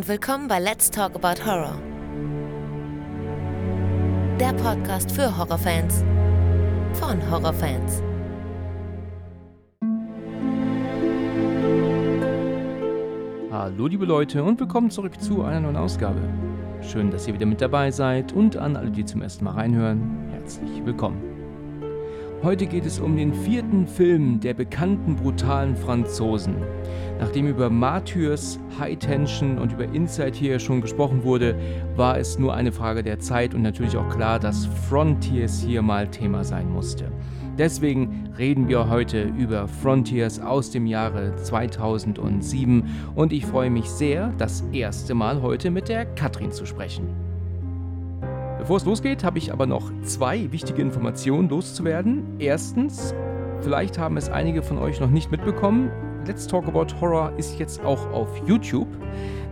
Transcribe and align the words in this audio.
und 0.00 0.08
willkommen 0.08 0.48
bei 0.48 0.58
Let's 0.58 0.90
Talk 0.90 1.14
About 1.14 1.44
Horror. 1.44 1.78
Der 4.40 4.54
Podcast 4.54 5.12
für 5.12 5.36
Horrorfans 5.36 6.02
von 6.94 7.20
Horrorfans. 7.30 8.02
Hallo 13.52 13.86
liebe 13.88 14.06
Leute 14.06 14.42
und 14.42 14.58
willkommen 14.58 14.90
zurück 14.90 15.20
zu 15.20 15.42
einer 15.42 15.60
neuen 15.60 15.76
Ausgabe. 15.76 16.22
Schön, 16.80 17.10
dass 17.10 17.28
ihr 17.28 17.34
wieder 17.34 17.44
mit 17.44 17.60
dabei 17.60 17.90
seid 17.90 18.32
und 18.32 18.56
an 18.56 18.76
alle, 18.76 18.90
die 18.90 19.04
zum 19.04 19.20
ersten 19.20 19.44
Mal 19.44 19.52
reinhören, 19.52 20.30
herzlich 20.30 20.82
willkommen. 20.82 21.22
Heute 22.42 22.64
geht 22.64 22.86
es 22.86 22.98
um 23.00 23.18
den 23.18 23.34
vierten 23.34 23.86
Film 23.86 24.40
der 24.40 24.54
bekannten 24.54 25.16
brutalen 25.16 25.76
Franzosen. 25.76 26.56
Nachdem 27.20 27.48
über 27.48 27.68
Martyrs, 27.68 28.58
High 28.78 28.98
Tension 28.98 29.58
und 29.58 29.72
über 29.72 29.84
Inside 29.84 30.32
hier 30.32 30.58
schon 30.58 30.80
gesprochen 30.80 31.22
wurde, 31.22 31.54
war 31.94 32.16
es 32.16 32.38
nur 32.38 32.54
eine 32.54 32.72
Frage 32.72 33.02
der 33.02 33.18
Zeit 33.18 33.52
und 33.54 33.60
natürlich 33.60 33.98
auch 33.98 34.08
klar, 34.08 34.38
dass 34.38 34.64
Frontiers 34.88 35.60
hier 35.60 35.82
mal 35.82 36.08
Thema 36.08 36.44
sein 36.44 36.70
musste. 36.72 37.12
Deswegen 37.58 38.30
reden 38.38 38.68
wir 38.68 38.88
heute 38.88 39.24
über 39.24 39.68
Frontiers 39.68 40.40
aus 40.40 40.70
dem 40.70 40.86
Jahre 40.86 41.36
2007 41.36 42.84
und 43.14 43.34
ich 43.34 43.44
freue 43.44 43.68
mich 43.68 43.90
sehr, 43.90 44.32
das 44.38 44.64
erste 44.72 45.12
Mal 45.12 45.42
heute 45.42 45.70
mit 45.70 45.90
der 45.90 46.06
Katrin 46.06 46.52
zu 46.52 46.64
sprechen. 46.64 47.06
Bevor 48.58 48.78
es 48.78 48.86
losgeht, 48.86 49.24
habe 49.24 49.36
ich 49.36 49.52
aber 49.52 49.66
noch 49.66 49.92
zwei 50.04 50.50
wichtige 50.52 50.80
Informationen 50.80 51.50
loszuwerden. 51.50 52.22
Erstens, 52.38 53.14
vielleicht 53.60 53.98
haben 53.98 54.16
es 54.16 54.30
einige 54.30 54.62
von 54.62 54.78
euch 54.78 55.00
noch 55.00 55.10
nicht 55.10 55.30
mitbekommen, 55.30 55.90
Let's 56.26 56.46
Talk 56.46 56.68
About 56.68 56.86
Horror 57.00 57.32
ist 57.38 57.58
jetzt 57.58 57.80
auch 57.82 58.10
auf 58.12 58.28
YouTube. 58.46 58.88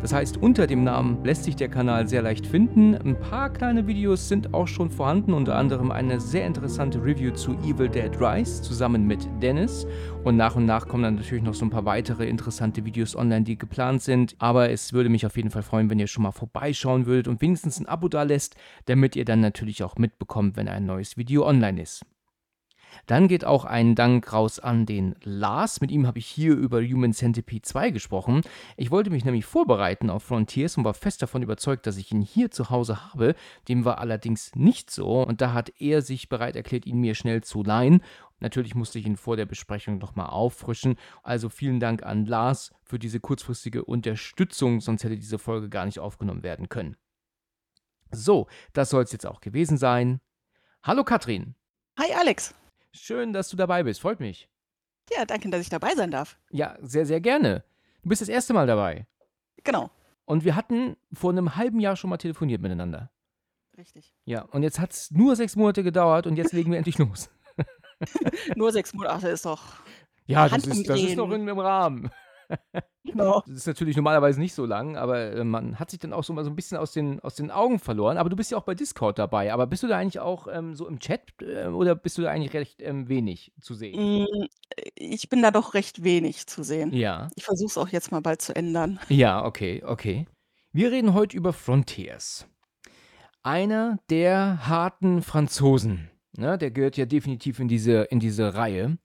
Das 0.03 0.13
heißt, 0.13 0.37
unter 0.37 0.67
dem 0.67 0.85
Namen 0.85 1.25
lässt 1.25 1.45
sich 1.45 1.57
der 1.57 1.69
Kanal 1.69 2.07
sehr 2.07 2.23
leicht 2.23 2.47
finden. 2.47 2.95
Ein 2.95 3.19
paar 3.19 3.51
kleine 3.51 3.87
Videos 3.87 4.29
sind 4.29 4.55
auch 4.55 4.69
schon 4.69 4.91
vorhanden, 4.91 5.33
unter 5.33 5.57
anderem 5.57 5.91
eine 5.91 6.21
sehr 6.21 6.47
interessante 6.47 7.03
Review 7.03 7.33
zu 7.33 7.55
Evil 7.65 7.89
Dead 7.89 8.13
Rise 8.21 8.63
zusammen 8.63 9.07
mit 9.07 9.27
Dennis. 9.43 9.87
Und 10.23 10.37
nach 10.37 10.55
und 10.55 10.67
nach 10.67 10.87
kommen 10.87 11.03
dann 11.03 11.17
natürlich 11.17 11.43
noch 11.43 11.55
so 11.55 11.65
ein 11.65 11.71
paar 11.71 11.85
weitere 11.85 12.29
interessante 12.29 12.85
Videos 12.85 13.17
online, 13.17 13.43
die 13.43 13.59
geplant 13.59 14.03
sind. 14.03 14.37
Aber 14.39 14.71
es 14.71 14.93
würde 14.93 15.09
mich 15.09 15.27
auf 15.27 15.37
jeden 15.37 15.51
Fall 15.51 15.63
freuen, 15.63 15.91
wenn 15.91 15.99
ihr 15.99 16.07
schon 16.07 16.23
mal 16.23 16.33
vorbeischauen 16.33 17.07
würdet 17.07 17.27
und 17.27 17.41
wenigstens 17.41 17.81
ein 17.81 17.87
Abo 17.87 18.09
da 18.09 18.23
lässt, 18.23 18.55
damit 18.85 19.17
ihr 19.17 19.25
dann 19.25 19.41
natürlich 19.41 19.83
auch 19.83 19.97
mitbekommt, 19.97 20.57
wenn 20.57 20.69
ein 20.69 20.87
neues 20.87 21.17
Video 21.17 21.45
online 21.47 21.83
ist. 21.83 22.05
Dann 23.09 23.27
geht 23.27 23.47
auch 23.47 23.65
ein 23.65 23.95
Dank 23.95 24.35
raus 24.35 24.59
an 24.59 24.85
den 24.85 25.17
Lars. 25.23 25.81
Mit 25.81 25.91
ihm 25.91 26.07
habe 26.07 26.19
ich 26.19 26.27
hier 26.27 26.55
über 26.55 26.83
Human 26.83 27.15
Centipede 27.15 27.63
2 27.63 27.91
gesprochen. 27.91 28.43
Ich 28.77 28.91
wollte 28.91 29.09
mich 29.09 29.25
nämlich 29.25 29.47
vorbereiten 29.47 30.11
auf 30.11 30.25
Frontiers 30.25 30.77
und 30.77 30.85
war 30.85 30.93
fest 30.93 31.23
davon 31.23 31.41
überzeugt, 31.41 31.87
dass 31.87 31.97
ich 31.97 32.13
ihn 32.13 32.21
hier 32.21 32.51
zu 32.51 32.69
Hause 32.69 33.07
habe. 33.07 33.35
Dem 33.67 33.87
war 33.87 33.97
allerdings 33.97 34.55
nicht 34.55 34.91
so 34.91 35.23
und 35.23 35.41
da 35.41 35.55
hat 35.55 35.73
er 35.81 36.03
sich 36.03 36.29
bereit 36.29 36.55
erklärt, 36.55 36.85
ihn 36.85 37.01
mir 37.01 37.15
schnell 37.15 37.43
zu 37.43 37.63
leihen. 37.63 38.03
Natürlich 38.41 38.75
musste 38.75 38.99
ich 38.99 39.07
ihn 39.07 39.17
vor 39.17 39.39
der 39.39 39.47
Besprechung 39.47 39.97
nochmal 39.97 40.29
auffrischen. 40.29 40.97
Also 41.23 41.49
vielen 41.49 41.81
Dank 41.81 42.03
an 42.03 42.27
Lars 42.27 42.75
für 42.83 42.99
diese 42.99 43.21
kurzfristige 43.21 43.87
Unterstützung, 43.87 44.83
sonst 44.83 45.03
hätte 45.03 45.17
diese 45.17 45.39
Folge 45.39 45.71
gar 45.71 45.87
nicht 45.87 45.99
aufgenommen 45.99 46.43
werden 46.43 46.69
können. 46.69 46.95
So, 48.11 48.49
das 48.75 48.91
soll 48.91 49.05
es 49.05 49.13
jetzt 49.13 49.27
auch 49.27 49.41
gewesen 49.41 49.79
sein. 49.79 50.21
Hallo 50.83 51.05
Katrin. 51.05 51.55
Hi 51.99 52.13
Alex. 52.13 52.55
Schön, 52.93 53.33
dass 53.33 53.49
du 53.49 53.57
dabei 53.57 53.83
bist. 53.83 54.01
Freut 54.01 54.21
mich. 54.21 54.49
Ja, 55.17 55.25
danke, 55.25 55.49
dass 55.51 55.61
ich 55.61 55.69
dabei 55.69 55.95
sein 55.95 56.11
darf. 56.11 56.39
Ja, 56.51 56.77
sehr, 56.81 57.07
sehr 57.07 57.21
gerne. 57.21 57.65
Du 58.03 58.09
bist 58.09 58.23
das 58.23 58.29
erste 58.29 58.53
Mal 58.53 58.67
dabei. 58.67 59.07
Genau. 59.65 59.91
Und 60.25 60.45
wir 60.45 60.57
hatten 60.57 60.97
vor 61.13 61.31
einem 61.31 61.57
halben 61.57 61.81
Jahr 61.81 61.97
schon 61.97 62.11
mal 62.11 62.19
telefoniert 62.19 62.61
miteinander. 62.61 63.11
Richtig. 63.77 64.15
Ja, 64.25 64.43
und 64.43 64.63
jetzt 64.63 64.79
hat 64.79 64.93
es 64.93 65.11
nur 65.11 65.37
sechs 65.37 65.57
Monate 65.57 65.83
gedauert 65.83 66.27
und 66.27 66.37
jetzt 66.37 66.53
legen 66.53 66.71
wir 66.71 66.79
endlich 66.79 66.99
los. 66.99 67.31
nur 68.57 68.73
sechs 68.73 68.93
Monate 68.93 69.29
ist 69.29 69.47
doch. 69.47 69.77
Ja, 70.27 70.49
das 70.49 70.67
ist, 70.67 70.89
das 70.89 71.01
ist 71.01 71.17
noch 71.17 71.31
in, 71.31 71.49
im 71.49 71.59
Rahmen. 71.59 72.11
Genau. 73.05 73.43
Das 73.47 73.57
ist 73.57 73.67
natürlich 73.67 73.97
normalerweise 73.97 74.39
nicht 74.39 74.55
so 74.55 74.67
lang, 74.67 74.97
aber 74.97 75.33
äh, 75.33 75.45
man 75.45 75.79
hat 75.79 75.91
sich 75.91 75.99
dann 75.99 76.13
auch 76.13 76.25
so 76.25 76.33
mal 76.33 76.45
so 76.45 76.51
ein 76.51 76.57
bisschen 76.57 76.77
aus 76.77 76.93
den, 76.93 77.21
aus 77.21 77.35
den 77.37 77.51
Augen 77.51 77.79
verloren. 77.79 78.19
Aber 78.19 78.29
du 78.29 78.37
bist 78.37 78.51
ja 78.51 78.59
auch 78.59 78.65
bei 78.65 78.75
Discord 78.75 79.19
dabei. 79.19 79.53
Aber 79.53 79.67
bist 79.67 79.83
du 79.83 79.87
da 79.87 79.97
eigentlich 79.97 80.21
auch 80.21 80.47
ähm, 80.51 80.75
so 80.75 80.87
im 80.87 80.99
Chat 80.99 81.23
äh, 81.41 81.67
oder 81.69 81.95
bist 81.95 82.19
du 82.19 82.23
da 82.23 82.31
eigentlich 82.31 82.53
recht 82.53 82.83
ähm, 82.83 83.09
wenig 83.09 83.53
zu 83.61 83.75
sehen? 83.75 84.25
Mm, 84.25 84.47
ich 84.95 85.29
bin 85.29 85.43
da 85.43 85.51
doch 85.51 85.75
recht 85.75 86.05
wenig 86.05 86.47
zu 86.47 86.63
sehen. 86.63 86.93
Ja. 86.93 87.31
Ich 87.37 87.45
versuche 87.45 87.69
es 87.69 87.79
auch 87.79 87.89
jetzt 87.89 88.13
mal 88.13 88.21
bald 88.21 88.43
zu 88.43 88.55
ändern. 88.55 89.01
Ja, 89.09 89.45
okay, 89.45 89.83
okay. 89.85 90.27
Wir 90.73 90.93
reden 90.93 91.15
heute 91.15 91.37
über 91.37 91.53
Frontiers. 91.53 92.47
Einer 93.43 93.99
der 94.11 94.69
harten 94.69 95.23
Franzosen. 95.23 96.11
Ne, 96.37 96.59
der 96.59 96.71
gehört 96.71 96.97
ja 96.97 97.07
definitiv 97.07 97.59
in 97.59 97.69
diese, 97.69 98.03
in 98.03 98.21
diese 98.21 98.55
Reihe. 98.55 98.99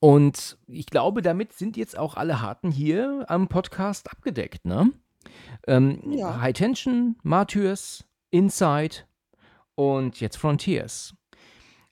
Und 0.00 0.58
ich 0.66 0.86
glaube, 0.86 1.22
damit 1.22 1.52
sind 1.52 1.76
jetzt 1.76 1.96
auch 1.98 2.14
alle 2.16 2.40
Harten 2.42 2.70
hier 2.70 3.24
am 3.28 3.48
Podcast 3.48 4.10
abgedeckt, 4.10 4.64
ne? 4.64 4.90
Ähm, 5.66 6.00
Ja. 6.12 6.40
High 6.40 6.52
Tension, 6.54 7.16
Martyrs, 7.22 8.04
Inside 8.30 8.96
und 9.74 10.20
jetzt 10.20 10.36
Frontiers. 10.36 11.14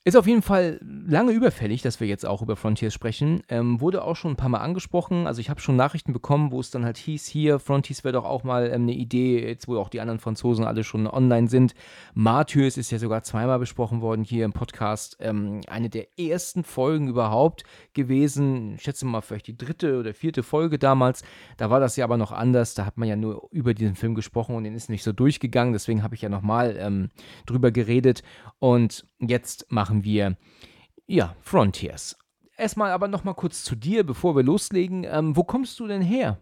Ist 0.03 0.17
auf 0.17 0.27
jeden 0.27 0.41
Fall 0.41 0.81
lange 0.83 1.33
überfällig, 1.33 1.83
dass 1.83 2.01
wir 2.01 2.07
jetzt 2.07 2.25
auch 2.25 2.41
über 2.41 2.57
Frontiers 2.57 2.95
sprechen. 2.95 3.43
Ähm, 3.51 3.83
wurde 3.83 4.03
auch 4.03 4.17
schon 4.17 4.33
ein 4.33 4.37
paar 4.37 4.49
Mal 4.49 4.61
angesprochen. 4.61 5.27
Also 5.27 5.43
ich 5.43 5.51
habe 5.51 5.61
schon 5.61 5.77
Nachrichten 5.77 6.15
bekommen, 6.15 6.53
wo 6.53 6.61
es 6.61 6.71
dann 6.71 6.87
halt 6.87 6.97
hieß, 6.97 7.27
hier, 7.27 7.59
Frontiers 7.59 8.03
wäre 8.03 8.15
doch 8.15 8.25
auch 8.25 8.43
mal 8.43 8.69
ähm, 8.69 8.85
eine 8.85 8.95
Idee, 8.95 9.47
jetzt 9.47 9.69
wo 9.69 9.77
auch 9.77 9.91
die 9.91 10.01
anderen 10.01 10.19
Franzosen 10.19 10.65
alle 10.65 10.85
schon 10.85 11.07
online 11.07 11.49
sind. 11.49 11.75
Martyrs 12.15 12.79
ist 12.79 12.91
ja 12.91 12.99
sogar 12.99 13.25
zweimal 13.25 13.59
besprochen 13.59 14.01
worden 14.01 14.25
hier 14.25 14.47
im 14.47 14.55
Podcast. 14.55 15.19
Ähm, 15.21 15.61
eine 15.69 15.91
der 15.91 16.19
ersten 16.19 16.65
Folgen 16.65 17.09
überhaupt 17.09 17.65
gewesen. 17.93 18.77
Ich 18.77 18.83
schätze 18.85 19.05
mal 19.05 19.21
vielleicht 19.21 19.49
die 19.49 19.59
dritte 19.59 20.01
oder 20.01 20.15
vierte 20.15 20.43
Folge 20.43 20.79
damals. 20.79 21.25
Da 21.59 21.69
war 21.69 21.79
das 21.79 21.97
ja 21.97 22.07
aber 22.07 22.17
noch 22.17 22.33
anders. 22.33 22.73
Da 22.73 22.87
hat 22.87 22.97
man 22.97 23.07
ja 23.07 23.17
nur 23.17 23.49
über 23.51 23.75
diesen 23.75 23.97
Film 23.97 24.15
gesprochen 24.15 24.57
und 24.57 24.65
den 24.65 24.75
ist 24.75 24.89
nicht 24.89 25.05
so 25.05 25.13
durchgegangen. 25.13 25.75
Deswegen 25.75 26.03
habe 26.03 26.15
ich 26.15 26.23
ja 26.23 26.31
nochmal 26.31 26.79
ähm, 26.81 27.11
drüber 27.45 27.71
geredet. 27.71 28.23
Und 28.61 29.10
jetzt 29.21 29.71
machen 29.71 30.05
wir, 30.05 30.37
ja, 31.07 31.35
Frontiers. 31.41 32.17
Erstmal 32.57 32.91
aber 32.91 33.09
nochmal 33.09 33.35
kurz 33.35 33.65
zu 33.65 33.75
dir, 33.75 34.05
bevor 34.05 34.37
wir 34.37 34.43
loslegen. 34.43 35.05
Ähm, 35.05 35.35
wo 35.35 35.45
kommst 35.45 35.79
du 35.81 35.87
denn 35.87 36.03
her? 36.03 36.39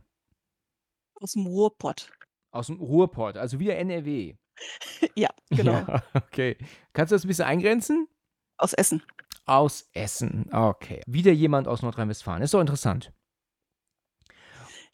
Aus 1.15 1.33
dem 1.33 1.47
Ruhrpott. 1.47 2.11
Aus 2.51 2.67
dem 2.67 2.81
Ruhrpott, 2.81 3.37
also 3.37 3.59
wieder 3.59 3.77
NRW. 3.77 4.35
Ja, 5.15 5.29
genau. 5.51 5.73
Ja, 5.89 6.03
okay. 6.15 6.57
Kannst 6.93 7.13
du 7.13 7.15
das 7.15 7.25
ein 7.25 7.29
bisschen 7.29 7.45
eingrenzen? 7.45 8.09
Aus 8.57 8.73
Essen. 8.73 9.03
Aus 9.47 9.89
Essen, 9.95 10.53
okay. 10.53 11.01
Wieder 11.07 11.33
jemand 11.33 11.69
aus 11.69 11.83
Nordrhein-Westfalen. 11.83 12.43
Ist 12.43 12.55
doch 12.55 12.61
interessant. 12.61 13.13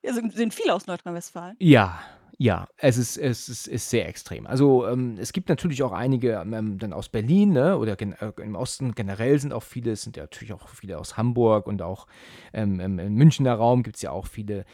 Ja, 0.02 0.12
sind, 0.12 0.34
sind 0.34 0.52
viele 0.52 0.74
aus 0.74 0.86
Nordrhein-Westfalen. 0.86 1.56
Ja, 1.58 1.98
ja, 2.44 2.68
es 2.76 2.98
ist, 2.98 3.16
es 3.16 3.48
ist, 3.48 3.66
ist 3.66 3.88
sehr 3.88 4.06
extrem. 4.06 4.46
Also 4.46 4.86
ähm, 4.86 5.16
es 5.18 5.32
gibt 5.32 5.48
natürlich 5.48 5.82
auch 5.82 5.92
einige 5.92 6.32
ähm, 6.32 6.76
dann 6.76 6.92
aus 6.92 7.08
Berlin, 7.08 7.54
ne? 7.54 7.78
oder 7.78 7.96
gen 7.96 8.12
äh, 8.12 8.32
im 8.36 8.54
Osten 8.54 8.94
generell 8.94 9.38
sind 9.38 9.54
auch 9.54 9.62
viele, 9.62 9.92
es 9.92 10.02
sind 10.02 10.18
ja 10.18 10.24
natürlich 10.24 10.52
auch 10.52 10.68
viele 10.68 10.98
aus 10.98 11.16
Hamburg 11.16 11.66
und 11.66 11.80
auch 11.80 12.06
ähm, 12.52 12.80
im, 12.80 12.98
im 12.98 13.14
Münchner 13.14 13.54
Raum 13.54 13.82
gibt 13.82 13.96
es 13.96 14.02
ja 14.02 14.10
auch 14.10 14.26
viele. 14.26 14.66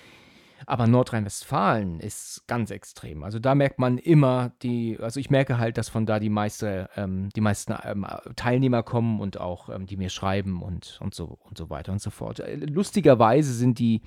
Aber 0.67 0.89
Nordrhein-Westfalen 0.89 2.01
ist 2.01 2.43
ganz 2.49 2.73
extrem. 2.73 3.23
Also 3.23 3.39
da 3.39 3.55
merkt 3.55 3.79
man 3.79 3.99
immer 3.99 4.51
die, 4.63 4.99
also 5.01 5.21
ich 5.21 5.31
merke 5.31 5.59
halt, 5.59 5.79
dass 5.79 5.89
von 5.89 6.07
da 6.07 6.19
die 6.19 6.29
meiste, 6.29 6.91
ähm, 6.97 7.29
die 7.37 7.41
meisten 7.41 7.73
ähm, 7.85 8.05
Teilnehmer 8.35 8.83
kommen 8.83 9.21
und 9.21 9.39
auch 9.39 9.69
ähm, 9.69 9.87
die 9.87 9.97
mir 9.97 10.11
schreiben 10.11 10.61
und, 10.61 10.99
und 11.01 11.15
so 11.15 11.39
und 11.45 11.57
so 11.57 11.71
weiter 11.71 11.93
und 11.93 12.03
so 12.03 12.11
fort. 12.11 12.41
Äh, 12.41 12.57
Lustigerweise 12.57 13.55
sind 13.55 13.79
die, 13.79 14.03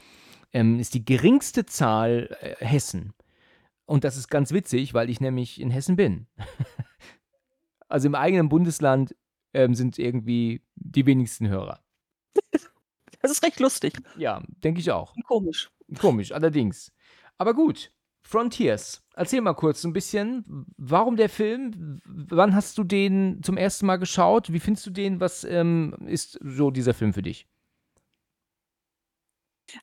ähm, 0.52 0.80
ist 0.80 0.96
die 0.96 1.06
geringste 1.06 1.66
Zahl 1.66 2.36
äh, 2.42 2.56
Hessen. 2.66 3.14
Und 3.94 4.04
das 4.04 4.18
ist 4.18 4.28
ganz 4.28 4.52
witzig, 4.52 4.96
weil 4.96 5.08
ich 5.12 5.22
nämlich 5.22 5.62
in 5.62 5.70
Hessen 5.70 5.96
bin. 5.96 6.26
also 7.88 8.08
im 8.08 8.16
eigenen 8.16 8.50
Bundesland 8.50 9.16
ähm, 9.54 9.76
sind 9.76 10.00
irgendwie 10.00 10.64
die 10.74 11.06
wenigsten 11.06 11.48
Hörer. 11.48 11.80
Das 13.22 13.32
ist 13.32 13.44
recht 13.44 13.60
lustig. 13.60 13.94
Ja, 14.18 14.42
denke 14.48 14.82
ich 14.82 14.92
auch. 14.92 15.14
Komisch. 15.28 15.72
Komisch, 15.98 16.32
allerdings. 16.32 16.92
Aber 17.38 17.54
gut, 17.54 17.94
Frontiers. 18.24 19.02
Erzähl 19.14 19.40
mal 19.42 19.54
kurz 19.54 19.84
ein 19.86 19.94
bisschen, 19.94 20.66
warum 20.76 21.16
der 21.16 21.30
Film? 21.30 22.02
Wann 22.04 22.54
hast 22.56 22.78
du 22.80 22.84
den 22.84 23.42
zum 23.44 23.56
ersten 23.56 23.86
Mal 23.86 23.98
geschaut? 23.98 24.52
Wie 24.52 24.60
findest 24.60 24.88
du 24.88 24.90
den? 24.90 25.20
Was 25.22 25.44
ähm, 25.44 25.96
ist 26.08 26.38
so 26.44 26.70
dieser 26.70 26.96
Film 26.96 27.14
für 27.14 27.22
dich? 27.22 27.48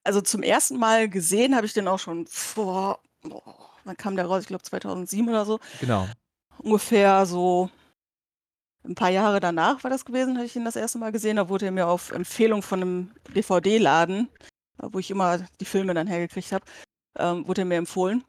Also 0.02 0.20
zum 0.20 0.42
ersten 0.42 0.78
Mal 0.78 1.08
gesehen 1.08 1.54
habe 1.54 1.64
ich 1.64 1.72
den 1.72 1.88
auch 1.88 2.00
schon 2.00 2.26
vor, 2.26 3.00
boah, 3.22 3.69
wann 3.84 3.96
kam 3.96 4.16
der 4.16 4.26
raus? 4.26 4.42
Ich 4.42 4.48
glaube 4.48 4.62
2007 4.62 5.28
oder 5.28 5.44
so. 5.44 5.58
Genau. 5.80 6.06
Ungefähr 6.58 7.26
so 7.26 7.70
ein 8.84 8.94
paar 8.94 9.10
Jahre 9.10 9.40
danach 9.40 9.84
war 9.84 9.90
das 9.90 10.04
gewesen, 10.04 10.36
hatte 10.36 10.46
ich 10.46 10.56
ihn 10.56 10.64
das 10.64 10.76
erste 10.76 10.98
Mal 10.98 11.12
gesehen. 11.12 11.36
Da 11.36 11.48
wurde 11.48 11.66
er 11.66 11.72
mir 11.72 11.86
auf 11.86 12.10
Empfehlung 12.12 12.62
von 12.62 12.82
einem 12.82 13.12
DVD-Laden, 13.34 14.28
wo 14.78 14.98
ich 14.98 15.10
immer 15.10 15.38
die 15.60 15.64
Filme 15.66 15.94
dann 15.94 16.06
hergekriegt 16.06 16.52
habe, 16.52 16.64
ähm, 17.18 17.46
wurde 17.46 17.62
er 17.62 17.66
mir 17.66 17.76
empfohlen. 17.78 18.24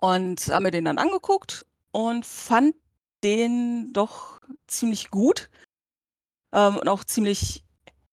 und 0.00 0.48
habe 0.48 0.64
mir 0.64 0.70
den 0.72 0.84
dann 0.86 0.98
angeguckt 0.98 1.66
und 1.92 2.26
fand 2.26 2.74
den 3.24 3.92
doch 3.92 4.40
ziemlich 4.66 5.10
gut 5.10 5.48
ähm, 6.52 6.76
und 6.78 6.88
auch 6.88 7.04
ziemlich 7.04 7.61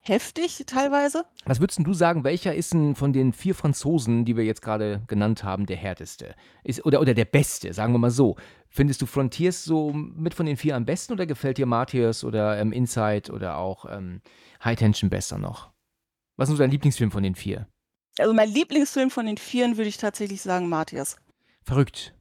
heftig 0.00 0.64
teilweise. 0.66 1.24
Was 1.44 1.60
würdest 1.60 1.80
du 1.82 1.94
sagen, 1.94 2.24
welcher 2.24 2.54
ist 2.54 2.72
denn 2.72 2.94
von 2.94 3.12
den 3.12 3.32
vier 3.32 3.54
Franzosen, 3.54 4.24
die 4.24 4.36
wir 4.36 4.44
jetzt 4.44 4.62
gerade 4.62 5.02
genannt 5.06 5.44
haben, 5.44 5.66
der 5.66 5.76
härteste? 5.76 6.34
Ist, 6.64 6.84
oder, 6.84 7.00
oder 7.00 7.14
der 7.14 7.24
beste, 7.26 7.72
sagen 7.72 7.92
wir 7.92 7.98
mal 7.98 8.10
so. 8.10 8.36
Findest 8.68 9.02
du 9.02 9.06
Frontiers 9.06 9.64
so 9.64 9.92
mit 9.92 10.34
von 10.34 10.46
den 10.46 10.56
vier 10.56 10.76
am 10.76 10.84
besten 10.84 11.12
oder 11.12 11.26
gefällt 11.26 11.58
dir 11.58 11.66
Martyrs 11.66 12.24
oder 12.24 12.58
ähm, 12.58 12.72
Inside 12.72 13.32
oder 13.32 13.58
auch 13.58 13.84
ähm, 13.90 14.22
High 14.64 14.78
Tension 14.78 15.10
besser 15.10 15.38
noch? 15.38 15.70
Was 16.36 16.48
ist 16.48 16.56
so 16.56 16.62
dein 16.62 16.70
Lieblingsfilm 16.70 17.10
von 17.10 17.22
den 17.22 17.34
vier? 17.34 17.66
Also 18.18 18.32
mein 18.32 18.48
Lieblingsfilm 18.48 19.10
von 19.10 19.26
den 19.26 19.36
vieren 19.36 19.76
würde 19.76 19.88
ich 19.88 19.96
tatsächlich 19.96 20.40
sagen 20.42 20.68
Martyrs. 20.68 21.16
Verrückt. 21.62 22.14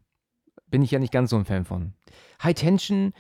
Bin 0.67 0.81
ich 0.81 0.91
ja 0.91 0.99
nicht 0.99 1.13
ganz 1.13 1.31
so 1.31 1.37
ein 1.37 1.45
Fan 1.45 1.65
von. 1.65 1.93
High 2.43 2.55
Tension, 2.55 3.13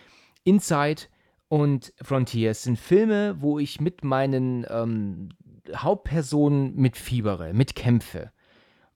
Inside 0.43 1.03
und 1.49 1.93
Frontiers 2.01 2.63
sind 2.63 2.79
Filme, 2.79 3.41
wo 3.41 3.59
ich 3.59 3.81
mit 3.81 4.03
meinen 4.03 4.65
ähm, 4.69 5.29
Hauptpersonen 5.75 6.75
mitfiebere, 6.75 7.53
mitkämpfe. 7.53 8.31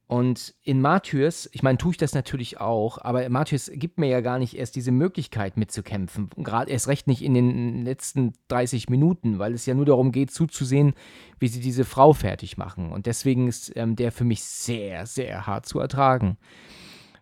Und 0.06 0.54
in 0.62 0.80
Martyrs, 0.80 1.50
ich 1.54 1.64
meine, 1.64 1.80
tue 1.80 1.92
ich 1.92 1.98
das 1.98 2.14
natürlich 2.14 2.60
auch, 2.60 3.00
aber 3.00 3.28
Martyrs 3.30 3.72
gibt 3.74 3.98
mir 3.98 4.10
ja 4.10 4.22
gar 4.22 4.38
nicht 4.38 4.56
erst 4.56 4.76
diese 4.76 4.92
Möglichkeit 4.92 5.58
mitzukämpfen. 5.58 6.30
Gerade 6.38 6.70
erst 6.70 6.88
recht 6.88 7.08
nicht 7.08 7.24
in 7.24 7.34
den 7.34 7.84
letzten 7.84 8.34
30 8.50 8.90
Minuten, 8.90 9.40
weil 9.40 9.56
es 9.56 9.66
ja 9.66 9.74
nur 9.74 9.86
darum 9.86 10.12
geht, 10.12 10.30
zuzusehen, 10.30 10.94
wie 11.40 11.48
sie 11.48 11.62
diese 11.62 11.86
Frau 11.86 12.14
fertig 12.14 12.58
machen. 12.58 12.92
Und 12.92 13.08
deswegen 13.08 13.48
ist 13.48 13.76
ähm, 13.76 13.96
der 13.96 14.12
für 14.12 14.26
mich 14.26 14.44
sehr, 14.44 15.08
sehr 15.08 15.48
hart 15.48 15.66
zu 15.66 15.80
ertragen. 15.80 16.38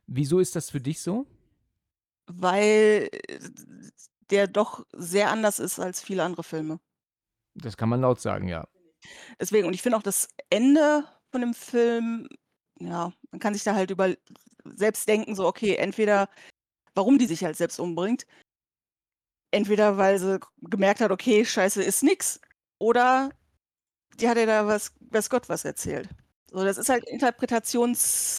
Wieso 0.08 0.40
ist 0.40 0.58
das 0.58 0.70
für 0.70 0.82
dich 0.82 1.00
so? 1.00 1.26
Weil 2.28 3.10
der 4.32 4.48
doch 4.48 4.86
sehr 4.94 5.30
anders 5.30 5.60
ist 5.60 5.80
als 5.80 6.02
viele 6.02 6.24
andere 6.24 6.44
Filme. 6.44 6.80
Das 7.56 7.78
kann 7.78 7.90
man 7.90 8.02
laut 8.02 8.20
sagen, 8.20 8.48
ja. 8.48 8.68
Deswegen, 9.40 9.68
und 9.68 9.74
ich 9.74 9.82
finde 9.82 9.98
auch 9.98 10.04
das 10.04 10.28
Ende 10.50 11.06
von 11.32 11.42
dem 11.42 11.54
Film, 11.54 12.28
ja, 12.80 13.12
man 13.32 13.40
kann 13.40 13.54
sich 13.54 13.64
da 13.64 13.76
halt 13.76 13.92
über 13.92 14.14
selbst 14.64 15.08
denken, 15.08 15.36
so, 15.36 15.46
okay, 15.48 15.76
entweder 15.76 16.30
warum 16.94 17.18
die 17.18 17.26
sich 17.26 17.44
halt 17.44 17.58
selbst 17.58 17.80
umbringt, 17.80 18.26
entweder 19.52 19.98
weil 19.98 20.20
sie 20.20 20.40
gemerkt 20.62 21.02
hat, 21.02 21.12
okay, 21.12 21.46
scheiße 21.46 21.84
ist 21.84 22.04
nix, 22.04 22.40
oder 22.80 23.32
die 24.20 24.28
hat 24.30 24.38
ja 24.38 24.46
da 24.46 24.68
was, 24.68 24.94
weiß 25.00 25.30
Gott 25.30 25.50
was 25.50 25.66
erzählt. 25.66 26.10
So, 26.52 26.64
das 26.64 26.78
ist 26.78 26.90
halt 26.90 27.08
Interpretations, 27.08 28.38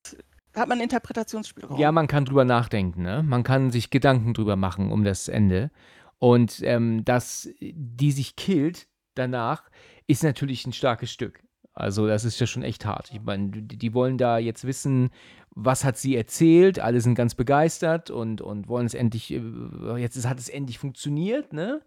hat 0.55 0.69
man 0.69 0.81
Interpretationsspielraum. 0.81 1.79
Ja, 1.79 1.93
man 1.93 2.07
kann 2.07 2.25
drüber 2.25 2.45
nachdenken, 2.45 3.03
ne? 3.03 3.23
Man 3.23 3.43
kann 3.43 3.71
sich 3.71 3.91
Gedanken 3.91 4.35
drüber 4.35 4.57
machen 4.57 4.93
um 4.93 5.05
das 5.05 5.29
Ende. 5.29 5.71
Und 6.19 6.61
ähm, 6.63 7.05
dass 7.05 7.49
die 7.61 8.13
sich 8.13 8.37
killt 8.37 8.87
danach, 9.15 9.71
ist 10.07 10.23
natürlich 10.23 10.67
ein 10.67 10.73
starkes 10.73 11.11
Stück. 11.11 11.43
Also 11.75 12.07
das 12.07 12.25
ist 12.25 12.39
ja 12.39 12.47
schon 12.47 12.63
echt 12.63 12.85
hart. 12.85 13.11
Ich 13.13 13.23
meine, 13.23 13.51
die, 13.51 13.95
wollen 13.95 14.19
da 14.19 14.39
jetzt 14.39 14.65
wissen, 14.65 15.11
was 15.51 15.85
hat 15.85 15.97
sie 15.97 16.15
erzählt. 16.17 16.79
Alle 16.79 17.01
sind 17.01 17.15
ganz 17.15 17.35
begeistert 17.35 18.11
und, 18.11 18.41
und 18.41 18.69
wollen 18.69 18.87
es 18.87 18.95
endlich, 18.95 19.33
äh, 19.33 19.97
jetzt 19.97 20.27
hat 20.29 20.39
es 20.39 20.49
endlich 20.49 20.79
funktioniert, 20.79 21.53
ne? 21.53 21.81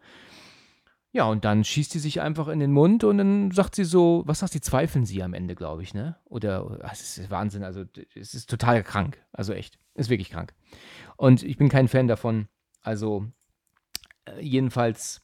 Ja, 1.15 1.29
und 1.29 1.45
dann 1.45 1.63
schießt 1.63 1.93
sie 1.93 1.99
sich 1.99 2.19
einfach 2.19 2.49
in 2.49 2.59
den 2.59 2.73
Mund 2.73 3.05
und 3.05 3.17
dann 3.19 3.49
sagt 3.51 3.75
sie 3.75 3.85
so, 3.85 4.23
was 4.25 4.39
sagt 4.39 4.51
sie, 4.51 4.59
zweifeln 4.59 5.05
sie 5.05 5.23
am 5.23 5.33
Ende, 5.33 5.55
glaube 5.55 5.81
ich, 5.81 5.93
ne? 5.93 6.17
Oder, 6.25 6.77
es 6.91 7.19
ist 7.19 7.31
Wahnsinn, 7.31 7.63
also 7.63 7.85
es 8.15 8.33
ist 8.33 8.49
total 8.49 8.83
krank, 8.83 9.23
also 9.31 9.53
echt, 9.53 9.79
ist 9.93 10.09
wirklich 10.09 10.29
krank. 10.29 10.53
Und 11.15 11.41
ich 11.41 11.55
bin 11.55 11.69
kein 11.69 11.87
Fan 11.87 12.09
davon, 12.09 12.49
also 12.81 13.27
äh, 14.25 14.41
jedenfalls 14.41 15.21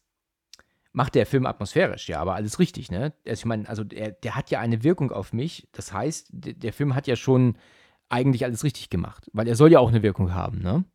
macht 0.94 1.14
der 1.14 1.26
Film 1.26 1.46
atmosphärisch, 1.46 2.08
ja, 2.08 2.22
aber 2.22 2.36
alles 2.36 2.58
richtig, 2.58 2.90
ne? 2.90 3.14
Also 3.28 3.42
ich 3.42 3.46
meine, 3.46 3.68
also 3.68 3.84
der, 3.84 4.12
der 4.12 4.38
hat 4.38 4.50
ja 4.50 4.62
eine 4.62 4.84
Wirkung 4.84 5.12
auf 5.12 5.34
mich, 5.34 5.68
das 5.74 5.92
heißt, 5.92 6.30
der 6.32 6.72
Film 6.72 6.96
hat 6.96 7.06
ja 7.08 7.18
schon 7.18 7.58
eigentlich 8.08 8.46
alles 8.46 8.64
richtig 8.64 8.90
gemacht, 8.90 9.30
weil 9.34 9.50
er 9.50 9.58
soll 9.58 9.74
ja 9.74 9.80
auch 9.80 9.90
eine 9.90 10.04
Wirkung 10.04 10.34
haben, 10.34 10.60
ne? 10.60 10.86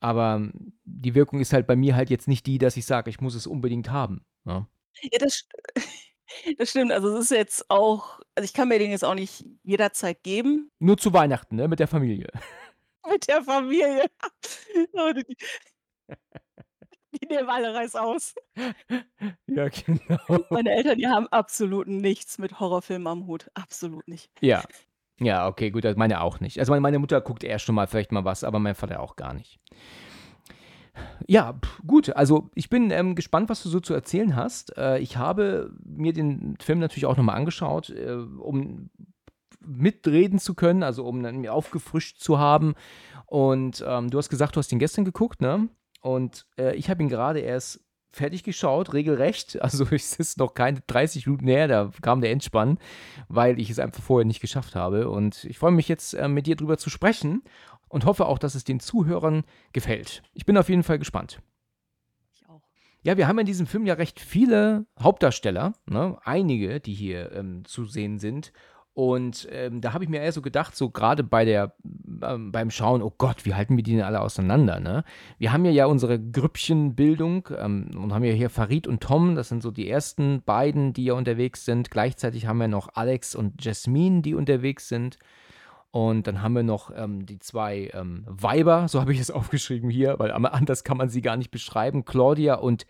Aber 0.00 0.48
die 0.84 1.14
Wirkung 1.14 1.40
ist 1.40 1.52
halt 1.52 1.66
bei 1.66 1.76
mir 1.76 1.94
halt 1.94 2.10
jetzt 2.10 2.26
nicht 2.26 2.46
die, 2.46 2.58
dass 2.58 2.76
ich 2.76 2.86
sage, 2.86 3.10
ich 3.10 3.20
muss 3.20 3.34
es 3.34 3.46
unbedingt 3.46 3.90
haben. 3.90 4.24
Ja, 4.46 4.66
ja 5.02 5.18
das, 5.18 5.46
das 6.58 6.70
stimmt. 6.70 6.92
Also 6.92 7.14
es 7.14 7.24
ist 7.24 7.30
jetzt 7.30 7.70
auch, 7.70 8.20
also 8.34 8.44
ich 8.44 8.54
kann 8.54 8.68
mir 8.68 8.78
den 8.78 8.90
jetzt 8.90 9.04
auch 9.04 9.14
nicht 9.14 9.44
jederzeit 9.62 10.22
geben. 10.22 10.70
Nur 10.78 10.96
zu 10.96 11.12
Weihnachten, 11.12 11.56
ne? 11.56 11.68
Mit 11.68 11.80
der 11.80 11.88
Familie. 11.88 12.28
Mit 13.08 13.28
der 13.28 13.42
Familie. 13.42 14.06
die, 14.74 15.36
die 17.12 17.26
nehmen 17.26 17.48
alle 17.48 17.74
Reis 17.74 17.94
aus. 17.94 18.34
Ja, 19.46 19.68
genau. 19.68 20.44
Meine 20.50 20.70
Eltern, 20.70 20.98
die 20.98 21.08
haben 21.08 21.26
absolut 21.28 21.88
nichts 21.88 22.38
mit 22.38 22.60
Horrorfilmen 22.60 23.06
am 23.06 23.26
Hut. 23.26 23.50
Absolut 23.54 24.06
nicht. 24.06 24.30
Ja. 24.40 24.62
Ja, 25.20 25.46
okay, 25.46 25.70
gut, 25.70 25.84
meine 25.96 26.22
auch 26.22 26.40
nicht. 26.40 26.58
Also 26.58 26.78
meine 26.80 26.98
Mutter 26.98 27.20
guckt 27.20 27.44
eher 27.44 27.58
schon 27.58 27.74
mal 27.74 27.86
vielleicht 27.86 28.10
mal 28.10 28.24
was, 28.24 28.42
aber 28.42 28.58
mein 28.58 28.74
Vater 28.74 29.00
auch 29.00 29.16
gar 29.16 29.34
nicht. 29.34 29.60
Ja, 31.26 31.58
gut. 31.86 32.14
Also 32.16 32.50
ich 32.54 32.70
bin 32.70 32.90
ähm, 32.90 33.14
gespannt, 33.14 33.48
was 33.48 33.62
du 33.62 33.68
so 33.68 33.80
zu 33.80 33.94
erzählen 33.94 34.34
hast. 34.34 34.76
Äh, 34.76 34.98
ich 34.98 35.16
habe 35.16 35.72
mir 35.84 36.12
den 36.12 36.56
Film 36.60 36.78
natürlich 36.78 37.06
auch 37.06 37.16
nochmal 37.16 37.36
angeschaut, 37.36 37.90
äh, 37.90 38.12
um 38.12 38.90
mitreden 39.64 40.38
zu 40.38 40.54
können, 40.54 40.82
also 40.82 41.04
um 41.04 41.22
dann 41.22 41.38
mir 41.38 41.52
aufgefrischt 41.52 42.18
zu 42.18 42.38
haben. 42.38 42.74
Und 43.26 43.84
ähm, 43.86 44.10
du 44.10 44.18
hast 44.18 44.30
gesagt, 44.30 44.56
du 44.56 44.58
hast 44.58 44.72
ihn 44.72 44.78
gestern 44.78 45.04
geguckt, 45.04 45.40
ne? 45.40 45.68
Und 46.00 46.46
äh, 46.58 46.74
ich 46.76 46.88
habe 46.88 47.02
ihn 47.02 47.10
gerade 47.10 47.40
erst 47.40 47.84
fertig 48.12 48.42
geschaut, 48.44 48.92
regelrecht. 48.92 49.58
Also 49.70 49.86
es 49.90 50.16
ist 50.16 50.38
noch 50.38 50.54
keine 50.54 50.80
30 50.86 51.26
Minuten 51.26 51.46
her, 51.46 51.68
da 51.68 51.90
kam 52.02 52.20
der 52.20 52.32
Entspann, 52.32 52.78
weil 53.28 53.60
ich 53.60 53.70
es 53.70 53.78
einfach 53.78 54.02
vorher 54.02 54.26
nicht 54.26 54.40
geschafft 54.40 54.74
habe. 54.74 55.08
Und 55.08 55.44
ich 55.44 55.58
freue 55.58 55.70
mich 55.70 55.88
jetzt, 55.88 56.14
äh, 56.14 56.28
mit 56.28 56.46
dir 56.46 56.56
drüber 56.56 56.76
zu 56.76 56.90
sprechen 56.90 57.42
und 57.88 58.04
hoffe 58.04 58.26
auch, 58.26 58.38
dass 58.38 58.54
es 58.54 58.64
den 58.64 58.80
Zuhörern 58.80 59.44
gefällt. 59.72 60.22
Ich 60.32 60.46
bin 60.46 60.56
auf 60.56 60.68
jeden 60.68 60.82
Fall 60.82 60.98
gespannt. 60.98 61.40
Ich 62.32 62.48
auch. 62.48 62.62
Ja, 63.02 63.16
wir 63.16 63.28
haben 63.28 63.38
in 63.38 63.46
diesem 63.46 63.66
Film 63.66 63.86
ja 63.86 63.94
recht 63.94 64.18
viele 64.18 64.86
Hauptdarsteller, 64.98 65.74
ne? 65.86 66.18
einige, 66.24 66.80
die 66.80 66.94
hier 66.94 67.32
ähm, 67.32 67.64
zu 67.64 67.84
sehen 67.84 68.18
sind. 68.18 68.52
Und 69.00 69.48
ähm, 69.50 69.80
da 69.80 69.94
habe 69.94 70.04
ich 70.04 70.10
mir 70.10 70.20
eher 70.20 70.30
so 70.30 70.42
gedacht, 70.42 70.76
so 70.76 70.90
gerade 70.90 71.24
bei 71.24 71.46
der, 71.46 71.72
ähm, 72.22 72.52
beim 72.52 72.70
Schauen, 72.70 73.00
oh 73.00 73.14
Gott, 73.16 73.46
wie 73.46 73.54
halten 73.54 73.78
wir 73.78 73.82
die 73.82 73.92
denn 73.92 74.02
alle 74.02 74.20
auseinander, 74.20 74.78
ne? 74.78 75.04
Wir 75.38 75.54
haben 75.54 75.64
ja 75.64 75.70
ja 75.70 75.86
unsere 75.86 76.20
Grüppchenbildung 76.20 77.48
ähm, 77.56 77.92
und 77.96 78.12
haben 78.12 78.24
ja 78.24 78.34
hier 78.34 78.50
Farid 78.50 78.86
und 78.86 79.02
Tom, 79.02 79.36
das 79.36 79.48
sind 79.48 79.62
so 79.62 79.70
die 79.70 79.88
ersten 79.88 80.42
beiden, 80.42 80.92
die 80.92 81.06
ja 81.06 81.14
unterwegs 81.14 81.64
sind. 81.64 81.90
Gleichzeitig 81.90 82.44
haben 82.44 82.58
wir 82.58 82.68
noch 82.68 82.90
Alex 82.92 83.34
und 83.34 83.64
Jasmine, 83.64 84.20
die 84.20 84.34
unterwegs 84.34 84.88
sind. 84.88 85.16
Und 85.92 86.26
dann 86.26 86.42
haben 86.42 86.52
wir 86.52 86.62
noch 86.62 86.92
ähm, 86.94 87.24
die 87.24 87.38
zwei 87.38 87.90
ähm, 87.94 88.26
Weiber, 88.28 88.86
so 88.86 89.00
habe 89.00 89.14
ich 89.14 89.20
es 89.20 89.30
aufgeschrieben 89.30 89.88
hier, 89.88 90.18
weil 90.18 90.30
anders 90.30 90.84
kann 90.84 90.98
man 90.98 91.08
sie 91.08 91.22
gar 91.22 91.38
nicht 91.38 91.50
beschreiben. 91.50 92.04
Claudia 92.04 92.56
und 92.56 92.84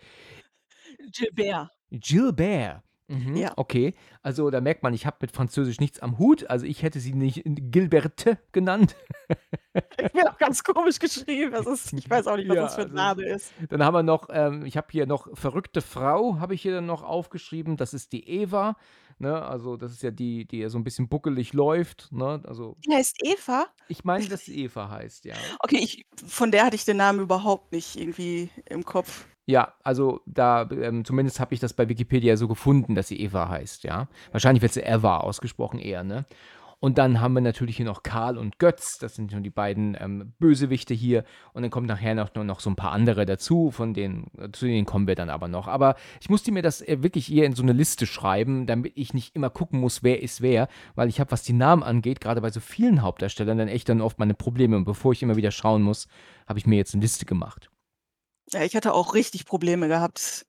Gilbert. 1.13 1.69
Gilbert. 1.89 2.81
Mhm, 3.11 3.35
Ja. 3.35 3.53
okay, 3.57 3.93
also 4.23 4.49
da 4.49 4.61
merkt 4.61 4.83
man, 4.83 4.93
ich 4.93 5.05
habe 5.05 5.17
mit 5.21 5.31
Französisch 5.31 5.79
nichts 5.79 5.99
am 5.99 6.17
Hut. 6.17 6.49
Also 6.49 6.65
ich 6.65 6.81
hätte 6.83 6.99
sie 6.99 7.13
nicht 7.13 7.41
Gilberte 7.45 8.37
genannt. 8.51 8.95
Ich 10.03 10.11
bin 10.11 10.27
auch 10.27 10.37
ganz 10.37 10.63
komisch 10.63 10.99
geschrieben. 10.99 11.51
Das 11.51 11.65
ist, 11.65 11.93
ich 11.93 12.09
weiß 12.09 12.27
auch 12.27 12.35
nicht, 12.37 12.49
was 12.49 12.55
Ja, 12.55 12.61
das 12.63 12.75
für 12.75 12.81
ein 12.81 12.97
also 12.97 13.21
Name 13.21 13.23
ist. 13.35 13.53
Dann 13.69 13.83
haben 13.83 13.93
wir 13.93 14.03
noch, 14.03 14.27
ähm, 14.31 14.65
ich 14.65 14.75
habe 14.77 14.87
hier 14.91 15.05
noch 15.05 15.27
verrückte 15.37 15.81
Frau, 15.81 16.39
habe 16.39 16.53
ich 16.55 16.61
hier 16.61 16.73
dann 16.73 16.85
noch 16.85 17.03
aufgeschrieben. 17.03 17.77
Das 17.77 17.93
ist 17.93 18.11
die 18.11 18.27
Eva. 18.27 18.75
Ne? 19.19 19.41
Also 19.41 19.77
das 19.77 19.91
ist 19.91 20.01
ja 20.03 20.11
die, 20.11 20.45
die 20.45 20.59
ja 20.59 20.69
so 20.69 20.77
ein 20.79 20.83
bisschen 20.83 21.07
buckelig 21.07 21.53
läuft. 21.53 22.11
Ne? 22.11 22.41
Also 22.45 22.75
Die 22.85 22.93
heißt 22.93 23.17
Eva. 23.23 23.67
ich 23.87 24.03
meine, 24.03 24.27
dass 24.27 24.45
sie 24.45 24.63
Eva 24.63 24.89
heißt, 24.89 25.25
ja. 25.25 25.35
Okay, 25.59 25.77
ich, 25.81 26.05
von 26.27 26.51
der 26.51 26.65
hatte 26.65 26.75
ich 26.75 26.85
den 26.85 26.97
Namen 26.97 27.19
überhaupt 27.19 27.71
nicht 27.71 27.95
irgendwie 27.95 28.49
im 28.67 28.83
Kopf. 28.83 29.25
Ja, 29.45 29.73
also 29.83 30.21
da, 30.25 30.69
ähm, 30.71 31.03
zumindest 31.03 31.39
habe 31.39 31.53
ich 31.53 31.59
das 31.59 31.73
bei 31.73 31.89
Wikipedia 31.89 32.37
so 32.37 32.47
gefunden, 32.47 32.95
dass 32.95 33.07
sie 33.07 33.19
Eva 33.19 33.49
heißt, 33.49 33.83
ja. 33.83 34.07
Wahrscheinlich 34.31 34.61
wird 34.61 34.73
sie 34.73 34.81
Eva 34.81 35.17
ausgesprochen 35.17 35.79
eher, 35.79 36.03
ne? 36.03 36.25
Und 36.83 36.97
dann 36.97 37.21
haben 37.21 37.35
wir 37.35 37.41
natürlich 37.41 37.77
hier 37.77 37.85
noch 37.85 38.01
Karl 38.01 38.39
und 38.39 38.57
Götz, 38.57 38.97
das 38.97 39.13
sind 39.15 39.31
schon 39.31 39.43
die 39.43 39.51
beiden 39.51 39.95
ähm, 39.99 40.33
Bösewichte 40.39 40.95
hier. 40.95 41.25
Und 41.53 41.61
dann 41.61 41.69
kommt 41.69 41.85
nachher 41.87 42.15
noch, 42.15 42.33
noch 42.33 42.59
so 42.59 42.71
ein 42.71 42.75
paar 42.75 42.91
andere 42.91 43.27
dazu, 43.27 43.69
von 43.69 43.93
denen, 43.93 44.31
äh, 44.39 44.51
zu 44.51 44.65
denen 44.65 44.87
kommen 44.87 45.05
wir 45.05 45.13
dann 45.13 45.29
aber 45.29 45.47
noch. 45.47 45.67
Aber 45.67 45.95
ich 46.19 46.31
musste 46.31 46.51
mir 46.51 46.63
das 46.63 46.81
äh, 46.81 47.03
wirklich 47.03 47.31
eher 47.31 47.45
in 47.45 47.53
so 47.53 47.61
eine 47.61 47.73
Liste 47.73 48.07
schreiben, 48.07 48.65
damit 48.65 48.93
ich 48.95 49.13
nicht 49.13 49.35
immer 49.35 49.51
gucken 49.51 49.79
muss, 49.79 50.01
wer 50.01 50.23
ist 50.23 50.41
wer, 50.41 50.69
weil 50.95 51.07
ich 51.07 51.19
habe, 51.19 51.29
was 51.29 51.43
die 51.43 51.53
Namen 51.53 51.83
angeht, 51.83 52.19
gerade 52.19 52.41
bei 52.41 52.49
so 52.49 52.59
vielen 52.59 53.03
Hauptdarstellern, 53.03 53.59
dann 53.59 53.67
echt 53.67 53.87
dann 53.87 54.01
oft 54.01 54.17
meine 54.17 54.33
Probleme. 54.33 54.75
Und 54.75 54.85
bevor 54.85 55.11
ich 55.11 55.21
immer 55.21 55.35
wieder 55.35 55.51
schauen 55.51 55.83
muss, 55.83 56.07
habe 56.47 56.57
ich 56.57 56.65
mir 56.65 56.77
jetzt 56.77 56.95
eine 56.95 57.03
Liste 57.03 57.27
gemacht. 57.27 57.70
Ja, 58.53 58.63
ich 58.63 58.75
hatte 58.75 58.93
auch 58.93 59.13
richtig 59.13 59.45
Probleme 59.45 59.87
gehabt 59.87 60.45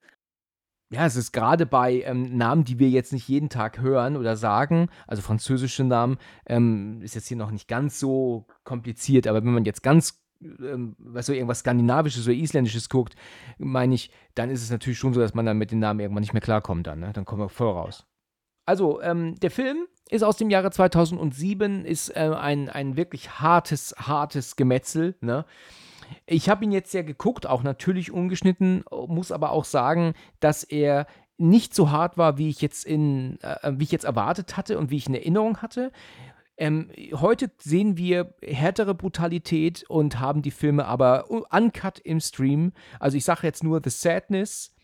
ja, 0.92 1.06
es 1.06 1.16
ist 1.16 1.32
gerade 1.32 1.64
bei 1.64 2.02
ähm, 2.02 2.36
Namen, 2.36 2.64
die 2.64 2.78
wir 2.78 2.90
jetzt 2.90 3.14
nicht 3.14 3.26
jeden 3.26 3.48
Tag 3.48 3.80
hören 3.80 4.16
oder 4.16 4.36
sagen, 4.36 4.90
also 5.06 5.22
französische 5.22 5.84
Namen, 5.84 6.18
ähm, 6.46 7.00
ist 7.00 7.14
jetzt 7.14 7.28
hier 7.28 7.38
noch 7.38 7.50
nicht 7.50 7.66
ganz 7.66 7.98
so 7.98 8.46
kompliziert, 8.62 9.26
aber 9.26 9.42
wenn 9.42 9.54
man 9.54 9.64
jetzt 9.64 9.82
ganz, 9.82 10.22
ähm, 10.42 10.94
was 10.98 11.26
so 11.26 11.32
irgendwas 11.32 11.60
Skandinavisches 11.60 12.26
oder 12.26 12.34
Isländisches 12.34 12.90
guckt, 12.90 13.16
meine 13.56 13.94
ich, 13.94 14.10
dann 14.34 14.50
ist 14.50 14.62
es 14.62 14.70
natürlich 14.70 14.98
schon 14.98 15.14
so, 15.14 15.20
dass 15.20 15.32
man 15.32 15.46
dann 15.46 15.56
mit 15.56 15.70
den 15.70 15.78
Namen 15.78 16.00
irgendwann 16.00 16.20
nicht 16.20 16.34
mehr 16.34 16.42
klarkommt 16.42 16.86
dann, 16.86 17.00
ne? 17.00 17.12
Dann 17.14 17.24
kommen 17.24 17.40
wir 17.40 17.48
voll 17.48 17.70
raus. 17.70 18.04
Also, 18.66 19.00
ähm, 19.00 19.40
der 19.40 19.50
Film 19.50 19.86
ist 20.10 20.22
aus 20.22 20.36
dem 20.36 20.50
Jahre 20.50 20.70
2007, 20.70 21.86
ist 21.86 22.10
äh, 22.10 22.34
ein, 22.38 22.68
ein 22.68 22.98
wirklich 22.98 23.40
hartes, 23.40 23.94
hartes 23.98 24.56
Gemetzel, 24.56 25.16
ne? 25.22 25.46
Ich 26.26 26.48
habe 26.48 26.64
ihn 26.64 26.72
jetzt 26.72 26.94
ja 26.94 27.02
geguckt, 27.02 27.46
auch 27.46 27.62
natürlich 27.62 28.10
ungeschnitten, 28.10 28.84
muss 29.08 29.32
aber 29.32 29.50
auch 29.52 29.64
sagen, 29.64 30.14
dass 30.40 30.64
er 30.64 31.06
nicht 31.38 31.74
so 31.74 31.90
hart 31.90 32.16
war, 32.16 32.38
wie 32.38 32.48
ich 32.48 32.60
jetzt 32.60 32.84
in, 32.84 33.38
äh, 33.40 33.72
wie 33.74 33.84
ich 33.84 33.92
jetzt 33.92 34.04
erwartet 34.04 34.56
hatte 34.56 34.78
und 34.78 34.90
wie 34.90 34.96
ich 34.96 35.08
in 35.08 35.14
Erinnerung 35.14 35.58
hatte. 35.58 35.92
Ähm, 36.56 36.90
heute 37.14 37.50
sehen 37.58 37.96
wir 37.96 38.34
härtere 38.42 38.94
Brutalität 38.94 39.84
und 39.88 40.20
haben 40.20 40.42
die 40.42 40.50
Filme 40.50 40.86
aber 40.86 41.30
uncut 41.30 41.98
im 41.98 42.20
Stream. 42.20 42.72
Also 43.00 43.16
ich 43.16 43.24
sage 43.24 43.46
jetzt 43.46 43.64
nur 43.64 43.80
The 43.82 43.90
Sadness 43.90 44.74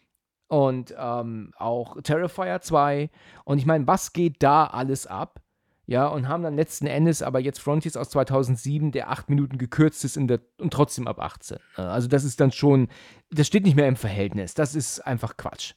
und 0.48 0.94
ähm, 0.98 1.52
auch 1.56 2.00
Terrifier 2.02 2.60
2. 2.60 3.10
Und 3.44 3.58
ich 3.58 3.66
meine, 3.66 3.86
was 3.86 4.12
geht 4.12 4.42
da 4.42 4.66
alles 4.66 5.06
ab? 5.06 5.40
Ja, 5.88 6.06
und 6.06 6.28
haben 6.28 6.42
dann 6.42 6.54
letzten 6.54 6.86
Endes 6.86 7.22
aber 7.22 7.40
jetzt 7.40 7.60
Frontiers 7.60 7.96
aus 7.96 8.10
2007, 8.10 8.92
der 8.92 9.08
acht 9.08 9.30
Minuten 9.30 9.56
gekürzt 9.56 10.04
ist 10.04 10.18
in 10.18 10.28
der, 10.28 10.42
und 10.58 10.70
trotzdem 10.70 11.08
ab 11.08 11.18
18. 11.18 11.56
Also 11.76 12.08
das 12.08 12.24
ist 12.24 12.40
dann 12.40 12.52
schon, 12.52 12.88
das 13.30 13.46
steht 13.46 13.64
nicht 13.64 13.74
mehr 13.74 13.88
im 13.88 13.96
Verhältnis. 13.96 14.52
Das 14.52 14.74
ist 14.74 15.00
einfach 15.00 15.38
Quatsch. 15.38 15.72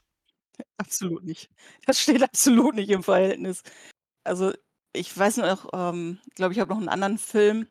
Absolut 0.77 1.23
nicht. 1.23 1.49
Das 1.85 1.97
steht 1.97 2.21
absolut 2.21 2.75
nicht 2.75 2.89
im 2.89 3.03
Verhältnis. 3.03 3.63
Also 4.25 4.51
ich 4.91 5.17
weiß 5.17 5.37
noch, 5.37 5.69
ähm, 5.71 6.19
glaube 6.35 6.53
ich, 6.53 6.59
habe 6.59 6.71
noch 6.71 6.79
einen 6.79 6.89
anderen 6.89 7.17
Film, 7.17 7.67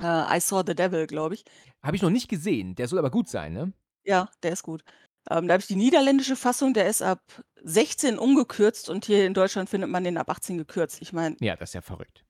äh, 0.00 0.36
I 0.36 0.38
Saw 0.38 0.62
the 0.64 0.76
Devil, 0.76 1.08
glaube 1.08 1.34
ich. 1.34 1.44
Habe 1.82 1.96
ich 1.96 2.02
noch 2.02 2.10
nicht 2.10 2.28
gesehen. 2.28 2.76
Der 2.76 2.86
soll 2.86 3.00
aber 3.00 3.10
gut 3.10 3.28
sein, 3.28 3.52
ne? 3.52 3.72
Ja, 4.04 4.28
der 4.44 4.52
ist 4.52 4.62
gut. 4.62 4.84
Ähm, 5.30 5.48
da 5.48 5.54
habe 5.54 5.60
ich 5.60 5.66
die 5.66 5.76
niederländische 5.76 6.36
Fassung, 6.36 6.74
der 6.74 6.88
ist 6.88 7.02
ab 7.02 7.20
16 7.62 8.18
ungekürzt 8.18 8.90
und 8.90 9.06
hier 9.06 9.26
in 9.26 9.34
Deutschland 9.34 9.70
findet 9.70 9.90
man 9.90 10.04
den 10.04 10.18
ab 10.18 10.28
18 10.28 10.58
gekürzt. 10.58 11.00
Ich 11.00 11.12
meine. 11.12 11.36
Ja, 11.40 11.56
das 11.56 11.70
ist 11.70 11.74
ja 11.74 11.80
verrückt. 11.80 12.24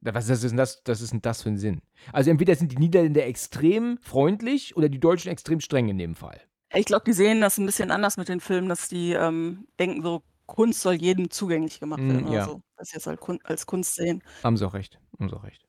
Was 0.00 0.28
ist 0.28 0.44
denn 0.44 0.56
das, 0.56 0.82
das 0.84 1.00
ist 1.00 1.12
denn 1.12 1.22
das 1.22 1.42
für 1.42 1.48
ein 1.48 1.58
Sinn? 1.58 1.80
Also 2.12 2.30
entweder 2.30 2.54
sind 2.54 2.72
die 2.72 2.76
Niederländer 2.76 3.24
extrem 3.26 3.98
freundlich 4.02 4.76
oder 4.76 4.88
die 4.88 5.00
Deutschen 5.00 5.30
extrem 5.30 5.60
streng 5.60 5.88
in 5.88 5.98
dem 5.98 6.14
Fall. 6.14 6.40
Ich 6.74 6.86
glaube, 6.86 7.04
die 7.04 7.12
sehen 7.12 7.40
das 7.40 7.58
ein 7.58 7.66
bisschen 7.66 7.90
anders 7.90 8.16
mit 8.16 8.28
den 8.28 8.40
Filmen, 8.40 8.68
dass 8.68 8.88
die 8.88 9.12
ähm, 9.12 9.66
denken, 9.78 10.02
so 10.02 10.22
Kunst 10.46 10.82
soll 10.82 10.94
jedem 10.94 11.30
zugänglich 11.30 11.80
gemacht 11.80 12.00
hm, 12.00 12.10
werden. 12.10 12.28
Mm, 12.28 12.32
ja. 12.32 12.44
so. 12.44 12.60
Dass 12.76 12.88
sie 12.88 12.98
es 12.98 13.06
halt 13.06 13.20
als 13.44 13.66
Kunst 13.66 13.94
sehen. 13.94 14.22
Haben 14.42 14.56
sie 14.56 14.66
auch 14.66 14.74
recht. 14.74 14.98
Haben 15.18 15.28
sie 15.28 15.36
auch 15.36 15.44
recht. 15.44 15.66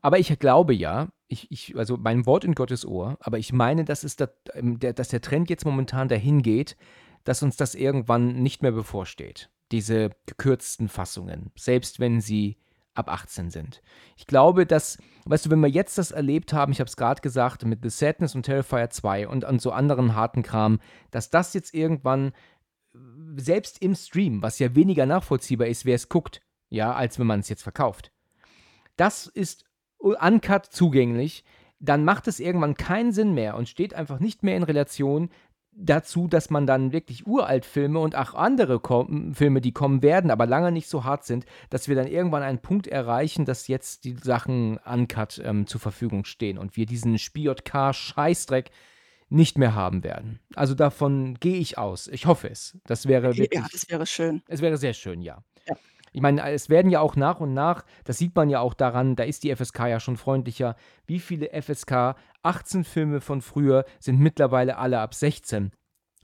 Aber 0.00 0.18
ich 0.18 0.38
glaube 0.38 0.72
ja, 0.72 1.08
ich, 1.28 1.50
ich, 1.50 1.76
also 1.76 1.96
mein 1.96 2.26
Wort 2.26 2.44
in 2.44 2.54
Gottes 2.54 2.86
Ohr, 2.86 3.16
aber 3.20 3.38
ich 3.38 3.52
meine, 3.52 3.84
dass, 3.84 4.04
es 4.04 4.16
da, 4.16 4.28
ähm, 4.54 4.78
der, 4.78 4.92
dass 4.92 5.08
der 5.08 5.20
Trend 5.20 5.50
jetzt 5.50 5.64
momentan 5.64 6.08
dahin 6.08 6.42
geht, 6.42 6.76
dass 7.24 7.42
uns 7.42 7.56
das 7.56 7.74
irgendwann 7.74 8.42
nicht 8.42 8.62
mehr 8.62 8.72
bevorsteht. 8.72 9.50
Diese 9.72 10.10
gekürzten 10.26 10.88
Fassungen, 10.88 11.50
selbst 11.56 11.98
wenn 11.98 12.20
sie 12.20 12.56
ab 12.94 13.10
18 13.10 13.50
sind. 13.50 13.82
Ich 14.16 14.26
glaube, 14.26 14.64
dass, 14.64 14.98
weißt 15.26 15.46
du, 15.46 15.50
wenn 15.50 15.60
wir 15.60 15.68
jetzt 15.68 15.98
das 15.98 16.12
erlebt 16.12 16.52
haben, 16.52 16.72
ich 16.72 16.80
habe 16.80 16.88
es 16.88 16.96
gerade 16.96 17.20
gesagt, 17.20 17.64
mit 17.64 17.80
The 17.82 17.90
Sadness 17.90 18.34
und 18.34 18.44
Terrifier 18.44 18.88
2 18.88 19.28
und 19.28 19.44
an 19.44 19.58
so 19.58 19.72
anderen 19.72 20.14
harten 20.14 20.42
Kram, 20.42 20.80
dass 21.10 21.30
das 21.30 21.52
jetzt 21.52 21.74
irgendwann, 21.74 22.32
selbst 23.36 23.82
im 23.82 23.94
Stream, 23.94 24.40
was 24.40 24.58
ja 24.58 24.74
weniger 24.74 25.04
nachvollziehbar 25.04 25.66
ist, 25.66 25.84
wer 25.84 25.96
es 25.96 26.08
guckt, 26.08 26.40
ja, 26.70 26.94
als 26.94 27.18
wenn 27.18 27.26
man 27.26 27.40
es 27.40 27.48
jetzt 27.50 27.62
verkauft. 27.62 28.10
Das 28.96 29.26
ist 29.26 29.66
uncut 29.98 30.66
zugänglich, 30.66 31.44
dann 31.78 32.04
macht 32.04 32.28
es 32.28 32.40
irgendwann 32.40 32.74
keinen 32.74 33.12
Sinn 33.12 33.34
mehr 33.34 33.56
und 33.56 33.68
steht 33.68 33.94
einfach 33.94 34.18
nicht 34.18 34.42
mehr 34.42 34.56
in 34.56 34.62
Relation 34.62 35.30
dazu, 35.76 36.26
dass 36.26 36.48
man 36.50 36.66
dann 36.66 36.92
wirklich 36.92 37.26
uralt 37.26 37.66
Filme 37.66 37.98
und 37.98 38.16
auch 38.16 38.34
andere 38.34 38.80
Kom 38.80 39.34
Filme, 39.34 39.60
die 39.60 39.72
kommen 39.72 40.02
werden, 40.02 40.30
aber 40.30 40.46
lange 40.46 40.72
nicht 40.72 40.88
so 40.88 41.04
hart 41.04 41.24
sind, 41.24 41.44
dass 41.70 41.88
wir 41.88 41.94
dann 41.94 42.06
irgendwann 42.06 42.42
einen 42.42 42.60
Punkt 42.60 42.86
erreichen, 42.86 43.44
dass 43.44 43.68
jetzt 43.68 44.04
die 44.04 44.16
Sachen 44.16 44.78
uncut 44.78 45.40
ähm, 45.44 45.66
zur 45.66 45.80
Verfügung 45.80 46.24
stehen 46.24 46.56
und 46.56 46.76
wir 46.76 46.86
diesen 46.86 47.18
SpiJK-Scheißdreck 47.18 48.70
nicht 49.28 49.58
mehr 49.58 49.74
haben 49.74 50.02
werden. 50.04 50.40
Also 50.54 50.74
davon 50.74 51.34
gehe 51.40 51.56
ich 51.56 51.78
aus. 51.78 52.08
Ich 52.08 52.26
hoffe 52.26 52.48
es. 52.48 52.78
Das 52.86 53.06
wäre 53.06 53.36
wirklich. 53.36 53.60
Ja, 53.60 53.66
das 53.70 53.90
wäre 53.90 54.06
schön. 54.06 54.42
Es 54.46 54.62
wäre 54.62 54.76
sehr 54.76 54.94
schön, 54.94 55.20
ja. 55.20 55.42
ja. 55.66 55.74
Ich 56.16 56.22
meine, 56.22 56.50
es 56.50 56.70
werden 56.70 56.90
ja 56.90 57.00
auch 57.00 57.14
nach 57.14 57.40
und 57.40 57.52
nach, 57.52 57.84
das 58.04 58.16
sieht 58.16 58.34
man 58.34 58.48
ja 58.48 58.60
auch 58.60 58.72
daran, 58.72 59.16
da 59.16 59.24
ist 59.24 59.44
die 59.44 59.54
FSK 59.54 59.80
ja 59.80 60.00
schon 60.00 60.16
freundlicher, 60.16 60.74
wie 61.06 61.18
viele 61.18 61.50
FSK 61.50 62.16
18 62.42 62.84
Filme 62.84 63.20
von 63.20 63.42
früher 63.42 63.84
sind 63.98 64.18
mittlerweile 64.18 64.78
alle 64.78 64.98
ab 65.00 65.12
16. 65.12 65.72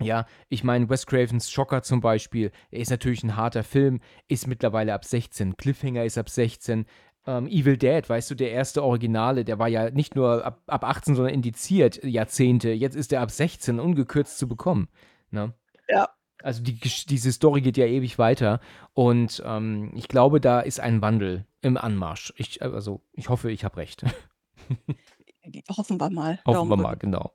Ja, 0.01 0.25
ich 0.49 0.65
meine, 0.65 0.89
Wes 0.89 1.05
Cravens 1.05 1.51
Schocker 1.51 1.83
zum 1.83 2.01
Beispiel, 2.01 2.53
ist 2.71 2.91
natürlich 2.91 3.23
ein 3.23 3.37
harter 3.37 3.65
Film, 3.65 4.01
ist 4.29 4.47
mittlerweile 4.47 4.95
ab 4.95 5.05
16. 5.05 5.59
Cliffhanger 5.59 6.07
ist 6.07 6.17
ab 6.17 6.31
16. 6.31 6.87
Ähm, 7.27 7.47
Evil 7.47 7.77
Dead, 7.77 8.09
weißt 8.09 8.31
du, 8.31 8.35
der 8.35 8.51
erste 8.51 8.83
Originale, 8.83 9.45
der 9.45 9.59
war 9.59 9.69
ja 9.69 9.91
nicht 9.91 10.17
nur 10.17 10.43
ab, 10.43 10.63
ab 10.69 10.85
18, 10.85 11.17
sondern 11.17 11.35
indiziert 11.35 12.03
Jahrzehnte. 12.03 12.71
Jetzt 12.71 12.97
ist 12.97 13.13
er 13.13 13.21
ab 13.21 13.31
16 13.31 13.79
ungekürzt 13.79 14.39
zu 14.39 14.49
bekommen. 14.49 14.89
Ne? 15.31 15.53
Ja, 15.87 16.09
also 16.43 16.63
die, 16.63 16.75
diese 16.75 17.33
Story 17.33 17.61
geht 17.61 17.77
ja 17.77 17.87
ewig 17.87 18.19
weiter 18.19 18.61
und 18.95 19.43
ähm, 19.45 19.93
ich 19.95 20.09
glaube, 20.09 20.41
da 20.41 20.61
ist 20.61 20.81
ein 20.81 21.03
Wandel 21.03 21.47
im 21.61 21.77
Anmarsch. 21.77 22.33
Ich, 22.37 22.63
also 22.63 23.01
ich 23.13 23.29
hoffe, 23.29 23.51
ich 23.51 23.65
habe 23.65 23.77
recht. 23.79 24.05
Hoffen 25.77 26.01
wir 26.01 26.11
mal. 26.11 26.41
Hoffen 26.47 26.69
wir 26.69 26.77
mal, 26.77 26.97
genau. 26.97 27.33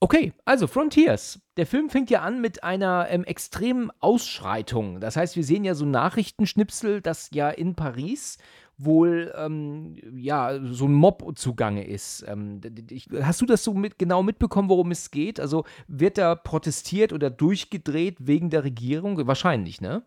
Okay, 0.00 0.32
also 0.44 0.68
Frontiers. 0.68 1.40
Der 1.56 1.66
Film 1.66 1.90
fängt 1.90 2.08
ja 2.08 2.22
an 2.22 2.40
mit 2.40 2.62
einer 2.62 3.08
ähm, 3.10 3.24
extremen 3.24 3.90
Ausschreitung. 3.98 5.00
Das 5.00 5.16
heißt, 5.16 5.34
wir 5.34 5.42
sehen 5.42 5.64
ja 5.64 5.74
so 5.74 5.84
Nachrichtenschnipsel, 5.84 7.00
dass 7.00 7.30
ja 7.32 7.48
in 7.50 7.74
Paris 7.74 8.38
wohl 8.78 9.34
ähm, 9.36 9.96
ja 10.16 10.58
so 10.64 10.86
ein 10.86 10.94
Mob 10.94 11.36
zugange 11.36 11.86
ist. 11.86 12.24
Ähm, 12.26 12.60
ich, 12.90 13.08
hast 13.20 13.40
du 13.40 13.46
das 13.46 13.64
so 13.64 13.74
mit, 13.74 13.98
genau 13.98 14.22
mitbekommen, 14.22 14.68
worum 14.68 14.92
es 14.92 15.10
geht? 15.10 15.40
Also 15.40 15.64
wird 15.88 16.16
da 16.16 16.36
protestiert 16.36 17.12
oder 17.12 17.28
durchgedreht 17.28 18.16
wegen 18.20 18.50
der 18.50 18.64
Regierung? 18.64 19.26
Wahrscheinlich, 19.26 19.80
ne? 19.80 20.04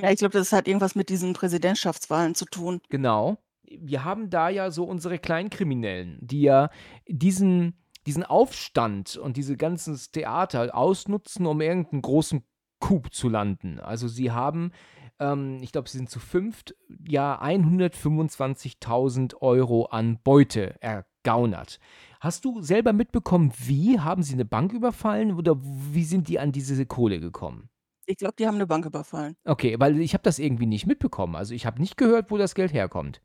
Ja, 0.00 0.10
ich 0.12 0.18
glaube, 0.18 0.38
das 0.38 0.52
hat 0.52 0.68
irgendwas 0.68 0.94
mit 0.94 1.08
diesen 1.08 1.32
Präsidentschaftswahlen 1.32 2.36
zu 2.36 2.44
tun. 2.44 2.80
Genau. 2.88 3.38
Wir 3.64 4.04
haben 4.04 4.30
da 4.30 4.48
ja 4.48 4.70
so 4.70 4.84
unsere 4.84 5.18
Kleinkriminellen, 5.18 6.18
die 6.20 6.42
ja 6.42 6.70
diesen, 7.08 7.76
diesen 8.06 8.22
Aufstand 8.22 9.16
und 9.16 9.36
diese 9.36 9.56
ganzen 9.56 9.98
Theater 10.12 10.74
ausnutzen, 10.74 11.46
um 11.46 11.60
irgendeinen 11.60 12.02
großen 12.02 12.44
Coup 12.78 13.12
zu 13.12 13.28
landen. 13.28 13.80
Also 13.80 14.06
sie 14.06 14.30
haben 14.30 14.70
ähm, 15.20 15.58
ich 15.62 15.72
glaube, 15.72 15.88
sie 15.88 15.98
sind 15.98 16.10
zu 16.10 16.20
fünft, 16.20 16.74
ja 17.06 17.42
125.000 17.42 19.36
Euro 19.40 19.86
an 19.86 20.18
Beute 20.22 20.80
ergaunert. 20.82 21.78
Hast 22.20 22.44
du 22.44 22.60
selber 22.62 22.92
mitbekommen, 22.92 23.52
wie 23.58 24.00
haben 24.00 24.22
sie 24.22 24.34
eine 24.34 24.44
Bank 24.44 24.72
überfallen 24.72 25.34
oder 25.34 25.56
wie 25.60 26.04
sind 26.04 26.28
die 26.28 26.38
an 26.38 26.52
diese 26.52 26.84
Kohle 26.86 27.20
gekommen? 27.20 27.68
Ich 28.06 28.16
glaube, 28.16 28.34
die 28.38 28.46
haben 28.46 28.54
eine 28.54 28.66
Bank 28.66 28.86
überfallen. 28.86 29.36
Okay, 29.44 29.76
weil 29.78 30.00
ich 30.00 30.14
habe 30.14 30.22
das 30.22 30.38
irgendwie 30.38 30.66
nicht 30.66 30.86
mitbekommen. 30.86 31.36
Also 31.36 31.54
ich 31.54 31.66
habe 31.66 31.80
nicht 31.80 31.96
gehört, 31.98 32.30
wo 32.30 32.38
das 32.38 32.54
Geld 32.54 32.72
herkommt. 32.72 33.20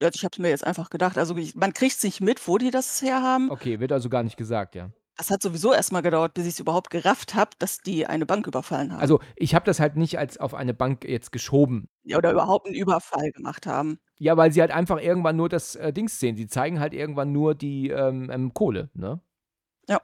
Also 0.00 0.16
ich 0.16 0.24
habe 0.24 0.32
es 0.32 0.38
mir 0.38 0.48
jetzt 0.48 0.66
einfach 0.66 0.90
gedacht. 0.90 1.18
Also 1.18 1.36
ich, 1.36 1.54
man 1.54 1.72
kriegt 1.74 1.96
es 1.96 2.02
nicht 2.02 2.20
mit, 2.20 2.46
wo 2.48 2.58
die 2.58 2.70
das 2.70 3.02
herhaben. 3.02 3.50
Okay, 3.50 3.78
wird 3.78 3.92
also 3.92 4.08
gar 4.08 4.22
nicht 4.22 4.36
gesagt, 4.36 4.74
ja. 4.74 4.90
Das 5.18 5.30
hat 5.30 5.42
sowieso 5.42 5.72
erstmal 5.72 6.02
gedauert, 6.02 6.34
bis 6.34 6.46
ich 6.46 6.54
es 6.54 6.60
überhaupt 6.60 6.90
gerafft 6.90 7.34
habe, 7.34 7.50
dass 7.58 7.78
die 7.78 8.06
eine 8.06 8.24
Bank 8.26 8.46
überfallen 8.46 8.92
haben. 8.92 9.00
Also, 9.00 9.20
ich 9.36 9.54
habe 9.54 9.64
das 9.66 9.78
halt 9.78 9.96
nicht 9.96 10.18
als 10.18 10.38
auf 10.38 10.54
eine 10.54 10.72
Bank 10.74 11.04
jetzt 11.04 11.32
geschoben. 11.32 11.88
Ja, 12.04 12.16
oder 12.18 12.32
überhaupt 12.32 12.66
einen 12.66 12.74
Überfall 12.76 13.30
gemacht 13.32 13.66
haben. 13.66 13.98
Ja, 14.18 14.36
weil 14.36 14.52
sie 14.52 14.60
halt 14.60 14.70
einfach 14.70 15.00
irgendwann 15.00 15.36
nur 15.36 15.48
das, 15.48 15.76
äh, 15.76 15.92
Dings 15.92 16.18
sehen. 16.18 16.36
Sie 16.36 16.46
zeigen 16.46 16.80
halt 16.80 16.94
irgendwann 16.94 17.30
nur 17.32 17.54
die, 17.54 17.90
ähm, 17.90 18.30
ähm, 18.32 18.54
Kohle, 18.54 18.90
ne? 18.94 19.20
Ja. 19.88 20.00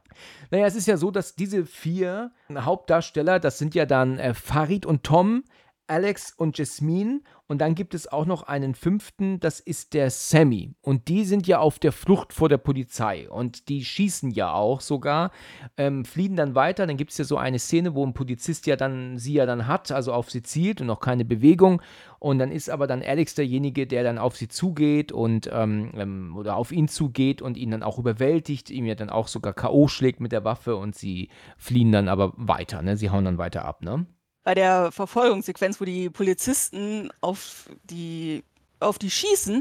Naja, 0.50 0.66
es 0.66 0.74
ist 0.76 0.86
ja 0.88 0.96
so, 0.96 1.10
dass 1.10 1.36
diese 1.36 1.64
4 1.66 2.32
Hauptdarsteller, 2.52 3.40
das 3.40 3.58
sind 3.58 3.74
ja 3.74 3.86
dann, 3.86 4.18
äh, 4.18 4.34
Farid 4.34 4.86
und 4.86 5.04
Tom, 5.04 5.44
Alex 5.88 6.32
und 6.36 6.58
Jasmine 6.58 7.20
und 7.48 7.62
dann 7.62 7.74
gibt 7.74 7.94
es 7.94 8.06
auch 8.06 8.26
noch 8.26 8.42
einen 8.42 8.74
fünften, 8.74 9.40
das 9.40 9.58
ist 9.58 9.94
der 9.94 10.10
Sammy. 10.10 10.74
Und 10.82 11.08
die 11.08 11.24
sind 11.24 11.46
ja 11.46 11.60
auf 11.60 11.78
der 11.78 11.92
Flucht 11.92 12.34
vor 12.34 12.50
der 12.50 12.58
Polizei 12.58 13.28
und 13.30 13.70
die 13.70 13.86
schießen 13.86 14.30
ja 14.30 14.52
auch 14.52 14.82
sogar, 14.82 15.30
ähm, 15.78 16.04
fliehen 16.04 16.36
dann 16.36 16.54
weiter. 16.54 16.86
Dann 16.86 16.98
gibt 16.98 17.12
es 17.12 17.18
ja 17.18 17.24
so 17.24 17.38
eine 17.38 17.58
Szene, 17.58 17.94
wo 17.94 18.04
ein 18.04 18.12
Polizist 18.12 18.66
ja 18.66 18.76
dann 18.76 19.16
sie 19.16 19.32
ja 19.32 19.46
dann 19.46 19.66
hat, 19.66 19.90
also 19.90 20.12
auf 20.12 20.30
sie 20.30 20.42
zielt 20.42 20.82
und 20.82 20.88
noch 20.88 21.00
keine 21.00 21.24
Bewegung. 21.24 21.80
Und 22.18 22.38
dann 22.38 22.52
ist 22.52 22.68
aber 22.68 22.86
dann 22.86 23.02
Alex 23.02 23.34
derjenige, 23.34 23.86
der 23.86 24.04
dann 24.04 24.18
auf 24.18 24.36
sie 24.36 24.48
zugeht 24.48 25.10
und 25.10 25.48
ähm, 25.50 25.92
ähm 25.94 26.36
oder 26.36 26.56
auf 26.56 26.70
ihn 26.70 26.88
zugeht 26.88 27.40
und 27.40 27.56
ihn 27.56 27.70
dann 27.70 27.82
auch 27.82 27.98
überwältigt, 27.98 28.68
ihm 28.68 28.84
ja 28.84 28.94
dann 28.94 29.08
auch 29.08 29.26
sogar 29.28 29.54
K.O. 29.54 29.88
schlägt 29.88 30.20
mit 30.20 30.32
der 30.32 30.44
Waffe 30.44 30.76
und 30.76 30.94
sie 30.94 31.30
fliehen 31.56 31.92
dann 31.92 32.08
aber 32.08 32.34
weiter, 32.36 32.82
ne? 32.82 32.98
Sie 32.98 33.08
hauen 33.08 33.24
dann 33.24 33.38
weiter 33.38 33.64
ab, 33.64 33.82
ne? 33.82 34.06
Bei 34.48 34.54
der 34.54 34.92
Verfolgungssequenz, 34.92 35.78
wo 35.78 35.84
die 35.84 36.08
Polizisten 36.08 37.10
auf 37.20 37.68
die, 37.84 38.44
auf 38.80 38.98
die 38.98 39.10
schießen, 39.10 39.60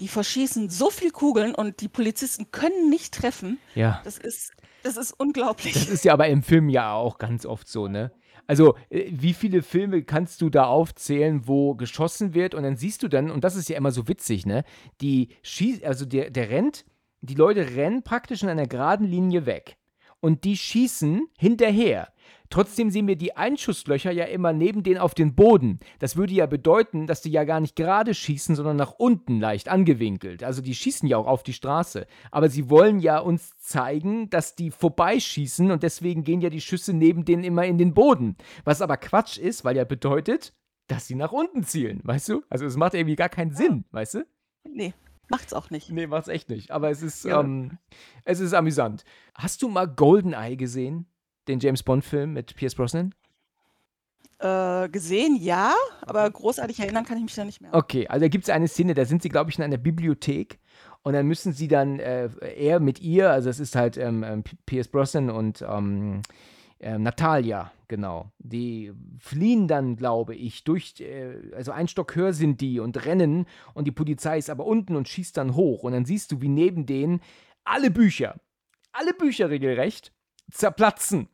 die 0.00 0.08
verschießen 0.08 0.70
so 0.70 0.88
viel 0.88 1.10
Kugeln 1.10 1.54
und 1.54 1.82
die 1.82 1.88
Polizisten 1.88 2.50
können 2.50 2.88
nicht 2.88 3.12
treffen. 3.12 3.58
Ja. 3.74 4.00
Das 4.04 4.16
ist, 4.16 4.54
das 4.84 4.96
ist 4.96 5.12
unglaublich. 5.12 5.74
Das 5.74 5.86
ist 5.86 6.06
ja 6.06 6.14
aber 6.14 6.28
im 6.28 6.42
Film 6.42 6.70
ja 6.70 6.94
auch 6.94 7.18
ganz 7.18 7.44
oft 7.44 7.68
so, 7.68 7.88
ne? 7.88 8.10
Also, 8.46 8.74
äh, 8.88 9.10
wie 9.10 9.34
viele 9.34 9.60
Filme 9.60 10.02
kannst 10.02 10.40
du 10.40 10.48
da 10.48 10.64
aufzählen, 10.64 11.46
wo 11.46 11.74
geschossen 11.74 12.32
wird 12.32 12.54
und 12.54 12.62
dann 12.62 12.76
siehst 12.76 13.02
du 13.02 13.08
dann, 13.08 13.30
und 13.30 13.44
das 13.44 13.54
ist 13.54 13.68
ja 13.68 13.76
immer 13.76 13.92
so 13.92 14.08
witzig, 14.08 14.46
ne? 14.46 14.64
Die 15.02 15.28
schießt, 15.42 15.84
also 15.84 16.06
der, 16.06 16.30
der 16.30 16.48
rennt, 16.48 16.86
die 17.20 17.34
Leute 17.34 17.76
rennen 17.76 18.02
praktisch 18.02 18.42
in 18.42 18.48
einer 18.48 18.66
geraden 18.66 19.06
Linie 19.06 19.44
weg. 19.44 19.76
Und 20.20 20.44
die 20.44 20.56
schießen 20.56 21.26
hinterher. 21.36 22.12
Trotzdem 22.52 22.90
sehen 22.90 23.08
wir 23.08 23.16
die 23.16 23.34
Einschusslöcher 23.34 24.10
ja 24.10 24.26
immer 24.26 24.52
neben 24.52 24.82
denen 24.82 24.98
auf 24.98 25.14
den 25.14 25.34
Boden. 25.34 25.80
Das 26.00 26.16
würde 26.16 26.34
ja 26.34 26.44
bedeuten, 26.44 27.06
dass 27.06 27.22
die 27.22 27.30
ja 27.30 27.44
gar 27.44 27.60
nicht 27.60 27.76
gerade 27.76 28.12
schießen, 28.12 28.56
sondern 28.56 28.76
nach 28.76 28.92
unten 28.92 29.40
leicht 29.40 29.70
angewinkelt. 29.70 30.44
Also 30.44 30.60
die 30.60 30.74
schießen 30.74 31.08
ja 31.08 31.16
auch 31.16 31.26
auf 31.26 31.42
die 31.42 31.54
Straße. 31.54 32.06
Aber 32.30 32.50
sie 32.50 32.68
wollen 32.68 33.00
ja 33.00 33.20
uns 33.20 33.56
zeigen, 33.56 34.28
dass 34.28 34.54
die 34.54 34.70
vorbeischießen 34.70 35.70
und 35.70 35.82
deswegen 35.82 36.24
gehen 36.24 36.42
ja 36.42 36.50
die 36.50 36.60
Schüsse 36.60 36.92
neben 36.92 37.24
denen 37.24 37.42
immer 37.42 37.64
in 37.64 37.78
den 37.78 37.94
Boden. 37.94 38.36
Was 38.64 38.82
aber 38.82 38.98
Quatsch 38.98 39.38
ist, 39.38 39.64
weil 39.64 39.78
ja 39.78 39.84
bedeutet, 39.84 40.52
dass 40.88 41.06
sie 41.06 41.14
nach 41.14 41.32
unten 41.32 41.64
zielen, 41.64 42.02
weißt 42.04 42.28
du? 42.28 42.42
Also 42.50 42.66
es 42.66 42.76
macht 42.76 42.92
irgendwie 42.92 43.16
gar 43.16 43.30
keinen 43.30 43.54
Sinn, 43.54 43.86
weißt 43.92 44.12
du? 44.16 44.26
Nee. 44.68 44.92
Macht's 45.30 45.54
auch 45.54 45.70
nicht. 45.70 45.90
Nee, 45.90 46.06
macht's 46.06 46.28
echt 46.28 46.50
nicht. 46.50 46.70
Aber 46.70 46.90
es 46.90 47.00
ist, 47.00 47.24
ja. 47.24 47.40
ähm, 47.40 47.78
es 48.26 48.40
ist 48.40 48.52
amüsant. 48.52 49.04
Hast 49.34 49.62
du 49.62 49.68
mal 49.68 49.88
Goldeneye 49.88 50.58
gesehen? 50.58 51.06
Den 51.48 51.60
James 51.60 51.82
Bond-Film 51.82 52.32
mit 52.32 52.54
Pierce 52.54 52.74
Brosnan? 52.74 53.14
Äh, 54.38 54.88
gesehen, 54.88 55.36
ja, 55.36 55.72
aber 56.00 56.28
großartig 56.28 56.80
erinnern 56.80 57.04
kann 57.04 57.16
ich 57.16 57.22
mich 57.22 57.34
da 57.34 57.44
nicht 57.44 57.60
mehr. 57.60 57.72
Okay, 57.72 58.08
also 58.08 58.24
da 58.24 58.28
gibt 58.28 58.44
es 58.44 58.50
eine 58.50 58.66
Szene, 58.66 58.94
da 58.94 59.04
sind 59.04 59.22
sie, 59.22 59.28
glaube 59.28 59.50
ich, 59.50 59.58
in 59.58 59.62
einer 59.62 59.76
Bibliothek 59.76 60.58
und 61.02 61.12
dann 61.12 61.28
müssen 61.28 61.52
sie 61.52 61.68
dann, 61.68 62.00
äh, 62.00 62.28
er 62.56 62.80
mit 62.80 63.00
ihr, 63.00 63.30
also 63.30 63.48
es 63.50 63.60
ist 63.60 63.76
halt 63.76 63.96
ähm, 63.96 64.24
ähm 64.24 64.42
Pierce 64.66 64.88
Brosnan 64.88 65.30
und 65.30 65.62
ähm, 65.62 66.22
äh, 66.80 66.98
Natalia, 66.98 67.70
genau. 67.86 68.32
Die 68.40 68.92
fliehen 69.20 69.68
dann, 69.68 69.94
glaube 69.94 70.34
ich, 70.34 70.64
durch, 70.64 71.00
äh, 71.00 71.36
also 71.54 71.70
ein 71.70 71.86
Stock 71.86 72.16
höher 72.16 72.32
sind 72.32 72.60
die 72.60 72.80
und 72.80 73.04
rennen 73.04 73.46
und 73.74 73.86
die 73.86 73.92
Polizei 73.92 74.38
ist 74.38 74.50
aber 74.50 74.66
unten 74.66 74.96
und 74.96 75.08
schießt 75.08 75.36
dann 75.36 75.54
hoch 75.54 75.84
und 75.84 75.92
dann 75.92 76.04
siehst 76.04 76.32
du, 76.32 76.40
wie 76.40 76.48
neben 76.48 76.84
denen 76.84 77.20
alle 77.62 77.92
Bücher, 77.92 78.40
alle 78.90 79.14
Bücher 79.14 79.50
regelrecht 79.50 80.12
zerplatzen. 80.52 81.28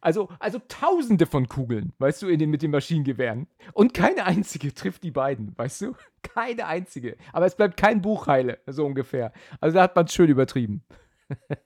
Also, 0.00 0.28
also 0.38 0.60
tausende 0.68 1.26
von 1.26 1.48
Kugeln, 1.48 1.92
weißt 1.98 2.22
du, 2.22 2.28
in 2.28 2.38
den, 2.38 2.50
mit 2.50 2.62
den 2.62 2.70
Maschinengewehren. 2.70 3.48
Und 3.72 3.94
keine 3.94 4.24
einzige 4.24 4.74
trifft 4.74 5.02
die 5.02 5.10
beiden, 5.10 5.56
weißt 5.56 5.82
du? 5.82 5.94
Keine 6.22 6.66
einzige. 6.66 7.16
Aber 7.32 7.46
es 7.46 7.56
bleibt 7.56 7.76
kein 7.76 8.00
Buchheile, 8.00 8.60
so 8.66 8.86
ungefähr. 8.86 9.32
Also 9.60 9.74
da 9.76 9.82
hat 9.82 9.96
man 9.96 10.06
es 10.06 10.14
schön 10.14 10.30
übertrieben. 10.30 10.84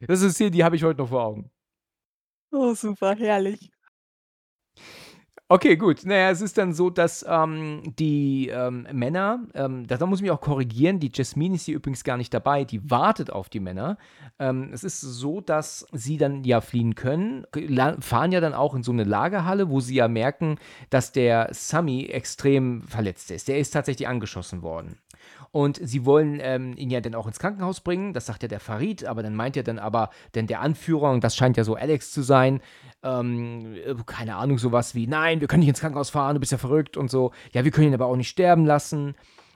Das 0.00 0.22
ist 0.22 0.36
hier, 0.36 0.50
die 0.50 0.62
habe 0.62 0.76
ich 0.76 0.84
heute 0.84 1.00
noch 1.00 1.08
vor 1.08 1.24
Augen. 1.24 1.50
Oh, 2.52 2.74
super, 2.74 3.16
herrlich. 3.16 3.72
Okay, 5.48 5.76
gut. 5.76 6.04
Naja, 6.04 6.30
es 6.30 6.40
ist 6.40 6.58
dann 6.58 6.72
so, 6.72 6.90
dass 6.90 7.24
ähm, 7.28 7.94
die 8.00 8.48
ähm, 8.48 8.84
Männer, 8.92 9.44
ähm, 9.54 9.86
da 9.86 10.04
muss 10.04 10.18
ich 10.18 10.22
mich 10.22 10.32
auch 10.32 10.40
korrigieren, 10.40 10.98
die 10.98 11.12
Jasmine 11.14 11.54
ist 11.54 11.66
hier 11.66 11.76
übrigens 11.76 12.02
gar 12.02 12.16
nicht 12.16 12.34
dabei, 12.34 12.64
die 12.64 12.90
wartet 12.90 13.30
auf 13.30 13.48
die 13.48 13.60
Männer. 13.60 13.96
Ähm, 14.40 14.70
es 14.72 14.82
ist 14.82 15.00
so, 15.00 15.40
dass 15.40 15.86
sie 15.92 16.16
dann 16.16 16.42
ja 16.42 16.60
fliehen 16.60 16.96
können, 16.96 17.46
fahren 18.00 18.32
ja 18.32 18.40
dann 18.40 18.54
auch 18.54 18.74
in 18.74 18.82
so 18.82 18.90
eine 18.90 19.04
Lagerhalle, 19.04 19.70
wo 19.70 19.78
sie 19.78 19.94
ja 19.94 20.08
merken, 20.08 20.58
dass 20.90 21.12
der 21.12 21.50
Sami 21.52 22.06
extrem 22.06 22.82
verletzt 22.82 23.30
ist. 23.30 23.46
Der 23.46 23.60
ist 23.60 23.70
tatsächlich 23.70 24.08
angeschossen 24.08 24.62
worden. 24.62 24.98
Und 25.56 25.80
sie 25.82 26.04
wollen 26.04 26.38
ähm, 26.42 26.76
ihn 26.76 26.90
ja 26.90 27.00
dann 27.00 27.14
auch 27.14 27.26
ins 27.26 27.38
Krankenhaus 27.38 27.80
bringen, 27.80 28.12
das 28.12 28.26
sagt 28.26 28.42
ja 28.42 28.46
der 28.46 28.60
Farid, 28.60 29.06
aber 29.06 29.22
dann 29.22 29.34
meint 29.34 29.56
er 29.56 29.62
dann 29.62 29.78
aber, 29.78 30.10
denn 30.34 30.46
der 30.46 30.60
Anführer, 30.60 31.10
und 31.10 31.24
das 31.24 31.34
scheint 31.34 31.56
ja 31.56 31.64
so 31.64 31.76
Alex 31.76 32.12
zu 32.12 32.20
sein, 32.20 32.60
ähm, 33.02 33.74
äh, 33.74 33.94
keine 34.04 34.36
Ahnung, 34.36 34.58
sowas 34.58 34.94
wie, 34.94 35.06
nein, 35.06 35.40
wir 35.40 35.48
können 35.48 35.60
nicht 35.60 35.70
ins 35.70 35.80
Krankenhaus 35.80 36.10
fahren, 36.10 36.34
du 36.34 36.40
bist 36.40 36.52
ja 36.52 36.58
verrückt 36.58 36.98
und 36.98 37.10
so. 37.10 37.30
Ja, 37.54 37.64
wir 37.64 37.70
können 37.70 37.86
ihn 37.86 37.94
aber 37.94 38.04
auch 38.04 38.16
nicht 38.16 38.28
sterben 38.28 38.66
lassen. 38.66 39.14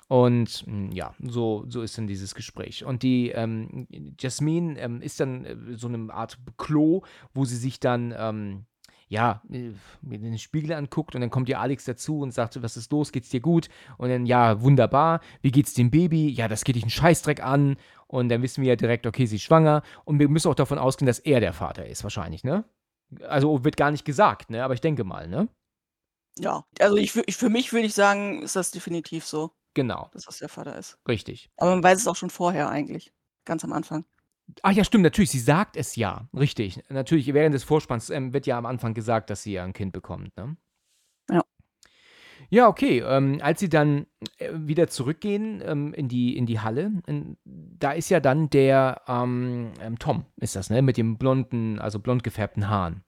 Und 0.08 0.64
hm, 0.64 0.90
ja, 0.90 1.12
so, 1.20 1.66
so 1.68 1.82
ist 1.82 1.98
dann 1.98 2.06
dieses 2.06 2.34
Gespräch. 2.34 2.82
Und 2.82 3.02
die 3.02 3.28
ähm, 3.32 3.86
Jasmine 4.18 4.80
ähm, 4.80 5.02
ist 5.02 5.20
dann 5.20 5.44
äh, 5.44 5.56
so 5.74 5.86
eine 5.86 6.10
Art 6.14 6.38
Klo, 6.56 7.02
wo 7.34 7.44
sie 7.44 7.56
sich 7.56 7.78
dann 7.78 8.14
ähm, 8.16 8.64
ja, 9.10 9.42
äh, 9.50 9.72
mir 10.02 10.18
den 10.18 10.38
Spiegel 10.38 10.72
anguckt 10.72 11.16
und 11.16 11.20
dann 11.20 11.30
kommt 11.30 11.48
ja 11.48 11.60
Alex 11.60 11.84
dazu 11.84 12.20
und 12.20 12.30
sagt, 12.30 12.62
was 12.62 12.76
ist 12.76 12.92
los, 12.92 13.10
geht's 13.10 13.28
dir 13.28 13.40
gut? 13.40 13.68
Und 13.98 14.08
dann, 14.08 14.24
ja, 14.24 14.62
wunderbar, 14.62 15.20
wie 15.42 15.50
geht's 15.50 15.74
dem 15.74 15.90
Baby? 15.90 16.28
Ja, 16.28 16.46
das 16.46 16.62
geht 16.62 16.76
dich 16.76 16.84
einen 16.84 16.90
Scheißdreck 16.90 17.42
an. 17.42 17.76
Und 18.06 18.28
dann 18.28 18.40
wissen 18.40 18.62
wir 18.62 18.70
ja 18.70 18.76
direkt, 18.76 19.06
okay, 19.06 19.26
sie 19.26 19.36
ist 19.36 19.42
schwanger. 19.42 19.82
Und 20.04 20.20
wir 20.20 20.28
müssen 20.28 20.48
auch 20.48 20.54
davon 20.54 20.78
ausgehen, 20.78 21.06
dass 21.06 21.18
er 21.18 21.40
der 21.40 21.52
Vater 21.52 21.86
ist, 21.86 22.04
wahrscheinlich, 22.04 22.44
ne? 22.44 22.64
Also 23.28 23.64
wird 23.64 23.76
gar 23.76 23.90
nicht 23.90 24.04
gesagt, 24.04 24.50
ne? 24.50 24.62
Aber 24.62 24.74
ich 24.74 24.80
denke 24.80 25.02
mal, 25.02 25.26
ne? 25.26 25.48
Ja, 26.38 26.64
also 26.78 26.96
ich, 26.96 27.16
ich 27.16 27.36
für 27.36 27.50
mich 27.50 27.72
würde 27.72 27.86
ich 27.86 27.94
sagen, 27.94 28.42
ist 28.42 28.54
das 28.54 28.70
definitiv 28.70 29.26
so. 29.26 29.50
Genau. 29.74 30.08
Dass 30.12 30.26
das 30.26 30.38
der 30.38 30.48
Vater 30.48 30.78
ist. 30.78 30.98
Richtig. 31.08 31.50
Aber 31.56 31.72
man 31.72 31.82
weiß 31.82 31.98
es 31.98 32.06
auch 32.06 32.16
schon 32.16 32.30
vorher 32.30 32.68
eigentlich. 32.68 33.12
Ganz 33.44 33.64
am 33.64 33.72
Anfang. 33.72 34.04
Ach 34.62 34.72
ja, 34.72 34.84
stimmt, 34.84 35.04
natürlich, 35.04 35.30
sie 35.30 35.38
sagt 35.38 35.76
es 35.76 35.96
ja. 35.96 36.28
Richtig. 36.36 36.80
Natürlich, 36.88 37.32
während 37.32 37.54
des 37.54 37.64
Vorspanns 37.64 38.10
ähm, 38.10 38.32
wird 38.32 38.46
ja 38.46 38.58
am 38.58 38.66
Anfang 38.66 38.94
gesagt, 38.94 39.30
dass 39.30 39.42
sie 39.42 39.52
ja 39.52 39.64
ein 39.64 39.72
Kind 39.72 39.92
bekommt, 39.92 40.36
ne? 40.36 40.56
Ja. 41.30 41.42
Ja, 42.48 42.68
okay. 42.68 43.00
Ähm, 43.00 43.38
als 43.42 43.60
sie 43.60 43.68
dann 43.68 44.06
äh, 44.38 44.50
wieder 44.54 44.88
zurückgehen 44.88 45.62
ähm, 45.64 45.94
in, 45.94 46.08
die, 46.08 46.36
in 46.36 46.46
die 46.46 46.60
Halle, 46.60 46.92
in, 47.06 47.36
da 47.44 47.92
ist 47.92 48.10
ja 48.10 48.20
dann 48.20 48.50
der 48.50 49.02
ähm, 49.06 49.72
ähm, 49.80 49.98
Tom, 49.98 50.24
ist 50.36 50.56
das, 50.56 50.70
ne? 50.70 50.82
Mit 50.82 50.96
dem 50.96 51.18
blonden, 51.18 51.78
also 51.78 51.98
blond 51.98 52.24
gefärbten 52.24 52.68
Haaren. 52.68 53.04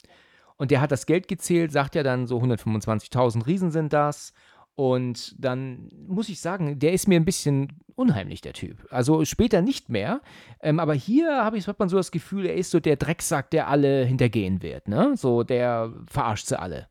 Und 0.56 0.70
der 0.70 0.80
hat 0.80 0.92
das 0.92 1.06
Geld 1.06 1.26
gezählt, 1.26 1.72
sagt 1.72 1.96
ja 1.96 2.04
dann 2.04 2.28
so 2.28 2.38
125.000 2.38 3.46
Riesen 3.46 3.70
sind 3.72 3.92
das. 3.92 4.32
Und 4.74 5.34
dann 5.38 5.88
muss 6.08 6.28
ich 6.28 6.40
sagen, 6.40 6.78
der 6.78 6.92
ist 6.92 7.06
mir 7.08 7.20
ein 7.20 7.24
bisschen 7.24 7.80
unheimlich, 7.94 8.40
der 8.40 8.54
Typ. 8.54 8.86
Also 8.90 9.24
später 9.24 9.60
nicht 9.60 9.90
mehr. 9.90 10.22
Ähm, 10.60 10.80
aber 10.80 10.94
hier 10.94 11.44
habe 11.44 11.58
ich, 11.58 11.68
hat 11.68 11.78
man 11.78 11.88
so 11.88 11.96
das 11.96 12.10
Gefühl, 12.10 12.46
er 12.46 12.54
ist 12.54 12.70
so 12.70 12.80
der 12.80 12.96
Drecksack, 12.96 13.50
der 13.50 13.68
alle 13.68 14.04
hintergehen 14.04 14.62
wird. 14.62 14.88
Ne? 14.88 15.14
So, 15.16 15.42
der 15.42 15.92
verarscht 16.06 16.46
sie 16.46 16.58
alle. 16.58 16.88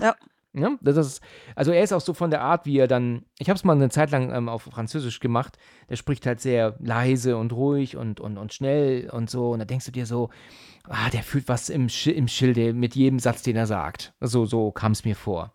Ja. 0.00 0.14
Ja, 0.56 0.78
das 0.80 0.96
ist, 0.96 1.20
also 1.56 1.72
er 1.72 1.82
ist 1.82 1.92
auch 1.92 2.00
so 2.00 2.14
von 2.14 2.30
der 2.30 2.40
Art, 2.40 2.64
wie 2.64 2.78
er 2.78 2.86
dann, 2.86 3.24
ich 3.40 3.48
habe 3.48 3.56
es 3.56 3.64
mal 3.64 3.72
eine 3.72 3.90
Zeit 3.90 4.12
lang 4.12 4.32
ähm, 4.32 4.48
auf 4.48 4.62
Französisch 4.62 5.18
gemacht, 5.18 5.58
der 5.88 5.96
spricht 5.96 6.26
halt 6.26 6.40
sehr 6.40 6.76
leise 6.78 7.36
und 7.36 7.52
ruhig 7.52 7.96
und, 7.96 8.20
und, 8.20 8.38
und 8.38 8.52
schnell 8.54 9.10
und 9.10 9.28
so. 9.28 9.50
Und 9.50 9.58
da 9.58 9.64
denkst 9.64 9.86
du 9.86 9.90
dir 9.90 10.06
so, 10.06 10.30
ah, 10.84 11.10
der 11.10 11.24
fühlt 11.24 11.48
was 11.48 11.70
im, 11.70 11.88
Sch 11.88 12.06
im 12.06 12.28
Schilde 12.28 12.72
mit 12.72 12.94
jedem 12.94 13.18
Satz, 13.18 13.42
den 13.42 13.56
er 13.56 13.66
sagt. 13.66 14.14
So, 14.20 14.46
so 14.46 14.70
kam 14.70 14.92
es 14.92 15.04
mir 15.04 15.16
vor. 15.16 15.52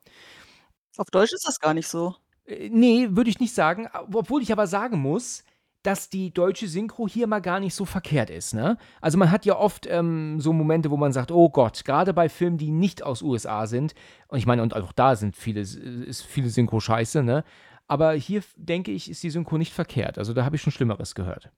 Auf 0.97 1.10
Deutsch 1.12 1.34
ist 1.34 1.47
das 1.47 1.60
gar 1.60 1.73
nicht 1.73 1.88
so. 1.88 2.15
Äh, 2.45 2.69
nee, 2.69 3.08
würde 3.12 3.30
ich 3.30 3.39
nicht 3.39 3.54
sagen. 3.54 3.88
Obwohl 4.13 4.41
ich 4.41 4.52
aber 4.52 4.67
sagen 4.67 4.99
muss, 4.99 5.43
dass 5.84 6.10
die 6.10 6.34
deutsche 6.34 6.67
Synchro 6.67 7.08
hier 7.08 7.28
mal 7.28 7.39
gar 7.39 7.60
nicht 7.60 7.73
so 7.73 7.86
verkehrt 7.86 8.30
ist. 8.30 8.54
Ne? 8.54 8.78
Also 8.99 9.17
man 9.17 9.32
hat 9.32 9.45
ja 9.45 9.58
oft 9.58 9.88
ähm, 9.88 10.41
so 10.41 10.52
Momente, 10.52 10.91
wo 10.91 10.97
man 10.97 11.13
sagt, 11.13 11.32
oh 11.32 11.49
Gott, 11.49 11.86
gerade 11.86 12.13
bei 12.13 12.28
Filmen, 12.28 12.58
die 12.58 12.71
nicht 12.71 13.02
aus 13.02 13.21
USA 13.21 13.65
sind, 13.65 13.93
und 14.28 14.39
ich 14.39 14.45
meine, 14.45 14.62
und 14.62 14.75
auch 14.75 14.91
da 14.91 15.15
sind 15.15 15.38
viele, 15.38 15.62
ist 15.62 16.23
viele 16.23 16.49
Synchro 16.49 16.80
scheiße, 16.80 17.23
ne? 17.23 17.43
Aber 17.88 18.13
hier, 18.13 18.43
denke 18.56 18.91
ich, 18.91 19.10
ist 19.10 19.23
die 19.23 19.32
Synchro 19.32 19.58
nicht 19.58 19.73
verkehrt. 19.73 20.19
Also 20.19 20.34
da 20.34 20.45
habe 20.45 20.56
ich 20.56 20.62
schon 20.62 20.71
Schlimmeres 20.71 21.15
gehört. 21.15 21.49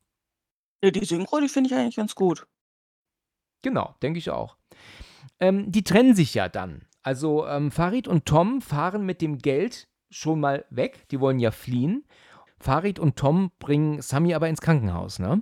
Ja, 0.84 0.90
die 0.90 1.04
Synchro, 1.04 1.42
die 1.42 1.50
finde 1.50 1.70
ich 1.70 1.76
eigentlich 1.76 1.98
ganz 1.98 2.16
gut. 2.16 2.48
Genau, 3.64 3.96
denke 4.02 4.18
ich 4.18 4.30
auch. 4.30 4.56
Ähm, 5.40 5.72
die 5.72 5.84
trennen 5.84 6.16
sich 6.16 6.34
ja 6.34 6.48
dann. 6.48 6.86
Also 7.04 7.48
ähm, 7.48 7.72
Farid 7.72 8.08
und 8.08 8.26
Tom 8.26 8.62
fahren 8.62 9.06
mit 9.06 9.22
dem 9.22 9.38
Geld 9.38 9.88
schon 10.10 10.40
mal 10.40 10.66
weg. 10.70 11.08
Die 11.10 11.20
wollen 11.20 11.40
ja 11.40 11.52
fliehen. 11.52 12.06
Farid 12.60 13.00
und 13.00 13.16
Tom 13.16 13.52
bringen 13.60 14.02
Sami 14.02 14.34
aber 14.34 14.50
ins 14.50 14.62
Krankenhaus, 14.62 15.20
ne? 15.20 15.42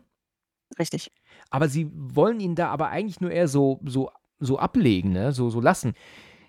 Richtig. 0.77 1.11
Aber 1.49 1.67
sie 1.67 1.91
wollen 1.93 2.39
ihn 2.39 2.55
da 2.55 2.69
aber 2.69 2.89
eigentlich 2.89 3.19
nur 3.19 3.31
eher 3.31 3.47
so, 3.47 3.81
so, 3.85 4.11
so 4.39 4.57
ablegen, 4.59 5.11
ne? 5.11 5.31
So, 5.33 5.49
so 5.49 5.59
lassen. 5.59 5.93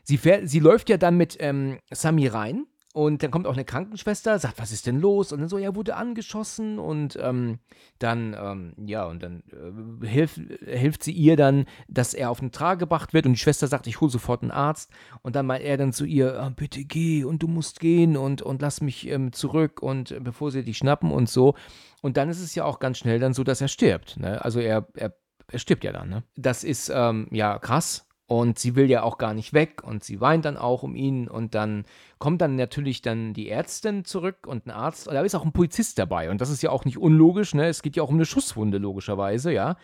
sie, 0.05 0.19
fährt, 0.19 0.49
sie 0.49 0.61
läuft 0.61 0.89
ja 0.89 0.97
dann 0.97 1.17
mit 1.17 1.37
ähm, 1.41 1.79
Sami 1.91 2.27
rein 2.27 2.67
und 2.93 3.23
dann 3.23 3.31
kommt 3.31 3.47
auch 3.47 3.53
eine 3.53 3.65
Krankenschwester, 3.65 4.37
sagt, 4.41 4.59
was 4.59 4.73
ist 4.73 4.87
denn 4.87 4.99
los? 4.99 5.33
Und 5.33 5.39
dann 5.39 5.49
so, 5.49 5.59
ja, 5.59 5.77
wurde 5.77 5.95
angeschossen 5.95 6.81
und 6.81 7.17
ähm, 7.23 7.61
dann, 8.01 8.37
ähm, 8.41 8.75
ja, 8.85 9.05
und 9.07 9.23
dann 9.23 9.45
äh, 9.53 10.07
hilft, 10.07 10.41
hilft 10.65 11.05
sie 11.05 11.13
ihr 11.13 11.37
dann, 11.37 11.67
dass 11.87 12.15
er 12.15 12.31
auf 12.31 12.41
den 12.41 12.51
Trage 12.51 12.81
gebracht 12.81 13.15
wird 13.15 13.27
und 13.27 13.33
die 13.35 13.39
Schwester 13.39 13.69
sagt, 13.69 13.87
ich 13.87 14.01
hole 14.01 14.11
sofort 14.11 14.43
einen 14.43 14.51
Arzt 14.51 14.91
und 15.23 15.37
dann 15.37 15.47
meint 15.47 15.63
er 15.63 15.77
dann 15.77 15.93
zu 15.93 16.05
ihr, 16.05 16.41
ah, 16.41 16.51
bitte 16.51 16.85
geh 16.85 17.23
und 17.23 17.45
du 17.45 17.47
musst 17.47 17.79
gehen 17.79 18.17
und, 18.17 18.43
und 18.43 18.61
lass 18.61 18.81
mich 18.81 19.07
ähm, 19.07 19.33
zurück 19.33 19.83
und 19.83 20.11
äh, 20.11 20.19
bevor 20.19 20.51
sie 20.51 20.65
dich 20.65 20.79
schnappen 20.79 21.13
und 21.13 21.29
so. 21.29 21.55
Und 22.03 22.17
dann 22.17 22.29
ist 22.29 22.41
es 22.41 22.57
ja 22.57 22.65
auch 22.65 22.81
ganz 22.81 22.99
schnell 22.99 23.21
dann 23.21 23.35
so, 23.35 23.45
dass 23.45 23.61
er 23.61 23.69
stirbt. 23.69 24.19
Ne? 24.19 24.45
Also 24.45 24.59
er, 24.59 24.89
er, 24.95 25.15
er 25.47 25.59
stirbt 25.61 25.85
ja 25.85 25.93
dann. 25.93 26.09
Ne? 26.09 26.25
Das 26.35 26.65
ist 26.65 26.91
ähm, 26.93 27.29
ja 27.31 27.57
krass 27.61 28.10
und 28.31 28.61
sie 28.61 28.77
will 28.77 28.89
ja 28.89 29.03
auch 29.03 29.19
gar 29.19 29.35
nicht 29.35 29.55
weg 29.55 29.83
und 29.83 30.05
sie 30.05 30.21
weint 30.21 30.45
dann 30.45 30.57
auch 30.57 30.85
um 30.85 30.95
ihn 30.95 31.27
und 31.27 31.57
dann 31.57 31.85
kommt 32.21 32.41
dann 32.41 32.55
natürlich 32.55 33.03
dann 33.03 33.35
die 33.35 33.51
Ärztin 33.51 34.05
zurück 34.05 34.47
und 34.47 34.67
ein 34.67 34.71
Arzt. 34.71 35.09
Und 35.09 35.15
da 35.15 35.23
ist 35.23 35.35
auch 35.35 35.45
ein 35.45 35.51
Polizist 35.51 35.99
dabei 35.99 36.31
und 36.31 36.41
das 36.41 36.49
ist 36.49 36.63
ja 36.63 36.71
auch 36.71 36.85
nicht 36.85 36.97
unlogisch, 36.97 37.55
ne? 37.55 37.67
Es 37.67 37.83
geht 37.83 37.97
ja 37.97 38.05
auch 38.05 38.09
um 38.09 38.15
eine 38.15 38.25
Schusswunde 38.25 38.79
logischerweise, 38.79 39.53
ja. 39.53 39.77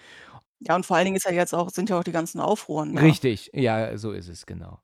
Ja, 0.61 0.77
und 0.77 0.87
vor 0.87 0.97
allen 0.97 1.07
Dingen 1.07 1.17
ist 1.17 1.25
ja 1.25 1.33
jetzt 1.33 1.55
auch, 1.55 1.71
sind 1.71 1.91
ja 1.91 1.99
auch 1.99 2.05
die 2.05 2.13
ganzen 2.13 2.39
Aufruhren. 2.41 2.95
Da. 2.95 3.03
Richtig, 3.03 3.51
ja, 3.53 3.99
so 3.99 4.13
ist 4.13 4.29
es, 4.29 4.47
genau. 4.47 4.79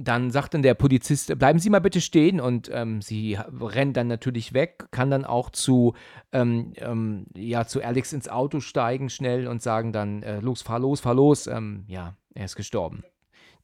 Dann 0.00 0.30
sagt 0.30 0.54
dann 0.54 0.62
der 0.62 0.74
Polizist, 0.74 1.36
bleiben 1.38 1.58
Sie 1.58 1.70
mal 1.70 1.80
bitte 1.80 2.00
stehen 2.00 2.40
und 2.40 2.70
ähm, 2.72 3.02
sie 3.02 3.36
rennt 3.60 3.96
dann 3.96 4.06
natürlich 4.06 4.52
weg, 4.52 4.86
kann 4.92 5.10
dann 5.10 5.24
auch 5.24 5.50
zu, 5.50 5.94
ähm, 6.30 6.72
ähm, 6.76 7.26
ja, 7.36 7.66
zu 7.66 7.82
Alex 7.82 8.12
ins 8.12 8.28
Auto 8.28 8.60
steigen 8.60 9.10
schnell 9.10 9.48
und 9.48 9.60
sagen 9.60 9.92
dann, 9.92 10.22
äh, 10.22 10.38
los, 10.38 10.62
fahr 10.62 10.78
los, 10.78 11.00
fahr 11.00 11.14
los, 11.14 11.48
ähm, 11.48 11.84
ja, 11.88 12.14
er 12.34 12.44
ist 12.44 12.54
gestorben. 12.54 13.02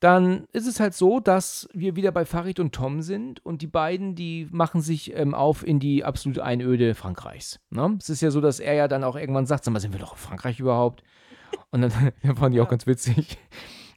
Dann 0.01 0.47
ist 0.53 0.67
es 0.67 0.81
halt 0.81 0.93
so, 0.93 1.21
dass 1.21 1.69
wir 1.73 1.97
wieder 1.97 2.13
bei 2.13 2.25
Farid 2.25 2.61
und 2.61 2.75
Tom 2.75 3.01
sind 3.01 3.45
und 3.47 3.63
die 3.63 3.67
beiden, 3.67 4.15
die 4.15 4.49
machen 4.51 4.83
sich 4.83 5.17
ähm, 5.17 5.35
auf 5.35 5.67
in 5.67 5.79
die 5.79 6.05
absolute 6.05 6.45
Einöde 6.45 6.95
Frankreichs. 6.95 7.61
Ne? 7.71 7.97
Es 7.99 8.11
ist 8.11 8.21
ja 8.21 8.31
so, 8.31 8.41
dass 8.41 8.61
er 8.61 8.75
ja 8.75 8.89
dann 8.89 9.05
auch 9.05 9.17
irgendwann 9.17 9.47
sagt, 9.47 9.65
sag 9.65 9.73
mal, 9.73 9.81
sind 9.81 9.93
wir 9.93 10.01
doch 10.01 10.13
in 10.13 10.19
Frankreich 10.19 10.61
überhaupt? 10.61 11.05
Und 11.71 11.83
dann, 11.83 11.93
dann 12.23 12.37
fand 12.37 12.55
ich 12.55 12.61
auch 12.61 12.69
ganz 12.69 12.87
witzig. 12.87 13.39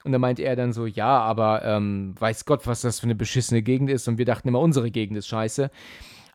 Und 0.07 0.13
dann 0.13 0.21
meinte 0.21 0.43
er 0.43 0.55
dann 0.55 0.71
so, 0.71 0.85
ja, 0.85 1.19
aber 1.19 1.65
ähm, 1.65 2.15
weiß 2.17 2.45
Gott, 2.45 2.65
was 2.65 2.79
das 2.79 3.01
für 3.01 3.07
eine 3.07 3.15
beschissene 3.15 3.61
Gegend 3.61 3.89
ist. 3.89 4.07
Und 4.07 4.17
wir 4.17 4.23
dachten 4.23 4.47
immer, 4.47 4.61
unsere 4.61 4.89
Gegend 4.89 5.17
ist 5.17 5.27
scheiße. 5.27 5.69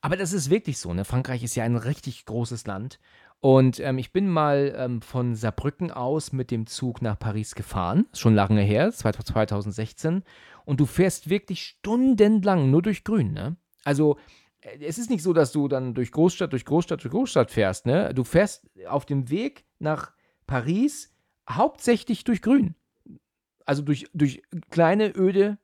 Aber 0.02 0.18
das 0.18 0.34
ist 0.34 0.50
wirklich 0.50 0.76
so, 0.76 0.92
ne? 0.92 1.06
Frankreich 1.06 1.42
ist 1.42 1.54
ja 1.54 1.64
ein 1.64 1.76
richtig 1.76 2.26
großes 2.26 2.66
Land. 2.66 3.00
Und 3.40 3.80
ähm, 3.80 3.96
ich 3.96 4.12
bin 4.12 4.28
mal 4.28 4.74
ähm, 4.76 5.00
von 5.00 5.34
Saarbrücken 5.34 5.90
aus 5.90 6.32
mit 6.32 6.50
dem 6.50 6.66
Zug 6.66 7.00
nach 7.00 7.18
Paris 7.18 7.54
gefahren, 7.54 8.04
schon 8.12 8.34
lange 8.34 8.60
her, 8.60 8.92
2016. 8.92 10.22
Und 10.66 10.78
du 10.78 10.84
fährst 10.84 11.30
wirklich 11.30 11.62
stundenlang 11.62 12.70
nur 12.70 12.82
durch 12.82 13.04
Grün, 13.04 13.32
ne? 13.32 13.56
Also 13.84 14.18
äh, 14.60 14.84
es 14.84 14.98
ist 14.98 15.08
nicht 15.08 15.22
so, 15.22 15.32
dass 15.32 15.50
du 15.50 15.66
dann 15.66 15.94
durch 15.94 16.12
Großstadt, 16.12 16.52
durch 16.52 16.66
Großstadt, 16.66 17.02
durch 17.02 17.10
Großstadt 17.10 17.50
fährst, 17.50 17.86
ne? 17.86 18.12
Du 18.12 18.22
fährst 18.22 18.68
auf 18.86 19.06
dem 19.06 19.30
Weg 19.30 19.64
nach 19.78 20.12
Paris 20.46 21.14
hauptsächlich 21.48 22.24
durch 22.24 22.42
Grün. 22.42 22.74
Also 23.66 23.82
durch, 23.82 24.06
durch 24.12 24.42
kleine, 24.70 25.14
öde 25.16 25.58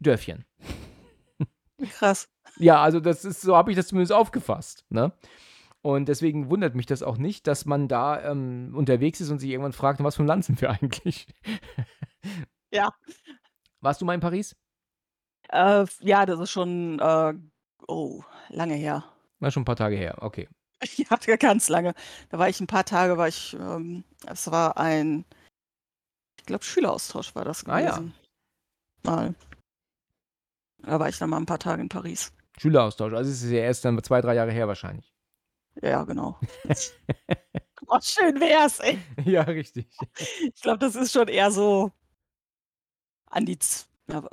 Dörfchen. 0.00 0.44
Krass. 1.90 2.28
Ja, 2.56 2.82
also 2.82 3.00
das 3.00 3.24
ist, 3.24 3.40
so 3.40 3.56
habe 3.56 3.70
ich 3.70 3.76
das 3.76 3.88
zumindest 3.88 4.12
aufgefasst, 4.12 4.84
ne? 4.88 5.12
Und 5.80 6.08
deswegen 6.08 6.48
wundert 6.48 6.76
mich 6.76 6.86
das 6.86 7.02
auch 7.02 7.18
nicht, 7.18 7.48
dass 7.48 7.64
man 7.64 7.88
da 7.88 8.22
ähm, 8.22 8.72
unterwegs 8.76 9.20
ist 9.20 9.30
und 9.30 9.40
sich 9.40 9.50
irgendwann 9.50 9.72
fragt, 9.72 10.02
was 10.02 10.14
für 10.14 10.22
ein 10.22 10.28
Land 10.28 10.44
sind 10.44 10.60
wir 10.60 10.70
eigentlich? 10.70 11.26
Ja. 12.74 12.88
Warst 13.82 14.00
du 14.00 14.06
mal 14.06 14.14
in 14.14 14.20
Paris? 14.20 14.56
Äh, 15.50 15.84
ja, 16.00 16.24
das 16.24 16.40
ist 16.40 16.50
schon, 16.50 16.98
äh, 17.00 17.34
oh, 17.86 18.22
lange 18.48 18.74
her. 18.74 19.04
War 19.40 19.50
schon 19.50 19.62
ein 19.62 19.66
paar 19.66 19.76
Tage 19.76 19.96
her, 19.96 20.16
okay. 20.22 20.48
Ja, 20.96 21.36
ganz 21.36 21.68
lange. 21.68 21.92
Da 22.30 22.38
war 22.38 22.48
ich 22.48 22.60
ein 22.60 22.66
paar 22.66 22.84
Tage, 22.84 23.18
war 23.18 23.28
ich, 23.28 23.54
ähm, 23.60 24.04
es 24.26 24.50
war 24.50 24.78
ein, 24.78 25.26
ich 26.42 26.46
glaube, 26.46 26.64
Schüleraustausch 26.64 27.34
war 27.36 27.44
das 27.44 27.64
Ah 27.66 27.78
ja. 27.78 27.90
gewesen. 27.90 28.14
Mal. 29.04 29.34
Da 30.78 30.98
war 30.98 31.08
ich 31.08 31.16
dann 31.18 31.30
mal 31.30 31.36
ein 31.36 31.46
paar 31.46 31.60
Tage 31.60 31.80
in 31.80 31.88
Paris. 31.88 32.32
Schüleraustausch, 32.58 33.12
also 33.12 33.30
es 33.30 33.42
ist 33.42 33.50
ja 33.52 33.60
erst 33.60 33.84
dann 33.84 34.02
zwei, 34.02 34.20
drei 34.20 34.34
Jahre 34.34 34.50
her 34.50 34.66
wahrscheinlich. 34.68 35.12
Ja, 35.80 36.02
genau. 36.04 36.38
Oh, 37.88 37.98
schön 38.00 38.40
wär's, 38.40 38.78
ey. 38.80 38.98
Ja, 39.24 39.42
richtig. 39.42 39.86
Ich 40.40 40.62
glaube, 40.62 40.78
das 40.78 40.94
ist 40.96 41.12
schon 41.12 41.28
eher 41.28 41.50
so 41.50 41.90
an 43.26 43.44
die, 43.44 43.58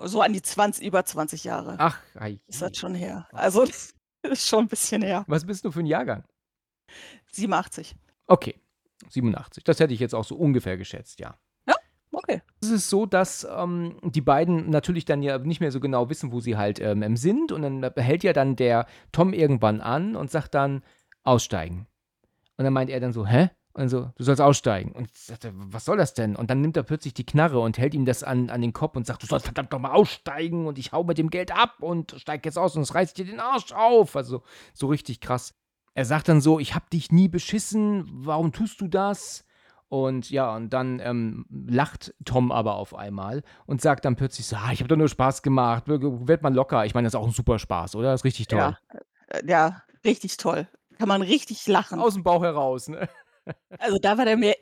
so 0.03 0.21
an 0.21 0.31
die 0.33 0.41
20, 0.41 0.85
über 0.85 1.03
20 1.03 1.43
Jahre 1.43 1.75
Ach, 1.77 1.99
ei. 2.15 2.39
ist 2.47 2.61
das 2.61 2.77
schon 2.77 2.95
her. 2.95 3.27
Also, 3.33 3.65
das 3.65 3.93
ist 4.23 4.47
schon 4.47 4.65
ein 4.65 4.67
bisschen 4.69 5.01
her. 5.01 5.25
Was 5.27 5.45
bist 5.45 5.65
du 5.65 5.71
für 5.71 5.79
ein 5.79 5.87
Jahrgang? 5.87 6.23
87. 7.31 7.95
Okay, 8.27 8.57
87. 9.09 9.63
Das 9.63 9.79
hätte 9.79 9.93
ich 9.93 9.99
jetzt 9.99 10.15
auch 10.15 10.23
so 10.25 10.35
ungefähr 10.37 10.77
geschätzt, 10.77 11.19
ja. 11.19 11.37
Okay. 12.19 12.41
Es 12.61 12.69
ist 12.69 12.89
so, 12.89 13.05
dass 13.05 13.47
ähm, 13.49 13.97
die 14.03 14.21
beiden 14.21 14.69
natürlich 14.69 15.05
dann 15.05 15.23
ja 15.23 15.37
nicht 15.37 15.61
mehr 15.61 15.71
so 15.71 15.79
genau 15.79 16.09
wissen, 16.09 16.31
wo 16.31 16.41
sie 16.41 16.57
halt 16.57 16.79
ähm, 16.79 17.15
sind. 17.15 17.51
Und 17.51 17.61
dann 17.61 17.91
hält 17.95 18.23
ja 18.23 18.33
dann 18.33 18.55
der 18.55 18.87
Tom 19.11 19.33
irgendwann 19.33 19.79
an 19.79 20.15
und 20.15 20.29
sagt 20.29 20.53
dann, 20.53 20.83
aussteigen. 21.23 21.87
Und 22.57 22.65
dann 22.65 22.73
meint 22.73 22.89
er 22.89 22.99
dann 22.99 23.13
so, 23.13 23.25
hä? 23.25 23.49
Und 23.73 23.87
so, 23.87 24.11
du 24.17 24.23
sollst 24.23 24.41
aussteigen. 24.41 24.91
Und 24.91 25.09
ich 25.11 25.19
sagte, 25.19 25.53
was 25.53 25.85
soll 25.85 25.95
das 25.95 26.13
denn? 26.13 26.35
Und 26.35 26.49
dann 26.49 26.59
nimmt 26.59 26.75
er 26.75 26.83
plötzlich 26.83 27.13
die 27.13 27.25
Knarre 27.25 27.59
und 27.59 27.77
hält 27.77 27.93
ihm 27.93 28.03
das 28.03 28.23
an, 28.23 28.49
an 28.49 28.61
den 28.61 28.73
Kopf 28.73 28.97
und 28.97 29.05
sagt, 29.05 29.23
du 29.23 29.27
sollst 29.27 29.45
verdammt 29.45 29.71
doch 29.71 29.79
mal 29.79 29.91
aussteigen 29.91 30.67
und 30.67 30.77
ich 30.77 30.91
hau 30.91 31.03
mit 31.03 31.17
dem 31.17 31.29
Geld 31.29 31.55
ab 31.55 31.75
und 31.79 32.15
steig 32.17 32.45
jetzt 32.45 32.57
aus 32.57 32.75
und 32.75 32.81
es 32.81 32.93
reißt 32.93 33.17
dir 33.17 33.25
den 33.25 33.39
Arsch 33.39 33.71
auf. 33.71 34.15
Also 34.17 34.43
so 34.73 34.87
richtig 34.87 35.21
krass. 35.21 35.53
Er 35.93 36.03
sagt 36.05 36.27
dann 36.27 36.41
so, 36.41 36.59
ich 36.59 36.75
hab 36.75 36.89
dich 36.89 37.11
nie 37.11 37.29
beschissen, 37.29 38.05
warum 38.09 38.51
tust 38.51 38.81
du 38.81 38.87
das? 38.87 39.45
Und 39.89 40.29
ja, 40.29 40.55
und 40.55 40.69
dann 40.69 40.99
ähm, 40.99 41.45
lacht 41.49 42.13
Tom 42.23 42.51
aber 42.51 42.75
auf 42.75 42.95
einmal 42.95 43.41
und 43.65 43.81
sagt 43.81 44.05
dann 44.05 44.15
plötzlich 44.15 44.45
so, 44.45 44.55
ah, 44.55 44.71
ich 44.71 44.79
habe 44.79 44.87
doch 44.87 44.95
nur 44.95 45.09
Spaß 45.09 45.41
gemacht, 45.41 45.85
wird 45.87 46.43
man 46.43 46.53
locker. 46.53 46.85
Ich 46.85 46.93
meine, 46.93 47.07
das 47.07 47.13
ist 47.13 47.19
auch 47.19 47.25
ein 47.25 47.33
super 47.33 47.57
Spaß, 47.57 47.95
oder? 47.95 48.11
Das 48.11 48.21
ist 48.21 48.25
richtig 48.25 48.47
toll. 48.47 48.59
Ja, 48.59 48.77
äh, 49.29 49.41
ja, 49.47 49.83
richtig 50.05 50.37
toll. 50.37 50.67
Kann 50.99 51.07
man 51.07 51.23
richtig 51.23 51.65
lachen. 51.67 51.99
Aus 51.99 52.13
dem 52.13 52.23
Bauch 52.23 52.43
heraus, 52.43 52.87
ne? 52.87 53.09
Also 53.79 53.97
da 53.97 54.15
war 54.17 54.25
der 54.25 54.37
mir, 54.37 54.55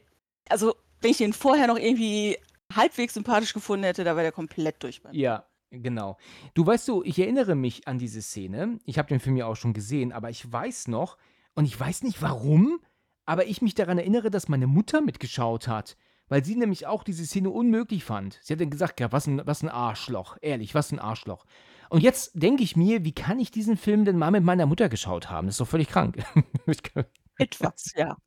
also 0.47 0.75
wenn 1.01 1.11
ich 1.11 1.17
den 1.17 1.33
vorher 1.33 1.67
noch 1.67 1.77
irgendwie 1.77 2.37
halbwegs 2.73 3.13
sympathisch 3.13 3.53
gefunden 3.53 3.83
hätte, 3.83 4.05
da 4.05 4.15
war 4.15 4.23
der 4.23 4.31
komplett 4.31 4.81
durch. 4.81 5.01
Ja, 5.11 5.43
genau. 5.71 6.17
Du 6.53 6.65
weißt 6.65 6.87
du, 6.87 7.03
ich 7.03 7.19
erinnere 7.19 7.55
mich 7.55 7.85
an 7.85 7.97
diese 7.97 8.21
Szene. 8.21 8.79
Ich 8.85 8.97
habe 8.97 9.09
den 9.09 9.19
Film 9.19 9.35
ja 9.35 9.45
auch 9.45 9.55
schon 9.55 9.73
gesehen, 9.73 10.13
aber 10.13 10.29
ich 10.29 10.49
weiß 10.49 10.87
noch, 10.87 11.17
und 11.53 11.65
ich 11.65 11.77
weiß 11.77 12.03
nicht 12.03 12.21
warum, 12.21 12.79
aber 13.27 13.45
ich 13.45 13.61
mich 13.61 13.75
daran 13.75 13.99
erinnere, 13.99 14.31
dass 14.31 14.47
meine 14.47 14.65
Mutter 14.65 15.01
mitgeschaut 15.01 15.67
hat. 15.67 15.97
Weil 16.29 16.43
sie 16.43 16.55
nämlich 16.55 16.87
auch 16.87 17.03
diese 17.03 17.25
Szene 17.25 17.49
unmöglich 17.49 18.03
fand. 18.03 18.39
Sie 18.41 18.51
hat 18.51 18.59
dann 18.59 18.69
gesagt, 18.69 18.99
ja, 18.99 19.11
was 19.11 19.27
ein, 19.27 19.41
was 19.45 19.63
ein 19.63 19.69
Arschloch. 19.69 20.37
Ehrlich, 20.41 20.75
was 20.75 20.91
ein 20.91 20.99
Arschloch. 20.99 21.45
Und 21.89 22.01
jetzt 22.01 22.31
denke 22.33 22.63
ich 22.63 22.75
mir, 22.75 23.05
wie 23.05 23.13
kann 23.13 23.39
ich 23.39 23.49
diesen 23.51 23.77
Film 23.77 24.03
denn 24.03 24.17
mal 24.17 24.31
mit 24.31 24.43
meiner 24.43 24.65
Mutter 24.65 24.89
geschaut 24.89 25.29
haben? 25.29 25.47
Das 25.47 25.55
ist 25.55 25.61
doch 25.61 25.67
völlig 25.67 25.87
krank. 25.87 26.17
Etwas, 27.37 27.93
ja. 27.95 28.17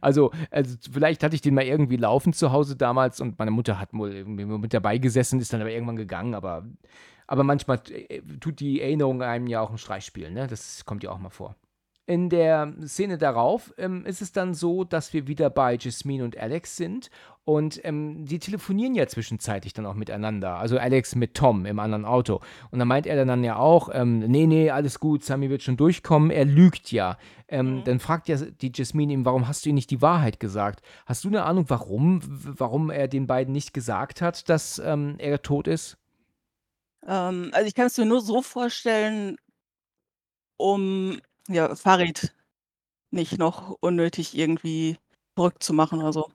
also, 0.00 0.30
also, 0.50 0.76
vielleicht 0.90 1.22
hatte 1.22 1.34
ich 1.34 1.42
den 1.42 1.54
mal 1.54 1.64
irgendwie 1.64 1.96
laufen 1.96 2.32
zu 2.32 2.52
Hause 2.52 2.76
damals 2.76 3.20
und 3.20 3.38
meine 3.38 3.50
Mutter 3.50 3.78
hat 3.78 3.92
wohl 3.92 4.12
irgendwie 4.12 4.44
mit 4.44 4.72
dabei 4.72 4.98
gesessen, 4.98 5.40
ist 5.40 5.52
dann 5.52 5.60
aber 5.60 5.70
irgendwann 5.72 5.96
gegangen, 5.96 6.34
aber, 6.34 6.64
aber 7.26 7.44
manchmal 7.44 7.82
äh, 7.90 8.22
tut 8.40 8.60
die 8.60 8.80
Erinnerung 8.80 9.22
einem 9.22 9.48
ja 9.48 9.60
auch 9.60 9.70
einen 9.70 9.78
Streich 9.78 10.06
spielen, 10.06 10.34
ne? 10.34 10.46
Das 10.46 10.84
kommt 10.84 11.02
ja 11.02 11.10
auch 11.10 11.18
mal 11.18 11.30
vor. 11.30 11.56
In 12.06 12.28
der 12.28 12.74
Szene 12.84 13.18
darauf 13.18 13.74
ähm, 13.78 14.04
ist 14.06 14.22
es 14.22 14.32
dann 14.32 14.54
so, 14.54 14.84
dass 14.84 15.12
wir 15.12 15.26
wieder 15.26 15.50
bei 15.50 15.76
Jasmine 15.76 16.24
und 16.24 16.36
Alex 16.36 16.76
sind 16.76 17.10
und 17.44 17.80
ähm, 17.84 18.24
die 18.24 18.38
telefonieren 18.38 18.94
ja 18.94 19.06
zwischenzeitlich 19.06 19.72
dann 19.74 19.86
auch 19.86 19.94
miteinander. 19.94 20.56
Also 20.56 20.78
Alex 20.78 21.14
mit 21.14 21.34
Tom 21.34 21.66
im 21.66 21.78
anderen 21.78 22.04
Auto. 22.04 22.40
Und 22.70 22.78
dann 22.78 22.88
meint 22.88 23.06
er 23.06 23.24
dann 23.24 23.44
ja 23.44 23.56
auch, 23.56 23.90
ähm, 23.92 24.20
nee, 24.20 24.46
nee, 24.46 24.70
alles 24.70 25.00
gut, 25.00 25.24
Sammy 25.24 25.50
wird 25.50 25.62
schon 25.62 25.76
durchkommen. 25.76 26.30
Er 26.30 26.44
lügt 26.44 26.92
ja. 26.92 27.18
Ähm, 27.48 27.74
Mhm. 27.74 27.84
Dann 27.84 28.00
fragt 28.00 28.28
ja 28.28 28.36
die 28.36 28.72
Jasmine 28.74 29.12
ihm, 29.12 29.24
warum 29.24 29.48
hast 29.48 29.64
du 29.64 29.70
ihm 29.70 29.74
nicht 29.74 29.90
die 29.90 30.02
Wahrheit 30.02 30.40
gesagt? 30.40 30.84
Hast 31.06 31.24
du 31.24 31.28
eine 31.28 31.44
Ahnung, 31.44 31.66
warum, 31.68 32.20
warum 32.22 32.90
er 32.90 33.08
den 33.08 33.26
beiden 33.26 33.52
nicht 33.52 33.74
gesagt 33.74 34.20
hat, 34.20 34.48
dass 34.48 34.78
ähm, 34.78 35.16
er 35.18 35.42
tot 35.42 35.66
ist? 35.68 35.98
Ähm, 37.06 37.50
also 37.52 37.66
ich 37.66 37.74
kann 37.74 37.86
es 37.86 37.98
mir 37.98 38.06
nur 38.06 38.20
so 38.20 38.42
vorstellen, 38.42 39.36
um 40.56 41.20
ja, 41.48 41.74
Farid 41.74 42.34
nicht 43.10 43.38
noch 43.38 43.76
unnötig 43.80 44.36
irgendwie 44.36 44.98
verrückt 45.34 45.62
zu 45.62 45.72
machen 45.72 46.00
oder 46.00 46.12
so. 46.12 46.30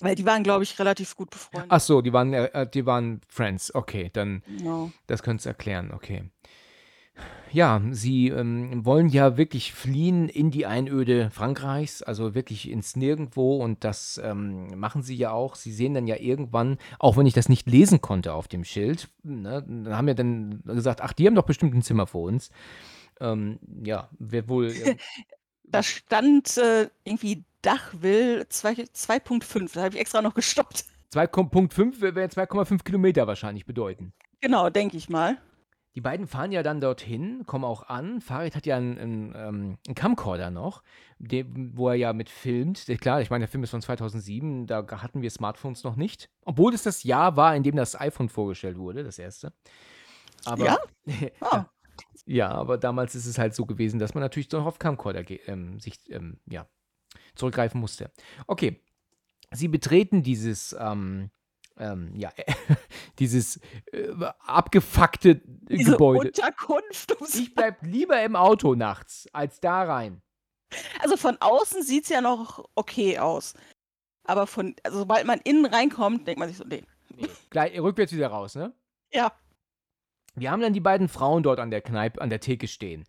Weil 0.00 0.14
die 0.14 0.26
waren, 0.26 0.44
glaube 0.44 0.62
ich, 0.62 0.78
relativ 0.78 1.16
gut 1.16 1.30
befreundet. 1.30 1.70
Ach 1.70 1.80
so, 1.80 2.02
die 2.02 2.12
waren, 2.12 2.32
äh, 2.32 2.68
die 2.68 2.86
waren 2.86 3.20
Friends. 3.28 3.74
Okay, 3.74 4.10
dann 4.12 4.42
Genau. 4.46 4.92
Das 5.06 5.22
könntest 5.22 5.46
du 5.46 5.50
erklären, 5.50 5.92
okay. 5.92 6.30
Ja, 7.50 7.80
sie 7.90 8.28
ähm, 8.28 8.84
wollen 8.84 9.08
ja 9.08 9.36
wirklich 9.36 9.72
fliehen 9.72 10.28
in 10.28 10.50
die 10.50 10.66
Einöde 10.66 11.30
Frankreichs, 11.30 12.02
also 12.02 12.34
wirklich 12.34 12.70
ins 12.70 12.94
Nirgendwo 12.94 13.56
und 13.56 13.84
das 13.84 14.20
ähm, 14.22 14.78
machen 14.78 15.02
sie 15.02 15.16
ja 15.16 15.32
auch. 15.32 15.54
Sie 15.54 15.72
sehen 15.72 15.94
dann 15.94 16.06
ja 16.06 16.16
irgendwann, 16.16 16.76
auch 16.98 17.16
wenn 17.16 17.26
ich 17.26 17.34
das 17.34 17.48
nicht 17.48 17.68
lesen 17.68 18.02
konnte 18.02 18.34
auf 18.34 18.48
dem 18.48 18.64
Schild, 18.64 19.08
ne, 19.22 19.64
dann 19.66 19.96
haben 19.96 20.08
ja 20.08 20.14
dann 20.14 20.62
gesagt, 20.64 21.00
ach, 21.00 21.14
die 21.14 21.26
haben 21.26 21.34
doch 21.34 21.46
bestimmt 21.46 21.74
ein 21.74 21.82
Zimmer 21.82 22.06
für 22.06 22.18
uns. 22.18 22.50
Ähm, 23.20 23.58
ja, 23.82 24.08
wer 24.18 24.48
wohl. 24.48 24.72
Äh, 24.84 24.96
da 25.70 25.82
stand 25.82 26.56
äh, 26.56 26.88
irgendwie 27.04 27.44
Dachwill 27.60 28.46
2.5, 28.50 29.74
da 29.74 29.82
habe 29.82 29.94
ich 29.96 30.00
extra 30.00 30.22
noch 30.22 30.32
gestoppt. 30.32 30.86
2.5 31.12 32.00
wäre 32.00 32.26
2,5 32.26 32.84
Kilometer 32.84 33.26
wahrscheinlich 33.26 33.66
bedeuten. 33.66 34.14
Genau, 34.40 34.70
denke 34.70 34.96
ich 34.96 35.10
mal. 35.10 35.36
Die 35.94 36.00
beiden 36.00 36.28
fahren 36.28 36.52
ja 36.52 36.62
dann 36.62 36.80
dorthin, 36.80 37.44
kommen 37.44 37.64
auch 37.64 37.88
an. 37.88 38.20
Farid 38.20 38.54
hat 38.54 38.66
ja 38.66 38.76
einen, 38.76 38.98
einen, 38.98 39.34
ähm, 39.34 39.78
einen 39.86 39.94
Camcorder 39.96 40.50
noch, 40.50 40.82
den, 41.18 41.76
wo 41.76 41.88
er 41.88 41.96
ja 41.96 42.12
mit 42.12 42.30
filmt. 42.30 42.86
Klar, 43.00 43.20
ich 43.20 43.30
meine, 43.30 43.42
der 43.42 43.48
Film 43.48 43.64
ist 43.64 43.70
von 43.70 43.82
2007, 43.82 44.66
da 44.66 44.86
hatten 45.02 45.22
wir 45.22 45.30
Smartphones 45.30 45.82
noch 45.82 45.96
nicht. 45.96 46.30
Obwohl 46.44 46.72
es 46.72 46.84
das 46.84 47.02
Jahr 47.02 47.36
war, 47.36 47.56
in 47.56 47.64
dem 47.64 47.74
das 47.74 48.00
iPhone 48.00 48.28
vorgestellt 48.28 48.78
wurde, 48.78 49.02
das 49.02 49.18
erste. 49.18 49.52
Aber, 50.44 50.64
ja? 50.64 50.78
Oh. 51.40 51.62
ja, 52.26 52.50
aber 52.50 52.78
damals 52.78 53.14
ist 53.14 53.26
es 53.26 53.38
halt 53.38 53.54
so 53.54 53.66
gewesen, 53.66 53.98
dass 53.98 54.14
man 54.14 54.22
natürlich 54.22 54.50
noch 54.52 54.66
auf 54.66 54.78
Camcorder 54.78 55.24
ähm, 55.48 55.80
sich 55.80 55.98
ähm, 56.10 56.38
ja, 56.46 56.68
zurückgreifen 57.34 57.80
musste. 57.80 58.10
Okay, 58.46 58.80
sie 59.50 59.68
betreten 59.68 60.22
dieses, 60.22 60.76
ähm, 60.78 61.30
ähm, 61.78 62.12
ja, 62.14 62.30
dieses 63.18 63.60
äh, 63.92 64.12
abgefuckte 64.40 65.40
Diese 65.44 65.92
Gebäude. 65.92 66.28
Unterkunft. 66.28 67.16
Ich 67.34 67.54
bleib 67.54 67.82
lieber 67.82 68.22
im 68.22 68.36
Auto 68.36 68.74
nachts, 68.74 69.28
als 69.32 69.60
da 69.60 69.82
rein. 69.84 70.22
Also 71.00 71.16
von 71.16 71.38
außen 71.40 71.82
sieht 71.82 72.04
es 72.04 72.10
ja 72.10 72.20
noch 72.20 72.68
okay 72.74 73.18
aus. 73.18 73.54
Aber 74.24 74.46
von, 74.46 74.76
also 74.82 74.98
sobald 74.98 75.26
man 75.26 75.40
innen 75.44 75.64
reinkommt, 75.64 76.26
denkt 76.26 76.38
man 76.38 76.48
sich 76.48 76.58
so, 76.58 76.64
nee. 76.64 76.84
nee. 77.16 77.28
Gleich, 77.48 77.80
rückwärts 77.80 78.12
wieder 78.12 78.28
raus, 78.28 78.54
ne? 78.54 78.74
Ja. 79.10 79.32
Wir 80.40 80.50
haben 80.50 80.60
dann 80.60 80.72
die 80.72 80.80
beiden 80.80 81.08
Frauen 81.08 81.42
dort 81.42 81.60
an 81.60 81.70
der 81.70 81.80
Kneipe, 81.80 82.20
an 82.20 82.30
der 82.30 82.40
Theke 82.40 82.68
stehen. 82.68 83.04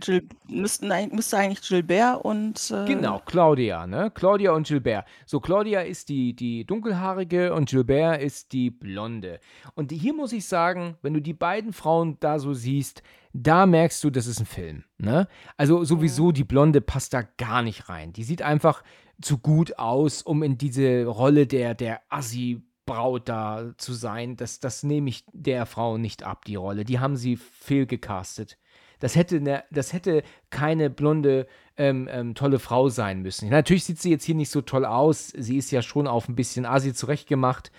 Gil 0.00 0.26
müssten, 0.48 0.90
müsste 1.14 1.36
eigentlich 1.36 1.68
Gilbert 1.68 2.24
und. 2.24 2.70
Äh 2.70 2.86
genau, 2.86 3.20
Claudia, 3.24 3.86
ne? 3.86 4.10
Claudia 4.14 4.52
und 4.52 4.66
Gilbert. 4.66 5.06
So, 5.26 5.40
Claudia 5.40 5.82
ist 5.82 6.08
die, 6.08 6.34
die 6.34 6.64
dunkelhaarige 6.64 7.52
und 7.52 7.68
Gilbert 7.68 8.22
ist 8.22 8.52
die 8.52 8.70
blonde. 8.70 9.40
Und 9.74 9.92
hier 9.92 10.14
muss 10.14 10.32
ich 10.32 10.46
sagen, 10.46 10.96
wenn 11.02 11.14
du 11.14 11.20
die 11.20 11.34
beiden 11.34 11.72
Frauen 11.72 12.16
da 12.20 12.38
so 12.38 12.54
siehst, 12.54 13.02
da 13.34 13.66
merkst 13.66 14.02
du, 14.04 14.10
das 14.10 14.26
ist 14.26 14.40
ein 14.40 14.46
Film, 14.46 14.84
ne? 14.98 15.28
Also 15.56 15.84
sowieso, 15.84 16.32
die 16.32 16.44
blonde 16.44 16.80
passt 16.80 17.12
da 17.12 17.22
gar 17.36 17.62
nicht 17.62 17.88
rein. 17.88 18.12
Die 18.12 18.24
sieht 18.24 18.42
einfach 18.42 18.82
zu 19.20 19.38
gut 19.38 19.78
aus, 19.78 20.22
um 20.22 20.42
in 20.42 20.58
diese 20.58 21.04
Rolle 21.04 21.46
der, 21.46 21.74
der 21.74 22.00
Assi 22.08 22.62
Braut 22.92 23.26
da 23.26 23.72
zu 23.78 23.94
sein, 23.94 24.36
das, 24.36 24.60
das 24.60 24.82
nehme 24.82 25.08
ich 25.08 25.24
der 25.32 25.64
Frau 25.64 25.96
nicht 25.96 26.24
ab, 26.24 26.44
die 26.44 26.56
Rolle. 26.56 26.84
Die 26.84 27.00
haben 27.00 27.16
sie 27.16 27.36
fehlgecastet. 27.36 28.58
Das 29.00 29.16
hätte, 29.16 29.40
ne, 29.40 29.64
das 29.70 29.94
hätte 29.94 30.22
keine 30.50 30.90
blonde, 30.90 31.46
ähm, 31.78 32.06
ähm, 32.12 32.34
tolle 32.34 32.58
Frau 32.58 32.90
sein 32.90 33.22
müssen. 33.22 33.48
Natürlich 33.48 33.84
sieht 33.84 33.98
sie 33.98 34.10
jetzt 34.10 34.24
hier 34.24 34.34
nicht 34.34 34.50
so 34.50 34.60
toll 34.60 34.84
aus. 34.84 35.28
Sie 35.28 35.56
ist 35.56 35.70
ja 35.70 35.80
schon 35.80 36.06
auf 36.06 36.28
ein 36.28 36.34
bisschen 36.34 36.66
Asi 36.66 36.92
zurechtgemacht 36.92 37.72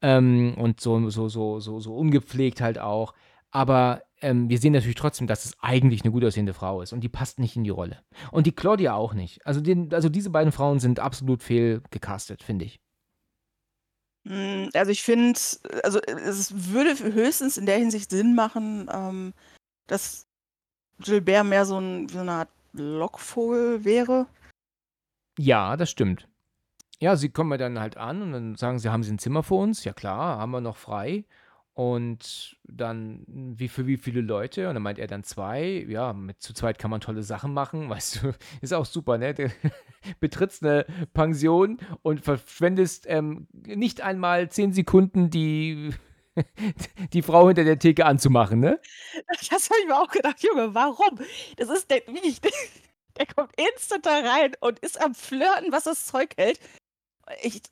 ähm, 0.00 0.54
und 0.56 0.80
so, 0.80 1.10
so, 1.10 1.28
so, 1.28 1.60
so, 1.60 1.78
so 1.78 1.94
ungepflegt 1.94 2.62
halt 2.62 2.78
auch. 2.78 3.12
Aber 3.50 4.02
ähm, 4.22 4.48
wir 4.48 4.58
sehen 4.58 4.72
natürlich 4.72 4.96
trotzdem, 4.96 5.26
dass 5.26 5.44
es 5.44 5.56
eigentlich 5.60 6.02
eine 6.02 6.10
gut 6.10 6.24
aussehende 6.24 6.54
Frau 6.54 6.80
ist 6.80 6.94
und 6.94 7.02
die 7.02 7.10
passt 7.10 7.38
nicht 7.38 7.54
in 7.54 7.64
die 7.64 7.70
Rolle. 7.70 7.98
Und 8.32 8.46
die 8.46 8.52
Claudia 8.52 8.94
auch 8.94 9.12
nicht. 9.12 9.46
Also, 9.46 9.60
den, 9.60 9.92
also 9.92 10.08
diese 10.08 10.30
beiden 10.30 10.52
Frauen 10.52 10.80
sind 10.80 11.00
absolut 11.00 11.42
fehlgecastet, 11.42 12.42
finde 12.42 12.64
ich. 12.64 12.80
Hm, 14.26 14.70
also 14.74 14.90
ich 14.90 15.02
finde, 15.02 15.38
also 15.82 16.00
es 16.00 16.72
würde 16.72 16.96
höchstens 16.98 17.58
in 17.58 17.66
der 17.66 17.78
Hinsicht 17.78 18.10
Sinn 18.10 18.34
machen, 18.34 18.88
ähm, 18.92 19.34
dass 19.86 20.26
Gilbert 21.00 21.44
mehr 21.44 21.66
so, 21.66 21.78
ein, 21.78 22.08
so 22.08 22.20
eine 22.20 22.32
Art 22.32 22.48
Lockvogel 22.72 23.84
wäre. 23.84 24.26
Ja, 25.38 25.76
das 25.76 25.90
stimmt. 25.90 26.28
Ja, 27.00 27.16
sie 27.16 27.28
kommen 27.28 27.50
ja 27.50 27.58
dann 27.58 27.80
halt 27.80 27.96
an 27.96 28.22
und 28.22 28.32
dann 28.32 28.54
sagen 28.56 28.78
sie, 28.78 28.88
haben 28.88 29.02
sie 29.02 29.12
ein 29.12 29.18
Zimmer 29.18 29.42
für 29.42 29.56
uns? 29.56 29.84
Ja 29.84 29.92
klar, 29.92 30.38
haben 30.38 30.52
wir 30.52 30.60
noch 30.60 30.76
frei. 30.76 31.24
Und 31.74 32.56
dann, 32.62 33.24
wie 33.26 33.66
für 33.66 33.88
wie 33.88 33.96
viele 33.96 34.20
Leute? 34.20 34.68
Und 34.68 34.74
dann 34.74 34.82
meint 34.82 35.00
er 35.00 35.08
dann 35.08 35.24
zwei. 35.24 35.84
Ja, 35.88 36.12
mit 36.12 36.40
zu 36.40 36.54
zweit 36.54 36.78
kann 36.78 36.90
man 36.90 37.00
tolle 37.00 37.24
Sachen 37.24 37.52
machen. 37.52 37.88
Weißt 37.90 38.22
du, 38.22 38.32
ist 38.60 38.72
auch 38.72 38.86
super, 38.86 39.18
ne? 39.18 39.34
Du 39.34 39.50
betrittst 40.20 40.62
eine 40.62 40.86
Pension 41.12 41.78
und 42.02 42.20
verschwendest 42.20 43.06
ähm, 43.08 43.48
nicht 43.52 44.02
einmal 44.02 44.50
zehn 44.50 44.72
Sekunden 44.72 45.30
die 45.30 45.92
die 47.12 47.22
Frau 47.22 47.48
hinter 47.48 47.64
der 47.64 47.78
Theke 47.78 48.06
anzumachen, 48.06 48.60
ne? 48.60 48.80
Das 49.28 49.70
habe 49.70 49.80
ich 49.80 49.88
mir 49.88 49.96
auch 49.96 50.10
gedacht, 50.10 50.42
Junge, 50.42 50.74
warum? 50.74 51.18
Das 51.56 51.68
ist 51.70 51.90
der, 51.90 52.02
wie 52.06 52.36
der 53.16 53.26
kommt 53.26 53.52
instant 53.56 54.06
da 54.06 54.20
rein 54.20 54.52
und 54.60 54.78
ist 54.80 55.00
am 55.00 55.14
Flirten, 55.14 55.70
was 55.70 55.84
das 55.84 56.06
Zeug 56.06 56.30
hält. 56.36 56.58
Ich, 57.42 57.62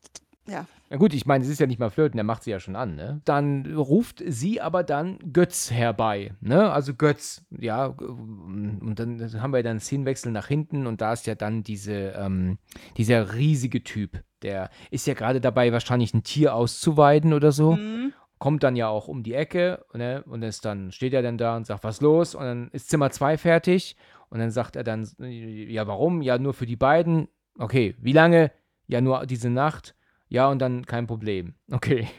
ja. 0.47 0.67
Na 0.91 0.97
gut, 0.97 1.15
ich 1.15 1.27
meine, 1.27 1.45
es 1.45 1.51
ist 1.51 1.61
ja 1.61 1.67
nicht 1.67 1.79
mal 1.79 1.91
flirten, 1.91 2.17
der 2.17 2.25
macht 2.25 2.43
sie 2.43 2.51
ja 2.51 2.61
schon 2.61 2.77
an, 2.77 2.97
ne? 2.97 3.21
Dann 3.25 3.67
ruft 3.75 4.23
sie 4.27 4.61
aber 4.61 4.83
dann 4.83 5.19
Götz 5.33 5.71
herbei, 5.71 6.35
ne? 6.41 6.71
Also 6.71 6.95
Götz, 6.95 7.43
ja, 7.51 7.87
und 7.87 8.95
dann 8.97 9.41
haben 9.41 9.53
wir 9.53 9.63
dann 9.63 9.81
Szenenwechsel 9.81 10.33
nach 10.33 10.49
hinten 10.49 10.87
und 10.87 11.01
da 11.01 11.13
ist 11.13 11.27
ja 11.27 11.35
dann 11.35 11.63
diese, 11.63 12.13
ähm, 12.17 12.59
dieser 12.97 13.35
riesige 13.35 13.83
Typ, 13.85 14.23
der 14.43 14.71
ist 14.91 15.07
ja 15.07 15.15
gerade 15.15 15.41
dabei, 15.41 15.73
wahrscheinlich 15.73 16.13
ein 16.15 16.25
Tier 16.25 16.55
auszuweiden 16.55 17.33
oder 17.33 17.53
so. 17.53 17.77
Mhm 17.77 18.13
kommt 18.43 18.65
dann 18.65 18.75
ja 18.75 18.89
auch 18.89 19.07
um 19.07 19.23
die 19.23 19.35
Ecke 19.35 19.85
ne, 19.95 20.25
und 20.27 20.43
ist 20.43 20.65
dann, 20.65 20.91
steht 20.91 21.15
er 21.15 21.23
dann 21.23 21.39
da 21.39 21.57
und 21.57 21.65
sagt, 21.65 21.85
was 21.85 22.01
los? 22.01 22.35
Und 22.35 22.43
dann 22.43 22.71
ist 22.73 22.89
Zimmer 22.89 23.13
2 23.13 23.39
fertig 23.39 23.97
und 24.31 24.41
dann 24.41 24.51
sagt 24.51 24.75
er 24.75 24.83
dann, 24.83 25.09
ja, 25.21 25.87
warum? 25.87 26.23
Ja, 26.23 26.39
nur 26.39 26.53
für 26.53 26.67
die 26.67 26.75
beiden. 26.75 27.29
Okay, 27.57 27.95
wie 28.01 28.11
lange? 28.11 28.51
Ja, 28.89 29.01
nur 29.01 29.27
diese 29.27 29.49
Nacht. 29.49 29.95
Ja, 30.33 30.49
und 30.49 30.61
dann 30.61 30.87
kein 30.87 31.07
Problem. 31.07 31.55
Okay. 31.71 32.09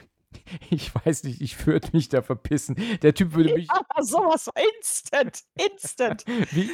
Ich 0.71 0.93
weiß 0.93 1.25
nicht, 1.25 1.41
ich 1.41 1.67
würde 1.67 1.89
mich 1.93 2.09
da 2.09 2.23
verpissen. 2.23 2.75
Der 3.03 3.13
Typ 3.13 3.35
würde 3.35 3.53
mich. 3.53 3.67
Ja, 3.95 4.03
sowas 4.03 4.49
instant. 4.77 5.41
Instant. 5.53 6.25
wie, 6.51 6.71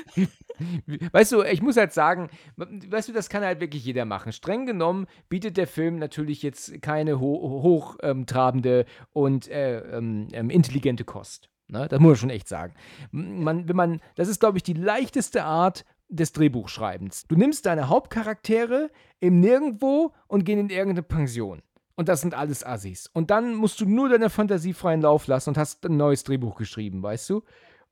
wie, 0.86 1.00
weißt 1.12 1.34
du, 1.34 1.44
ich 1.44 1.62
muss 1.62 1.76
halt 1.76 1.92
sagen, 1.92 2.30
weißt 2.56 3.10
du, 3.10 3.14
das 3.14 3.28
kann 3.28 3.44
halt 3.44 3.60
wirklich 3.60 3.84
jeder 3.84 4.06
machen. 4.06 4.32
Streng 4.32 4.66
genommen 4.66 5.08
bietet 5.28 5.58
der 5.58 5.68
Film 5.68 6.00
natürlich 6.00 6.42
jetzt 6.42 6.82
keine 6.82 7.20
ho 7.20 7.62
hochtrabende 7.62 8.80
ähm, 8.80 9.06
und 9.12 9.50
äh, 9.50 9.80
ähm, 9.80 10.30
ähm, 10.32 10.50
intelligente 10.50 11.04
Kost. 11.04 11.50
Ne? 11.68 11.88
Das 11.90 12.00
muss 12.00 12.12
man 12.12 12.16
schon 12.16 12.30
echt 12.30 12.48
sagen. 12.48 12.74
Man, 13.12 13.68
wenn 13.68 13.76
man, 13.76 14.02
das 14.16 14.30
ist, 14.30 14.40
glaube 14.40 14.58
ich, 14.58 14.64
die 14.64 14.74
leichteste 14.74 15.44
Art 15.44 15.84
des 16.10 16.34
Drehbuchschreibens. 16.34 17.26
Du 17.28 17.36
nimmst 17.36 17.66
deine 17.66 17.88
Hauptcharaktere 17.88 18.90
im 19.20 19.40
Nirgendwo 19.40 20.14
und 20.28 20.44
gehen 20.44 20.60
in 20.60 20.70
irgendeine 20.70 21.04
Pension. 21.04 21.62
Und 21.96 22.10
das 22.10 22.22
sind 22.22 22.34
alles 22.34 22.66
Assis. 22.66 23.10
Und 23.14 23.30
dann 23.30 23.56
musst 23.56 23.82
du 23.82 23.86
nur 23.86 24.10
deine 24.10 24.30
Fantasie 24.30 24.74
freien 24.74 25.02
Lauf 25.02 25.28
lassen 25.28 25.50
und 25.50 25.58
hast 25.58 25.86
ein 25.86 25.98
neues 25.98 26.24
Drehbuch 26.24 26.56
geschrieben, 26.56 27.04
weißt 27.04 27.30
du? 27.30 27.44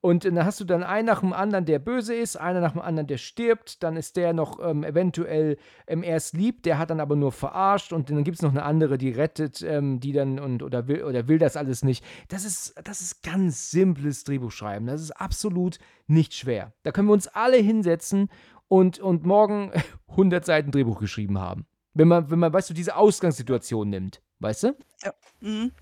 Und 0.08 0.24
dann 0.24 0.46
hast 0.46 0.62
du 0.62 0.64
dann 0.64 0.84
einen 0.84 1.06
nach 1.06 1.20
dem 1.20 1.34
anderen, 1.34 1.66
der 1.66 1.80
böse 1.80 2.16
ist, 2.16 2.38
einer 2.38 2.62
nach 2.62 2.72
dem 2.72 2.80
anderen, 2.80 3.08
der 3.08 3.18
stirbt. 3.18 3.84
Dann 3.84 3.98
ist 3.98 4.16
der 4.16 4.32
noch 4.32 4.58
ähm, 4.64 4.86
eventuell 4.86 5.58
ähm, 5.86 6.02
erst 6.02 6.34
lieb, 6.34 6.64
der 6.64 6.78
hat 6.78 6.92
dann 6.92 7.02
aber 7.02 7.18
nur 7.18 7.34
verarscht. 7.34 7.92
Und 7.92 8.10
dann 8.10 8.24
gibt 8.24 8.38
es 8.38 8.42
noch 8.42 8.52
eine 8.52 8.64
andere, 8.64 8.98
die 8.98 9.10
rettet, 9.10 9.62
ähm, 9.64 10.00
die 10.00 10.14
dann 10.14 10.40
und 10.40 10.64
oder 10.64 10.88
will 10.88 11.04
oder 11.04 11.28
will 11.28 11.40
das 11.40 11.58
alles 11.58 11.84
nicht. 11.84 12.06
Das 12.30 12.46
ist, 12.46 12.74
das 12.86 13.02
ist 13.02 13.22
ganz 13.22 13.70
simples 13.70 14.24
Drehbuchschreiben. 14.24 14.88
Das 14.88 15.02
ist 15.02 15.12
absolut 15.12 15.78
nicht 16.08 16.34
schwer. 16.34 16.72
Da 16.84 16.94
können 16.94 17.10
wir 17.10 17.14
uns 17.14 17.28
alle 17.28 17.58
hinsetzen 17.58 18.30
und, 18.70 19.00
und 19.00 19.26
morgen 19.26 19.74
100 20.08 20.46
Seiten 20.46 20.72
Drehbuch 20.72 21.02
geschrieben 21.02 21.38
haben. 21.38 21.66
Wenn 21.94 22.08
man, 22.08 22.32
wenn 22.32 22.40
man, 22.40 22.54
weißt 22.54 22.70
du, 22.70 22.74
diese 22.74 22.96
Ausgangssituation 22.96 23.90
nimmt, 23.90 24.22
weißt 24.40 24.64
du? 24.64 24.78
Ja. 25.04 25.14
Mhm. 25.42 25.74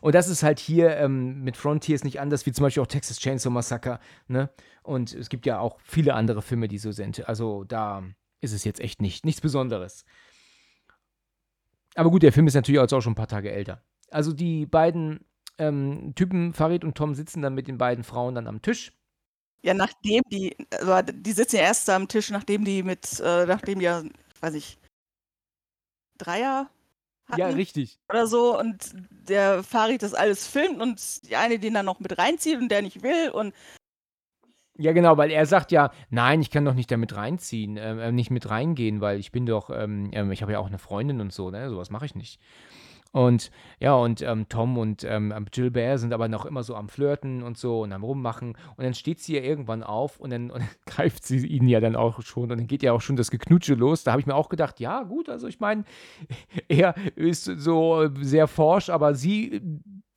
Und 0.00 0.14
das 0.14 0.28
ist 0.28 0.42
halt 0.42 0.58
hier 0.58 0.96
ähm, 0.96 1.42
mit 1.42 1.56
Frontiers 1.56 2.04
nicht 2.04 2.20
anders, 2.20 2.46
wie 2.46 2.52
zum 2.52 2.62
Beispiel 2.62 2.82
auch 2.82 2.86
Texas 2.86 3.18
Chainsaw 3.18 3.50
Massacre, 3.52 4.00
ne? 4.28 4.50
Und 4.82 5.14
es 5.14 5.28
gibt 5.28 5.46
ja 5.46 5.58
auch 5.58 5.78
viele 5.82 6.14
andere 6.14 6.42
Filme, 6.42 6.68
die 6.68 6.78
so 6.78 6.92
sind. 6.92 7.28
Also 7.28 7.64
da 7.64 8.02
ist 8.40 8.52
es 8.52 8.64
jetzt 8.64 8.80
echt 8.80 9.02
nicht, 9.02 9.24
nichts 9.24 9.40
Besonderes. 9.40 10.04
Aber 11.94 12.10
gut, 12.10 12.22
der 12.22 12.32
Film 12.32 12.46
ist 12.46 12.54
natürlich 12.54 12.80
auch 12.80 13.00
schon 13.00 13.12
ein 13.12 13.16
paar 13.16 13.28
Tage 13.28 13.52
älter. 13.52 13.84
Also 14.10 14.32
die 14.32 14.66
beiden 14.66 15.24
ähm, 15.58 16.14
Typen, 16.14 16.54
Farid 16.54 16.84
und 16.84 16.96
Tom, 16.96 17.14
sitzen 17.14 17.42
dann 17.42 17.54
mit 17.54 17.68
den 17.68 17.78
beiden 17.78 18.04
Frauen 18.04 18.34
dann 18.34 18.46
am 18.46 18.62
Tisch. 18.62 18.92
Ja, 19.62 19.74
nachdem 19.74 20.22
die, 20.30 20.56
also 20.70 21.12
die 21.12 21.32
sitzen 21.32 21.56
ja 21.56 21.62
erst 21.62 21.90
am 21.90 22.08
Tisch, 22.08 22.30
nachdem 22.30 22.64
die 22.64 22.82
mit, 22.82 23.20
äh, 23.20 23.44
nachdem 23.44 23.80
ja, 23.80 24.02
weiß 24.40 24.54
ich, 24.54 24.78
Dreier. 26.16 26.70
Ja, 27.36 27.48
richtig. 27.48 27.98
Oder 28.08 28.26
so. 28.26 28.58
Und 28.58 28.94
der 29.28 29.62
Farid 29.62 30.02
das 30.02 30.14
alles 30.14 30.46
filmt 30.46 30.80
und 30.80 31.28
die 31.28 31.36
eine 31.36 31.58
den 31.58 31.74
dann 31.74 31.86
noch 31.86 32.00
mit 32.00 32.16
reinzieht 32.18 32.58
und 32.58 32.68
der 32.68 32.82
nicht 32.82 33.02
will. 33.02 33.30
Und 33.30 33.54
Ja, 34.76 34.92
genau, 34.92 35.16
weil 35.16 35.30
er 35.30 35.46
sagt 35.46 35.72
ja, 35.72 35.90
nein, 36.10 36.40
ich 36.40 36.50
kann 36.50 36.64
doch 36.64 36.74
nicht 36.74 36.90
damit 36.90 37.14
reinziehen, 37.14 37.76
äh, 37.76 38.08
äh 38.08 38.12
nicht 38.12 38.30
mit 38.30 38.48
reingehen, 38.48 39.00
weil 39.00 39.18
ich 39.18 39.32
bin 39.32 39.46
doch, 39.46 39.70
ähm, 39.70 40.10
ähm, 40.12 40.32
ich 40.32 40.42
habe 40.42 40.52
ja 40.52 40.58
auch 40.58 40.66
eine 40.66 40.78
Freundin 40.78 41.20
und 41.20 41.32
so, 41.32 41.50
ne? 41.50 41.68
Sowas 41.68 41.90
mache 41.90 42.06
ich 42.06 42.14
nicht. 42.14 42.40
Und 43.12 43.50
ja, 43.80 43.94
und 43.94 44.22
ähm, 44.22 44.48
Tom 44.48 44.78
und 44.78 45.02
ähm, 45.04 45.34
Gilbert 45.50 45.98
sind 45.98 46.12
aber 46.12 46.28
noch 46.28 46.46
immer 46.46 46.62
so 46.62 46.76
am 46.76 46.88
Flirten 46.88 47.42
und 47.42 47.58
so 47.58 47.82
und 47.82 47.92
am 47.92 48.04
Rummachen. 48.04 48.56
Und 48.76 48.84
dann 48.84 48.94
steht 48.94 49.20
sie 49.20 49.34
ja 49.34 49.42
irgendwann 49.42 49.82
auf 49.82 50.20
und 50.20 50.30
dann, 50.30 50.50
und 50.50 50.60
dann 50.60 50.68
greift 50.86 51.24
sie 51.24 51.44
ihn 51.46 51.66
ja 51.66 51.80
dann 51.80 51.96
auch 51.96 52.22
schon. 52.22 52.44
Und 52.44 52.58
dann 52.58 52.66
geht 52.66 52.82
ja 52.82 52.92
auch 52.92 53.00
schon 53.00 53.16
das 53.16 53.30
Geknutsche 53.30 53.74
los. 53.74 54.04
Da 54.04 54.12
habe 54.12 54.20
ich 54.20 54.26
mir 54.26 54.34
auch 54.34 54.48
gedacht, 54.48 54.78
ja, 54.80 55.02
gut, 55.02 55.28
also 55.28 55.48
ich 55.48 55.60
meine, 55.60 55.84
er 56.68 56.94
ist 57.16 57.44
so 57.44 58.08
sehr 58.20 58.46
forsch, 58.46 58.90
aber 58.90 59.14
sie 59.14 59.60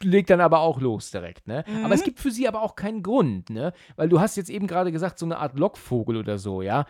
legt 0.02 0.30
dann 0.30 0.42
aber 0.42 0.60
auch 0.60 0.80
los 0.80 1.12
direkt, 1.12 1.48
ne? 1.48 1.64
Mhm. 1.68 1.86
Aber 1.86 1.96
es 1.96 2.04
gibt 2.04 2.20
für 2.20 2.32
sie 2.32 2.48
aber 2.48 2.62
auch 2.62 2.76
keinen 2.76 3.04
Grund, 3.04 3.50
ne? 3.50 3.74
Weil 3.96 4.10
du 4.10 4.20
hast 4.20 4.36
jetzt 4.36 4.50
eben 4.50 4.68
gerade 4.68 4.92
gesagt, 4.92 5.18
so 5.18 5.26
eine 5.26 5.38
Art 5.38 5.58
Lockvogel 5.58 6.18
oder 6.18 6.38
so, 6.38 6.62
ja? 6.62 6.86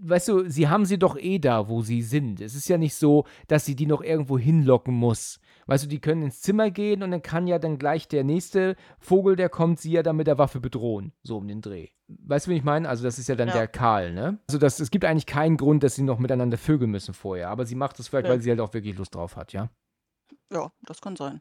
Weißt 0.00 0.28
du, 0.28 0.48
sie 0.48 0.68
haben 0.68 0.84
sie 0.84 0.98
doch 0.98 1.16
eh 1.16 1.38
da, 1.38 1.68
wo 1.68 1.82
sie 1.82 2.02
sind. 2.02 2.40
Es 2.40 2.54
ist 2.54 2.68
ja 2.68 2.78
nicht 2.78 2.94
so, 2.94 3.24
dass 3.48 3.64
sie 3.64 3.74
die 3.74 3.86
noch 3.86 4.02
irgendwo 4.02 4.38
hinlocken 4.38 4.94
muss. 4.94 5.40
Weißt 5.66 5.84
du, 5.84 5.88
die 5.88 6.00
können 6.00 6.22
ins 6.22 6.40
Zimmer 6.42 6.70
gehen 6.70 7.02
und 7.02 7.12
dann 7.12 7.22
kann 7.22 7.46
ja 7.46 7.58
dann 7.58 7.78
gleich 7.78 8.08
der 8.08 8.24
nächste 8.24 8.76
Vogel, 8.98 9.36
der 9.36 9.48
kommt, 9.48 9.78
sie 9.80 9.92
ja 9.92 10.02
dann 10.02 10.16
mit 10.16 10.26
der 10.26 10.38
Waffe 10.38 10.60
bedrohen. 10.60 11.12
So 11.22 11.38
um 11.38 11.48
den 11.48 11.62
Dreh. 11.62 11.88
Weißt 12.08 12.46
du, 12.46 12.50
wie 12.50 12.56
ich 12.56 12.64
meine? 12.64 12.88
Also, 12.88 13.04
das 13.04 13.18
ist 13.18 13.28
ja 13.28 13.36
dann 13.36 13.48
ja. 13.48 13.54
der 13.54 13.68
Karl, 13.68 14.12
ne? 14.12 14.38
Also, 14.48 14.58
das, 14.58 14.80
es 14.80 14.90
gibt 14.90 15.04
eigentlich 15.04 15.26
keinen 15.26 15.56
Grund, 15.56 15.82
dass 15.84 15.94
sie 15.94 16.02
noch 16.02 16.18
miteinander 16.18 16.58
vögeln 16.58 16.90
müssen 16.90 17.14
vorher. 17.14 17.50
Aber 17.50 17.66
sie 17.66 17.76
macht 17.76 17.98
das 17.98 18.08
vielleicht, 18.08 18.26
ja. 18.26 18.32
weil 18.32 18.40
sie 18.40 18.50
halt 18.50 18.60
auch 18.60 18.74
wirklich 18.74 18.98
Lust 18.98 19.14
drauf 19.14 19.36
hat, 19.36 19.52
ja? 19.52 19.70
Ja, 20.52 20.72
das 20.82 21.00
kann 21.00 21.14
sein. 21.14 21.40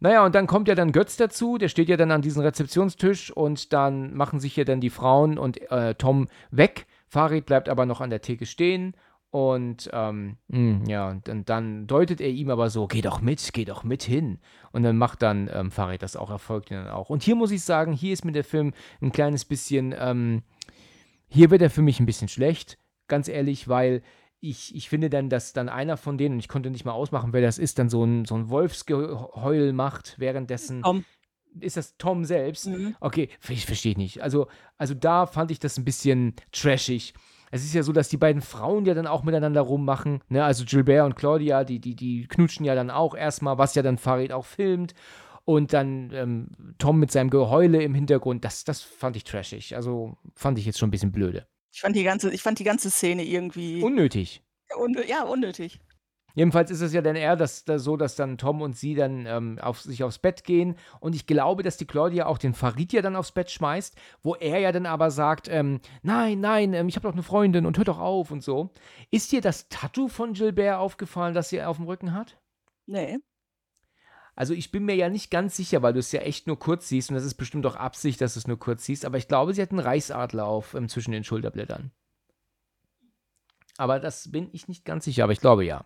Naja, 0.00 0.24
und 0.24 0.34
dann 0.34 0.46
kommt 0.46 0.68
ja 0.68 0.74
dann 0.74 0.92
Götz 0.92 1.16
dazu, 1.16 1.58
der 1.58 1.68
steht 1.68 1.88
ja 1.88 1.96
dann 1.96 2.10
an 2.10 2.22
diesem 2.22 2.42
Rezeptionstisch 2.42 3.30
und 3.30 3.72
dann 3.72 4.14
machen 4.14 4.38
sich 4.38 4.56
ja 4.56 4.64
dann 4.64 4.80
die 4.80 4.90
Frauen 4.90 5.38
und 5.38 5.60
äh, 5.70 5.94
Tom 5.94 6.28
weg 6.50 6.86
Farid 7.08 7.46
bleibt 7.46 7.68
aber 7.68 7.86
noch 7.86 8.00
an 8.00 8.10
der 8.10 8.20
Theke 8.20 8.46
stehen 8.46 8.94
und 9.30 9.90
ähm, 9.92 10.38
mh, 10.48 10.56
hm, 10.56 10.84
ja, 10.86 11.14
dann, 11.24 11.44
dann, 11.44 11.86
deutet 11.86 12.20
er 12.20 12.30
ihm 12.30 12.48
aber 12.50 12.70
so, 12.70 12.86
geh 12.86 13.02
doch 13.02 13.20
mit, 13.20 13.52
geh 13.52 13.66
doch 13.66 13.84
mit 13.84 14.02
hin. 14.02 14.38
Und 14.72 14.84
dann 14.84 14.96
macht 14.96 15.20
dann 15.20 15.50
ähm, 15.52 15.70
Farid 15.70 16.02
das 16.02 16.16
auch, 16.16 16.30
erfolgt 16.30 16.70
ihn 16.70 16.78
dann 16.78 16.88
auch. 16.88 17.10
Und 17.10 17.22
hier 17.22 17.36
muss 17.36 17.50
ich 17.50 17.62
sagen, 17.62 17.92
hier 17.92 18.14
ist 18.14 18.24
mir 18.24 18.32
der 18.32 18.44
Film 18.44 18.72
ein 19.02 19.12
kleines 19.12 19.44
bisschen, 19.44 19.94
ähm, 19.98 20.42
hier 21.28 21.50
wird 21.50 21.60
er 21.60 21.68
für 21.68 21.82
mich 21.82 22.00
ein 22.00 22.06
bisschen 22.06 22.28
schlecht, 22.28 22.78
ganz 23.06 23.28
ehrlich, 23.28 23.68
weil 23.68 24.02
ich, 24.40 24.74
ich 24.74 24.88
finde 24.88 25.10
dann, 25.10 25.28
dass 25.28 25.52
dann 25.52 25.68
einer 25.68 25.98
von 25.98 26.16
denen, 26.16 26.34
und 26.34 26.38
ich 26.38 26.48
konnte 26.48 26.70
nicht 26.70 26.86
mal 26.86 26.92
ausmachen, 26.92 27.32
wer 27.34 27.42
das 27.42 27.58
ist, 27.58 27.78
dann 27.78 27.90
so 27.90 28.04
ein, 28.04 28.24
so 28.24 28.34
ein 28.34 28.48
Wolfsgeheul 28.48 29.72
macht, 29.72 30.14
währenddessen. 30.18 30.82
Tom. 30.82 31.04
Ist 31.60 31.76
das 31.76 31.96
Tom 31.96 32.24
selbst? 32.24 32.66
Mhm. 32.66 32.96
Okay, 33.00 33.28
ich 33.48 33.66
verstehe 33.66 33.96
nicht. 33.96 34.22
Also, 34.22 34.48
also 34.76 34.94
da 34.94 35.26
fand 35.26 35.50
ich 35.50 35.58
das 35.58 35.78
ein 35.78 35.84
bisschen 35.84 36.34
trashig. 36.52 37.14
Es 37.50 37.64
ist 37.64 37.74
ja 37.74 37.82
so, 37.82 37.92
dass 37.92 38.08
die 38.08 38.16
beiden 38.16 38.42
Frauen 38.42 38.84
ja 38.84 38.94
dann 38.94 39.06
auch 39.06 39.22
miteinander 39.22 39.62
rummachen. 39.62 40.20
Ne? 40.28 40.44
Also 40.44 40.64
Gilbert 40.66 41.06
und 41.06 41.16
Claudia, 41.16 41.64
die, 41.64 41.78
die, 41.78 41.96
die 41.96 42.26
knutschen 42.26 42.66
ja 42.66 42.74
dann 42.74 42.90
auch 42.90 43.14
erstmal, 43.14 43.58
was 43.58 43.74
ja 43.74 43.82
dann 43.82 43.98
Farid 43.98 44.32
auch 44.32 44.44
filmt. 44.44 44.94
Und 45.44 45.72
dann 45.72 46.10
ähm, 46.12 46.48
Tom 46.76 46.98
mit 46.98 47.10
seinem 47.10 47.30
Geheule 47.30 47.82
im 47.82 47.94
Hintergrund, 47.94 48.44
das, 48.44 48.64
das 48.64 48.82
fand 48.82 49.16
ich 49.16 49.24
trashig. 49.24 49.74
Also 49.76 50.18
fand 50.34 50.58
ich 50.58 50.66
jetzt 50.66 50.78
schon 50.78 50.88
ein 50.88 50.90
bisschen 50.90 51.12
blöde. 51.12 51.46
Ich 51.72 51.80
fand 51.80 51.96
die 51.96 52.04
ganze, 52.04 52.30
ich 52.30 52.42
fand 52.42 52.58
die 52.58 52.64
ganze 52.64 52.90
Szene 52.90 53.24
irgendwie. 53.24 53.82
Unnötig. 53.82 54.42
Un 54.78 54.94
ja, 55.06 55.22
unnötig. 55.22 55.80
Jedenfalls 56.38 56.70
ist 56.70 56.82
es 56.82 56.92
ja 56.92 57.02
dann 57.02 57.16
eher 57.16 57.34
das, 57.34 57.64
das 57.64 57.82
so, 57.82 57.96
dass 57.96 58.14
dann 58.14 58.38
Tom 58.38 58.62
und 58.62 58.76
sie 58.76 58.94
dann 58.94 59.26
ähm, 59.26 59.58
auf, 59.60 59.80
sich 59.80 60.04
aufs 60.04 60.20
Bett 60.20 60.44
gehen. 60.44 60.76
Und 61.00 61.16
ich 61.16 61.26
glaube, 61.26 61.64
dass 61.64 61.78
die 61.78 61.84
Claudia 61.84 62.26
auch 62.26 62.38
den 62.38 62.54
Farid 62.54 62.92
ja 62.92 63.02
dann 63.02 63.16
aufs 63.16 63.32
Bett 63.32 63.50
schmeißt, 63.50 63.96
wo 64.22 64.36
er 64.36 64.60
ja 64.60 64.70
dann 64.70 64.86
aber 64.86 65.10
sagt, 65.10 65.48
ähm, 65.48 65.80
nein, 66.02 66.38
nein, 66.38 66.74
ähm, 66.74 66.86
ich 66.86 66.94
habe 66.94 67.08
doch 67.08 67.12
eine 67.12 67.24
Freundin 67.24 67.66
und 67.66 67.76
hör 67.76 67.84
doch 67.84 67.98
auf 67.98 68.30
und 68.30 68.44
so. 68.44 68.70
Ist 69.10 69.32
dir 69.32 69.40
das 69.40 69.68
Tattoo 69.68 70.06
von 70.06 70.32
Gilbert 70.32 70.78
aufgefallen, 70.78 71.34
das 71.34 71.48
sie 71.48 71.60
auf 71.60 71.78
dem 71.78 71.86
Rücken 71.86 72.14
hat? 72.14 72.38
Nee. 72.86 73.18
Also 74.36 74.54
ich 74.54 74.70
bin 74.70 74.84
mir 74.84 74.94
ja 74.94 75.08
nicht 75.08 75.32
ganz 75.32 75.56
sicher, 75.56 75.82
weil 75.82 75.94
du 75.94 75.98
es 75.98 76.12
ja 76.12 76.20
echt 76.20 76.46
nur 76.46 76.60
kurz 76.60 76.86
siehst 76.86 77.10
und 77.10 77.16
das 77.16 77.24
ist 77.24 77.34
bestimmt 77.34 77.66
auch 77.66 77.74
Absicht, 77.74 78.20
dass 78.20 78.34
du 78.34 78.38
es 78.38 78.46
nur 78.46 78.60
kurz 78.60 78.84
siehst, 78.84 79.04
aber 79.04 79.18
ich 79.18 79.26
glaube, 79.26 79.54
sie 79.54 79.62
hat 79.62 79.72
einen 79.72 79.80
Reichsadler 79.80 80.46
auf 80.46 80.74
ähm, 80.74 80.88
zwischen 80.88 81.10
den 81.10 81.24
Schulterblättern. 81.24 81.90
Aber 83.76 83.98
das 83.98 84.30
bin 84.30 84.50
ich 84.52 84.68
nicht 84.68 84.84
ganz 84.84 85.04
sicher, 85.04 85.24
aber 85.24 85.32
ich 85.32 85.40
glaube 85.40 85.64
ja. 85.64 85.84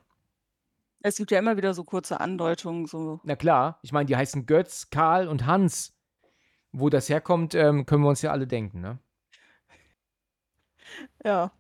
Es 1.03 1.17
gibt 1.17 1.31
ja 1.31 1.39
immer 1.39 1.57
wieder 1.57 1.75
so 1.75 1.85
kurze 1.85 2.21
Andeutungen, 2.21 2.87
so. 2.87 3.21
Na 3.25 3.37
klar, 3.37 3.79
ich 3.83 3.93
meine, 3.93 4.07
die 4.07 4.17
heißen 4.17 4.47
Götz, 4.47 4.89
Karl 4.91 5.29
und 5.29 5.47
Hans. 5.47 5.95
Wo 6.71 6.89
das 6.89 7.09
herkommt, 7.09 7.55
ähm, 7.55 7.85
können 7.85 8.03
wir 8.03 8.09
uns 8.09 8.23
ja 8.23 8.31
alle 8.31 8.47
denken, 8.47 8.81
ne? 8.81 8.99
Ja. 11.25 11.53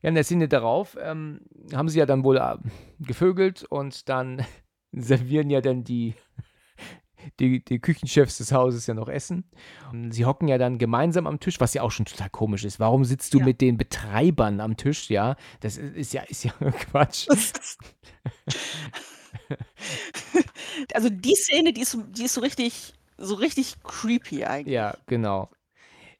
Ja, 0.00 0.08
in 0.08 0.14
der 0.14 0.24
Szene 0.24 0.48
darauf 0.48 0.96
ähm, 1.00 1.40
haben 1.72 1.88
sie 1.88 1.98
ja 1.98 2.06
dann 2.06 2.24
wohl 2.24 2.36
äh, 2.36 2.56
gevögelt 2.98 3.64
und 3.64 4.08
dann 4.08 4.44
servieren 4.92 5.50
ja 5.50 5.60
dann 5.60 5.84
die 5.84 6.14
die, 7.40 7.64
die 7.64 7.78
Küchenchefs 7.78 8.38
des 8.38 8.52
Hauses 8.52 8.86
ja 8.86 8.94
noch 8.94 9.08
essen. 9.08 9.44
Sie 10.10 10.24
hocken 10.24 10.48
ja 10.48 10.58
dann 10.58 10.78
gemeinsam 10.78 11.26
am 11.26 11.40
Tisch, 11.40 11.60
was 11.60 11.74
ja 11.74 11.82
auch 11.82 11.90
schon 11.90 12.06
total 12.06 12.30
komisch 12.30 12.64
ist. 12.64 12.80
Warum 12.80 13.04
sitzt 13.04 13.34
du 13.34 13.38
ja. 13.38 13.44
mit 13.44 13.60
den 13.60 13.76
Betreibern 13.76 14.60
am 14.60 14.76
Tisch? 14.76 15.10
Ja, 15.10 15.36
das 15.60 15.76
ist, 15.76 15.94
ist 15.96 16.12
ja, 16.12 16.22
ist 16.22 16.44
ja 16.44 16.52
Quatsch. 16.90 17.26
also 20.94 21.08
die 21.10 21.34
Szene, 21.34 21.72
die 21.72 21.82
ist, 21.82 21.98
die 22.16 22.24
ist 22.24 22.34
so 22.34 22.40
richtig, 22.40 22.94
so 23.18 23.34
richtig 23.34 23.76
creepy 23.82 24.44
eigentlich. 24.44 24.74
Ja, 24.74 24.96
genau. 25.06 25.50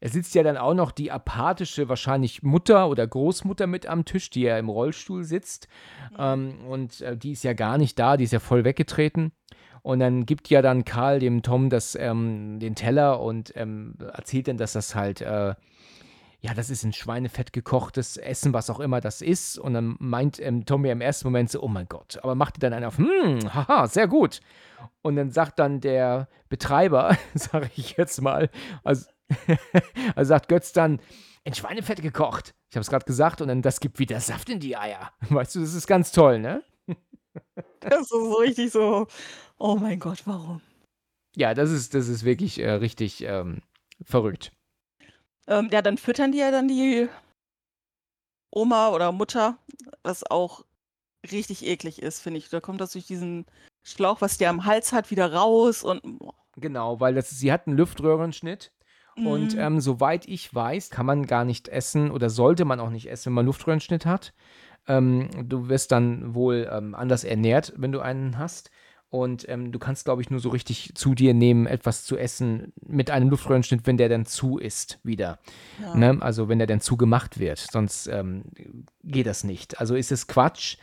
Es 0.01 0.13
sitzt 0.13 0.35
ja 0.35 0.43
dann 0.43 0.59
auch 0.59 0.75
noch 0.75 0.91
die 0.93 1.11
apathische, 1.11 1.89
wahrscheinlich 1.89 2.43
Mutter 2.43 2.91
oder 2.91 3.07
Großmutter 3.07 3.67
mit 3.67 3.87
am 3.87 4.05
Tisch, 4.05 4.29
die 4.29 4.43
ja 4.43 4.59
im 4.59 4.69
Rollstuhl 4.69 5.25
sitzt. 5.25 5.67
Mhm. 6.11 6.17
Ähm, 6.19 6.67
und 6.69 7.01
äh, 7.01 7.17
die 7.17 7.33
ist 7.33 7.43
ja 7.43 7.55
gar 7.55 7.79
nicht 7.79 7.99
da, 7.99 8.19
die 8.19 8.25
ist 8.25 8.33
ja 8.35 8.41
voll 8.41 8.65
weggetreten. 8.65 9.33
Und 9.85 9.99
dann 10.01 10.25
gibt 10.25 10.49
ja 10.49 10.63
dann 10.63 10.87
Karl 10.87 11.19
dem 11.19 11.43
Tom 11.43 11.69
das, 11.69 11.95
ähm, 11.95 12.59
den 12.59 12.75
Teller 12.75 13.21
und 13.21 13.53
ähm, 13.55 13.97
erzählt 14.15 14.49
dann, 14.49 14.57
dass 14.57 14.73
das 14.73 14.95
halt, 14.95 15.21
äh, 15.21 15.55
ja, 16.41 16.55
das 16.57 16.71
ist 16.71 16.85
ein 16.85 16.95
Schweinefett 16.95 17.53
gekochtes 17.53 18.17
Essen, 18.17 18.55
was 18.55 18.71
auch 18.71 18.81
immer 18.81 19.03
das 19.03 19.21
ist. 19.21 19.59
Und 19.59 19.75
dann 19.75 19.97
meint 19.99 20.41
ähm, 20.41 20.65
Tom 20.65 20.87
ja 20.87 20.93
im 20.93 21.03
ersten 21.03 21.27
Moment 21.27 21.51
so, 21.51 21.63
oh 21.63 21.69
mein 21.69 21.87
Gott, 21.87 22.19
aber 22.23 22.35
macht 22.35 22.63
dann 22.63 22.73
einer 22.73 22.89
auf, 22.89 22.97
hm, 22.97 23.53
haha, 23.53 23.87
sehr 23.87 24.09
gut. 24.09 24.41
Und 25.03 25.17
dann 25.17 25.31
sagt 25.31 25.59
dann 25.59 25.83
der 25.83 26.29
Betreiber, 26.49 27.19
sage 27.35 27.69
ich 27.77 27.99
jetzt 27.99 28.23
mal, 28.23 28.49
also, 28.85 29.07
also 30.17 30.29
sagt 30.31 30.49
Götz 30.49 30.73
dann, 30.73 30.99
in 31.45 31.53
Schweinefett 31.53 32.01
gekocht. 32.01 32.55
Ich 32.71 32.77
habe 32.77 32.81
es 32.81 32.89
gerade 32.89 33.05
gesagt 33.05 33.43
und 33.43 33.49
dann 33.49 33.61
das 33.61 33.81
gibt 33.81 33.99
wieder 33.99 34.19
Saft 34.19 34.49
in 34.49 34.61
die 34.61 34.79
Eier. 34.79 35.11
Weißt 35.29 35.55
du, 35.57 35.61
das 35.61 35.75
ist 35.75 35.87
ganz 35.87 36.11
toll, 36.11 36.39
ne? 36.39 36.63
Das 37.81 38.03
ist 38.03 38.09
so 38.09 38.35
richtig 38.35 38.73
so, 38.73 39.07
oh 39.59 39.77
mein 39.77 40.01
Gott, 40.01 40.23
warum? 40.27 40.63
Ja, 41.37 41.53
das 41.55 41.71
ist, 41.71 41.95
das 41.95 42.09
ist 42.09 42.25
wirklich 42.25 42.59
äh, 42.59 42.71
richtig 42.71 43.23
ähm, 43.23 43.63
verrückt. 44.03 44.53
Ähm, 45.47 45.69
ja, 45.71 45.83
dann 45.83 45.99
füttern 45.99 46.33
die 46.33 46.39
ja 46.39 46.51
dann 46.51 46.69
die 46.69 47.09
Oma 48.51 48.91
oder 48.91 49.13
Mutter, 49.13 49.59
was 50.03 50.25
auch 50.31 50.65
richtig 51.31 51.67
eklig 51.67 52.01
ist, 52.01 52.21
finde 52.21 52.39
ich. 52.39 52.49
Da 52.49 52.61
kommt 52.61 52.81
das 52.81 52.93
durch 52.93 53.07
diesen 53.07 53.47
Schlauch, 53.83 54.21
was 54.21 54.39
der 54.39 54.51
am 54.51 54.65
Hals 54.65 54.93
hat, 54.93 55.11
wieder 55.11 55.33
raus 55.33 55.83
und. 55.83 56.03
Genau, 56.57 57.01
weil 57.01 57.15
das, 57.15 57.31
sie 57.31 57.53
hat 57.53 57.67
einen 57.67 57.77
Luftröhrenschnitt. 57.77 58.73
Mhm. 59.17 59.27
Und 59.27 59.57
ähm, 59.57 59.81
soweit 59.81 60.27
ich 60.27 60.55
weiß, 60.55 60.91
kann 60.91 61.07
man 61.07 61.27
gar 61.27 61.45
nicht 61.45 61.69
essen 61.69 62.11
oder 62.11 62.31
sollte 62.31 62.65
man 62.65 62.81
auch 62.81 62.91
nicht 62.91 63.11
essen, 63.11 63.27
wenn 63.27 63.35
man 63.35 63.47
Luftröhrenschnitt 63.47 64.07
hat. 64.07 64.33
Ähm, 64.87 65.29
du 65.49 65.69
wirst 65.69 65.93
dann 65.93 66.35
wohl 66.35 66.69
ähm, 66.71 66.95
anders 66.95 67.25
ernährt, 67.25 67.73
wenn 67.77 67.93
du 67.93 68.01
einen 68.01 68.39
hast. 68.39 68.71
Und 69.09 69.49
ähm, 69.49 69.71
du 69.71 69.79
kannst, 69.79 70.07
glaube 70.07 70.23
ich, 70.23 70.31
nur 70.31 70.41
so 70.41 70.49
richtig 70.49 70.93
zu 70.97 71.15
dir 71.15 71.35
nehmen, 71.35 71.67
etwas 71.67 72.05
zu 72.05 72.17
essen 72.19 72.73
mit 72.85 73.13
einem 73.13 73.29
Luftröhrenschnitt, 73.29 73.87
wenn 73.87 73.97
der 73.97 74.09
dann 74.09 74.27
zu 74.27 74.59
ist 74.59 74.99
wieder. 75.05 75.39
Ja. 75.81 75.95
Ne? 75.95 76.19
Also 76.21 76.49
wenn 76.49 76.59
der 76.59 76.67
dann 76.67 76.81
zugemacht 76.81 77.39
wird. 77.39 77.59
Sonst 77.59 78.09
ähm, 78.09 78.47
geht 79.05 79.29
das 79.29 79.45
nicht. 79.45 79.79
Also 79.79 79.95
ist 79.95 80.11
es 80.11 80.27
Quatsch 80.27 80.79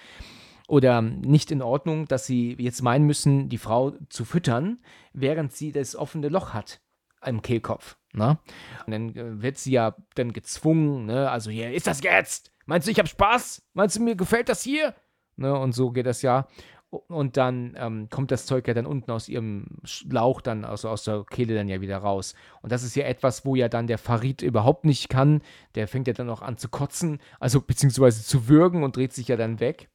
oder 0.70 1.02
nicht 1.02 1.52
in 1.52 1.62
Ordnung, 1.62 2.08
dass 2.08 2.26
sie 2.26 2.56
jetzt 2.58 2.82
meinen 2.82 3.06
müssen, 3.06 3.50
die 3.50 3.58
Frau 3.58 3.92
zu 4.08 4.24
füttern, 4.24 4.80
während 5.12 5.52
sie 5.52 5.74
das 5.74 5.98
offene 5.98 6.30
Loch 6.30 6.54
hat 6.54 6.80
im 7.26 7.42
Kehlkopf. 7.42 7.98
Ne? 8.14 8.40
Und 8.86 8.92
dann 8.92 9.16
äh, 9.16 9.42
wird 9.42 9.58
sie 9.58 9.72
ja 9.72 9.96
dann 10.16 10.32
gezwungen, 10.32 11.06
ne? 11.06 11.30
also 11.30 11.52
hier, 11.52 11.74
ist 11.74 11.88
das 11.88 12.02
jetzt? 12.02 12.54
Meinst 12.72 12.88
du, 12.88 12.92
ich 12.92 13.00
habe 13.00 13.10
Spaß? 13.10 13.64
Meinst 13.74 13.98
du, 13.98 14.02
mir 14.02 14.16
gefällt 14.16 14.48
das 14.48 14.64
hier? 14.64 14.96
Ne, 15.36 15.54
und 15.54 15.74
so 15.74 15.92
geht 15.92 16.06
das 16.06 16.22
ja. 16.22 16.48
Und 16.90 17.36
dann 17.36 17.76
ähm, 17.78 18.08
kommt 18.10 18.32
das 18.32 18.46
Zeug 18.46 18.66
ja 18.66 18.74
dann 18.74 18.86
unten 18.86 19.12
aus 19.12 19.28
ihrem 19.28 19.66
Lauch, 20.10 20.40
dann 20.40 20.64
also 20.64 20.88
aus 20.88 21.04
der 21.04 21.26
Kehle 21.30 21.54
dann 21.54 21.68
ja 21.68 21.82
wieder 21.82 21.98
raus. 21.98 22.34
Und 22.62 22.72
das 22.72 22.84
ist 22.84 22.96
ja 22.96 23.04
etwas, 23.04 23.44
wo 23.44 23.56
ja 23.56 23.68
dann 23.68 23.88
der 23.88 23.98
Farid 23.98 24.42
überhaupt 24.42 24.86
nicht 24.86 25.10
kann. 25.10 25.42
Der 25.76 25.90
fängt 25.90 26.08
ja 26.08 26.14
dann 26.14 26.30
auch 26.30 26.42
an 26.42 26.56
zu 26.56 26.70
kotzen, 26.70 27.20
also 27.42 27.60
beziehungsweise 27.60 28.24
zu 28.24 28.48
würgen 28.48 28.86
und 28.86 28.96
dreht 28.96 29.12
sich 29.12 29.28
ja 29.28 29.36
dann 29.36 29.60
weg. 29.60 29.90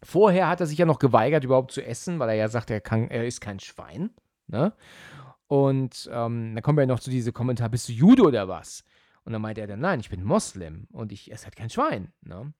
Vorher 0.00 0.48
hat 0.48 0.60
er 0.60 0.66
sich 0.66 0.78
ja 0.78 0.86
noch 0.86 1.00
geweigert, 1.00 1.42
überhaupt 1.42 1.72
zu 1.72 1.84
essen, 1.84 2.20
weil 2.20 2.28
er 2.28 2.36
ja 2.36 2.46
sagt, 2.46 2.70
er, 2.70 2.80
kann, 2.80 3.10
er 3.10 3.26
ist 3.26 3.40
kein 3.40 3.58
Schwein. 3.58 4.10
Ne? 4.46 4.72
Und 5.48 6.08
ähm, 6.12 6.54
dann 6.54 6.62
kommen 6.62 6.78
wir 6.78 6.82
ja 6.82 6.86
noch 6.86 7.00
zu 7.00 7.10
diesem 7.10 7.32
Kommentar, 7.32 7.68
bist 7.68 7.88
du 7.88 7.92
Jude 7.92 8.22
oder 8.22 8.46
was? 8.46 8.84
Und 9.26 9.32
dann 9.32 9.42
meint 9.42 9.58
er 9.58 9.66
dann, 9.66 9.80
nein, 9.80 10.00
ich 10.00 10.08
bin 10.08 10.22
Moslem 10.24 10.86
und 10.92 11.12
ich 11.12 11.32
esse 11.32 11.44
halt 11.44 11.56
kein 11.56 11.68
Schwein. 11.68 12.12
Ne? 12.22 12.54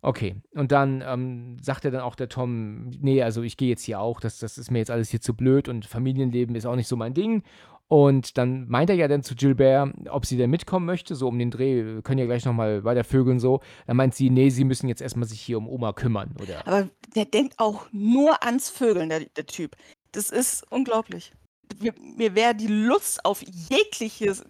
Okay, 0.00 0.36
und 0.54 0.72
dann 0.72 1.04
ähm, 1.06 1.58
sagt 1.60 1.84
er 1.84 1.90
dann 1.90 2.00
auch 2.00 2.14
der 2.14 2.28
Tom, 2.28 2.88
nee, 2.88 3.22
also 3.22 3.42
ich 3.42 3.56
gehe 3.56 3.68
jetzt 3.68 3.82
hier 3.82 4.00
auch, 4.00 4.20
das, 4.20 4.38
das 4.38 4.56
ist 4.56 4.70
mir 4.70 4.78
jetzt 4.78 4.90
alles 4.90 5.10
hier 5.10 5.20
zu 5.20 5.34
blöd 5.34 5.68
und 5.68 5.84
Familienleben 5.84 6.56
ist 6.56 6.66
auch 6.66 6.76
nicht 6.76 6.88
so 6.88 6.96
mein 6.96 7.14
Ding. 7.14 7.42
Und 7.88 8.36
dann 8.36 8.68
meint 8.68 8.90
er 8.90 8.96
ja 8.96 9.08
dann 9.08 9.22
zu 9.22 9.34
Gilbert, 9.34 9.92
ob 10.10 10.26
sie 10.26 10.36
denn 10.36 10.50
mitkommen 10.50 10.84
möchte, 10.84 11.14
so 11.14 11.26
um 11.26 11.38
den 11.38 11.50
Dreh, 11.50 11.84
wir 11.84 12.02
können 12.02 12.18
ja 12.18 12.26
gleich 12.26 12.44
nochmal 12.44 12.84
weiter 12.84 13.02
vögeln 13.02 13.40
so. 13.40 13.60
Dann 13.86 13.96
meint 13.96 14.14
sie, 14.14 14.28
nee, 14.30 14.50
sie 14.50 14.64
müssen 14.64 14.88
jetzt 14.88 15.00
erstmal 15.00 15.26
sich 15.28 15.40
hier 15.40 15.58
um 15.58 15.68
Oma 15.68 15.94
kümmern, 15.94 16.34
oder? 16.40 16.66
Aber 16.66 16.88
der 17.14 17.24
denkt 17.24 17.54
auch 17.58 17.86
nur 17.90 18.42
ans 18.42 18.68
Vögeln, 18.68 19.08
der, 19.08 19.20
der 19.20 19.46
Typ. 19.46 19.74
Das 20.12 20.30
ist 20.30 20.70
unglaublich. 20.70 21.32
Mir, 21.80 21.94
mir 22.16 22.34
wäre 22.34 22.54
die 22.54 22.66
Lust 22.66 23.24
auf 23.24 23.42
jegliches, 23.42 24.44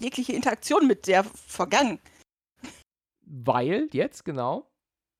jegliche 0.00 0.32
Interaktion 0.32 0.86
mit 0.86 1.06
der 1.06 1.24
vergangen. 1.24 1.98
Weil, 3.26 3.88
jetzt, 3.92 4.24
genau. 4.24 4.66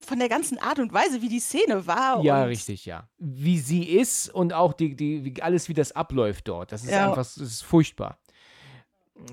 Von 0.03 0.19
der 0.19 0.29
ganzen 0.29 0.59
Art 0.59 0.79
und 0.79 0.93
Weise, 0.93 1.21
wie 1.23 1.29
die 1.29 1.41
Szene 1.41 1.87
war. 1.87 2.23
Ja, 2.25 2.45
richtig, 2.45 2.87
ja. 2.87 3.09
Wie 3.19 3.59
sie 3.59 3.85
ist 3.85 4.29
und 4.31 4.53
auch 4.55 4.73
die, 4.73 4.97
die, 4.97 5.25
wie, 5.25 5.43
alles, 5.43 5.69
wie 5.69 5.75
das 5.75 5.93
abläuft 5.93 6.49
dort. 6.49 6.73
Das 6.73 6.83
ist 6.85 6.91
Ja. 6.91 7.05
einfach, 7.07 7.23
das 7.23 7.37
ist 7.37 7.63
furchtbar. 7.63 8.19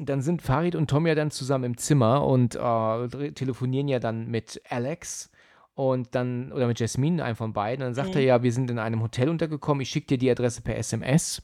Dann 0.01 0.21
sind 0.21 0.41
Farid 0.41 0.75
und 0.75 0.89
Tom 0.89 1.07
ja 1.07 1.15
dann 1.15 1.31
zusammen 1.31 1.63
im 1.63 1.77
Zimmer 1.77 2.25
und 2.25 2.55
äh, 2.55 3.31
telefonieren 3.31 3.87
ja 3.87 3.99
dann 3.99 4.27
mit 4.27 4.61
Alex 4.69 5.31
und 5.75 6.13
dann, 6.13 6.51
oder 6.51 6.67
mit 6.67 6.79
Jasmine, 6.81 7.23
einem 7.23 7.37
von 7.37 7.53
beiden. 7.53 7.81
Dann 7.85 7.93
sagt 7.93 8.09
Mhm. 8.09 8.15
er 8.17 8.21
ja, 8.23 8.43
wir 8.43 8.51
sind 8.51 8.69
in 8.69 8.79
einem 8.79 9.01
Hotel 9.01 9.29
untergekommen, 9.29 9.81
ich 9.81 9.89
schicke 9.89 10.07
dir 10.07 10.17
die 10.17 10.29
Adresse 10.29 10.61
per 10.61 10.75
SMS. 10.77 11.41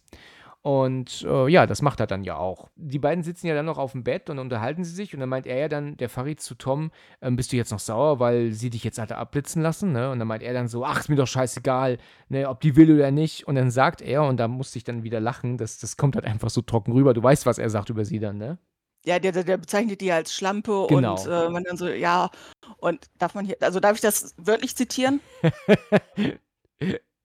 Und 0.66 1.26
äh, 1.28 1.50
ja, 1.50 1.68
das 1.68 1.82
macht 1.82 2.00
er 2.00 2.08
dann 2.08 2.24
ja 2.24 2.38
auch. 2.38 2.70
Die 2.78 2.98
beiden 2.98 3.22
sitzen 3.22 3.48
ja 3.48 3.54
dann 3.54 3.66
noch 3.66 3.78
auf 3.78 3.92
dem 3.92 4.06
Bett 4.06 4.30
und 4.30 4.40
unterhalten 4.40 4.86
sie 4.86 4.94
sich 4.96 5.14
und 5.14 5.20
dann 5.20 5.28
meint 5.28 5.46
er 5.46 5.58
ja 5.58 5.68
dann, 5.68 5.98
der 5.98 6.08
Farid 6.08 6.40
zu 6.40 6.56
Tom, 6.56 6.92
ähm, 7.22 7.36
bist 7.36 7.52
du 7.52 7.58
jetzt 7.58 7.72
noch 7.72 7.80
sauer, 7.80 8.22
weil 8.22 8.54
sie 8.54 8.70
dich 8.70 8.86
jetzt 8.86 8.98
hatte 8.98 9.18
abblitzen 9.18 9.62
lassen, 9.62 9.92
ne? 9.92 10.10
Und 10.10 10.20
dann 10.20 10.28
meint 10.30 10.42
er 10.42 10.54
dann 10.54 10.70
so, 10.70 10.86
ach, 10.86 11.02
ist 11.02 11.10
mir 11.10 11.18
doch 11.18 11.28
scheißegal, 11.28 11.98
ne, 12.30 12.48
ob 12.48 12.62
die 12.62 12.78
will 12.78 12.96
oder 12.96 13.12
nicht. 13.12 13.46
Und 13.46 13.56
dann 13.56 13.72
sagt 13.72 14.02
er, 14.02 14.24
und 14.24 14.38
da 14.38 14.48
musste 14.48 14.78
ich 14.78 14.86
dann 14.86 15.04
wieder 15.04 15.20
lachen, 15.20 15.58
das, 15.58 15.80
das 15.80 15.98
kommt 15.98 16.16
halt 16.16 16.24
einfach 16.26 16.50
so 16.50 16.62
trocken 16.62 16.94
rüber. 16.94 17.14
Du 17.14 17.22
weißt, 17.22 17.46
was 17.46 17.58
er 17.58 17.70
sagt 17.70 17.90
über 17.90 18.06
sie 18.06 18.20
dann, 18.20 18.38
ne? 18.38 18.58
Ja, 19.06 19.20
der, 19.20 19.34
der, 19.34 19.44
der 19.44 19.58
bezeichnet 19.58 20.00
die 20.00 20.14
als 20.14 20.34
Schlampe 20.34 20.86
Genau. 20.88 21.16
und 21.16 21.28
äh, 21.28 21.50
man 21.50 21.66
dann 21.66 21.76
so, 21.76 21.90
ja, 21.90 22.30
und 22.78 23.08
darf 23.20 23.36
man 23.36 23.44
hier, 23.44 23.58
also 23.60 23.82
darf 23.82 23.96
ich 23.96 24.02
das 24.02 24.34
wörtlich 24.38 24.78
zitieren? 24.78 25.20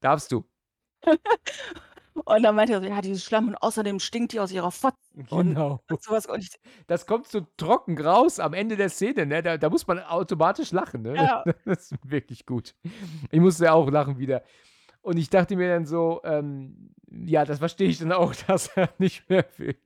Darfst 0.00 0.32
du. 0.32 0.44
Und 2.24 2.42
dann 2.42 2.54
meinte 2.54 2.72
er 2.74 2.80
so, 2.80 2.86
ja, 2.86 3.00
diese 3.00 3.20
Schlampe 3.20 3.50
und 3.50 3.56
außerdem 3.56 4.00
stinkt 4.00 4.32
die 4.32 4.40
aus 4.40 4.52
ihrer 4.52 4.70
Fotze 4.70 4.96
und 5.30 5.48
Genau. 5.48 5.80
sowas. 6.00 6.26
Und 6.26 6.40
ich, 6.42 6.50
Das 6.86 7.06
kommt 7.06 7.26
so 7.28 7.40
trocken 7.56 7.98
raus 8.00 8.40
am 8.40 8.54
Ende 8.54 8.76
der 8.76 8.88
Szene, 8.88 9.26
ne? 9.26 9.42
Da, 9.42 9.58
da 9.58 9.70
muss 9.70 9.86
man 9.86 9.98
automatisch 10.00 10.72
lachen, 10.72 11.02
ne? 11.02 11.14
Ja. 11.16 11.44
Das 11.64 11.90
ist 11.92 11.94
wirklich 12.04 12.46
gut. 12.46 12.74
Ich 13.30 13.40
musste 13.40 13.64
ja 13.66 13.72
auch 13.72 13.90
lachen 13.90 14.18
wieder. 14.18 14.42
Und 15.00 15.16
ich 15.16 15.30
dachte 15.30 15.56
mir 15.56 15.68
dann 15.68 15.86
so, 15.86 16.20
ähm, 16.24 16.90
ja, 17.10 17.44
das 17.44 17.60
verstehe 17.60 17.88
ich 17.88 17.98
dann 17.98 18.12
auch, 18.12 18.34
dass 18.46 18.68
er 18.76 18.90
nicht 18.98 19.28
mehr 19.30 19.46
will. 19.56 19.78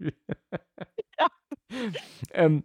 ähm, 2.33 2.65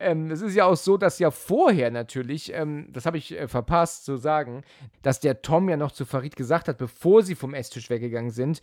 ähm, 0.00 0.30
es 0.30 0.40
ist 0.40 0.54
ja 0.54 0.64
auch 0.64 0.76
so, 0.76 0.96
dass 0.96 1.18
ja 1.18 1.30
vorher 1.30 1.90
natürlich, 1.90 2.52
ähm, 2.54 2.88
das 2.92 3.04
habe 3.06 3.18
ich 3.18 3.32
äh, 3.38 3.48
verpasst 3.48 4.04
zu 4.04 4.16
sagen, 4.16 4.62
dass 5.02 5.20
der 5.20 5.42
Tom 5.42 5.68
ja 5.68 5.76
noch 5.76 5.92
zu 5.92 6.04
Farid 6.04 6.36
gesagt 6.36 6.68
hat, 6.68 6.78
bevor 6.78 7.22
sie 7.22 7.34
vom 7.34 7.54
Esstisch 7.54 7.90
weggegangen 7.90 8.30
sind, 8.30 8.62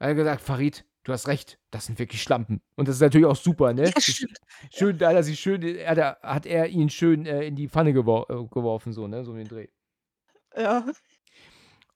hat 0.00 0.08
er 0.08 0.14
gesagt, 0.14 0.40
Farid, 0.40 0.84
du 1.04 1.12
hast 1.12 1.28
recht, 1.28 1.58
das 1.70 1.86
sind 1.86 1.98
wirklich 1.98 2.22
Schlampen. 2.22 2.60
Und 2.76 2.88
das 2.88 2.96
ist 2.96 3.00
natürlich 3.00 3.26
auch 3.26 3.36
super, 3.36 3.72
ne? 3.72 3.84
ja, 3.84 4.00
stimmt. 4.00 4.38
Schön, 4.72 4.98
da 4.98 5.08
hat 5.08 5.16
er 5.16 5.22
sich 5.22 5.40
schön, 5.40 5.62
er, 5.62 6.18
hat 6.22 6.46
er 6.46 6.68
ihn 6.68 6.90
schön 6.90 7.26
äh, 7.26 7.44
in 7.44 7.56
die 7.56 7.68
Pfanne 7.68 7.92
gewor 7.92 8.28
äh, 8.30 8.46
geworfen, 8.52 8.92
so, 8.92 9.08
ne? 9.08 9.24
So 9.24 9.32
in 9.32 9.38
den 9.38 9.48
Dreh. 9.48 9.68
Ja. 10.56 10.84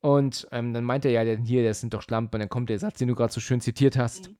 Und 0.01 0.49
ähm, 0.51 0.75
dann 0.75 0.85
meint 0.85 1.05
er 1.05 1.13
ja, 1.13 1.37
hier, 1.37 1.65
das 1.65 1.81
sind 1.81 1.95
doch 1.95 2.03
Schlampen. 2.03 2.37
Und 2.37 2.41
dann 2.41 2.49
kommt 2.49 2.71
der 2.71 2.79
Satz, 2.79 2.99
den 2.99 3.09
du 3.09 3.15
gerade 3.15 3.33
so 3.33 3.41
schön 3.41 3.61
zitiert 3.61 3.97
hast. 3.97 4.31
Mhm. 4.31 4.37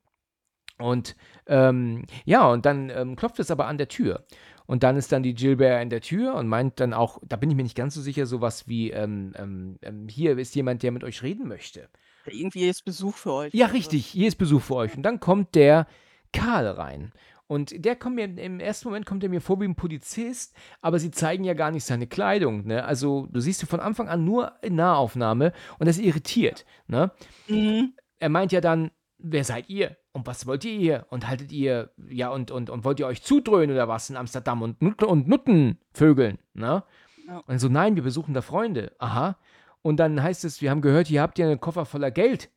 Und 0.79 1.17
ähm, 1.47 2.05
ja, 2.25 2.47
und 2.49 2.67
dann 2.67 2.91
ähm, 2.91 3.15
klopft 3.15 3.39
es 3.39 3.51
aber 3.51 3.67
an 3.67 3.79
der 3.79 3.89
Tür. 3.89 4.27
Und 4.67 4.83
dann 4.83 4.97
ist 4.97 5.13
dann 5.13 5.23
die 5.23 5.35
Gilbert 5.35 5.83
in 5.83 5.91
der 5.91 6.01
Tür 6.01 6.35
und 6.35 6.49
meint 6.49 6.81
dann 6.81 6.95
auch, 6.95 7.19
da 7.23 7.37
bin 7.37 7.51
ich 7.51 7.57
mir 7.57 7.63
nicht 7.63 7.77
ganz 7.77 7.95
so 7.95 8.01
sicher, 8.01 8.27
sowas 8.27 8.67
wie, 8.69 8.91
ähm, 8.91 9.33
ähm, 9.37 9.79
ähm, 9.83 10.09
hier 10.09 10.39
ist 10.39 10.55
jemand, 10.55 10.83
der 10.83 10.93
mit 10.93 11.05
euch 11.05 11.23
reden 11.23 11.47
möchte. 11.47 11.89
Irgendwie 12.27 12.69
ist 12.69 12.85
Besuch 12.85 13.15
für 13.17 13.33
euch. 13.33 13.55
Ja, 13.55 13.67
Also, 13.67 13.77
richtig, 13.77 14.07
hier 14.07 14.29
ist 14.29 14.37
Besuch 14.37 14.63
für 14.63 14.77
euch. 14.77 14.97
Und 14.97 15.03
dann 15.03 15.21
kommt 15.21 15.55
der 15.55 15.87
Karl 16.33 16.67
rein. 16.67 17.13
Und 17.47 17.85
der 17.85 17.97
kommt 17.97 18.17
mir, 18.17 18.25
im 18.25 18.61
ersten 18.61 18.89
Moment 18.89 19.05
kommt 19.05 19.23
er 19.23 19.29
mir 19.29 19.43
vor 19.43 19.61
wie 19.61 19.67
ein 19.67 19.75
Polizist, 19.75 20.57
aber 20.81 20.99
sie 20.99 21.11
zeigen 21.11 21.45
ja 21.45 21.53
gar 21.53 21.71
nicht 21.71 21.85
seine 21.85 22.07
Kleidung. 22.07 22.67
Ne? 22.67 22.85
Also, 22.85 23.27
du 23.31 23.41
siehst 23.41 23.63
ihn 23.63 23.67
von 23.69 23.81
Anfang 23.81 24.09
an 24.09 24.25
nur 24.25 24.53
in 24.63 24.75
Nahaufnahme 24.77 25.53
und 25.79 25.87
das 25.87 25.99
irritiert. 25.99 26.65
Ne? 26.87 27.11
Mhm. 27.49 27.93
Er 28.19 28.29
meint 28.31 28.53
ja 28.53 28.63
dann, 28.63 28.91
wer 29.19 29.45
seid 29.45 29.69
ihr? 29.69 29.97
Und 30.13 30.27
was 30.27 30.47
wollt 30.47 30.65
ihr 30.65 30.79
hier? 30.79 31.07
Und 31.11 31.29
haltet 31.29 31.53
ihr, 31.53 31.91
ja, 32.09 32.31
und, 32.31 32.51
und, 32.51 32.71
und 32.71 32.85
wollt 32.85 33.01
ihr 33.01 33.07
euch 33.07 33.23
zudröhnen 33.23 33.75
oder 33.75 33.89
was 33.89 34.09
in 34.11 34.17
Amsterdam 34.17 34.63
und, 34.63 35.03
und 35.03 35.29
Nutten 35.29 35.79
vögeln? 35.93 36.39
Ne? 36.55 36.85
Ja. 37.27 37.39
Und 37.47 37.59
so, 37.59 37.69
nein, 37.69 37.97
wir 37.97 38.03
besuchen 38.03 38.35
da 38.35 38.43
Freunde. 38.43 38.93
Aha. 38.99 39.37
Und 39.83 39.97
dann 39.99 40.23
heißt 40.23 40.45
es, 40.45 40.61
wir 40.63 40.71
haben 40.71 40.81
gehört, 40.81 41.09
hier 41.09 41.23
habt 41.23 41.39
ihr 41.39 41.47
einen 41.47 41.61
Koffer 41.61 41.85
voller 41.85 42.11
Geld. 42.11 42.51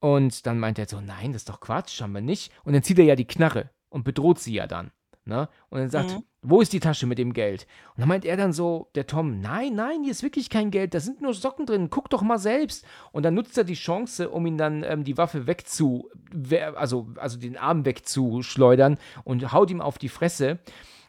Und 0.00 0.46
dann 0.46 0.58
meint 0.58 0.78
er 0.78 0.86
so, 0.88 1.00
nein, 1.00 1.32
das 1.32 1.42
ist 1.42 1.48
doch 1.48 1.60
Quatsch, 1.60 2.00
haben 2.00 2.12
wir 2.12 2.20
nicht. 2.20 2.52
Und 2.64 2.72
dann 2.72 2.82
zieht 2.82 2.98
er 2.98 3.04
ja 3.04 3.16
die 3.16 3.26
Knarre 3.26 3.70
und 3.88 4.04
bedroht 4.04 4.38
sie 4.38 4.54
ja 4.54 4.66
dann. 4.66 4.90
Ne? 5.24 5.48
Und 5.70 5.78
dann 5.80 5.90
sagt, 5.90 6.10
Mhm. 6.12 6.22
wo 6.42 6.60
ist 6.60 6.72
die 6.72 6.78
Tasche 6.78 7.06
mit 7.06 7.18
dem 7.18 7.32
Geld? 7.32 7.66
Und 7.96 8.00
dann 8.02 8.08
meint 8.08 8.24
er 8.24 8.36
dann 8.36 8.52
so, 8.52 8.90
der 8.94 9.08
Tom, 9.08 9.40
nein, 9.40 9.74
nein, 9.74 10.02
hier 10.04 10.12
ist 10.12 10.22
wirklich 10.22 10.50
kein 10.50 10.70
Geld, 10.70 10.94
da 10.94 11.00
sind 11.00 11.20
nur 11.20 11.34
Socken 11.34 11.66
drin, 11.66 11.90
guck 11.90 12.08
doch 12.10 12.22
mal 12.22 12.38
selbst. 12.38 12.84
Und 13.10 13.24
dann 13.24 13.34
nutzt 13.34 13.58
er 13.58 13.64
die 13.64 13.74
Chance, 13.74 14.28
um 14.30 14.46
ihn 14.46 14.56
dann 14.56 14.84
ähm, 14.84 15.02
die 15.02 15.18
Waffe 15.18 15.48
wegzu, 15.48 16.08
we- 16.32 16.76
also, 16.78 17.08
also 17.16 17.38
den 17.38 17.56
Arm 17.56 17.84
wegzuschleudern 17.84 18.98
und 19.24 19.52
haut 19.52 19.70
ihm 19.70 19.80
auf 19.80 19.98
die 19.98 20.08
Fresse. 20.08 20.60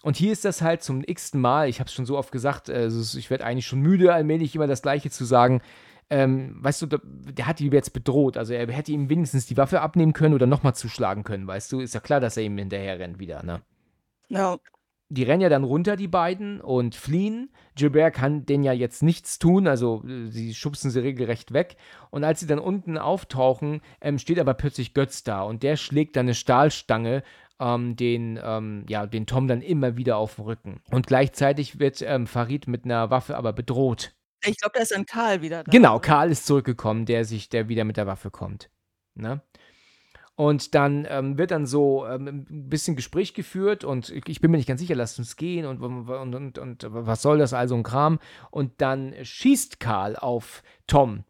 Und 0.03 0.15
hier 0.15 0.31
ist 0.31 0.45
das 0.45 0.61
halt 0.61 0.83
zum 0.83 1.03
x-ten 1.05 1.41
Mal, 1.41 1.69
ich 1.69 1.79
habe 1.79 1.87
es 1.87 1.93
schon 1.93 2.05
so 2.05 2.17
oft 2.17 2.31
gesagt, 2.31 2.69
es 2.69 2.93
ist- 2.93 3.15
ich 3.15 3.29
werde 3.29 3.45
eigentlich 3.45 3.65
schon 3.67 3.81
müde, 3.81 4.13
allmählich 4.13 4.55
immer 4.55 4.67
das 4.67 4.81
Gleiche 4.81 5.09
zu 5.09 5.25
sagen. 5.25 5.61
Ähm, 6.09 6.55
weißt 6.61 6.81
du, 6.83 6.85
der, 6.85 7.01
der 7.03 7.47
hat 7.47 7.59
ihn 7.59 7.71
jetzt 7.73 7.91
bedroht. 7.91 8.37
Also 8.37 8.53
er 8.53 8.65
hätte 8.71 8.93
ihm 8.93 9.09
wenigstens 9.09 9.45
die 9.45 9.57
Waffe 9.57 9.81
abnehmen 9.81 10.13
können 10.13 10.33
oder 10.35 10.45
nochmal 10.47 10.73
zuschlagen 10.75 11.23
können, 11.23 11.47
weißt 11.47 11.71
du? 11.73 11.81
Ist 11.81 11.93
ja 11.95 11.99
klar, 11.99 12.19
dass 12.21 12.37
er 12.37 12.43
ihm 12.43 12.57
hinterher 12.57 12.97
rennt 12.99 13.19
wieder, 13.19 13.43
ne? 13.43 13.61
Ja. 14.29 14.57
die 15.09 15.23
rennen 15.23 15.41
ja 15.41 15.47
dann 15.49 15.63
runter, 15.63 15.95
die 15.95 16.09
beiden, 16.09 16.59
und 16.59 16.93
fliehen. 16.95 17.49
Gilbert 17.75 18.13
kann 18.13 18.45
denen 18.45 18.65
ja 18.65 18.73
jetzt 18.73 19.01
nichts 19.03 19.39
tun, 19.39 19.65
also 19.65 20.03
äh, 20.05 20.27
sie 20.29 20.53
schubsen 20.53 20.91
sie 20.91 21.01
regelrecht 21.01 21.53
weg. 21.53 21.77
Und 22.09 22.23
als 22.25 22.41
sie 22.41 22.47
dann 22.47 22.59
unten 22.59 22.97
auftauchen, 22.97 23.81
ähm, 24.01 24.17
steht 24.19 24.37
aber 24.39 24.53
plötzlich 24.53 24.93
Götz 24.93 25.23
da 25.23 25.43
und 25.43 25.63
der 25.63 25.77
schlägt 25.77 26.17
dann 26.17 26.25
eine 26.25 26.35
Stahlstange 26.35 27.23
ähm, 27.59 27.95
den, 27.95 28.39
ähm, 28.43 28.85
ja, 28.87 29.05
den 29.05 29.25
Tom 29.25 29.47
dann 29.47 29.61
immer 29.61 29.97
wieder 29.97 30.17
auf 30.17 30.35
den 30.35 30.45
Rücken. 30.45 30.81
Und 30.91 31.07
gleichzeitig 31.07 31.79
wird 31.79 32.01
ähm, 32.01 32.27
Farid 32.27 32.67
mit 32.67 32.85
einer 32.85 33.09
Waffe 33.09 33.37
aber 33.37 33.53
bedroht. 33.53 34.13
Ich 34.45 34.57
glaube, 34.57 34.73
da 34.75 34.81
ist 34.81 34.91
dann 34.91 35.05
Karl 35.05 35.41
wieder 35.41 35.63
da. 35.63 35.71
Genau, 35.71 35.99
Karl 35.99 36.31
ist 36.31 36.45
zurückgekommen, 36.45 37.05
der 37.05 37.25
sich, 37.25 37.49
der 37.49 37.69
wieder 37.69 37.83
mit 37.83 37.97
der 37.97 38.07
Waffe 38.07 38.29
kommt. 38.29 38.69
Ne? 39.15 39.41
Und 40.35 40.75
dann 40.75 41.07
ähm, 41.09 41.39
wird 41.39 41.49
dann 41.49 41.65
so 41.65 42.05
ähm, 42.05 42.27
ein 42.27 42.69
bisschen 42.69 42.95
Gespräch 42.95 43.33
geführt 43.33 43.83
und 43.83 44.11
ich 44.11 44.29
ich 44.29 44.39
bin 44.39 44.51
mir 44.51 44.57
nicht 44.57 44.67
ganz 44.67 44.79
sicher, 44.79 44.93
lasst 44.93 45.17
uns 45.17 45.35
gehen 45.35 45.65
und, 45.65 45.81
und, 45.81 46.35
und, 46.35 46.59
und 46.59 46.85
was 46.87 47.23
soll 47.23 47.39
das 47.39 47.53
also 47.53 47.73
ein 47.73 47.81
Kram. 47.81 48.19
Und 48.51 48.79
dann 48.79 49.15
schießt 49.19 49.79
Karl 49.79 50.15
auf 50.15 50.61
Tom 50.85 51.23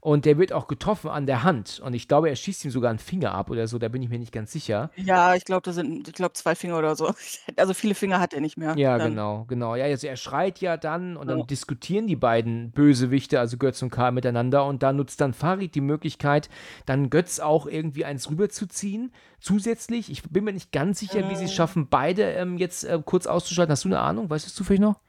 und 0.00 0.24
der 0.24 0.38
wird 0.38 0.52
auch 0.52 0.66
getroffen 0.66 1.08
an 1.10 1.26
der 1.26 1.42
Hand 1.42 1.80
und 1.84 1.94
ich 1.94 2.08
glaube, 2.08 2.28
er 2.28 2.36
schießt 2.36 2.64
ihm 2.64 2.70
sogar 2.70 2.90
einen 2.90 2.98
Finger 2.98 3.32
ab 3.34 3.50
oder 3.50 3.66
so, 3.66 3.78
da 3.78 3.88
bin 3.88 4.02
ich 4.02 4.08
mir 4.08 4.18
nicht 4.18 4.32
ganz 4.32 4.52
sicher. 4.52 4.90
Ja, 4.96 5.34
ich 5.34 5.44
glaube, 5.44 5.62
da 5.62 5.72
sind, 5.72 6.06
ich 6.08 6.14
glaube, 6.14 6.34
zwei 6.34 6.54
Finger 6.54 6.78
oder 6.78 6.96
so. 6.96 7.12
Also 7.56 7.72
viele 7.74 7.94
Finger 7.94 8.20
hat 8.20 8.34
er 8.34 8.40
nicht 8.40 8.56
mehr. 8.56 8.74
Ja, 8.76 8.98
Dann- 8.98 9.10
genau, 9.10 9.44
genau. 9.48 9.76
Ja, 9.76 9.84
also 9.84 10.06
er 10.06 10.16
schreit 10.16 10.60
ja 10.60 10.76
dann 10.76 11.16
und 11.16 11.28
dann 11.28 11.38
Ja. 11.40 11.44
diskutieren 11.44 12.06
die 12.06 12.16
beiden 12.16 12.70
Bösewichte, 12.72 13.38
also 13.38 13.56
Götz 13.56 13.80
und 13.82 13.90
Karl, 13.90 14.12
miteinander 14.12 14.64
und 14.66 14.82
da 14.82 14.92
nutzt 14.92 15.20
dann 15.20 15.32
Farid 15.34 15.74
die 15.74 15.80
Möglichkeit, 15.80 16.48
dann 16.86 17.10
Götz 17.10 17.38
auch 17.40 17.66
irgendwie 17.66 18.04
eins 18.04 18.28
rüberzuziehen. 18.30 19.12
Zusätzlich, 19.40 20.10
ich 20.10 20.22
bin 20.24 20.44
mir 20.44 20.52
nicht 20.52 20.72
ganz 20.72 20.98
sicher, 21.00 21.28
wie 21.30 21.36
sie 21.36 21.44
es 21.44 21.50
Mhm. 21.52 21.54
schaffen, 21.54 21.86
beide 21.88 22.22
ähm, 22.32 22.56
jetzt 22.58 22.84
äh, 22.84 23.00
kurz 23.04 23.26
auszuschalten. 23.26 23.72
Hast 23.72 23.84
du 23.84 23.88
eine 23.88 24.00
Ahnung? 24.00 24.30
Weißt 24.30 24.46
du 24.46 24.48
es 24.48 24.54
zufällig 24.54 24.80
noch? 24.80 25.00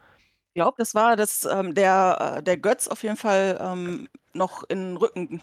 Ich 0.56 0.62
glaube, 0.62 0.76
das 0.78 0.96
war, 0.96 1.18
dass 1.18 1.44
ähm, 1.44 1.76
der, 1.76 2.38
äh, 2.38 2.42
der 2.44 2.56
Götz 2.56 2.88
auf 2.88 3.04
jeden 3.04 3.18
Fall 3.18 3.58
ähm, 3.60 4.08
noch 4.34 4.64
in 4.70 4.80
den 4.80 4.98
Rücken 4.98 5.42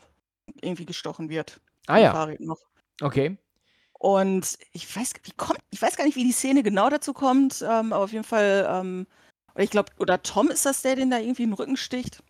irgendwie 0.62 0.86
gestochen 0.86 1.28
wird. 1.28 1.60
Ah 1.86 1.98
ja, 1.98 2.12
okay. 3.02 3.36
Und 3.98 4.58
ich 4.72 4.94
weiß, 4.96 5.12
wie 5.24 5.32
kommt, 5.32 5.60
ich 5.70 5.82
weiß 5.82 5.96
gar 5.96 6.04
nicht, 6.04 6.16
wie 6.16 6.24
die 6.24 6.32
Szene 6.32 6.62
genau 6.62 6.88
dazu 6.88 7.12
kommt, 7.12 7.60
ähm, 7.62 7.92
aber 7.92 8.04
auf 8.04 8.12
jeden 8.12 8.24
Fall, 8.24 8.66
ähm, 8.70 9.06
ich 9.56 9.70
glaube, 9.70 9.92
oder 9.98 10.22
Tom 10.22 10.48
ist 10.50 10.64
das 10.64 10.80
der, 10.82 10.96
den 10.96 11.10
da 11.10 11.18
irgendwie 11.18 11.42
in 11.44 11.50
den 11.50 11.56
Rücken 11.56 11.76
sticht. 11.76 12.22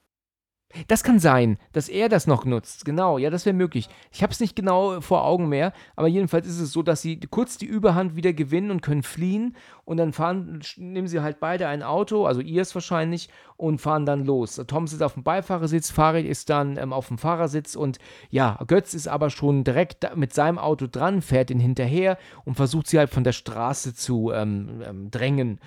Das 0.88 1.02
kann 1.02 1.18
sein, 1.18 1.58
dass 1.72 1.88
er 1.88 2.08
das 2.08 2.26
noch 2.26 2.44
nutzt. 2.44 2.84
Genau, 2.84 3.18
ja, 3.18 3.30
das 3.30 3.46
wäre 3.46 3.54
möglich. 3.54 3.88
Ich 4.10 4.22
habe 4.22 4.32
es 4.32 4.40
nicht 4.40 4.56
genau 4.56 5.00
vor 5.00 5.24
Augen 5.24 5.48
mehr, 5.48 5.72
aber 5.96 6.08
jedenfalls 6.08 6.46
ist 6.46 6.60
es 6.60 6.72
so, 6.72 6.82
dass 6.82 7.02
sie 7.02 7.20
kurz 7.30 7.58
die 7.58 7.66
Überhand 7.66 8.16
wieder 8.16 8.32
gewinnen 8.32 8.70
und 8.70 8.82
können 8.82 9.02
fliehen 9.02 9.56
und 9.84 9.96
dann 9.96 10.12
fahren, 10.12 10.60
nehmen 10.76 11.08
sie 11.08 11.20
halt 11.20 11.40
beide 11.40 11.68
ein 11.68 11.82
Auto, 11.82 12.26
also 12.26 12.40
ihr 12.40 12.62
es 12.62 12.74
wahrscheinlich, 12.74 13.28
und 13.56 13.80
fahren 13.80 14.06
dann 14.06 14.24
los. 14.24 14.60
Tom 14.66 14.86
sitzt 14.86 15.02
auf 15.02 15.14
dem 15.14 15.22
Beifahrersitz, 15.22 15.90
Farid 15.90 16.26
ist 16.26 16.50
dann 16.50 16.76
ähm, 16.76 16.92
auf 16.92 17.08
dem 17.08 17.18
Fahrersitz 17.18 17.76
und 17.76 17.98
ja, 18.30 18.58
Götz 18.66 18.94
ist 18.94 19.08
aber 19.08 19.30
schon 19.30 19.64
direkt 19.64 20.16
mit 20.16 20.32
seinem 20.32 20.58
Auto 20.58 20.86
dran, 20.86 21.22
fährt 21.22 21.50
ihn 21.50 21.60
hinterher 21.60 22.18
und 22.44 22.54
versucht 22.54 22.86
sie 22.86 22.98
halt 22.98 23.10
von 23.10 23.24
der 23.24 23.32
Straße 23.32 23.94
zu 23.94 24.32
ähm, 24.32 24.82
ähm, 24.84 25.10
drängen. 25.10 25.60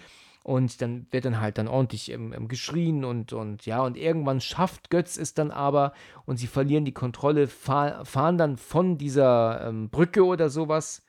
Und 0.46 0.80
dann 0.84 1.08
wird 1.10 1.26
dann 1.26 1.42
halt 1.42 1.58
dann 1.58 1.68
ordentlich 1.68 2.12
ähm, 2.12 2.32
ähm, 2.32 2.48
geschrien 2.48 3.04
und, 3.04 3.34
und 3.34 3.66
ja, 3.66 3.82
und 3.82 3.98
irgendwann 3.98 4.42
schafft 4.42 4.92
Götz 4.92 5.18
es 5.18 5.34
dann 5.34 5.50
aber 5.50 5.92
und 6.26 6.38
sie 6.38 6.46
verlieren 6.46 6.86
die 6.86 6.92
Kontrolle, 6.92 7.48
fahr, 7.48 8.06
fahren 8.06 8.38
dann 8.38 8.58
von 8.58 9.00
dieser 9.00 9.66
ähm, 9.68 9.90
Brücke 9.90 10.24
oder 10.24 10.52
sowas 10.52 11.02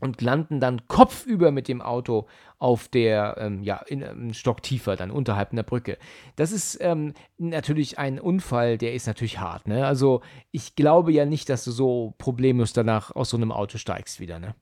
und 0.00 0.20
landen 0.20 0.58
dann 0.58 0.88
kopfüber 0.88 1.52
mit 1.52 1.68
dem 1.68 1.80
Auto 1.80 2.26
auf 2.58 2.88
der, 2.88 3.36
ähm, 3.38 3.62
ja, 3.62 3.76
in 3.86 4.02
einem 4.02 4.34
Stock 4.34 4.64
tiefer, 4.64 4.96
dann 4.96 5.12
unterhalb 5.12 5.52
einer 5.52 5.62
Brücke. 5.62 5.96
Das 6.34 6.50
ist 6.50 6.76
ähm, 6.80 7.14
natürlich 7.38 8.00
ein 8.00 8.18
Unfall, 8.18 8.78
der 8.78 8.94
ist 8.94 9.06
natürlich 9.06 9.38
hart, 9.38 9.68
ne? 9.68 9.86
Also 9.86 10.22
ich 10.50 10.74
glaube 10.74 11.12
ja 11.12 11.24
nicht, 11.24 11.48
dass 11.50 11.62
du 11.62 11.70
so 11.70 12.14
problemlos 12.18 12.72
danach 12.72 13.12
aus 13.12 13.30
so 13.30 13.36
einem 13.36 13.52
Auto 13.52 13.78
steigst 13.78 14.18
wieder, 14.18 14.40
ne? 14.40 14.56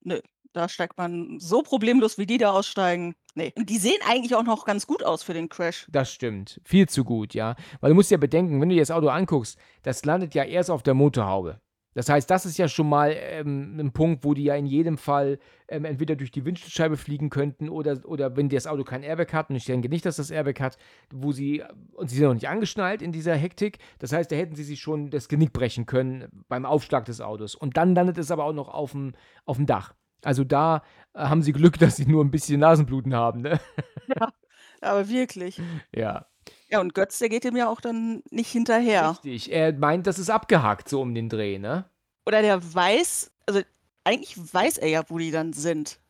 Nö, 0.00 0.18
da 0.52 0.68
steigt 0.68 0.98
man 0.98 1.38
so 1.38 1.62
problemlos, 1.62 2.18
wie 2.18 2.26
die 2.26 2.38
da 2.38 2.52
aussteigen. 2.52 3.14
Nee. 3.34 3.52
Und 3.56 3.70
die 3.70 3.78
sehen 3.78 3.98
eigentlich 4.06 4.34
auch 4.34 4.44
noch 4.44 4.64
ganz 4.64 4.86
gut 4.86 5.02
aus 5.02 5.22
für 5.22 5.34
den 5.34 5.48
Crash. 5.48 5.86
Das 5.90 6.12
stimmt. 6.12 6.60
Viel 6.64 6.88
zu 6.88 7.04
gut, 7.04 7.34
ja. 7.34 7.56
Weil 7.80 7.90
du 7.90 7.94
musst 7.94 8.10
ja 8.10 8.18
bedenken, 8.18 8.60
wenn 8.60 8.68
du 8.68 8.74
dir 8.74 8.82
das 8.82 8.90
Auto 8.90 9.08
anguckst, 9.08 9.58
das 9.82 10.04
landet 10.04 10.34
ja 10.34 10.44
erst 10.44 10.70
auf 10.70 10.82
der 10.82 10.94
Motorhaube. 10.94 11.60
Das 11.94 12.08
heißt, 12.08 12.30
das 12.30 12.46
ist 12.46 12.56
ja 12.56 12.68
schon 12.68 12.88
mal 12.88 13.14
ähm, 13.14 13.78
ein 13.78 13.92
Punkt, 13.92 14.24
wo 14.24 14.32
die 14.32 14.44
ja 14.44 14.54
in 14.54 14.66
jedem 14.66 14.96
Fall 14.96 15.38
ähm, 15.68 15.84
entweder 15.84 16.16
durch 16.16 16.30
die 16.30 16.44
Windschutzscheibe 16.44 16.96
fliegen 16.96 17.28
könnten 17.28 17.68
oder, 17.68 18.00
oder 18.06 18.34
wenn 18.36 18.48
das 18.48 18.66
Auto 18.66 18.82
kein 18.84 19.02
Airbag 19.02 19.32
hat, 19.32 19.50
und 19.50 19.56
ich 19.56 19.66
denke 19.66 19.88
nicht, 19.88 20.06
dass 20.06 20.16
das 20.16 20.30
Airbag 20.30 20.60
hat, 20.60 20.78
wo 21.12 21.32
sie, 21.32 21.62
und 21.92 22.08
sie 22.08 22.16
sind 22.16 22.24
noch 22.24 22.34
nicht 22.34 22.48
angeschnallt 22.48 23.02
in 23.02 23.12
dieser 23.12 23.34
Hektik, 23.34 23.78
das 23.98 24.12
heißt, 24.12 24.32
da 24.32 24.36
hätten 24.36 24.54
sie 24.54 24.64
sich 24.64 24.80
schon 24.80 25.10
das 25.10 25.28
Genick 25.28 25.52
brechen 25.52 25.84
können 25.84 26.44
beim 26.48 26.64
Aufschlag 26.64 27.04
des 27.04 27.20
Autos. 27.20 27.54
Und 27.54 27.76
dann 27.76 27.94
landet 27.94 28.16
es 28.16 28.30
aber 28.30 28.44
auch 28.44 28.54
noch 28.54 28.68
auf 28.68 28.92
dem, 28.92 29.12
auf 29.44 29.58
dem 29.58 29.66
Dach. 29.66 29.94
Also 30.22 30.44
da 30.44 30.82
äh, 31.14 31.20
haben 31.20 31.42
sie 31.42 31.52
Glück, 31.52 31.78
dass 31.78 31.96
sie 31.96 32.06
nur 32.06 32.24
ein 32.24 32.30
bisschen 32.30 32.60
Nasenbluten 32.60 33.14
haben, 33.14 33.42
ne? 33.42 33.60
Ja, 34.08 34.32
aber 34.80 35.08
wirklich. 35.08 35.60
Ja. 35.94 36.26
Ja, 36.68 36.80
und 36.80 36.94
Götz, 36.94 37.18
der 37.18 37.28
geht 37.28 37.44
dem 37.44 37.54
ja 37.54 37.68
auch 37.68 37.80
dann 37.80 38.22
nicht 38.30 38.50
hinterher. 38.50 39.10
Richtig. 39.10 39.52
Er 39.52 39.72
meint, 39.74 40.06
das 40.06 40.18
ist 40.18 40.30
abgehakt, 40.30 40.88
so 40.88 41.02
um 41.02 41.14
den 41.14 41.28
Dreh, 41.28 41.58
ne? 41.58 41.84
Oder 42.26 42.40
der 42.40 42.74
weiß, 42.74 43.30
also 43.46 43.60
eigentlich 44.04 44.36
weiß 44.52 44.78
er 44.78 44.88
ja, 44.88 45.04
wo 45.08 45.18
die 45.18 45.30
dann 45.30 45.52
sind. 45.52 46.00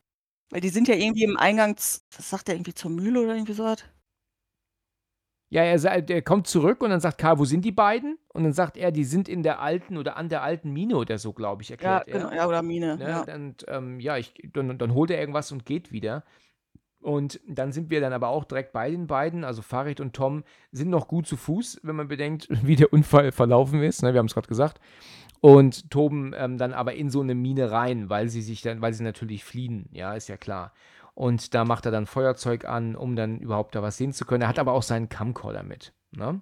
Weil 0.49 0.61
die 0.61 0.69
sind 0.69 0.87
ja 0.87 0.95
irgendwie 0.95 1.23
im 1.23 1.37
Eingangs, 1.37 2.05
was 2.15 2.29
sagt 2.29 2.47
er 2.49 2.55
irgendwie 2.55 2.73
zur 2.73 2.91
Mühle 2.91 3.21
oder 3.21 3.35
irgendwie 3.35 3.53
sowas? 3.53 3.83
Ja, 5.53 5.61
er, 5.61 6.09
er 6.09 6.21
kommt 6.23 6.47
zurück 6.47 6.81
und 6.81 6.89
dann 6.89 6.99
sagt 6.99 7.19
Karl, 7.19 7.37
wo 7.37 7.45
sind 7.45 7.63
die 7.63 7.71
beiden? 7.71 8.17
Und 8.29 8.43
dann 8.43 8.53
sagt 8.53 8.75
er, 8.75 8.91
die 8.91 9.03
sind 9.03 9.29
in 9.29 9.43
der 9.43 9.61
alten 9.61 9.97
oder 9.97 10.17
an 10.17 10.27
der 10.27 10.41
alten 10.41 10.71
Mine 10.71 10.97
oder 10.97 11.19
so, 11.19 11.31
glaube 11.31 11.61
ich, 11.61 11.69
Ja, 11.69 11.75
erklärt 11.75 12.07
er. 12.07 12.19
genau, 12.21 12.35
ja, 12.35 12.47
oder 12.47 12.63
Mine. 12.63 12.97
Ne? 12.97 13.07
Ja. 13.07 13.35
Und 13.35 13.63
ähm, 13.67 13.99
ja, 13.99 14.17
ich, 14.17 14.33
dann, 14.51 14.79
dann 14.79 14.93
holt 14.95 15.11
er 15.11 15.19
irgendwas 15.19 15.51
und 15.51 15.63
geht 15.63 15.91
wieder. 15.91 16.23
Und 17.01 17.39
dann 17.47 17.71
sind 17.71 17.91
wir 17.91 18.01
dann 18.01 18.13
aber 18.13 18.29
auch 18.29 18.45
direkt 18.45 18.73
bei 18.73 18.89
den 18.89 19.05
beiden. 19.05 19.43
Also 19.43 19.61
Farid 19.61 19.99
und 19.99 20.15
Tom 20.15 20.43
sind 20.71 20.89
noch 20.89 21.07
gut 21.07 21.27
zu 21.27 21.37
Fuß, 21.37 21.81
wenn 21.83 21.97
man 21.97 22.07
bedenkt, 22.07 22.47
wie 22.65 22.75
der 22.75 22.91
Unfall 22.91 23.31
verlaufen 23.31 23.83
ist. 23.83 24.01
Ne? 24.01 24.13
Wir 24.13 24.17
haben 24.19 24.25
es 24.25 24.33
gerade 24.33 24.47
gesagt. 24.47 24.79
Und 25.39 25.91
toben 25.91 26.33
ähm, 26.35 26.57
dann 26.57 26.73
aber 26.73 26.95
in 26.95 27.11
so 27.11 27.21
eine 27.21 27.35
Mine 27.35 27.69
rein, 27.69 28.09
weil 28.09 28.27
sie 28.29 28.41
sich 28.41 28.63
dann, 28.63 28.81
weil 28.81 28.93
sie 28.93 29.03
natürlich 29.03 29.43
fliehen, 29.43 29.87
ja, 29.91 30.15
ist 30.15 30.29
ja 30.29 30.37
klar. 30.37 30.73
Und 31.15 31.53
da 31.53 31.63
macht 31.63 31.85
er 31.85 31.91
dann 31.91 32.07
Feuerzeug 32.07 32.65
an, 32.65 32.95
um 32.95 33.15
dann 33.15 33.39
überhaupt 33.39 33.75
da 33.75 33.81
was 33.81 33.97
sehen 33.97 34.13
zu 34.13 34.25
können. 34.25 34.43
Er 34.43 34.47
hat 34.47 34.59
aber 34.59 34.73
auch 34.73 34.83
seinen 34.83 35.09
Camcorder 35.09 35.63
mit. 35.63 35.93
Ne? 36.11 36.41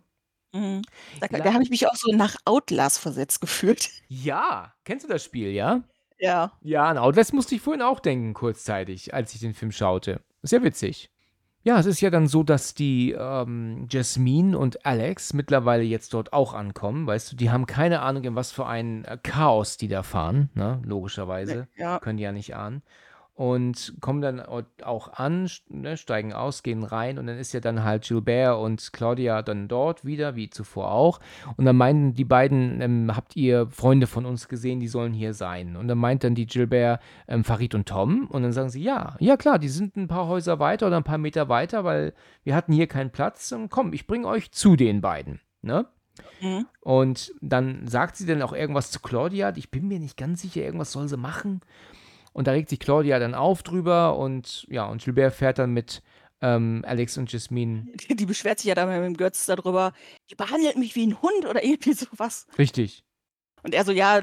Mhm. 0.53 0.81
Da, 1.19 1.27
da 1.27 1.53
habe 1.53 1.63
ich 1.63 1.69
mich 1.69 1.87
auch 1.87 1.95
so 1.95 2.11
nach 2.13 2.35
Outlast 2.45 2.99
versetzt 2.99 3.41
gefühlt. 3.41 3.89
Ja, 4.07 4.73
kennst 4.83 5.05
du 5.05 5.09
das 5.09 5.23
Spiel, 5.23 5.51
ja? 5.51 5.83
Ja. 6.19 6.51
Ja, 6.61 6.85
an 6.85 6.97
Outlast 6.97 7.33
musste 7.33 7.55
ich 7.55 7.61
vorhin 7.61 7.81
auch 7.81 8.01
denken, 8.01 8.33
kurzzeitig, 8.33 9.13
als 9.13 9.33
ich 9.33 9.39
den 9.39 9.53
Film 9.53 9.71
schaute. 9.71 10.21
Sehr 10.43 10.63
witzig. 10.63 11.09
Ja, 11.63 11.79
es 11.79 11.85
ist 11.85 12.01
ja 12.01 12.09
dann 12.09 12.27
so, 12.27 12.43
dass 12.43 12.73
die 12.73 13.11
ähm, 13.11 13.87
Jasmine 13.89 14.57
und 14.57 14.85
Alex 14.85 15.33
mittlerweile 15.33 15.83
jetzt 15.83 16.13
dort 16.13 16.33
auch 16.33 16.53
ankommen. 16.53 17.05
Weißt 17.05 17.31
du, 17.31 17.35
die 17.35 17.51
haben 17.51 17.67
keine 17.67 18.01
Ahnung, 18.01 18.23
in 18.23 18.35
was 18.35 18.51
für 18.51 18.65
ein 18.65 19.05
äh, 19.05 19.17
Chaos 19.21 19.77
die 19.77 19.87
da 19.87 20.01
fahren, 20.03 20.49
ne? 20.55 20.81
Logischerweise. 20.83 21.67
Ja. 21.77 21.99
Können 21.99 22.17
die 22.17 22.23
ja 22.23 22.31
nicht 22.31 22.55
ahnen. 22.55 22.81
Und 23.41 23.95
kommen 24.01 24.21
dann 24.21 24.39
au- 24.39 24.61
auch 24.83 25.13
an, 25.13 25.49
ne, 25.67 25.97
steigen 25.97 26.31
aus, 26.31 26.61
gehen 26.61 26.83
rein 26.83 27.17
und 27.17 27.25
dann 27.25 27.39
ist 27.39 27.53
ja 27.53 27.59
dann 27.59 27.83
halt 27.83 28.03
Gilbert 28.03 28.59
und 28.59 28.93
Claudia 28.93 29.41
dann 29.41 29.67
dort 29.67 30.05
wieder, 30.05 30.35
wie 30.35 30.51
zuvor 30.51 30.91
auch. 30.91 31.19
Und 31.57 31.65
dann 31.65 31.75
meinten 31.75 32.13
die 32.13 32.23
beiden, 32.23 32.81
ähm, 32.81 33.15
habt 33.15 33.35
ihr 33.35 33.67
Freunde 33.71 34.05
von 34.05 34.27
uns 34.27 34.47
gesehen, 34.47 34.79
die 34.79 34.87
sollen 34.87 35.11
hier 35.11 35.33
sein? 35.33 35.75
Und 35.75 35.87
dann 35.87 35.97
meint 35.97 36.23
dann 36.23 36.35
die 36.35 36.45
Gilbert, 36.45 37.01
ähm, 37.27 37.43
Farid 37.43 37.73
und 37.73 37.87
Tom. 37.87 38.27
Und 38.27 38.43
dann 38.43 38.51
sagen 38.53 38.69
sie, 38.69 38.83
ja, 38.83 39.15
ja 39.19 39.37
klar, 39.37 39.57
die 39.57 39.69
sind 39.69 39.95
ein 39.97 40.07
paar 40.07 40.27
Häuser 40.27 40.59
weiter 40.59 40.85
oder 40.85 40.97
ein 40.97 41.03
paar 41.03 41.17
Meter 41.17 41.49
weiter, 41.49 41.83
weil 41.83 42.13
wir 42.43 42.53
hatten 42.53 42.73
hier 42.73 42.85
keinen 42.85 43.09
Platz. 43.09 43.51
Und 43.53 43.69
komm, 43.69 43.91
ich 43.93 44.05
bringe 44.05 44.27
euch 44.27 44.51
zu 44.51 44.75
den 44.75 45.01
beiden. 45.01 45.41
Ne? 45.63 45.87
Mhm. 46.41 46.67
Und 46.81 47.33
dann 47.41 47.87
sagt 47.87 48.17
sie 48.17 48.27
dann 48.27 48.43
auch 48.43 48.53
irgendwas 48.53 48.91
zu 48.91 48.99
Claudia. 48.99 49.51
Ich 49.55 49.71
bin 49.71 49.87
mir 49.87 49.99
nicht 49.99 50.15
ganz 50.15 50.43
sicher, 50.43 50.61
irgendwas 50.61 50.91
soll 50.91 51.07
sie 51.07 51.17
machen. 51.17 51.61
Und 52.33 52.47
da 52.47 52.51
regt 52.51 52.69
sich 52.69 52.79
Claudia 52.79 53.19
dann 53.19 53.35
auf 53.35 53.63
drüber 53.63 54.17
und 54.17 54.65
ja, 54.69 54.85
und 54.85 55.03
Gilbert 55.03 55.33
fährt 55.33 55.59
dann 55.59 55.71
mit 55.71 56.01
ähm, 56.41 56.83
Alex 56.87 57.17
und 57.17 57.31
Jasmine. 57.31 57.87
Die, 57.93 58.15
die 58.15 58.25
beschwert 58.25 58.59
sich 58.59 58.67
ja 58.69 58.75
dann 58.75 58.89
mit 58.89 59.03
dem 59.03 59.17
Götz 59.17 59.45
darüber, 59.45 59.93
die 60.29 60.35
behandelt 60.35 60.77
mich 60.77 60.95
wie 60.95 61.05
ein 61.07 61.21
Hund 61.21 61.45
oder 61.45 61.63
irgendwie 61.63 61.93
sowas. 61.93 62.47
Richtig. 62.57 63.03
Und 63.63 63.75
er 63.75 63.85
so, 63.85 63.91
ja, 63.91 64.21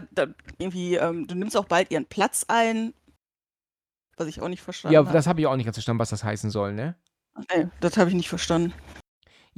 irgendwie, 0.59 0.97
ähm, 0.97 1.27
du 1.27 1.35
nimmst 1.35 1.57
auch 1.57 1.67
bald 1.67 1.91
ihren 1.91 2.07
Platz 2.07 2.45
ein. 2.49 2.93
Was 4.17 4.27
ich 4.27 4.41
auch 4.41 4.49
nicht 4.49 4.63
verstanden 4.63 4.95
Ja, 4.95 5.01
habe. 5.01 5.13
das 5.13 5.29
habe 5.29 5.41
ich 5.41 5.47
auch 5.47 5.55
nicht 5.55 5.67
ganz 5.67 5.77
verstanden, 5.77 6.01
was 6.01 6.11
das 6.11 6.25
heißen 6.25 6.51
soll, 6.51 6.73
ne? 6.73 6.97
Nee, 7.55 7.69
das 7.79 7.97
habe 7.97 8.11
ich 8.11 8.17
nicht 8.17 8.29
verstanden. 8.29 8.73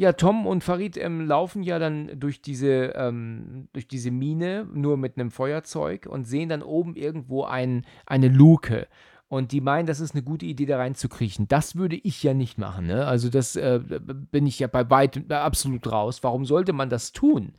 Ja, 0.00 0.14
Tom 0.14 0.46
und 0.46 0.64
Farid 0.64 0.96
ähm, 0.96 1.26
laufen 1.26 1.62
ja 1.62 1.78
dann 1.78 2.18
durch 2.18 2.40
diese, 2.40 2.94
ähm, 2.96 3.68
durch 3.74 3.86
diese 3.86 4.10
Mine 4.10 4.66
nur 4.72 4.96
mit 4.96 5.18
einem 5.18 5.30
Feuerzeug 5.30 6.06
und 6.06 6.24
sehen 6.24 6.48
dann 6.48 6.62
oben 6.62 6.96
irgendwo 6.96 7.44
ein, 7.44 7.84
eine 8.06 8.28
Luke. 8.28 8.88
Und 9.28 9.52
die 9.52 9.60
meinen, 9.60 9.84
das 9.84 10.00
ist 10.00 10.14
eine 10.14 10.22
gute 10.22 10.46
Idee, 10.46 10.64
da 10.64 10.78
reinzukriechen. 10.78 11.48
Das 11.48 11.76
würde 11.76 11.96
ich 11.96 12.22
ja 12.22 12.32
nicht 12.32 12.56
machen. 12.56 12.86
Ne? 12.86 13.04
Also 13.04 13.28
das 13.28 13.56
äh, 13.56 13.78
bin 14.08 14.46
ich 14.46 14.58
ja 14.58 14.68
bei 14.68 14.88
weitem 14.88 15.26
äh, 15.28 15.34
absolut 15.34 15.92
raus. 15.92 16.22
Warum 16.22 16.46
sollte 16.46 16.72
man 16.72 16.88
das 16.88 17.12
tun? 17.12 17.52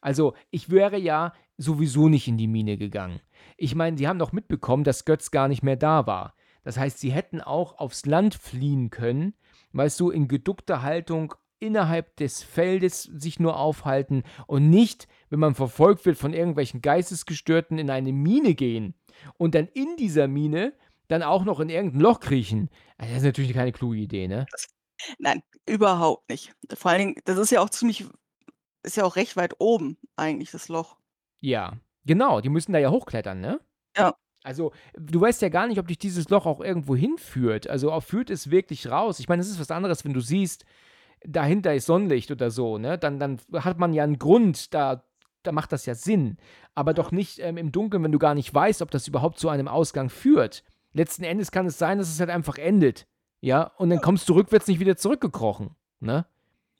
Also 0.00 0.32
ich 0.50 0.70
wäre 0.70 0.96
ja 0.96 1.34
sowieso 1.58 2.08
nicht 2.08 2.26
in 2.26 2.38
die 2.38 2.48
Mine 2.48 2.78
gegangen. 2.78 3.20
Ich 3.58 3.74
meine, 3.74 3.98
sie 3.98 4.08
haben 4.08 4.18
doch 4.18 4.32
mitbekommen, 4.32 4.82
dass 4.82 5.04
Götz 5.04 5.30
gar 5.30 5.46
nicht 5.46 5.62
mehr 5.62 5.76
da 5.76 6.06
war. 6.06 6.32
Das 6.64 6.78
heißt, 6.78 7.00
sie 7.00 7.12
hätten 7.12 7.42
auch 7.42 7.76
aufs 7.76 8.06
Land 8.06 8.34
fliehen 8.34 8.88
können, 8.88 9.34
weißt 9.72 10.00
du, 10.00 10.08
in 10.08 10.26
geduckter 10.26 10.80
Haltung 10.80 11.34
innerhalb 11.66 12.16
des 12.16 12.42
Feldes 12.42 13.02
sich 13.02 13.40
nur 13.40 13.58
aufhalten 13.58 14.22
und 14.46 14.70
nicht, 14.70 15.08
wenn 15.28 15.40
man 15.40 15.54
verfolgt 15.54 16.06
wird 16.06 16.16
von 16.16 16.32
irgendwelchen 16.32 16.80
Geistesgestörten, 16.80 17.78
in 17.78 17.90
eine 17.90 18.12
Mine 18.12 18.54
gehen 18.54 18.94
und 19.38 19.54
dann 19.54 19.68
in 19.68 19.96
dieser 19.96 20.28
Mine 20.28 20.72
dann 21.08 21.22
auch 21.22 21.44
noch 21.44 21.60
in 21.60 21.68
irgendein 21.68 22.00
Loch 22.00 22.20
kriechen. 22.20 22.70
Also 22.98 23.12
das 23.12 23.22
ist 23.22 23.26
natürlich 23.26 23.52
keine 23.52 23.72
kluge 23.72 23.96
Idee, 23.96 24.28
ne? 24.28 24.46
Nein, 25.18 25.42
überhaupt 25.66 26.28
nicht. 26.30 26.54
Vor 26.74 26.90
allen 26.90 27.00
Dingen, 27.00 27.14
das 27.24 27.38
ist 27.38 27.50
ja 27.50 27.60
auch 27.60 27.70
ziemlich, 27.70 28.06
ist 28.82 28.96
ja 28.96 29.04
auch 29.04 29.16
recht 29.16 29.36
weit 29.36 29.54
oben 29.58 29.98
eigentlich, 30.16 30.50
das 30.50 30.68
Loch. 30.68 30.96
Ja, 31.40 31.74
genau, 32.04 32.40
die 32.40 32.48
müssen 32.48 32.72
da 32.72 32.78
ja 32.78 32.90
hochklettern, 32.90 33.40
ne? 33.40 33.60
Ja. 33.96 34.14
Also, 34.42 34.72
du 34.94 35.20
weißt 35.20 35.42
ja 35.42 35.48
gar 35.48 35.66
nicht, 35.66 35.80
ob 35.80 35.88
dich 35.88 35.98
dieses 35.98 36.28
Loch 36.28 36.46
auch 36.46 36.60
irgendwo 36.60 36.94
hinführt. 36.94 37.68
Also, 37.68 37.90
auch 37.90 38.02
führt 38.02 38.30
es 38.30 38.50
wirklich 38.50 38.88
raus. 38.88 39.18
Ich 39.18 39.28
meine, 39.28 39.42
es 39.42 39.50
ist 39.50 39.58
was 39.58 39.72
anderes, 39.72 40.04
wenn 40.04 40.12
du 40.12 40.20
siehst, 40.20 40.64
dahinter 41.26 41.74
ist 41.74 41.86
Sonnenlicht 41.86 42.30
oder 42.30 42.50
so, 42.50 42.78
ne? 42.78 42.98
Dann, 42.98 43.18
dann 43.18 43.38
hat 43.52 43.78
man 43.78 43.92
ja 43.92 44.04
einen 44.04 44.18
Grund, 44.18 44.72
da, 44.74 45.04
da 45.42 45.52
macht 45.52 45.72
das 45.72 45.86
ja 45.86 45.94
Sinn. 45.94 46.38
Aber 46.74 46.94
doch 46.94 47.12
nicht 47.12 47.38
ähm, 47.38 47.56
im 47.56 47.72
Dunkeln, 47.72 48.02
wenn 48.02 48.12
du 48.12 48.18
gar 48.18 48.34
nicht 48.34 48.52
weißt, 48.52 48.82
ob 48.82 48.90
das 48.90 49.08
überhaupt 49.08 49.38
zu 49.38 49.48
einem 49.48 49.68
Ausgang 49.68 50.10
führt. 50.10 50.62
Letzten 50.92 51.24
Endes 51.24 51.50
kann 51.50 51.66
es 51.66 51.78
sein, 51.78 51.98
dass 51.98 52.08
es 52.08 52.20
halt 52.20 52.30
einfach 52.30 52.58
endet. 52.58 53.06
Ja, 53.40 53.72
und 53.76 53.90
dann 53.90 54.00
kommst 54.00 54.28
du 54.28 54.34
rückwärts 54.34 54.66
nicht 54.66 54.80
wieder 54.80 54.96
zurückgekrochen, 54.96 55.76
ne? 56.00 56.26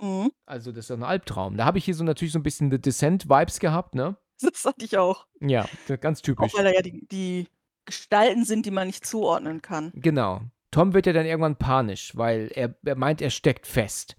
Mhm. 0.01 0.30
Also, 0.44 0.72
das 0.72 0.86
ist 0.86 0.88
ja 0.90 0.97
ein 0.97 1.03
Albtraum. 1.03 1.57
Da 1.57 1.64
habe 1.64 1.78
ich 1.78 1.84
hier 1.84 1.94
so 1.94 2.05
natürlich 2.05 2.32
so 2.32 2.38
ein 2.38 2.42
bisschen 2.42 2.70
The 2.70 2.80
Descent-Vibes 2.80 3.61
gehabt, 3.61 3.94
ne? 3.94 4.16
Das 4.40 4.66
hatte 4.66 4.84
ich 4.84 4.99
auch. 4.99 5.26
Ja, 5.40 5.66
ganz 6.01 6.20
typisch. 6.20 6.53
Auch 6.53 6.59
weil 6.59 6.64
da 6.64 6.72
ja 6.72 6.82
die, 6.82 7.07
die 7.11 7.49
Gestalten 7.86 8.44
sind, 8.44 8.66
die 8.66 8.70
man 8.70 8.86
nicht 8.86 9.07
zuordnen 9.07 9.62
kann. 9.62 9.92
Genau. 9.94 10.42
Tom 10.70 10.92
wird 10.92 11.07
ja 11.07 11.14
dann 11.14 11.24
irgendwann 11.24 11.57
panisch, 11.57 12.14
weil 12.16 12.51
er, 12.55 12.74
er 12.84 12.97
meint, 12.97 13.22
er 13.22 13.30
steckt 13.30 13.66
fest. 13.66 14.16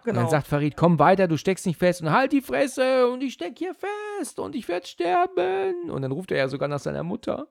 Und 0.00 0.14
dann 0.14 0.16
Genau. 0.16 0.28
sagt 0.30 0.46
Farid, 0.46 0.76
komm 0.76 0.98
weiter, 0.98 1.28
du 1.28 1.36
steckst 1.36 1.66
nicht 1.66 1.78
fest 1.78 2.00
und 2.02 2.10
halt 2.10 2.32
die 2.32 2.40
Fresse 2.40 3.08
und 3.10 3.22
ich 3.22 3.34
steck 3.34 3.58
hier 3.58 3.74
fest 4.18 4.38
und 4.38 4.54
ich 4.54 4.66
werde 4.68 4.86
sterben. 4.86 5.90
Und 5.90 6.02
dann 6.02 6.12
ruft 6.12 6.30
er 6.32 6.38
ja 6.38 6.48
sogar 6.48 6.68
nach 6.68 6.78
seiner 6.80 7.02
Mutter. 7.02 7.48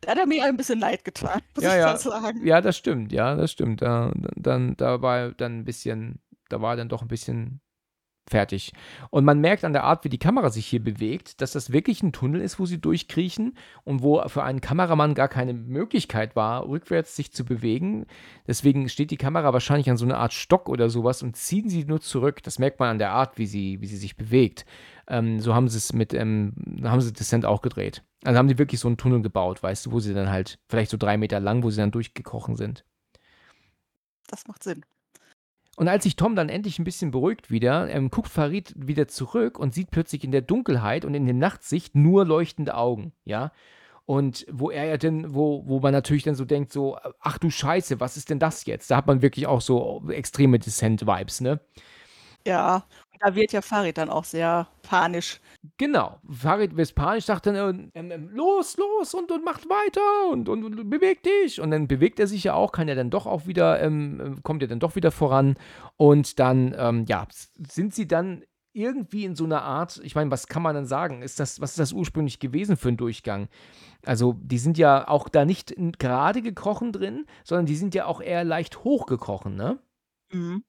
Da 0.00 0.12
hat 0.12 0.18
er 0.18 0.26
mir 0.26 0.44
ein 0.44 0.56
bisschen 0.56 0.78
leid 0.80 1.04
getan, 1.04 1.40
muss 1.54 1.64
Ja, 1.64 1.70
ich 1.72 1.76
ja. 1.76 1.96
sagen. 1.96 2.46
Ja, 2.46 2.60
das 2.60 2.76
stimmt, 2.76 3.12
ja, 3.12 3.34
das 3.36 3.52
stimmt. 3.52 3.82
Da, 3.82 4.12
dann, 4.36 4.76
da 4.76 5.02
war 5.02 5.30
dann 5.32 5.60
ein 5.60 5.64
bisschen, 5.64 6.20
da 6.48 6.60
war 6.60 6.74
er 6.74 6.76
dann 6.76 6.88
doch 6.88 7.02
ein 7.02 7.08
bisschen 7.08 7.60
fertig. 8.32 8.72
Und 9.10 9.24
man 9.24 9.40
merkt 9.40 9.64
an 9.64 9.72
der 9.72 9.84
Art, 9.84 10.04
wie 10.04 10.08
die 10.08 10.18
Kamera 10.18 10.50
sich 10.50 10.66
hier 10.66 10.82
bewegt, 10.82 11.40
dass 11.40 11.52
das 11.52 11.70
wirklich 11.72 12.02
ein 12.02 12.12
Tunnel 12.12 12.40
ist, 12.40 12.58
wo 12.58 12.66
sie 12.66 12.80
durchkriechen 12.80 13.56
und 13.84 14.02
wo 14.02 14.26
für 14.28 14.42
einen 14.42 14.60
Kameramann 14.60 15.14
gar 15.14 15.28
keine 15.28 15.52
Möglichkeit 15.52 16.34
war, 16.34 16.66
rückwärts 16.66 17.14
sich 17.14 17.32
zu 17.32 17.44
bewegen. 17.44 18.06
Deswegen 18.46 18.88
steht 18.88 19.10
die 19.10 19.16
Kamera 19.16 19.52
wahrscheinlich 19.52 19.90
an 19.90 19.96
so 19.96 20.04
einer 20.04 20.18
Art 20.18 20.32
Stock 20.32 20.68
oder 20.68 20.90
sowas 20.90 21.22
und 21.22 21.36
ziehen 21.36 21.68
sie 21.68 21.84
nur 21.84 22.00
zurück. 22.00 22.42
Das 22.42 22.58
merkt 22.58 22.80
man 22.80 22.88
an 22.88 22.98
der 22.98 23.12
Art, 23.12 23.38
wie 23.38 23.46
sie, 23.46 23.80
wie 23.80 23.86
sie 23.86 23.96
sich 23.96 24.16
bewegt. 24.16 24.64
Ähm, 25.06 25.40
so 25.40 25.54
haben 25.54 25.68
sie 25.68 25.78
es 25.78 25.92
mit, 25.92 26.14
ähm, 26.14 26.54
haben 26.82 27.00
sie 27.00 27.12
Descent 27.12 27.44
auch 27.44 27.60
gedreht. 27.60 28.02
Also 28.24 28.38
haben 28.38 28.48
die 28.48 28.58
wirklich 28.58 28.80
so 28.80 28.88
einen 28.88 28.96
Tunnel 28.96 29.20
gebaut, 29.22 29.62
weißt 29.62 29.86
du, 29.86 29.92
wo 29.92 30.00
sie 30.00 30.14
dann 30.14 30.30
halt 30.30 30.58
vielleicht 30.68 30.90
so 30.90 30.96
drei 30.96 31.16
Meter 31.16 31.38
lang, 31.38 31.62
wo 31.62 31.70
sie 31.70 31.78
dann 31.78 31.90
durchgekrochen 31.90 32.56
sind. 32.56 32.84
Das 34.28 34.46
macht 34.46 34.62
Sinn. 34.62 34.84
Und 35.82 35.88
als 35.88 36.04
sich 36.04 36.14
Tom 36.14 36.36
dann 36.36 36.48
endlich 36.48 36.78
ein 36.78 36.84
bisschen 36.84 37.10
beruhigt 37.10 37.50
wieder, 37.50 37.90
ähm, 37.90 38.08
guckt 38.08 38.28
Farid 38.28 38.72
wieder 38.76 39.08
zurück 39.08 39.58
und 39.58 39.74
sieht 39.74 39.90
plötzlich 39.90 40.22
in 40.22 40.30
der 40.30 40.40
Dunkelheit 40.40 41.04
und 41.04 41.12
in 41.12 41.26
der 41.26 41.34
Nachtsicht 41.34 41.96
nur 41.96 42.24
leuchtende 42.24 42.76
Augen, 42.76 43.12
ja. 43.24 43.50
Und 44.06 44.46
wo 44.48 44.70
er 44.70 44.84
ja 44.84 44.96
denn, 44.96 45.34
wo, 45.34 45.66
wo 45.66 45.80
man 45.80 45.90
natürlich 45.90 46.22
dann 46.22 46.36
so 46.36 46.44
denkt, 46.44 46.70
so, 46.70 46.98
ach 47.18 47.36
du 47.38 47.50
Scheiße, 47.50 47.98
was 47.98 48.16
ist 48.16 48.30
denn 48.30 48.38
das 48.38 48.64
jetzt? 48.64 48.92
Da 48.92 48.96
hat 48.96 49.08
man 49.08 49.22
wirklich 49.22 49.48
auch 49.48 49.60
so 49.60 50.04
extreme 50.08 50.60
Descent-Vibes, 50.60 51.40
ne? 51.40 51.58
Ja, 52.46 52.84
da 53.22 53.34
wird 53.36 53.52
ja 53.52 53.62
Farid 53.62 53.98
dann 53.98 54.10
auch 54.10 54.24
sehr 54.24 54.66
panisch. 54.82 55.40
Genau. 55.78 56.18
Farid 56.28 56.76
Vespanisch 56.76 57.24
sagt 57.24 57.46
dann, 57.46 57.54
äh, 57.54 57.68
ähm, 57.98 58.10
ähm, 58.10 58.28
los, 58.32 58.76
los 58.76 59.14
und, 59.14 59.30
und 59.30 59.44
macht 59.44 59.68
weiter 59.68 60.30
und, 60.30 60.48
und, 60.48 60.64
und 60.64 60.90
beweg 60.90 61.22
dich. 61.22 61.60
Und 61.60 61.70
dann 61.70 61.86
bewegt 61.86 62.18
er 62.18 62.26
sich 62.26 62.44
ja 62.44 62.54
auch, 62.54 62.72
kann 62.72 62.88
er 62.88 62.96
dann 62.96 63.10
doch 63.10 63.26
auch 63.26 63.46
wieder, 63.46 63.80
ähm, 63.80 64.20
ähm, 64.20 64.42
kommt 64.42 64.62
er 64.62 64.68
dann 64.68 64.80
doch 64.80 64.96
wieder 64.96 65.12
voran. 65.12 65.56
Und 65.96 66.40
dann, 66.40 66.74
ähm, 66.76 67.04
ja, 67.08 67.26
sind 67.68 67.94
sie 67.94 68.08
dann 68.08 68.42
irgendwie 68.74 69.24
in 69.24 69.36
so 69.36 69.44
einer 69.44 69.62
Art, 69.62 70.00
ich 70.02 70.14
meine, 70.14 70.30
was 70.30 70.46
kann 70.48 70.62
man 70.62 70.74
dann 70.74 70.86
sagen? 70.86 71.22
Ist 71.22 71.38
das, 71.38 71.60
was 71.60 71.70
ist 71.72 71.78
das 71.78 71.92
ursprünglich 71.92 72.40
gewesen 72.40 72.76
für 72.76 72.88
ein 72.88 72.96
Durchgang? 72.96 73.48
Also, 74.04 74.34
die 74.42 74.58
sind 74.58 74.78
ja 74.78 75.06
auch 75.06 75.28
da 75.28 75.44
nicht 75.44 75.74
gerade 75.98 76.42
gekrochen 76.42 76.90
drin, 76.92 77.26
sondern 77.44 77.66
die 77.66 77.76
sind 77.76 77.94
ja 77.94 78.06
auch 78.06 78.20
eher 78.20 78.42
leicht 78.44 78.82
hochgekrochen, 78.82 79.54
ne? 79.54 79.78
Mhm. 80.32 80.64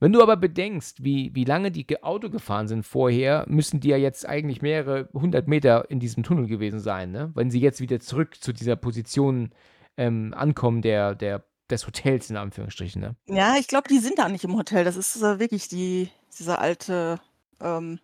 Wenn 0.00 0.12
du 0.12 0.22
aber 0.22 0.36
bedenkst, 0.36 1.04
wie, 1.04 1.34
wie 1.34 1.44
lange 1.44 1.70
die 1.70 2.02
Auto 2.02 2.30
gefahren 2.30 2.68
sind 2.68 2.84
vorher, 2.84 3.44
müssen 3.48 3.80
die 3.80 3.88
ja 3.88 3.96
jetzt 3.96 4.28
eigentlich 4.28 4.62
mehrere 4.62 5.08
hundert 5.12 5.48
Meter 5.48 5.90
in 5.90 6.00
diesem 6.00 6.22
Tunnel 6.22 6.46
gewesen 6.46 6.80
sein, 6.80 7.12
ne? 7.12 7.30
Wenn 7.34 7.50
sie 7.50 7.60
jetzt 7.60 7.80
wieder 7.80 8.00
zurück 8.00 8.42
zu 8.42 8.52
dieser 8.52 8.76
Position 8.76 9.50
ähm, 9.96 10.34
ankommen, 10.36 10.82
der, 10.82 11.14
der, 11.14 11.44
des 11.70 11.86
Hotels 11.86 12.30
in 12.30 12.36
Anführungsstrichen, 12.36 13.00
ne? 13.00 13.16
Ja, 13.26 13.56
ich 13.58 13.68
glaube, 13.68 13.88
die 13.88 13.98
sind 13.98 14.18
da 14.18 14.28
nicht 14.28 14.44
im 14.44 14.56
Hotel. 14.56 14.84
Das 14.84 14.96
ist 14.96 15.22
äh, 15.22 15.38
wirklich 15.38 15.68
die, 15.68 16.08
diese 16.38 16.58
alte, 16.58 17.20
ähm, 17.60 18.00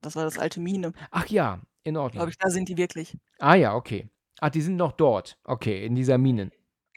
das 0.00 0.16
war 0.16 0.24
das 0.24 0.38
alte 0.38 0.60
Mine. 0.60 0.92
Ach 1.10 1.26
ja, 1.26 1.60
in 1.84 1.94
Glaube 1.94 2.04
Ordnung. 2.06 2.28
ich, 2.28 2.38
da 2.38 2.50
sind 2.50 2.68
die 2.68 2.76
wirklich. 2.76 3.16
Ah 3.38 3.54
ja, 3.54 3.74
okay. 3.74 4.08
Ach, 4.40 4.50
die 4.50 4.60
sind 4.60 4.76
noch 4.76 4.92
dort. 4.92 5.38
Okay, 5.44 5.84
in 5.84 5.94
dieser 5.94 6.18
Mine. 6.18 6.50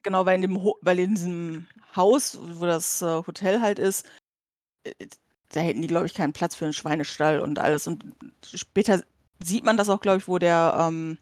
Genau, 0.06 0.28
weil 0.28 0.36
in 0.36 0.42
dem 0.44 0.64
Ho 0.64 0.78
weil 0.82 1.00
in 1.00 1.16
diesem 1.16 1.66
Haus, 1.96 2.38
wo 2.40 2.68
das 2.68 3.02
äh, 3.02 3.24
Hotel 3.26 3.60
halt 3.60 3.80
ist, 3.80 4.06
äh, 4.84 4.92
da 5.50 5.62
hätten 5.62 5.82
die, 5.82 5.88
glaube 5.88 6.06
ich, 6.06 6.14
keinen 6.14 6.32
Platz 6.32 6.54
für 6.54 6.66
einen 6.66 6.76
Schweinestall 6.76 7.40
und 7.40 7.58
alles. 7.58 7.88
Und 7.88 8.04
später 8.44 9.02
sieht 9.44 9.66
man 9.66 9.78
das 9.78 9.90
auch, 9.90 10.02
glaube 10.02 10.20
ich, 10.20 10.28
wo 10.28 10.38
der, 10.38 10.78
ähm, 10.80 11.18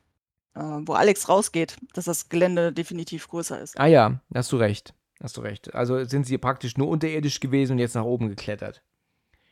äh, 0.54 0.60
wo 0.60 0.94
Alex 0.94 1.30
rausgeht, 1.30 1.78
dass 1.94 2.06
das 2.06 2.28
Gelände 2.28 2.74
definitiv 2.74 3.30
größer 3.30 3.62
ist. 3.62 3.80
Ah 3.80 3.86
ja, 3.86 4.20
hast 4.36 4.52
du 4.52 4.58
recht. 4.58 4.94
Hast 5.22 5.38
du 5.38 5.42
recht. 5.42 5.74
Also 5.74 6.04
sind 6.04 6.26
sie 6.26 6.38
praktisch 6.38 6.76
nur 6.76 6.90
unterirdisch 6.90 7.40
gewesen 7.40 7.74
und 7.74 7.80
jetzt 7.80 7.96
nach 7.96 8.04
oben 8.04 8.28
geklettert. 8.28 8.84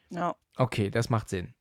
Ja. 0.10 0.36
Okay, 0.58 0.90
das 0.90 1.10
macht 1.10 1.30
Sinn. 1.30 1.54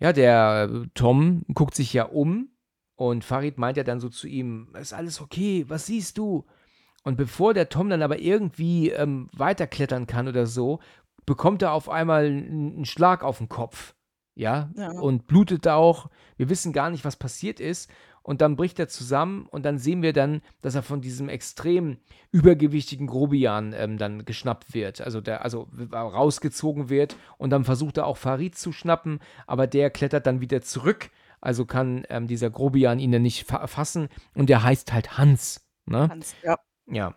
Ja, 0.00 0.12
der 0.12 0.68
äh, 0.68 0.88
Tom 0.94 1.44
guckt 1.54 1.76
sich 1.76 1.92
ja 1.92 2.06
um 2.06 2.48
und 2.96 3.24
Farid 3.24 3.56
meint 3.56 3.76
ja 3.76 3.84
dann 3.84 4.00
so 4.00 4.08
zu 4.08 4.26
ihm, 4.26 4.74
ist 4.74 4.92
alles 4.92 5.20
okay, 5.20 5.64
was 5.68 5.86
siehst 5.86 6.18
du? 6.18 6.44
Und 7.06 7.16
bevor 7.16 7.54
der 7.54 7.68
Tom 7.68 7.88
dann 7.88 8.02
aber 8.02 8.18
irgendwie 8.18 8.90
ähm, 8.90 9.28
weiterklettern 9.32 10.08
kann 10.08 10.26
oder 10.26 10.44
so, 10.44 10.80
bekommt 11.24 11.62
er 11.62 11.70
auf 11.70 11.88
einmal 11.88 12.24
einen 12.24 12.84
Schlag 12.84 13.22
auf 13.22 13.38
den 13.38 13.48
Kopf. 13.48 13.94
Ja, 14.34 14.70
Ja. 14.74 14.90
und 14.90 15.28
blutet 15.28 15.68
auch. 15.68 16.10
Wir 16.36 16.48
wissen 16.48 16.72
gar 16.72 16.90
nicht, 16.90 17.04
was 17.04 17.14
passiert 17.14 17.60
ist. 17.60 17.88
Und 18.24 18.40
dann 18.40 18.56
bricht 18.56 18.80
er 18.80 18.88
zusammen 18.88 19.46
und 19.46 19.64
dann 19.64 19.78
sehen 19.78 20.02
wir 20.02 20.12
dann, 20.12 20.42
dass 20.62 20.74
er 20.74 20.82
von 20.82 21.00
diesem 21.00 21.28
extrem 21.28 21.98
übergewichtigen 22.32 23.06
Grobian 23.06 23.72
ähm, 23.72 23.98
dann 23.98 24.24
geschnappt 24.24 24.74
wird. 24.74 25.00
Also 25.00 25.20
der, 25.20 25.44
also 25.44 25.68
rausgezogen 25.92 26.88
wird 26.88 27.14
und 27.38 27.50
dann 27.50 27.62
versucht 27.64 27.98
er 27.98 28.06
auch 28.06 28.16
Farid 28.16 28.58
zu 28.58 28.72
schnappen, 28.72 29.20
aber 29.46 29.68
der 29.68 29.90
klettert 29.90 30.26
dann 30.26 30.40
wieder 30.40 30.60
zurück. 30.60 31.10
Also 31.40 31.66
kann 31.66 32.04
ähm, 32.10 32.26
dieser 32.26 32.50
Grobian 32.50 32.98
ihn 32.98 33.12
dann 33.12 33.22
nicht 33.22 33.46
fa 33.46 33.68
fassen 33.68 34.08
und 34.34 34.48
der 34.48 34.64
heißt 34.64 34.92
halt 34.92 35.18
Hans. 35.18 35.64
Ne? 35.86 36.08
Hans, 36.08 36.34
ja. 36.42 36.58
Ja. 36.86 37.14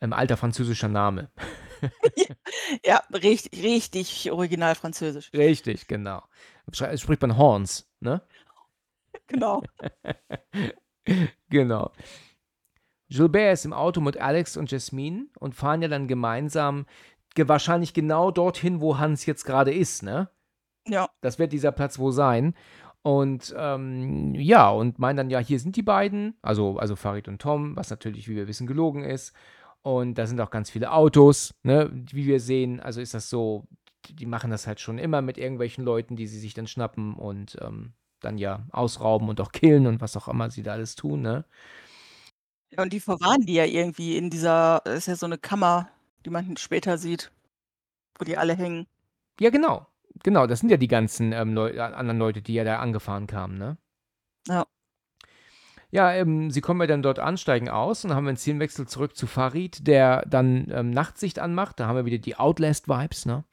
Ähm, 0.00 0.12
alter 0.12 0.36
französischer 0.36 0.88
Name. 0.88 1.30
Ja, 2.84 3.02
richtig, 3.12 3.62
richtig 3.62 4.30
original 4.30 4.74
französisch. 4.74 5.30
Richtig, 5.34 5.86
genau. 5.86 6.22
Schrei- 6.72 6.96
Spricht 6.96 7.20
man 7.20 7.36
Horns, 7.36 7.90
ne? 8.00 8.22
Genau. 9.26 9.62
Genau. 11.50 11.92
Gilbert 13.08 13.52
ist 13.54 13.64
im 13.64 13.72
Auto 13.72 14.00
mit 14.00 14.16
Alex 14.16 14.56
und 14.56 14.70
Jasmine 14.70 15.26
und 15.38 15.54
fahren 15.54 15.82
ja 15.82 15.88
dann 15.88 16.08
gemeinsam 16.08 16.86
ge 17.34 17.46
wahrscheinlich 17.48 17.92
genau 17.94 18.30
dorthin, 18.30 18.80
wo 18.80 18.98
Hans 18.98 19.26
jetzt 19.26 19.44
gerade 19.44 19.72
ist, 19.74 20.02
ne? 20.02 20.30
Ja. 20.86 21.08
Das 21.20 21.38
wird 21.38 21.52
dieser 21.52 21.72
Platz 21.72 21.98
wohl 21.98 22.12
sein. 22.12 22.54
Und 23.06 23.54
ähm, 23.58 24.34
ja, 24.34 24.70
und 24.70 24.98
meinen 24.98 25.18
dann, 25.18 25.30
ja, 25.30 25.38
hier 25.38 25.60
sind 25.60 25.76
die 25.76 25.82
beiden, 25.82 26.38
also, 26.40 26.78
also 26.78 26.96
Farid 26.96 27.28
und 27.28 27.38
Tom, 27.38 27.76
was 27.76 27.90
natürlich, 27.90 28.28
wie 28.28 28.36
wir 28.36 28.48
wissen, 28.48 28.66
gelogen 28.66 29.04
ist. 29.04 29.34
Und 29.82 30.16
da 30.16 30.26
sind 30.26 30.40
auch 30.40 30.50
ganz 30.50 30.70
viele 30.70 30.90
Autos, 30.90 31.54
ne? 31.62 31.90
Wie 31.92 32.24
wir 32.26 32.40
sehen, 32.40 32.80
also 32.80 33.02
ist 33.02 33.12
das 33.12 33.28
so, 33.28 33.66
die 34.08 34.24
machen 34.24 34.50
das 34.50 34.66
halt 34.66 34.80
schon 34.80 34.96
immer 34.96 35.20
mit 35.20 35.36
irgendwelchen 35.36 35.84
Leuten, 35.84 36.16
die 36.16 36.26
sie 36.26 36.38
sich 36.38 36.54
dann 36.54 36.66
schnappen 36.66 37.12
und 37.14 37.58
ähm, 37.60 37.92
dann 38.20 38.38
ja 38.38 38.66
ausrauben 38.72 39.28
und 39.28 39.38
auch 39.42 39.52
killen 39.52 39.86
und 39.86 40.00
was 40.00 40.16
auch 40.16 40.26
immer 40.28 40.50
sie 40.50 40.62
da 40.62 40.72
alles 40.72 40.94
tun, 40.94 41.20
ne? 41.20 41.44
Ja, 42.70 42.82
und 42.82 42.92
die 42.94 43.00
verwahren 43.00 43.42
die 43.44 43.54
ja 43.54 43.66
irgendwie 43.66 44.16
in 44.16 44.30
dieser, 44.30 44.80
das 44.86 45.00
ist 45.00 45.06
ja 45.08 45.16
so 45.16 45.26
eine 45.26 45.36
Kammer, 45.36 45.90
die 46.24 46.30
man 46.30 46.56
später 46.56 46.96
sieht, 46.96 47.30
wo 48.18 48.24
die 48.24 48.38
alle 48.38 48.56
hängen. 48.56 48.86
Ja, 49.38 49.50
genau. 49.50 49.86
Genau, 50.22 50.46
das 50.46 50.60
sind 50.60 50.70
ja 50.70 50.76
die 50.76 50.88
ganzen 50.88 51.32
ähm, 51.32 51.54
Leu 51.54 51.80
anderen 51.80 52.18
Leute, 52.18 52.40
die 52.40 52.54
ja 52.54 52.64
da 52.64 52.78
angefahren 52.78 53.26
kamen, 53.26 53.58
ne? 53.58 53.76
Ja. 54.48 54.66
Ja, 55.90 56.12
ähm, 56.12 56.50
sie 56.50 56.60
kommen 56.60 56.80
ja 56.80 56.86
dann 56.86 57.02
dort 57.02 57.18
an, 57.18 57.36
steigen 57.36 57.68
aus 57.68 58.04
und 58.04 58.08
dann 58.08 58.16
haben 58.16 58.24
wir 58.24 58.30
einen 58.30 58.36
Szenenwechsel 58.36 58.88
zurück 58.88 59.16
zu 59.16 59.26
Farid, 59.26 59.86
der 59.86 60.24
dann 60.26 60.66
ähm, 60.72 60.90
Nachtsicht 60.90 61.38
anmacht. 61.38 61.78
Da 61.78 61.86
haben 61.86 61.96
wir 61.96 62.04
wieder 62.04 62.18
die 62.18 62.36
Outlast-Vibes, 62.36 63.26
ne? 63.26 63.44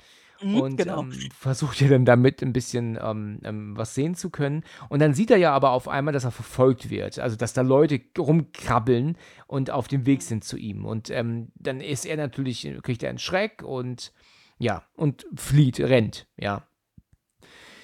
Mhm, 0.42 0.56
und 0.60 0.78
genau. 0.78 1.02
ähm, 1.02 1.14
versucht 1.38 1.82
ja 1.82 1.88
dann 1.88 2.06
damit 2.06 2.42
ein 2.42 2.54
bisschen 2.54 2.98
ähm, 3.02 3.40
ähm, 3.44 3.78
was 3.78 3.94
sehen 3.94 4.16
zu 4.16 4.30
können. 4.30 4.64
Und 4.90 5.00
dann 5.00 5.14
sieht 5.14 5.32
er 5.32 5.38
ja 5.38 5.54
aber 5.54 5.72
auf 5.72 5.88
einmal, 5.88 6.14
dass 6.14 6.24
er 6.24 6.32
verfolgt 6.32 6.90
wird. 6.90 7.20
Also, 7.20 7.36
dass 7.36 7.54
da 7.54 7.62
Leute 7.62 8.02
rumkrabbeln 8.18 9.18
und 9.48 9.70
auf 9.70 9.88
dem 9.88 10.06
Weg 10.06 10.24
sind 10.24 10.44
zu 10.44 10.58
ihm. 10.58 10.86
Und 10.86 11.10
ähm, 11.12 11.52
dann 11.56 11.80
ist 11.80 12.06
er 12.06 12.18
natürlich, 12.18 12.68
kriegt 12.82 13.04
er 13.04 13.10
einen 13.10 13.20
Schreck 13.20 13.62
und 13.64 14.14
ja, 14.62 14.84
und 14.96 15.26
flieht, 15.36 15.80
rennt, 15.80 16.28
ja. 16.38 16.64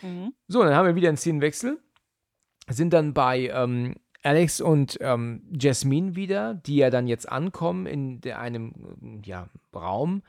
Mhm. 0.02 0.34
So, 0.48 0.64
dann 0.64 0.76
haben 0.76 0.86
wir 0.86 0.96
wieder 0.96 1.10
einen 1.10 1.18
Szenenwechsel. 1.18 1.80
Sind 2.70 2.94
dann 2.94 3.14
bei 3.14 3.48
ähm, 3.48 3.96
Alex 4.24 4.62
und 4.62 4.98
ähm, 5.02 5.42
Jasmine 5.58 6.16
wieder, 6.16 6.54
die 6.54 6.76
ja 6.76 6.90
dann 6.90 7.08
jetzt 7.08 7.32
ankommen 7.32 7.86
in 7.88 8.22
der, 8.22 8.40
einem 8.40 9.22
ja, 9.26 9.50
Raum. 9.74 10.22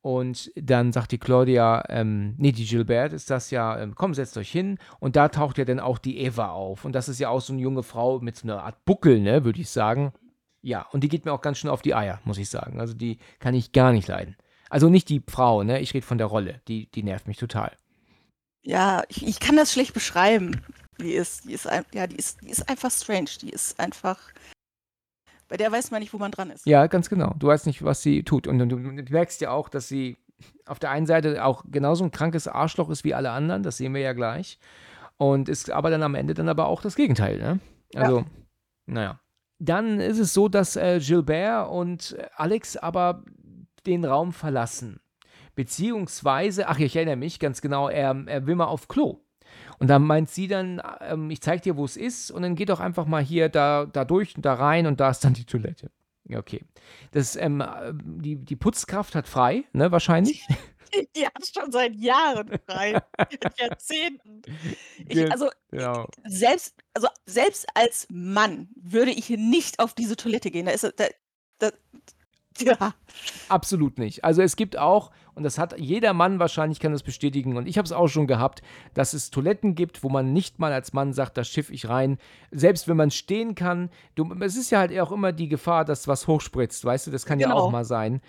Und 0.00 0.52
dann 0.54 0.92
sagt 0.92 1.10
die 1.10 1.18
Claudia, 1.18 1.82
ähm, 1.88 2.34
nee, 2.38 2.52
die 2.52 2.66
Gilbert 2.66 3.12
ist 3.12 3.28
das 3.28 3.50
ja, 3.50 3.76
ähm, 3.76 3.96
komm, 3.96 4.14
setzt 4.14 4.36
euch 4.36 4.52
hin. 4.52 4.78
Und 5.00 5.16
da 5.16 5.28
taucht 5.28 5.58
ja 5.58 5.64
dann 5.64 5.80
auch 5.80 5.98
die 5.98 6.18
Eva 6.18 6.50
auf. 6.50 6.84
Und 6.84 6.92
das 6.92 7.08
ist 7.08 7.18
ja 7.18 7.30
auch 7.30 7.40
so 7.40 7.52
eine 7.52 7.62
junge 7.62 7.82
Frau 7.82 8.20
mit 8.20 8.36
so 8.36 8.46
einer 8.46 8.62
Art 8.62 8.84
Buckel, 8.84 9.18
ne, 9.18 9.44
würde 9.44 9.60
ich 9.60 9.70
sagen. 9.70 10.12
Ja, 10.62 10.86
und 10.92 11.02
die 11.02 11.08
geht 11.08 11.24
mir 11.24 11.32
auch 11.32 11.40
ganz 11.40 11.58
schön 11.58 11.70
auf 11.70 11.82
die 11.82 11.94
Eier, 11.96 12.20
muss 12.24 12.38
ich 12.38 12.48
sagen. 12.48 12.78
Also 12.78 12.94
die 12.94 13.18
kann 13.40 13.54
ich 13.54 13.72
gar 13.72 13.90
nicht 13.90 14.06
leiden. 14.06 14.36
Also 14.70 14.88
nicht 14.88 15.08
die 15.08 15.22
Frau, 15.28 15.62
ne, 15.62 15.80
ich 15.80 15.94
rede 15.94 16.06
von 16.06 16.18
der 16.18 16.26
Rolle. 16.26 16.60
Die, 16.68 16.86
die 16.90 17.02
nervt 17.02 17.28
mich 17.28 17.38
total. 17.38 17.76
Ja, 18.62 19.04
ich, 19.08 19.26
ich 19.26 19.38
kann 19.40 19.56
das 19.56 19.72
schlecht 19.72 19.94
beschreiben. 19.94 20.60
Die 21.00 21.12
ist, 21.12 21.44
die 21.44 21.52
ist, 21.52 21.66
ein, 21.68 21.84
ja, 21.92 22.06
die 22.06 22.16
ist, 22.16 22.40
die 22.42 22.50
ist 22.50 22.68
einfach 22.68 22.90
strange. 22.90 23.28
Die 23.42 23.50
ist 23.50 23.78
einfach 23.78 24.18
Bei 25.48 25.56
der 25.56 25.70
weiß 25.70 25.90
man 25.92 26.00
nicht, 26.00 26.12
wo 26.12 26.18
man 26.18 26.32
dran 26.32 26.50
ist. 26.50 26.66
Ja, 26.66 26.86
ganz 26.88 27.08
genau. 27.08 27.34
Du 27.38 27.46
weißt 27.46 27.66
nicht, 27.66 27.84
was 27.84 28.02
sie 28.02 28.24
tut. 28.24 28.46
Und, 28.48 28.60
und 28.60 28.68
du 28.70 28.76
merkst 28.78 29.40
ja 29.40 29.50
auch, 29.50 29.68
dass 29.68 29.86
sie 29.86 30.16
auf 30.66 30.78
der 30.80 30.90
einen 30.90 31.06
Seite 31.06 31.44
auch 31.44 31.64
genauso 31.70 32.02
ein 32.04 32.10
krankes 32.10 32.48
Arschloch 32.48 32.90
ist 32.90 33.04
wie 33.04 33.14
alle 33.14 33.30
anderen, 33.30 33.62
das 33.62 33.76
sehen 33.76 33.94
wir 33.94 34.00
ja 34.00 34.12
gleich. 34.12 34.58
Und 35.16 35.48
ist 35.48 35.70
aber 35.70 35.88
dann 35.90 36.02
am 36.02 36.14
Ende 36.14 36.34
dann 36.34 36.48
aber 36.48 36.66
auch 36.66 36.82
das 36.82 36.96
Gegenteil, 36.96 37.38
ne? 37.38 37.60
Also, 37.94 38.18
Ja. 38.18 38.24
naja. 38.86 39.20
Dann 39.58 40.00
ist 40.00 40.18
es 40.18 40.34
so, 40.34 40.48
dass 40.48 40.76
äh, 40.76 40.98
Gilbert 41.00 41.70
und 41.70 42.12
äh, 42.18 42.26
Alex 42.34 42.76
aber 42.76 43.22
den 43.86 44.04
Raum 44.04 44.32
verlassen. 44.32 45.00
Beziehungsweise, 45.54 46.68
ach, 46.68 46.78
ich 46.78 46.96
erinnere 46.96 47.16
mich 47.16 47.40
ganz 47.40 47.60
genau, 47.60 47.88
er, 47.88 48.24
er 48.26 48.46
will 48.46 48.56
mal 48.56 48.66
auf 48.66 48.88
Klo. 48.88 49.20
Und 49.78 49.88
dann 49.88 50.02
meint 50.02 50.28
sie 50.28 50.48
dann, 50.48 50.82
ähm, 51.00 51.30
ich 51.30 51.40
zeig 51.40 51.62
dir, 51.62 51.76
wo 51.76 51.84
es 51.84 51.96
ist, 51.96 52.30
und 52.30 52.42
dann 52.42 52.56
geh 52.56 52.64
doch 52.64 52.80
einfach 52.80 53.06
mal 53.06 53.22
hier 53.22 53.48
da, 53.48 53.86
da 53.86 54.04
durch 54.04 54.36
und 54.36 54.44
da 54.44 54.54
rein 54.54 54.86
und 54.86 55.00
da 55.00 55.10
ist 55.10 55.24
dann 55.24 55.34
die 55.34 55.44
Toilette. 55.44 55.90
Okay. 56.34 56.62
Das, 57.12 57.36
ähm, 57.36 57.60
äh, 57.60 57.92
die, 57.94 58.36
die 58.36 58.56
Putzkraft 58.56 59.14
hat 59.14 59.28
frei, 59.28 59.64
ne, 59.72 59.92
wahrscheinlich. 59.92 60.46
Die 61.14 61.26
hat 61.26 61.46
schon 61.52 61.72
seit 61.72 61.94
Jahren 61.96 62.48
frei. 62.64 63.02
Seit 63.18 63.60
Jahrzehnten. 63.60 64.40
Ich, 65.06 65.30
also, 65.30 65.50
Genau. 65.70 66.08
selbst, 66.24 66.74
also 66.94 67.08
selbst 67.26 67.66
als 67.74 68.06
Mann 68.08 68.68
würde 68.76 69.10
ich 69.10 69.26
hier 69.26 69.36
nicht 69.36 69.78
auf 69.78 69.92
diese 69.92 70.16
Toilette 70.16 70.50
gehen. 70.50 70.64
Da 70.64 70.72
ist 70.72 70.84
da, 70.84 71.04
da, 71.58 71.70
ja. 72.64 72.92
Absolut 73.48 73.98
nicht. 73.98 74.24
Also 74.24 74.42
es 74.42 74.56
gibt 74.56 74.76
auch, 74.78 75.10
und 75.34 75.42
das 75.42 75.58
hat 75.58 75.78
jeder 75.78 76.12
Mann 76.12 76.38
wahrscheinlich 76.38 76.80
kann 76.80 76.92
das 76.92 77.02
bestätigen, 77.02 77.56
und 77.56 77.66
ich 77.68 77.78
habe 77.78 77.86
es 77.86 77.92
auch 77.92 78.08
schon 78.08 78.26
gehabt, 78.26 78.62
dass 78.94 79.12
es 79.12 79.30
Toiletten 79.30 79.74
gibt, 79.74 80.02
wo 80.02 80.08
man 80.08 80.32
nicht 80.32 80.58
mal 80.58 80.72
als 80.72 80.92
Mann 80.92 81.12
sagt, 81.12 81.36
da 81.36 81.44
schiff 81.44 81.70
ich 81.70 81.88
rein. 81.88 82.18
Selbst 82.50 82.88
wenn 82.88 82.96
man 82.96 83.10
stehen 83.10 83.54
kann, 83.54 83.90
du, 84.14 84.32
es 84.40 84.56
ist 84.56 84.70
ja 84.70 84.78
halt 84.80 84.98
auch 84.98 85.12
immer 85.12 85.32
die 85.32 85.48
Gefahr, 85.48 85.84
dass 85.84 86.08
was 86.08 86.26
hochspritzt, 86.26 86.84
weißt 86.84 87.06
du, 87.06 87.10
das 87.10 87.26
kann 87.26 87.38
ja 87.40 87.48
auch 87.52 87.66
Genau. 87.66 87.70
mal 87.70 87.84
sein. 87.84 88.20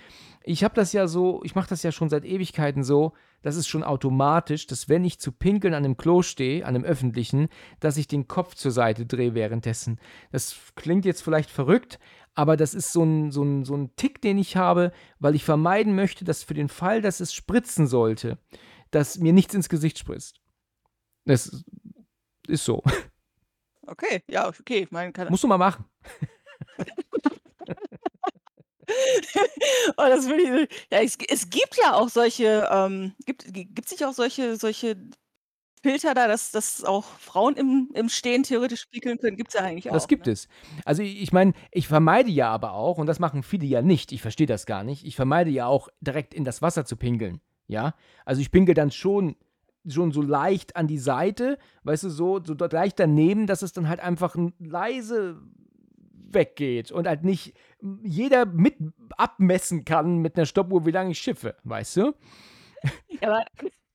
Ich 0.48 0.64
habe 0.64 0.76
das 0.76 0.94
ja 0.94 1.08
so, 1.08 1.42
ich 1.44 1.56
mache 1.56 1.68
das 1.68 1.84
ja 1.84 1.92
schon 1.92 2.10
seit 2.10 2.24
Ewigkeiten 2.24 2.82
so, 2.82 3.12
das 3.42 3.58
ist 3.58 3.68
schon 3.68 3.84
automatisch, 3.84 4.66
dass 4.66 4.88
wenn 4.88 5.04
ich 5.04 5.20
zu 5.20 5.34
pinkeln 5.34 5.74
an 5.74 5.84
einem 5.84 5.98
Klo 5.98 6.22
stehe, 6.22 6.66
an 6.66 6.74
einem 6.74 6.86
öffentlichen, 6.86 7.50
dass 7.82 7.98
ich 7.98 8.08
den 8.08 8.30
Kopf 8.30 8.56
zur 8.56 8.72
Seite 8.72 9.06
drehe 9.06 9.36
währenddessen. 9.36 10.00
Das 10.32 10.56
klingt 10.76 11.04
jetzt 11.04 11.22
vielleicht 11.22 11.50
verrückt, 11.50 12.00
aber 12.34 12.56
das 12.56 12.74
ist 12.74 12.94
so 12.94 13.04
ein, 13.04 13.30
so, 13.30 13.44
ein, 13.44 13.66
so 13.66 13.76
ein 13.76 13.94
Tick, 13.98 14.22
den 14.22 14.38
ich 14.38 14.56
habe, 14.56 14.94
weil 15.20 15.36
ich 15.36 15.44
vermeiden 15.44 15.96
möchte, 15.96 16.24
dass 16.24 16.44
für 16.44 16.54
den 16.54 16.70
Fall, 16.70 17.02
dass 17.02 17.20
es 17.20 17.34
spritzen 17.34 17.86
sollte, 17.86 18.38
dass 18.90 19.18
mir 19.18 19.34
nichts 19.34 19.54
ins 19.54 19.68
Gesicht 19.68 20.00
spritzt. 20.00 20.40
Das 21.26 21.66
ist 22.48 22.64
so. 22.64 22.82
Okay, 23.86 24.24
ja, 24.30 24.48
okay. 24.48 24.84
Ich 24.84 24.92
meine, 24.92 25.12
kann, 25.12 25.28
Musst 25.28 25.44
du 25.44 25.48
mal 25.48 25.58
machen. 25.58 25.84
oh, 29.98 30.06
das 30.08 30.28
will 30.28 30.40
ich, 30.40 30.70
ja, 30.92 31.02
es, 31.02 31.18
es 31.28 31.50
gibt 31.50 31.78
ja 31.78 31.94
auch 31.96 32.10
solche, 32.10 32.68
ähm, 32.72 33.14
gibt 33.26 33.86
es 33.86 33.92
nicht 33.92 34.06
auch 34.06 34.14
solche, 34.14 34.56
solche 34.56 34.96
Filter 35.84 36.14
da, 36.14 36.28
dass, 36.28 36.52
dass 36.52 36.84
auch 36.84 37.06
Frauen 37.06 37.56
im, 37.56 37.90
im 37.94 38.10
Stehen 38.10 38.44
theoretisch 38.44 38.82
spiegeln 38.82 39.20
können? 39.20 39.38
Gibt 39.38 39.50
es 39.50 39.54
ja 39.56 39.62
eigentlich 39.62 39.90
auch. 39.90 39.94
Das 39.94 40.08
gibt 40.08 40.26
ne? 40.26 40.34
es. 40.34 40.48
Also 40.86 41.04
ich, 41.04 41.22
ich 41.22 41.32
meine, 41.32 41.54
ich 41.72 41.88
vermeide 41.88 42.30
ja 42.30 42.50
aber 42.50 42.74
auch, 42.74 42.98
und 42.98 43.08
das 43.08 43.20
machen 43.20 43.44
viele 43.44 43.66
ja 43.66 43.82
nicht, 43.82 44.12
ich 44.12 44.22
verstehe 44.22 44.48
das 44.48 44.66
gar 44.66 44.84
nicht, 44.84 45.06
ich 45.06 45.16
vermeide 45.16 45.50
ja 45.50 45.68
auch 45.68 45.90
direkt 46.02 46.34
in 46.34 46.44
das 46.44 46.62
Wasser 46.62 46.86
zu 46.86 46.98
pinkeln. 46.98 47.42
Ja? 47.68 47.94
Also 48.26 48.42
ich 48.42 48.52
pinkel 48.52 48.74
dann 48.74 48.92
schon, 48.92 49.36
schon 49.88 50.12
so 50.12 50.22
leicht 50.22 50.76
an 50.76 50.88
die 50.88 50.98
Seite, 50.98 51.58
weißt 51.84 52.04
du, 52.04 52.10
so, 52.10 52.44
so 52.44 52.54
dort 52.54 52.74
leicht 52.74 53.00
daneben, 53.00 53.48
dass 53.48 53.62
es 53.62 53.72
dann 53.72 53.88
halt 53.88 54.00
einfach 54.00 54.36
leise 54.60 55.42
weggeht 56.34 56.92
und 56.92 57.08
halt 57.08 57.24
nicht 57.24 57.54
jeder 58.04 58.46
mit 58.46 58.76
abmessen 59.18 59.86
kann 59.86 60.18
mit 60.20 60.36
einer 60.36 60.46
Stoppuhr, 60.46 60.86
wie 60.86 60.92
lange 60.92 61.12
ich 61.12 61.20
schiffe, 61.20 61.56
weißt 61.64 61.98
du? 61.98 62.14
Ja, 63.22 63.30
aber 63.30 63.46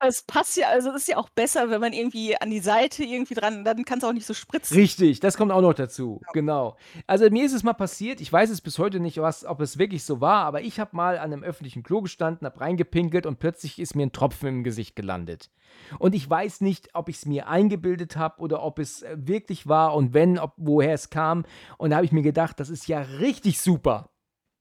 es 0.00 0.22
passt 0.22 0.56
ja, 0.56 0.68
also 0.68 0.90
es 0.90 1.02
ist 1.02 1.08
ja 1.08 1.16
auch 1.16 1.28
besser, 1.28 1.70
wenn 1.70 1.80
man 1.80 1.92
irgendwie 1.92 2.36
an 2.40 2.50
die 2.50 2.60
Seite 2.60 3.04
irgendwie 3.04 3.34
dran, 3.34 3.64
dann 3.64 3.84
kann 3.84 3.98
es 3.98 4.04
auch 4.04 4.12
nicht 4.12 4.26
so 4.26 4.34
spritzen. 4.34 4.76
Richtig, 4.76 5.20
das 5.20 5.36
kommt 5.36 5.52
auch 5.52 5.60
noch 5.60 5.74
dazu. 5.74 6.20
Genau. 6.32 6.76
Also 7.06 7.28
mir 7.30 7.44
ist 7.44 7.52
es 7.52 7.62
mal 7.62 7.74
passiert, 7.74 8.20
ich 8.20 8.32
weiß 8.32 8.50
es 8.50 8.60
bis 8.60 8.78
heute 8.78 9.00
nicht, 9.00 9.18
was, 9.18 9.44
ob 9.44 9.60
es 9.60 9.78
wirklich 9.78 10.04
so 10.04 10.20
war, 10.20 10.44
aber 10.44 10.62
ich 10.62 10.80
habe 10.80 10.96
mal 10.96 11.18
an 11.18 11.32
einem 11.32 11.42
öffentlichen 11.42 11.82
Klo 11.82 12.00
gestanden, 12.00 12.46
habe 12.46 12.60
reingepinkelt 12.60 13.26
und 13.26 13.38
plötzlich 13.38 13.78
ist 13.78 13.94
mir 13.94 14.06
ein 14.06 14.12
Tropfen 14.12 14.48
im 14.48 14.64
Gesicht 14.64 14.96
gelandet. 14.96 15.50
Und 15.98 16.14
ich 16.14 16.28
weiß 16.28 16.60
nicht, 16.62 16.94
ob 16.94 17.08
ich 17.08 17.16
es 17.16 17.26
mir 17.26 17.48
eingebildet 17.48 18.16
habe 18.16 18.40
oder 18.40 18.62
ob 18.62 18.78
es 18.78 19.02
äh, 19.02 19.16
wirklich 19.18 19.68
war 19.68 19.94
und 19.94 20.14
wenn, 20.14 20.38
ob, 20.38 20.52
woher 20.56 20.94
es 20.94 21.10
kam. 21.10 21.44
Und 21.78 21.90
da 21.90 21.96
habe 21.96 22.06
ich 22.06 22.12
mir 22.12 22.22
gedacht, 22.22 22.58
das 22.60 22.70
ist 22.70 22.88
ja 22.88 23.00
richtig 23.00 23.60
super. 23.60 24.10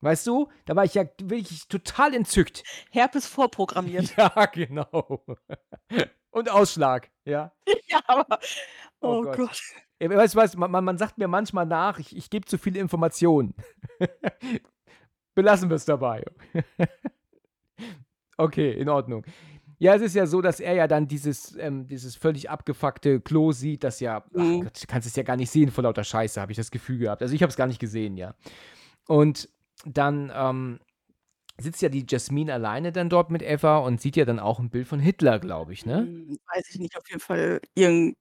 Weißt 0.02 0.26
du, 0.28 0.50
da 0.66 0.76
war 0.76 0.86
ich 0.86 0.94
ja 0.94 1.04
wirklich 1.22 1.68
total 1.68 2.14
entzückt. 2.14 2.64
Herpes 2.92 3.28
vorprogrammiert. 3.28 4.14
Ja, 4.18 4.46
genau. 4.48 5.26
Und 6.32 6.50
Ausschlag, 6.50 7.10
ja. 7.26 7.52
ja, 7.88 8.00
aber. 8.08 8.40
Oh 9.02 9.20
Oh, 9.20 9.22
Gott. 9.24 9.38
Gott. 9.38 9.62
Ja, 10.02 10.10
weißt 10.10 10.36
du 10.36 10.40
was, 10.40 10.56
man, 10.56 10.72
man 10.84 10.98
sagt 10.98 11.18
mir 11.18 11.28
manchmal 11.28 11.66
nach, 11.66 12.00
ich, 12.00 12.16
ich 12.16 12.30
gebe 12.30 12.46
zu 12.46 12.58
viele 12.58 12.80
Informationen. 12.80 13.54
Belassen 15.36 15.70
wir 15.70 15.76
es 15.76 15.86
dabei. 15.86 16.24
okay, 18.38 18.72
in 18.74 18.90
Ordnung. 18.90 19.26
Ja, 19.78 19.96
es 19.96 20.02
ist 20.02 20.16
ja 20.16 20.26
so, 20.26 20.42
dass 20.42 20.60
er 20.60 20.74
ja 20.74 20.88
dann 20.88 21.08
dieses, 21.08 21.56
ähm, 21.58 21.88
dieses 21.88 22.16
völlig 22.16 22.50
abgefuckte 22.50 23.22
Klo 23.22 23.54
sieht, 23.54 23.84
das 23.86 24.00
ja, 24.02 24.24
ach 24.26 24.30
Mhm. 24.42 24.64
Gott, 24.64 24.84
du 24.84 24.88
kannst 24.88 25.08
es 25.08 25.16
ja 25.16 25.24
gar 25.24 25.38
nicht 25.38 25.50
sehen 25.50 25.72
vor 25.72 25.84
lauter 25.86 26.04
Scheiße, 26.04 26.40
habe 26.42 26.52
ich 26.52 26.58
das 26.58 26.72
Gefühl 26.72 27.00
gehabt. 27.00 27.22
Also 27.22 27.34
ich 27.34 27.42
habe 27.42 27.50
es 27.50 27.56
gar 27.56 27.68
nicht 27.68 27.80
gesehen, 27.80 28.18
ja. 28.18 28.36
Und 29.08 29.50
dann 29.86 30.32
ähm, 30.34 30.80
sitzt 31.58 31.82
ja 31.82 31.90
die 31.90 32.06
Jasmine 32.08 32.54
alleine 32.54 32.92
dann 32.92 33.10
dort 33.10 33.32
mit 33.32 33.42
Eva 33.42 33.78
und 33.80 34.02
sieht 34.02 34.16
ja 34.16 34.26
dann 34.26 34.40
auch 34.40 34.60
ein 34.60 34.70
Bild 34.70 34.88
von 34.88 35.00
Hitler, 35.00 35.40
glaube 35.40 35.74
ich, 35.74 35.86
ne? 35.86 36.00
Hm, 36.00 36.38
Weiß 36.54 36.70
ich 36.70 36.80
nicht, 36.80 36.98
auf 36.98 37.08
jeden 37.10 37.22
Fall 37.22 37.62
irgend. 37.76 38.18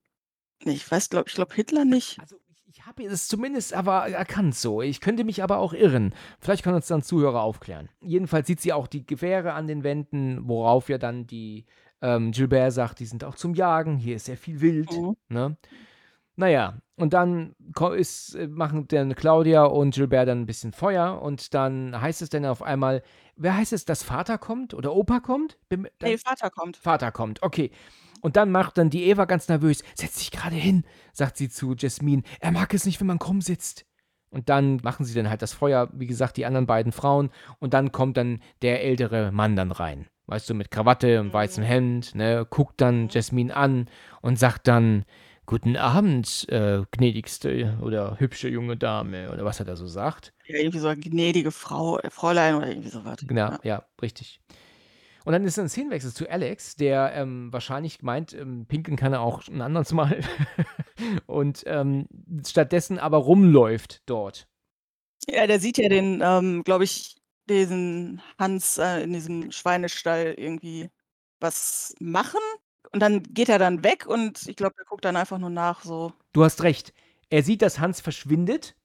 Nee, 0.63 0.73
ich 0.73 0.89
weiß, 0.89 1.09
glaube 1.09 1.29
ich, 1.29 1.35
glaube 1.35 1.53
Hitler 1.55 1.85
nicht. 1.85 2.19
Also 2.19 2.35
ich, 2.49 2.61
ich 2.67 2.85
habe 2.85 3.03
es 3.05 3.27
zumindest 3.27 3.73
aber 3.73 4.09
erkannt 4.09 4.55
so. 4.55 4.81
Ich 4.81 4.99
könnte 4.99 5.23
mich 5.23 5.41
aber 5.41 5.59
auch 5.59 5.73
irren. 5.73 6.13
Vielleicht 6.39 6.63
können 6.63 6.75
uns 6.75 6.87
dann 6.87 7.01
Zuhörer 7.01 7.41
aufklären. 7.41 7.89
Jedenfalls 8.01 8.47
sieht 8.47 8.59
sie 8.59 8.73
auch 8.73 8.87
die 8.87 9.05
Gewehre 9.05 9.53
an 9.53 9.67
den 9.67 9.83
Wänden, 9.83 10.47
worauf 10.47 10.89
ja 10.89 10.97
dann 10.97 11.27
die 11.27 11.65
ähm, 12.01 12.31
Gilbert 12.31 12.73
sagt, 12.73 12.99
die 12.99 13.05
sind 13.05 13.23
auch 13.23 13.35
zum 13.35 13.53
Jagen. 13.53 13.97
Hier 13.97 14.17
ist 14.17 14.25
sehr 14.25 14.37
viel 14.37 14.59
Wild. 14.59 14.91
Mhm. 14.91 15.15
Ne? 15.29 15.57
Naja, 16.39 16.75
und 16.95 17.11
dann 17.11 17.53
ist, 17.97 18.33
äh, 18.35 18.47
machen 18.47 18.87
dann 18.87 19.13
Claudia 19.13 19.65
und 19.65 19.93
Gilbert 19.93 20.29
dann 20.29 20.39
ein 20.39 20.45
bisschen 20.45 20.71
Feuer 20.71 21.21
und 21.21 21.53
dann 21.53 21.99
heißt 21.99 22.21
es 22.21 22.29
dann 22.29 22.45
auf 22.45 22.63
einmal, 22.63 23.03
wer 23.35 23.57
heißt 23.57 23.73
es, 23.73 23.83
dass 23.83 24.03
Vater 24.03 24.37
kommt 24.37 24.73
oder 24.73 24.95
Opa 24.95 25.19
kommt? 25.19 25.57
Nee, 25.69 26.17
Vater 26.17 26.49
kommt. 26.49 26.77
Vater 26.77 27.11
kommt, 27.11 27.43
okay. 27.43 27.71
Und 28.21 28.37
dann 28.37 28.51
macht 28.53 28.77
dann 28.77 28.89
die 28.89 29.03
Eva 29.03 29.25
ganz 29.25 29.49
nervös. 29.49 29.83
Setz 29.95 30.15
dich 30.15 30.31
gerade 30.31 30.55
hin, 30.55 30.85
sagt 31.11 31.35
sie 31.35 31.49
zu 31.49 31.75
Jasmin. 31.77 32.23
Er 32.39 32.51
mag 32.51 32.73
es 32.73 32.85
nicht, 32.85 33.01
wenn 33.01 33.07
man 33.07 33.19
krumm 33.19 33.41
sitzt. 33.41 33.85
Und 34.29 34.47
dann 34.47 34.77
machen 34.81 35.03
sie 35.03 35.15
dann 35.15 35.29
halt 35.29 35.41
das 35.41 35.51
Feuer, 35.51 35.89
wie 35.91 36.07
gesagt, 36.07 36.37
die 36.37 36.45
anderen 36.45 36.67
beiden 36.67 36.93
Frauen. 36.93 37.31
Und 37.59 37.73
dann 37.73 37.91
kommt 37.91 38.15
dann 38.15 38.39
der 38.61 38.81
ältere 38.81 39.33
Mann 39.33 39.57
dann 39.57 39.73
rein. 39.73 40.07
Weißt 40.27 40.49
du, 40.49 40.53
mit 40.53 40.71
Krawatte 40.71 41.19
und 41.19 41.33
weißem 41.33 41.65
Hemd, 41.65 42.15
ne, 42.15 42.47
guckt 42.49 42.79
dann 42.79 43.09
Jasmin 43.09 43.51
an 43.51 43.89
und 44.21 44.39
sagt 44.39 44.69
dann, 44.69 45.03
Guten 45.49 45.77
Abend, 45.77 46.45
äh, 46.49 46.83
gnädigste 46.91 47.79
oder 47.81 48.19
hübsche 48.19 48.49
junge 48.49 48.77
Dame, 48.77 49.31
oder 49.31 49.43
was 49.45 49.57
er 49.59 49.65
da 49.65 49.75
so 49.75 49.87
sagt. 49.87 50.31
Ja, 50.45 50.59
irgendwie 50.59 50.77
so 50.77 50.87
eine 50.89 51.01
gnädige 51.01 51.49
Frau, 51.49 51.97
äh, 51.97 52.11
Fräulein 52.11 52.53
oder 52.53 52.67
irgendwie 52.67 52.89
sowas. 52.89 53.17
Genau, 53.25 53.57
ja, 53.63 53.83
richtig. 53.99 54.41
Und 55.25 55.33
dann 55.33 55.43
ist 55.45 55.57
ein 55.57 55.67
Szenenwechsel 55.67 56.13
zu 56.13 56.29
Alex, 56.29 56.75
der 56.75 57.13
ähm, 57.15 57.51
wahrscheinlich 57.51 58.03
meint, 58.03 58.31
ähm, 58.33 58.67
pinkeln 58.67 58.95
kann 58.95 59.13
er 59.13 59.21
auch 59.21 59.47
ein 59.47 59.61
anderes 59.61 59.91
Mal. 59.91 60.21
und 61.25 61.63
ähm, 61.65 62.07
stattdessen 62.45 62.99
aber 62.99 63.17
rumläuft 63.17 64.03
dort. 64.05 64.47
Ja, 65.27 65.47
der 65.47 65.59
sieht 65.59 65.79
ja 65.79 65.89
den, 65.89 66.21
ähm, 66.23 66.63
glaube 66.63 66.83
ich, 66.83 67.15
diesen 67.49 68.21
Hans 68.37 68.77
äh, 68.77 69.01
in 69.01 69.13
diesem 69.13 69.51
Schweinestall 69.51 70.35
irgendwie 70.37 70.91
was 71.39 71.95
machen. 71.99 72.39
Und 72.91 73.01
dann 73.01 73.23
geht 73.23 73.49
er 73.49 73.59
dann 73.59 73.83
weg 73.83 74.05
und 74.07 74.47
ich 74.47 74.55
glaube, 74.55 74.75
er 74.77 74.85
guckt 74.85 75.05
dann 75.05 75.15
einfach 75.15 75.37
nur 75.37 75.49
nach, 75.49 75.83
so. 75.83 76.13
Du 76.33 76.43
hast 76.43 76.63
recht. 76.63 76.93
Er 77.29 77.43
sieht, 77.43 77.61
dass 77.61 77.79
Hans 77.79 78.01
verschwindet. 78.01 78.75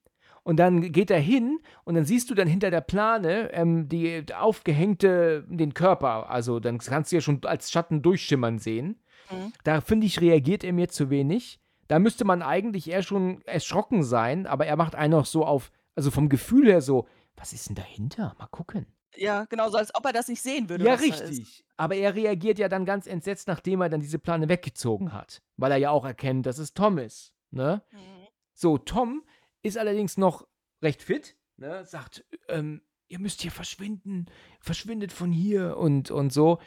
Und 0.42 0.58
dann 0.58 0.92
geht 0.92 1.10
er 1.10 1.20
hin 1.20 1.58
und 1.84 1.94
dann 1.94 2.04
siehst 2.04 2.28
du 2.28 2.34
dann 2.34 2.46
hinter 2.46 2.70
der 2.70 2.82
Plane 2.82 3.50
ähm, 3.54 3.88
die 3.88 4.26
aufgehängte, 4.36 5.46
den 5.48 5.72
Körper. 5.72 6.28
Also 6.28 6.60
dann 6.60 6.78
kannst 6.78 7.10
du 7.10 7.16
ja 7.16 7.22
schon 7.22 7.42
als 7.46 7.70
Schatten 7.70 8.02
durchschimmern 8.02 8.58
sehen. 8.58 9.00
Mhm. 9.30 9.54
Da 9.64 9.80
finde 9.80 10.06
ich, 10.06 10.20
reagiert 10.20 10.62
er 10.62 10.74
mir 10.74 10.90
zu 10.90 11.08
wenig. 11.08 11.60
Da 11.88 11.98
müsste 11.98 12.26
man 12.26 12.42
eigentlich 12.42 12.90
eher 12.90 13.02
schon 13.02 13.40
erschrocken 13.46 14.04
sein, 14.04 14.46
aber 14.46 14.66
er 14.66 14.76
macht 14.76 14.94
einen 14.94 15.12
noch 15.12 15.26
so 15.26 15.46
auf, 15.46 15.70
also 15.94 16.10
vom 16.10 16.28
Gefühl 16.28 16.66
her 16.66 16.82
so, 16.82 17.06
was 17.36 17.54
ist 17.54 17.70
denn 17.70 17.76
dahinter? 17.76 18.34
Mal 18.38 18.46
gucken. 18.48 18.86
Ja, 19.16 19.44
genau, 19.44 19.68
so 19.70 19.78
als 19.78 19.94
ob 19.94 20.04
er 20.06 20.12
das 20.12 20.28
nicht 20.28 20.42
sehen 20.42 20.68
würde. 20.68 20.84
Ja, 20.84 20.94
richtig. 20.94 21.64
Aber 21.76 21.94
er 21.94 22.14
reagiert 22.14 22.58
ja 22.58 22.68
dann 22.68 22.84
ganz 22.84 23.06
entsetzt, 23.06 23.48
nachdem 23.48 23.80
er 23.80 23.88
dann 23.88 24.00
diese 24.00 24.18
Plane 24.18 24.48
weggezogen 24.48 25.12
hat. 25.12 25.42
Weil 25.56 25.72
er 25.72 25.78
ja 25.78 25.90
auch 25.90 26.04
erkennt, 26.04 26.46
dass 26.46 26.58
es 26.58 26.74
Tom 26.74 26.98
ist. 26.98 27.32
Ne? 27.50 27.82
Mhm. 27.90 27.98
So, 28.52 28.78
Tom 28.78 29.24
ist 29.62 29.78
allerdings 29.78 30.16
noch 30.16 30.46
recht 30.82 31.02
fit, 31.02 31.36
ne, 31.56 31.84
sagt, 31.84 32.24
ähm, 32.48 32.82
ihr 33.08 33.18
müsst 33.18 33.42
hier 33.42 33.50
verschwinden, 33.50 34.26
verschwindet 34.60 35.12
von 35.12 35.32
hier 35.32 35.76
und, 35.76 36.10
und 36.10 36.32
so. 36.32 36.60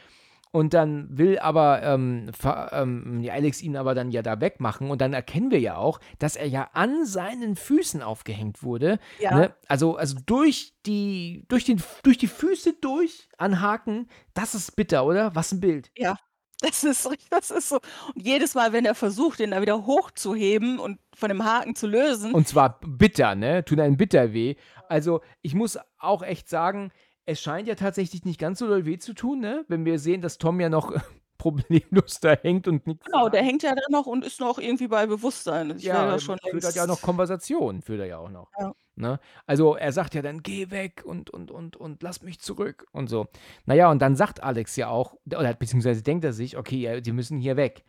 Und 0.50 0.74
dann 0.74 1.06
will 1.10 1.38
aber 1.38 1.82
ähm, 1.82 2.30
ähm, 2.72 3.28
Alex 3.30 3.62
ihn 3.62 3.76
aber 3.76 3.94
dann 3.94 4.10
ja 4.10 4.22
da 4.22 4.40
wegmachen. 4.40 4.90
Und 4.90 5.00
dann 5.00 5.12
erkennen 5.12 5.50
wir 5.50 5.60
ja 5.60 5.76
auch, 5.76 6.00
dass 6.18 6.36
er 6.36 6.46
ja 6.46 6.70
an 6.72 7.04
seinen 7.04 7.56
Füßen 7.56 8.02
aufgehängt 8.02 8.62
wurde. 8.62 8.98
Ja. 9.20 9.34
Ne? 9.34 9.54
Also, 9.66 9.96
also 9.96 10.16
durch, 10.24 10.74
die, 10.86 11.44
durch, 11.48 11.64
den, 11.64 11.82
durch 12.02 12.18
die 12.18 12.28
Füße 12.28 12.74
durch 12.80 13.28
an 13.36 13.60
Haken. 13.60 14.08
Das 14.34 14.54
ist 14.54 14.76
bitter, 14.76 15.04
oder? 15.04 15.34
Was 15.34 15.52
ein 15.52 15.60
Bild. 15.60 15.90
Ja, 15.96 16.16
das 16.60 16.82
ist, 16.82 17.08
das 17.30 17.50
ist 17.50 17.68
so. 17.68 17.78
Und 18.14 18.26
jedes 18.26 18.54
Mal, 18.54 18.72
wenn 18.72 18.84
er 18.84 18.96
versucht, 18.96 19.38
den 19.38 19.52
da 19.52 19.62
wieder 19.62 19.86
hochzuheben 19.86 20.80
und 20.80 20.98
von 21.14 21.28
dem 21.28 21.44
Haken 21.44 21.76
zu 21.76 21.86
lösen. 21.86 22.34
Und 22.34 22.48
zwar 22.48 22.80
bitter, 22.80 23.36
ne? 23.36 23.64
Tut 23.64 23.78
einen 23.78 23.96
bitter 23.96 24.32
weh. 24.32 24.56
Also, 24.88 25.20
ich 25.40 25.54
muss 25.54 25.78
auch 25.98 26.22
echt 26.22 26.48
sagen, 26.48 26.90
es 27.28 27.42
scheint 27.42 27.68
ja 27.68 27.74
tatsächlich 27.74 28.24
nicht 28.24 28.40
ganz 28.40 28.58
so 28.58 28.66
doll 28.66 28.86
weh 28.86 28.98
zu 28.98 29.12
tun, 29.12 29.40
ne? 29.40 29.62
Wenn 29.68 29.84
wir 29.84 29.98
sehen, 29.98 30.22
dass 30.22 30.38
Tom 30.38 30.60
ja 30.60 30.70
noch 30.70 30.92
problemlos 31.38 32.20
da 32.20 32.32
hängt 32.32 32.66
und 32.66 32.86
nichts. 32.86 33.04
Genau, 33.04 33.28
der 33.28 33.42
hängt 33.42 33.62
ja 33.62 33.74
da 33.74 33.82
noch 33.90 34.06
und 34.06 34.24
ist 34.24 34.40
noch 34.40 34.58
irgendwie 34.58 34.88
bei 34.88 35.06
Bewusstsein. 35.06 35.76
Ich 35.76 35.82
ja, 35.82 36.06
ja 36.06 36.18
schon 36.18 36.38
führt 36.38 36.74
ja 36.74 36.86
noch 36.86 37.02
Konversation, 37.02 37.82
führt 37.82 38.00
er 38.00 38.06
ja 38.06 38.16
auch 38.16 38.30
noch. 38.30 38.50
Ja. 38.58 38.74
Ne? 38.96 39.20
Also 39.46 39.76
er 39.76 39.92
sagt 39.92 40.14
ja 40.14 40.22
dann, 40.22 40.42
geh 40.42 40.70
weg 40.70 41.02
und, 41.04 41.28
und, 41.28 41.50
und, 41.50 41.76
und 41.76 42.02
lass 42.02 42.22
mich 42.22 42.40
zurück 42.40 42.86
und 42.92 43.08
so. 43.08 43.26
Naja, 43.66 43.90
und 43.90 44.00
dann 44.00 44.16
sagt 44.16 44.42
Alex 44.42 44.74
ja 44.76 44.88
auch, 44.88 45.14
oder 45.26 45.52
beziehungsweise 45.52 46.02
denkt 46.02 46.24
er 46.24 46.32
sich, 46.32 46.56
okay, 46.56 47.02
die 47.02 47.12
müssen 47.12 47.38
hier 47.38 47.56
weg. 47.56 47.84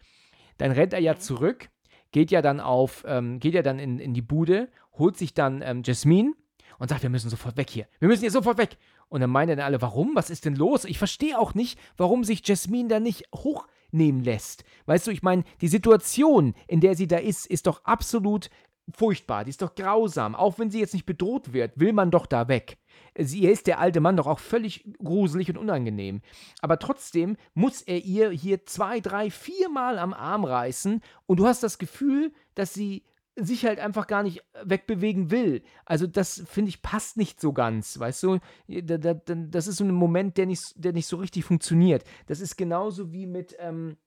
Dann 0.57 0.71
rennt 0.71 0.91
er 0.91 0.99
ja 0.99 1.13
mhm. 1.13 1.19
zurück, 1.19 1.69
geht 2.11 2.29
ja 2.29 2.41
dann 2.41 2.59
auf, 2.59 3.05
ähm, 3.07 3.39
geht 3.39 3.53
ja 3.53 3.61
dann 3.61 3.79
in, 3.79 3.99
in 3.99 4.13
die 4.13 4.21
Bude, 4.21 4.67
holt 4.97 5.15
sich 5.15 5.33
dann 5.33 5.61
ähm, 5.61 5.81
Jasmine 5.85 6.33
und 6.77 6.89
sagt, 6.89 7.03
wir 7.03 7.09
müssen 7.09 7.29
sofort 7.29 7.57
weg 7.57 7.69
hier. 7.69 7.87
Wir 7.99 8.07
müssen 8.07 8.21
hier 8.21 8.31
sofort 8.31 8.57
weg. 8.57 8.77
Und 9.09 9.21
dann 9.21 9.29
meinen 9.29 9.57
dann 9.57 9.65
alle, 9.65 9.81
warum? 9.81 10.11
Was 10.15 10.29
ist 10.29 10.45
denn 10.45 10.55
los? 10.55 10.85
Ich 10.85 10.97
verstehe 10.97 11.37
auch 11.37 11.53
nicht, 11.53 11.79
warum 11.97 12.23
sich 12.23 12.47
Jasmine 12.47 12.87
da 12.87 12.99
nicht 12.99 13.25
hochnehmen 13.35 14.23
lässt. 14.23 14.63
Weißt 14.85 15.07
du, 15.07 15.11
ich 15.11 15.23
meine, 15.23 15.43
die 15.61 15.67
Situation, 15.67 16.53
in 16.67 16.79
der 16.79 16.95
sie 16.95 17.07
da 17.07 17.17
ist, 17.17 17.47
ist 17.47 17.67
doch 17.67 17.83
absolut 17.83 18.49
furchtbar. 18.95 19.43
Die 19.43 19.49
ist 19.49 19.61
doch 19.61 19.75
grausam. 19.75 20.35
Auch 20.35 20.59
wenn 20.59 20.71
sie 20.71 20.79
jetzt 20.79 20.93
nicht 20.93 21.05
bedroht 21.05 21.53
wird, 21.53 21.79
will 21.79 21.93
man 21.93 22.11
doch 22.11 22.25
da 22.25 22.47
weg. 22.47 22.77
Sie 23.17 23.45
ist 23.45 23.67
der 23.67 23.79
alte 23.79 23.99
Mann 23.99 24.17
doch 24.17 24.27
auch 24.27 24.39
völlig 24.39 24.85
gruselig 25.03 25.49
und 25.49 25.57
unangenehm. 25.57 26.21
Aber 26.61 26.79
trotzdem 26.79 27.37
muss 27.53 27.81
er 27.81 27.99
ihr 27.99 28.29
hier 28.29 28.65
zwei, 28.65 28.99
drei, 28.99 29.29
viermal 29.29 29.99
am 29.99 30.13
Arm 30.13 30.43
reißen 30.43 31.01
und 31.25 31.39
du 31.39 31.47
hast 31.47 31.63
das 31.63 31.79
Gefühl, 31.79 32.31
dass 32.55 32.73
sie 32.73 33.03
sich 33.45 33.65
halt 33.65 33.79
einfach 33.79 34.07
gar 34.07 34.23
nicht 34.23 34.43
wegbewegen 34.63 35.31
will. 35.31 35.63
Also 35.85 36.07
das 36.07 36.43
finde 36.47 36.69
ich 36.69 36.81
passt 36.81 37.17
nicht 37.17 37.39
so 37.39 37.53
ganz, 37.53 37.99
weißt 37.99 38.23
du? 38.23 38.39
Das 38.67 39.67
ist 39.67 39.77
so 39.77 39.83
ein 39.83 39.91
Moment, 39.91 40.37
der 40.37 40.45
nicht, 40.45 40.73
der 40.75 40.93
nicht 40.93 41.07
so 41.07 41.17
richtig 41.17 41.45
funktioniert. 41.45 42.03
Das 42.27 42.39
ist 42.39 42.57
genauso 42.57 43.11
wie 43.11 43.25
mit 43.25 43.55
ähm, 43.59 43.97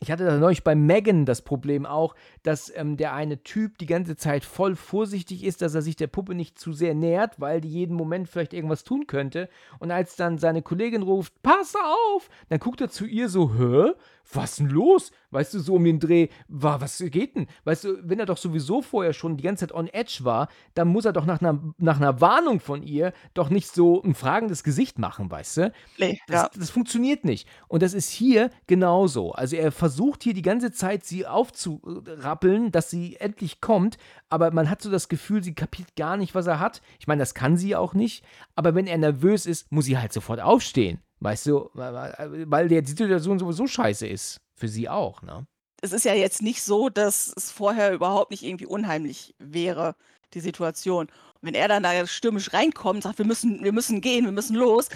ich 0.00 0.10
hatte 0.10 0.24
da 0.24 0.36
neulich 0.36 0.64
bei 0.64 0.74
Megan 0.74 1.24
das 1.24 1.42
Problem 1.42 1.86
auch, 1.86 2.14
dass 2.42 2.72
ähm, 2.74 2.96
der 2.96 3.14
eine 3.14 3.42
Typ 3.42 3.78
die 3.78 3.86
ganze 3.86 4.16
Zeit 4.16 4.44
voll 4.44 4.76
vorsichtig 4.76 5.44
ist, 5.44 5.62
dass 5.62 5.74
er 5.74 5.82
sich 5.82 5.96
der 5.96 6.08
Puppe 6.08 6.34
nicht 6.34 6.58
zu 6.58 6.72
sehr 6.72 6.94
nähert, 6.94 7.40
weil 7.40 7.60
die 7.60 7.70
jeden 7.70 7.96
Moment 7.96 8.28
vielleicht 8.28 8.52
irgendwas 8.52 8.84
tun 8.84 9.06
könnte. 9.06 9.48
Und 9.78 9.90
als 9.90 10.16
dann 10.16 10.38
seine 10.38 10.62
Kollegin 10.62 11.02
ruft, 11.02 11.42
pass 11.42 11.74
auf, 11.74 12.28
dann 12.48 12.58
guckt 12.58 12.80
er 12.80 12.90
zu 12.90 13.06
ihr 13.06 13.28
so, 13.28 13.54
hä? 13.54 13.92
Was 14.32 14.56
denn 14.56 14.68
los? 14.68 15.12
Weißt 15.30 15.54
du, 15.54 15.58
so 15.58 15.74
um 15.74 15.84
den 15.84 16.00
Dreh, 16.00 16.28
war, 16.48 16.80
was 16.80 16.98
geht 16.98 17.36
denn? 17.36 17.46
Weißt 17.64 17.84
du, 17.84 17.98
wenn 18.02 18.20
er 18.20 18.26
doch 18.26 18.36
sowieso 18.36 18.82
vorher 18.82 19.12
schon 19.12 19.36
die 19.36 19.42
ganze 19.42 19.66
Zeit 19.66 19.74
on 19.74 19.88
edge 19.88 20.20
war, 20.22 20.48
dann 20.74 20.88
muss 20.88 21.04
er 21.04 21.12
doch 21.12 21.26
nach 21.26 21.40
einer, 21.40 21.60
nach 21.78 21.96
einer 21.96 22.20
Warnung 22.20 22.60
von 22.60 22.82
ihr 22.82 23.12
doch 23.34 23.50
nicht 23.50 23.68
so 23.68 24.02
ein 24.02 24.14
fragendes 24.14 24.62
Gesicht 24.64 24.98
machen, 24.98 25.30
weißt 25.30 25.56
du? 25.58 25.72
Nee, 25.98 26.20
das, 26.26 26.42
ja. 26.42 26.50
das 26.56 26.70
funktioniert 26.70 27.24
nicht. 27.24 27.48
Und 27.68 27.82
das 27.82 27.94
ist 27.94 28.10
hier 28.10 28.50
genauso. 28.66 29.32
Also 29.32 29.56
er 29.56 29.72
versucht 29.72 30.22
hier 30.22 30.34
die 30.34 30.42
ganze 30.42 30.72
Zeit, 30.72 31.04
sie 31.04 31.26
aufzurappeln, 31.26 32.70
dass 32.70 32.90
sie 32.90 33.16
endlich 33.16 33.60
kommt, 33.60 33.98
aber 34.28 34.50
man 34.52 34.70
hat 34.70 34.82
so 34.82 34.90
das 34.90 35.08
Gefühl, 35.08 35.42
sie 35.42 35.54
kapiert 35.54 35.96
gar 35.96 36.16
nicht, 36.16 36.34
was 36.34 36.46
er 36.46 36.60
hat. 36.60 36.80
Ich 36.98 37.06
meine, 37.06 37.20
das 37.20 37.34
kann 37.34 37.56
sie 37.56 37.76
auch 37.76 37.94
nicht, 37.94 38.24
aber 38.54 38.74
wenn 38.74 38.86
er 38.86 38.98
nervös 38.98 39.46
ist, 39.46 39.70
muss 39.70 39.84
sie 39.84 39.98
halt 39.98 40.12
sofort 40.12 40.40
aufstehen. 40.40 41.00
Weißt 41.24 41.46
du, 41.46 41.70
weil 41.72 42.68
die 42.68 42.84
Situation 42.84 43.38
sowieso 43.38 43.66
scheiße 43.66 44.06
ist. 44.06 44.42
Für 44.56 44.68
sie 44.68 44.90
auch, 44.90 45.22
ne? 45.22 45.46
Es 45.80 45.92
ist 45.92 46.04
ja 46.04 46.14
jetzt 46.14 46.42
nicht 46.42 46.62
so, 46.62 46.90
dass 46.90 47.32
es 47.34 47.50
vorher 47.50 47.92
überhaupt 47.92 48.30
nicht 48.30 48.42
irgendwie 48.42 48.66
unheimlich 48.66 49.34
wäre, 49.38 49.96
die 50.34 50.40
Situation. 50.40 51.06
Und 51.06 51.40
wenn 51.40 51.54
er 51.54 51.68
dann 51.68 51.82
da 51.82 52.06
stürmisch 52.06 52.52
reinkommt 52.52 52.96
und 52.96 53.02
sagt, 53.02 53.18
wir 53.18 53.24
müssen, 53.24 53.64
wir 53.64 53.72
müssen 53.72 54.00
gehen, 54.02 54.26
wir 54.26 54.32
müssen 54.32 54.54
los, 54.54 54.90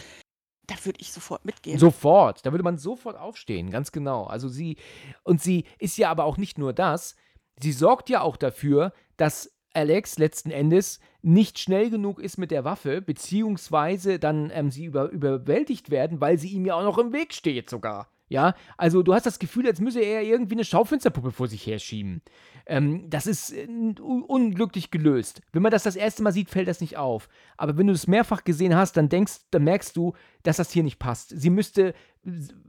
da 0.66 0.74
würde 0.84 1.00
ich 1.00 1.12
sofort 1.12 1.46
mitgehen. 1.46 1.78
Sofort, 1.78 2.44
da 2.44 2.52
würde 2.52 2.64
man 2.64 2.76
sofort 2.76 3.16
aufstehen, 3.16 3.70
ganz 3.70 3.90
genau. 3.90 4.24
Also 4.24 4.48
sie, 4.48 4.76
und 5.24 5.42
sie 5.42 5.64
ist 5.78 5.96
ja 5.96 6.10
aber 6.10 6.24
auch 6.24 6.36
nicht 6.36 6.58
nur 6.58 6.74
das, 6.74 7.16
sie 7.58 7.72
sorgt 7.72 8.10
ja 8.10 8.20
auch 8.20 8.36
dafür, 8.36 8.92
dass 9.16 9.50
Alex 9.72 10.18
letzten 10.18 10.50
Endes 10.50 11.00
nicht 11.28 11.58
schnell 11.58 11.90
genug 11.90 12.20
ist 12.20 12.38
mit 12.38 12.50
der 12.50 12.64
Waffe, 12.64 13.02
beziehungsweise 13.02 14.18
dann 14.18 14.50
ähm, 14.52 14.70
sie 14.70 14.86
über, 14.86 15.10
überwältigt 15.10 15.90
werden, 15.90 16.20
weil 16.20 16.38
sie 16.38 16.48
ihm 16.48 16.64
ja 16.64 16.74
auch 16.74 16.82
noch 16.82 16.98
im 16.98 17.12
Weg 17.12 17.34
steht 17.34 17.68
sogar. 17.68 18.10
Ja, 18.30 18.54
also 18.76 19.02
du 19.02 19.14
hast 19.14 19.26
das 19.26 19.38
Gefühl, 19.38 19.66
als 19.66 19.80
müsse 19.80 20.00
er 20.00 20.22
irgendwie 20.22 20.54
eine 20.54 20.64
Schaufensterpuppe 20.64 21.30
vor 21.30 21.46
sich 21.48 21.66
herschieben. 21.66 22.22
Ähm, 22.66 23.08
das 23.08 23.26
ist 23.26 23.52
äh, 23.52 23.66
unglücklich 23.66 24.90
gelöst. 24.90 25.40
Wenn 25.52 25.62
man 25.62 25.72
das 25.72 25.82
das 25.82 25.96
erste 25.96 26.22
Mal 26.22 26.32
sieht, 26.32 26.50
fällt 26.50 26.68
das 26.68 26.80
nicht 26.80 26.96
auf. 26.96 27.28
Aber 27.56 27.76
wenn 27.76 27.86
du 27.86 27.92
es 27.92 28.06
mehrfach 28.06 28.44
gesehen 28.44 28.74
hast, 28.74 28.96
dann 28.96 29.08
denkst, 29.08 29.46
dann 29.50 29.64
merkst 29.64 29.96
du, 29.96 30.14
dass 30.42 30.56
das 30.56 30.70
hier 30.70 30.82
nicht 30.82 30.98
passt. 30.98 31.32
Sie 31.38 31.50
müsste, 31.50 31.94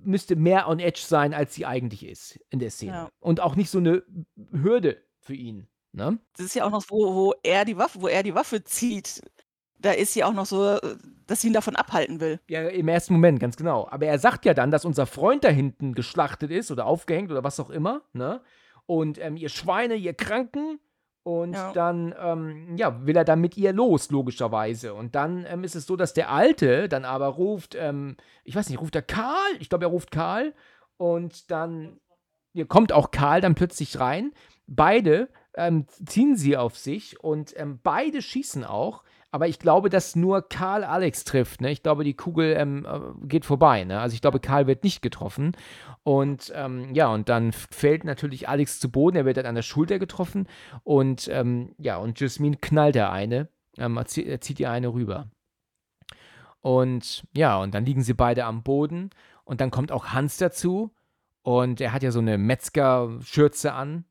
müsste 0.04 0.36
mehr 0.36 0.68
on 0.68 0.80
edge 0.80 1.04
sein, 1.06 1.34
als 1.34 1.56
sie 1.56 1.66
eigentlich 1.66 2.06
ist 2.06 2.40
in 2.50 2.60
der 2.60 2.72
Szene. 2.72 2.92
Ja. 2.92 3.10
Und 3.20 3.40
auch 3.40 3.56
nicht 3.56 3.70
so 3.70 3.80
eine 3.80 4.04
Hürde 4.52 4.98
für 5.20 5.36
ihn. 5.36 5.69
Ne? 5.92 6.20
Das 6.38 6.46
ist 6.46 6.56
ja 6.56 6.66
auch 6.66 6.72
noch, 6.72 6.84
wo, 6.90 7.16
wo 7.16 7.34
er 7.44 7.66
die 7.66 7.78
Waffe, 7.78 8.02
wo 8.02 8.08
er 8.08 8.24
die 8.24 8.36
Waffe 8.36 8.64
zieht. 8.64 9.22
Da 9.80 9.92
ist 9.92 10.14
sie 10.14 10.24
auch 10.24 10.34
noch 10.34 10.46
so, 10.46 10.78
dass 11.26 11.42
sie 11.42 11.48
ihn 11.48 11.54
davon 11.54 11.76
abhalten 11.76 12.20
will. 12.20 12.40
Ja, 12.50 12.68
im 12.68 12.88
ersten 12.88 13.14
Moment, 13.14 13.40
ganz 13.40 13.56
genau. 13.56 13.88
Aber 13.90 14.06
er 14.06 14.20
sagt 14.20 14.46
ja 14.46 14.54
dann, 14.54 14.72
dass 14.72 14.86
unser 14.86 15.06
Freund 15.06 15.44
da 15.44 15.50
hinten 15.50 15.94
geschlachtet 15.94 16.52
ist 16.52 16.70
oder 16.70 16.86
aufgehängt 16.86 17.32
oder 17.32 17.44
was 17.44 17.60
auch 17.60 17.70
immer, 17.70 18.02
ne? 18.14 18.42
Und 18.86 19.20
ähm, 19.20 19.38
ihr 19.38 19.50
Schweine, 19.50 19.96
ihr 19.96 20.14
Kranken. 20.14 20.80
Und 21.24 21.54
ja. 21.54 21.72
dann, 21.74 22.16
ähm, 22.20 22.76
ja, 22.78 23.06
will 23.06 23.16
er 23.16 23.26
dann 23.26 23.40
mit 23.40 23.56
ihr 23.56 23.72
los, 23.72 24.10
logischerweise. 24.10 24.96
Und 24.96 25.14
dann 25.14 25.46
ähm, 25.48 25.64
ist 25.64 25.76
es 25.76 25.86
so, 25.86 25.96
dass 25.96 26.14
der 26.14 26.32
Alte 26.32 26.90
dann 26.90 27.06
aber 27.06 27.28
ruft, 27.28 27.76
ähm, 27.76 28.18
ich 28.44 28.56
weiß 28.56 28.70
nicht, 28.70 28.80
ruft 28.80 28.96
er 28.96 29.04
Karl? 29.04 29.52
Ich 29.60 29.70
glaube, 29.70 29.86
er 29.86 29.90
ruft 29.90 30.10
Karl. 30.10 30.56
Und 30.98 31.52
dann 31.52 32.00
hier 32.54 32.66
kommt 32.66 32.92
auch 32.92 33.12
Karl 33.12 33.42
dann 33.42 33.56
plötzlich 33.56 34.00
rein. 34.00 34.32
Beide 34.66 35.30
ähm, 35.56 35.86
ziehen 36.06 36.36
sie 36.36 36.58
auf 36.58 36.78
sich 36.78 37.20
und 37.24 37.54
ähm, 37.58 37.80
beide 37.82 38.22
schießen 38.22 38.64
auch. 38.64 39.04
Aber 39.32 39.48
ich 39.48 39.60
glaube, 39.60 39.90
dass 39.90 40.16
nur 40.16 40.42
Karl 40.42 40.84
Alex 40.84 41.24
trifft. 41.24 41.62
Ne? 41.62 41.70
Ich 41.70 41.84
glaube, 41.84 42.04
die 42.04 42.16
Kugel 42.16 42.56
ähm, 42.58 42.86
äh, 42.86 43.28
geht 43.28 43.46
vorbei. 43.46 43.84
Ne? 43.84 44.00
Also 44.00 44.16
ich 44.16 44.22
glaube, 44.22 44.40
Karl 44.40 44.66
wird 44.66 44.84
nicht 44.84 45.04
getroffen. 45.04 45.52
Und 46.02 46.52
ähm, 46.56 46.96
ja, 46.96 47.10
und 47.10 47.30
dann 47.30 47.52
fällt 47.52 48.06
natürlich 48.06 48.50
Alex 48.50 48.80
zu 48.80 48.92
Boden. 48.92 49.18
Er 49.18 49.26
wird 49.26 49.38
dann 49.38 49.46
an 49.46 49.56
der 49.56 49.62
Schulter 49.62 50.00
getroffen. 50.00 50.48
Und 50.84 51.28
ähm, 51.32 51.76
ja, 51.78 51.98
und 51.98 52.20
Jasmin 52.20 52.60
knallt 52.60 52.98
eine. 52.98 53.50
Ähm, 53.78 53.98
er, 53.98 54.06
zieht, 54.06 54.26
er 54.26 54.42
zieht 54.42 54.60
ihr 54.60 54.72
eine 54.72 54.94
rüber. 54.94 55.28
Und 56.62 57.24
ja, 57.36 57.62
und 57.62 57.74
dann 57.74 57.86
liegen 57.86 58.02
sie 58.02 58.16
beide 58.16 58.46
am 58.46 58.64
Boden. 58.64 59.12
Und 59.44 59.62
dann 59.62 59.70
kommt 59.70 59.92
auch 59.92 60.08
Hans 60.08 60.38
dazu. 60.38 60.92
Und 61.44 61.82
er 61.82 61.94
hat 61.94 62.04
ja 62.04 62.12
so 62.12 62.20
eine 62.20 62.38
Metzger-Schürze 62.38 63.74
an. 63.74 64.06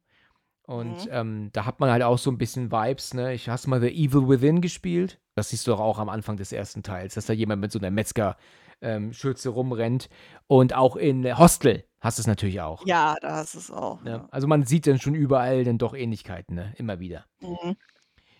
Und 0.69 1.07
mhm. 1.07 1.11
ähm, 1.12 1.51
da 1.55 1.64
hat 1.64 1.81
man 1.81 1.91
halt 1.91 2.03
auch 2.03 2.19
so 2.19 2.31
ein 2.31 2.37
bisschen 2.37 2.71
Vibes, 2.71 3.14
ne? 3.14 3.33
Ich 3.33 3.49
hast 3.49 3.66
mal 3.69 3.81
The 3.81 3.89
Evil 3.89 4.29
Within 4.29 4.61
gespielt. 4.61 5.19
Das 5.35 5.49
siehst 5.49 5.66
du 5.66 5.71
doch 5.71 5.81
auch 5.81 5.99
am 5.99 6.11
Anfang 6.11 6.37
des 6.37 6.53
ersten 6.53 6.83
Teils, 6.83 7.14
dass 7.14 7.25
da 7.25 7.33
jemand 7.33 7.62
mit 7.62 7.73
so 7.73 7.79
einer 7.79 7.91
Metzger-Schürze 7.91 9.49
ähm, 9.49 9.55
rumrennt. 9.55 10.11
Und 10.47 10.75
auch 10.75 10.97
in 10.97 11.39
Hostel 11.39 11.85
hast 12.01 12.19
du 12.19 12.21
es 12.21 12.27
natürlich 12.27 12.61
auch. 12.61 12.85
Ja, 12.85 13.16
da 13.23 13.37
hast 13.37 13.55
du 13.55 13.61
es 13.61 13.71
auch. 13.71 14.03
Ne? 14.03 14.11
Ja. 14.11 14.29
Also 14.31 14.47
man 14.47 14.64
sieht 14.64 14.87
dann 14.87 15.01
schon 15.01 15.14
überall 15.14 15.64
dann 15.64 15.79
doch 15.79 15.95
Ähnlichkeiten, 15.95 16.55
ne? 16.55 16.75
Immer 16.77 17.01
wieder. 17.01 17.25
Mhm. 17.41 17.77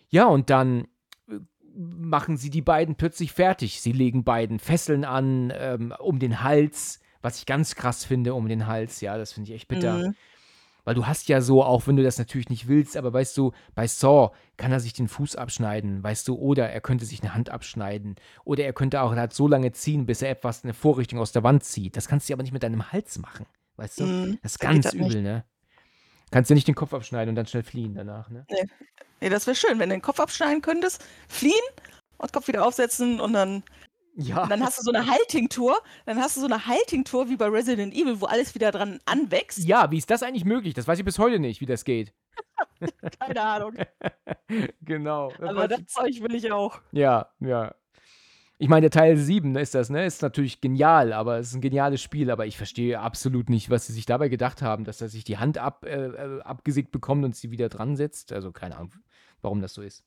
Ja, 0.09 0.27
und 0.27 0.51
dann 0.51 0.87
äh, 1.27 1.39
machen 1.73 2.37
sie 2.37 2.51
die 2.51 2.61
beiden 2.61 2.93
plötzlich 2.93 3.31
fertig. 3.31 3.81
Sie 3.81 3.91
legen 3.91 4.23
beiden 4.23 4.59
Fesseln 4.59 5.03
an, 5.03 5.51
ähm, 5.57 5.95
um 5.97 6.19
den 6.19 6.43
Hals, 6.43 6.99
was 7.23 7.39
ich 7.39 7.47
ganz 7.47 7.73
krass 7.73 8.05
finde, 8.05 8.35
um 8.35 8.47
den 8.47 8.67
Hals. 8.67 9.01
Ja, 9.01 9.17
das 9.17 9.33
finde 9.33 9.49
ich 9.49 9.55
echt 9.55 9.67
bitter. 9.67 10.09
Mhm. 10.09 10.15
Weil 10.89 10.95
du 10.95 11.05
hast 11.05 11.29
ja 11.29 11.39
so, 11.39 11.63
auch 11.63 11.85
wenn 11.85 11.97
du 11.97 12.01
das 12.01 12.17
natürlich 12.17 12.49
nicht 12.49 12.67
willst, 12.67 12.97
aber 12.97 13.13
weißt 13.13 13.37
du, 13.37 13.51
bei 13.75 13.85
Saw 13.85 14.31
kann 14.57 14.71
er 14.71 14.79
sich 14.79 14.93
den 14.93 15.07
Fuß 15.07 15.35
abschneiden, 15.35 16.01
weißt 16.01 16.27
du, 16.27 16.33
oder 16.33 16.67
er 16.67 16.81
könnte 16.81 17.05
sich 17.05 17.21
eine 17.21 17.35
Hand 17.35 17.51
abschneiden. 17.51 18.15
Oder 18.43 18.63
er 18.63 18.73
könnte 18.73 19.03
auch 19.03 19.15
halt 19.15 19.31
so 19.31 19.47
lange 19.47 19.71
ziehen, 19.71 20.07
bis 20.07 20.23
er 20.23 20.31
etwas 20.31 20.63
eine 20.63 20.73
Vorrichtung 20.73 21.19
aus 21.19 21.31
der 21.31 21.43
Wand 21.43 21.63
zieht. 21.63 21.95
Das 21.95 22.07
kannst 22.07 22.27
du 22.27 22.33
aber 22.33 22.41
nicht 22.41 22.53
mit 22.53 22.63
deinem 22.63 22.91
Hals 22.91 23.19
machen, 23.19 23.45
weißt 23.75 23.99
du? 23.99 24.05
Mm, 24.05 24.39
das 24.41 24.53
ist 24.53 24.59
ganz 24.59 24.91
übel, 24.91 25.09
nicht. 25.09 25.21
ne? 25.21 25.43
Kannst 26.31 26.49
du 26.49 26.55
nicht 26.55 26.67
den 26.67 26.73
Kopf 26.73 26.91
abschneiden 26.91 27.29
und 27.29 27.35
dann 27.35 27.45
schnell 27.45 27.61
fliehen 27.61 27.93
danach, 27.93 28.31
ne? 28.31 28.47
Nee. 28.49 28.67
Nee, 29.21 29.29
das 29.29 29.45
wäre 29.45 29.55
schön, 29.55 29.77
wenn 29.77 29.89
du 29.89 29.95
den 29.95 30.01
Kopf 30.01 30.19
abschneiden 30.19 30.63
könntest, 30.63 31.05
fliehen 31.27 31.53
und 32.17 32.33
Kopf 32.33 32.47
wieder 32.47 32.65
aufsetzen 32.65 33.19
und 33.19 33.33
dann, 33.33 33.61
Ja. 34.21 34.43
und 34.43 34.49
dann 34.51 34.61
hast 34.63 34.79
du 34.79 34.83
so 34.83 34.91
eine 34.91 35.07
Halting-Tour. 35.07 35.77
Dann 36.05 36.17
hast 36.19 36.35
du 36.37 36.41
so 36.41 36.45
eine 36.47 36.65
Halting-Tour 36.65 37.29
wie 37.29 37.37
bei 37.37 37.47
Resident 37.47 37.93
Evil, 37.93 38.19
wo 38.21 38.25
alles 38.25 38.53
wieder 38.55 38.71
dran 38.71 38.99
anwächst. 39.05 39.59
Ja, 39.59 39.89
wie 39.91 39.97
ist 39.97 40.09
das 40.11 40.23
eigentlich 40.23 40.45
möglich? 40.45 40.73
Das 40.73 40.87
weiß 40.87 40.99
ich 40.99 41.05
bis 41.05 41.19
heute 41.19 41.39
nicht, 41.39 41.61
wie 41.61 41.65
das 41.65 41.85
geht. 41.85 42.13
Keine 43.19 43.41
Ahnung. 43.41 43.73
genau. 44.81 45.31
Das 45.39 45.49
Aber 45.49 45.67
das 45.67 45.79
ich- 45.79 45.87
Zeug 45.87 46.21
will 46.21 46.35
ich 46.35 46.51
auch. 46.51 46.79
ja, 46.91 47.29
ja. 47.39 47.73
Ich 48.61 48.67
meine, 48.67 48.89
der 48.89 48.91
Teil 48.91 49.15
7 49.15 49.55
ist 49.55 49.73
das, 49.73 49.89
ne? 49.89 50.05
Ist 50.05 50.21
natürlich 50.21 50.59
genial, 50.59 51.13
aber 51.13 51.37
es 51.37 51.47
ist 51.47 51.53
ein 51.55 51.61
geniales 51.61 52.01
Spiel, 52.01 52.29
aber 52.29 52.45
ich 52.45 52.57
verstehe 52.57 52.99
absolut 52.99 53.49
nicht, 53.49 53.69
was 53.69 53.87
sie 53.87 53.93
sich 53.93 54.05
dabei 54.05 54.27
gedacht 54.27 54.61
haben, 54.61 54.83
dass 54.83 54.99
er 54.99 55.07
sich 55.07 55.23
die 55.23 55.37
Hand 55.37 55.57
ab, 55.57 55.85
äh, 55.85 56.07
äh, 56.07 56.41
abgesägt 56.41 56.91
bekommt 56.91 57.23
und 57.23 57.37
sie 57.37 57.51
wieder 57.51 57.69
dran 57.69 57.95
setzt. 57.95 58.33
Also 58.33 58.51
keine 58.51 58.75
Ahnung, 58.75 58.91
warum 59.41 59.61
das 59.61 59.73
so 59.73 59.81
ist. 59.81 60.03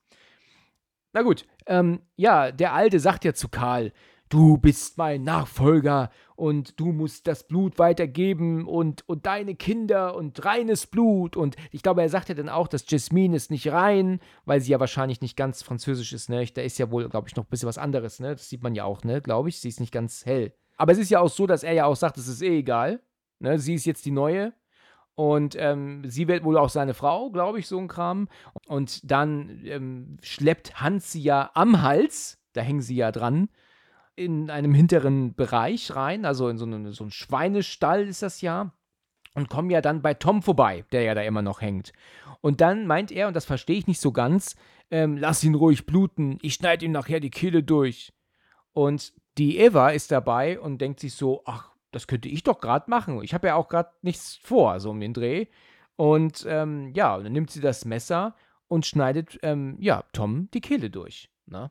Na 1.12 1.22
gut, 1.22 1.46
ähm, 1.66 2.00
ja, 2.16 2.52
der 2.52 2.72
Alte 2.72 2.98
sagt 3.00 3.24
ja 3.24 3.34
zu 3.34 3.48
Karl, 3.48 3.92
du 4.28 4.56
bist 4.56 4.96
mein 4.96 5.24
Nachfolger 5.24 6.10
und 6.36 6.80
du 6.80 6.86
musst 6.86 7.26
das 7.26 7.46
Blut 7.46 7.78
weitergeben 7.78 8.66
und, 8.66 9.06
und 9.06 9.26
deine 9.26 9.54
Kinder 9.54 10.14
und 10.14 10.42
reines 10.44 10.86
Blut. 10.86 11.36
Und 11.36 11.56
ich 11.70 11.82
glaube, 11.82 12.00
er 12.00 12.08
sagt 12.08 12.30
ja 12.30 12.34
dann 12.34 12.48
auch, 12.48 12.66
dass 12.66 12.90
Jasmine 12.90 13.36
ist 13.36 13.50
nicht 13.50 13.70
rein, 13.70 14.20
weil 14.46 14.60
sie 14.60 14.72
ja 14.72 14.80
wahrscheinlich 14.80 15.20
nicht 15.20 15.36
ganz 15.36 15.62
französisch 15.62 16.14
ist, 16.14 16.30
ne? 16.30 16.46
Da 16.46 16.62
ist 16.62 16.78
ja 16.78 16.90
wohl, 16.90 17.08
glaube 17.10 17.28
ich, 17.28 17.36
noch 17.36 17.44
ein 17.44 17.50
bisschen 17.50 17.68
was 17.68 17.78
anderes, 17.78 18.20
ne? 18.20 18.30
Das 18.30 18.48
sieht 18.48 18.62
man 18.62 18.74
ja 18.74 18.84
auch, 18.84 19.04
ne? 19.04 19.20
Glaube 19.20 19.50
ich, 19.50 19.60
sie 19.60 19.68
ist 19.68 19.80
nicht 19.80 19.92
ganz 19.92 20.24
hell. 20.24 20.54
Aber 20.78 20.92
es 20.92 20.98
ist 20.98 21.10
ja 21.10 21.20
auch 21.20 21.28
so, 21.28 21.46
dass 21.46 21.62
er 21.62 21.74
ja 21.74 21.84
auch 21.84 21.96
sagt, 21.96 22.16
es 22.16 22.26
ist 22.26 22.42
eh 22.42 22.58
egal. 22.58 23.00
Ne? 23.38 23.58
Sie 23.58 23.74
ist 23.74 23.84
jetzt 23.84 24.04
die 24.04 24.10
Neue. 24.10 24.52
Und 25.14 25.56
ähm, 25.58 26.02
sie 26.06 26.26
wird 26.26 26.44
wohl 26.44 26.56
auch 26.56 26.70
seine 26.70 26.94
Frau, 26.94 27.30
glaube 27.30 27.58
ich, 27.58 27.66
so 27.66 27.78
ein 27.78 27.88
Kram. 27.88 28.28
Und 28.66 29.10
dann 29.10 29.60
ähm, 29.64 30.16
schleppt 30.22 30.80
Hans 30.80 31.12
sie 31.12 31.22
ja 31.22 31.50
am 31.54 31.82
Hals, 31.82 32.38
da 32.54 32.62
hängen 32.62 32.80
sie 32.80 32.96
ja 32.96 33.12
dran, 33.12 33.48
in 34.14 34.50
einem 34.50 34.74
hinteren 34.74 35.34
Bereich 35.34 35.94
rein, 35.94 36.24
also 36.24 36.48
in 36.48 36.58
so 36.58 36.64
einen, 36.64 36.92
so 36.92 37.04
einen 37.04 37.10
Schweinestall 37.10 38.06
ist 38.06 38.22
das 38.22 38.40
ja. 38.40 38.72
Und 39.34 39.48
kommen 39.48 39.70
ja 39.70 39.80
dann 39.80 40.02
bei 40.02 40.12
Tom 40.12 40.42
vorbei, 40.42 40.84
der 40.92 41.02
ja 41.02 41.14
da 41.14 41.22
immer 41.22 41.40
noch 41.40 41.62
hängt. 41.62 41.92
Und 42.42 42.60
dann 42.60 42.86
meint 42.86 43.10
er, 43.10 43.28
und 43.28 43.34
das 43.34 43.46
verstehe 43.46 43.78
ich 43.78 43.86
nicht 43.86 44.00
so 44.00 44.12
ganz, 44.12 44.56
ähm, 44.90 45.16
lass 45.16 45.42
ihn 45.42 45.54
ruhig 45.54 45.86
bluten, 45.86 46.38
ich 46.42 46.54
schneide 46.54 46.84
ihm 46.84 46.92
nachher 46.92 47.18
die 47.18 47.30
Kehle 47.30 47.62
durch. 47.62 48.12
Und 48.74 49.14
die 49.38 49.56
Eva 49.58 49.90
ist 49.90 50.10
dabei 50.10 50.60
und 50.60 50.82
denkt 50.82 51.00
sich 51.00 51.14
so, 51.14 51.42
ach, 51.46 51.71
das 51.92 52.06
könnte 52.06 52.28
ich 52.28 52.42
doch 52.42 52.60
gerade 52.60 52.90
machen. 52.90 53.22
Ich 53.22 53.34
habe 53.34 53.48
ja 53.48 53.54
auch 53.54 53.68
gerade 53.68 53.90
nichts 54.02 54.36
vor, 54.36 54.80
so 54.80 54.90
um 54.90 55.00
den 55.00 55.14
Dreh. 55.14 55.46
Und 55.96 56.44
ähm, 56.48 56.92
ja, 56.94 57.16
dann 57.18 57.32
nimmt 57.32 57.50
sie 57.50 57.60
das 57.60 57.84
Messer 57.84 58.34
und 58.66 58.86
schneidet, 58.86 59.38
ähm, 59.42 59.76
ja, 59.78 60.02
Tom 60.12 60.48
die 60.52 60.60
Kehle 60.60 60.90
durch. 60.90 61.30
Ne? 61.46 61.70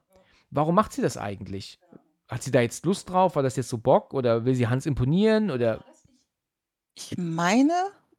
Warum 0.51 0.75
macht 0.75 0.93
sie 0.93 1.01
das 1.01 1.17
eigentlich? 1.17 1.79
Hat 2.27 2.43
sie 2.43 2.51
da 2.51 2.61
jetzt 2.61 2.85
Lust 2.85 3.09
drauf? 3.09 3.35
War 3.35 3.43
das 3.43 3.55
jetzt 3.55 3.69
so 3.69 3.77
Bock? 3.77 4.13
Oder 4.13 4.45
will 4.45 4.55
sie 4.55 4.67
Hans 4.67 4.85
imponieren? 4.85 5.49
Oder 5.49 5.83
Ich 6.93 7.17
meine, 7.17 7.73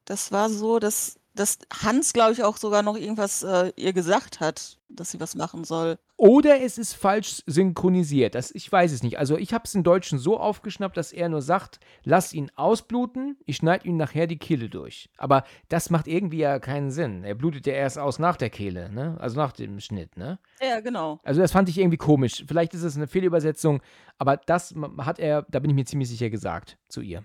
das 0.05 0.33
war 0.33 0.51
so, 0.51 0.79
dass, 0.79 1.21
dass 1.35 1.59
Hans, 1.83 2.13
glaube 2.13 2.33
ich, 2.33 2.43
auch 2.43 2.57
sogar 2.57 2.83
noch 2.83 2.97
irgendwas 2.97 3.43
äh, 3.43 3.73
ihr 3.77 3.93
gesagt 3.93 4.41
hat, 4.41 4.79
dass 4.89 5.11
sie 5.11 5.21
was 5.21 5.35
machen 5.35 5.65
soll. 5.65 5.99
Oder 6.17 6.61
es 6.63 6.79
ist 6.79 6.95
falsch 6.95 7.43
synchronisiert. 7.47 8.35
Das, 8.35 8.55
ich 8.55 8.71
weiß 8.71 8.93
es 8.93 9.03
nicht. 9.03 9.19
Also 9.19 9.37
ich 9.37 9.53
habe 9.53 9.65
es 9.65 9.75
im 9.75 9.83
Deutschen 9.83 10.19
so 10.19 10.39
aufgeschnappt, 10.39 10.97
dass 10.97 11.13
er 11.13 11.29
nur 11.29 11.43
sagt, 11.43 11.81
lass 12.05 12.33
ihn 12.33 12.51
ausbluten, 12.55 13.39
ich 13.45 13.57
schneide 13.57 13.89
ihm 13.89 13.97
nachher 13.97 14.27
die 14.27 14.39
Kehle 14.39 14.69
durch. 14.69 15.11
Aber 15.17 15.45
das 15.69 15.91
macht 15.91 16.07
irgendwie 16.07 16.39
ja 16.39 16.59
keinen 16.59 16.91
Sinn. 16.91 17.25
Er 17.25 17.35
blutet 17.35 17.67
ja 17.67 17.73
erst 17.73 17.99
aus 17.99 18.19
nach 18.19 18.37
der 18.37 18.51
Kehle, 18.51 18.93
ne? 18.93 19.17
Also 19.19 19.37
nach 19.37 19.53
dem 19.53 19.81
Schnitt, 19.81 20.17
ne? 20.17 20.39
Ja, 20.61 20.81
genau. 20.81 21.19
Also 21.25 21.41
das 21.41 21.51
fand 21.51 21.69
ich 21.69 21.79
irgendwie 21.79 21.97
komisch. 21.97 22.45
Vielleicht 22.47 22.75
ist 22.75 22.83
es 22.83 22.97
eine 22.97 23.09
Fehlübersetzung, 23.09 23.83
aber 24.19 24.37
das 24.37 24.75
hat 24.99 25.19
er, 25.19 25.47
da 25.51 25.59
bin 25.59 25.71
ich 25.71 25.77
mir 25.77 25.87
ziemlich 25.87 26.09
sicher 26.09 26.31
gesagt, 26.31 26.79
zu 26.89 27.01
ihr. 27.01 27.25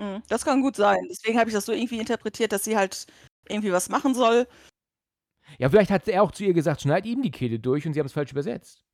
Mhm, 0.00 0.22
Das 0.28 0.44
kann 0.44 0.62
gut 0.62 0.76
sein. 0.76 1.06
Deswegen 1.08 1.38
habe 1.38 1.50
ich 1.50 1.54
das 1.54 1.66
so 1.66 1.72
irgendwie 1.72 1.98
interpretiert, 1.98 2.52
dass 2.52 2.64
sie 2.64 2.76
halt 2.76 3.06
irgendwie 3.48 3.72
was 3.72 3.88
machen 3.88 4.14
soll. 4.14 4.48
Ja, 5.58 5.68
vielleicht 5.68 5.90
hat 5.90 6.08
er 6.08 6.22
auch 6.22 6.30
zu 6.30 6.44
ihr 6.44 6.54
gesagt, 6.54 6.82
schneid 6.82 7.06
ihm 7.06 7.22
die 7.22 7.30
Kehle 7.30 7.58
durch 7.58 7.86
und 7.86 7.92
sie 7.92 8.00
haben 8.00 8.06
es 8.06 8.12
falsch 8.12 8.32
übersetzt. 8.32 8.84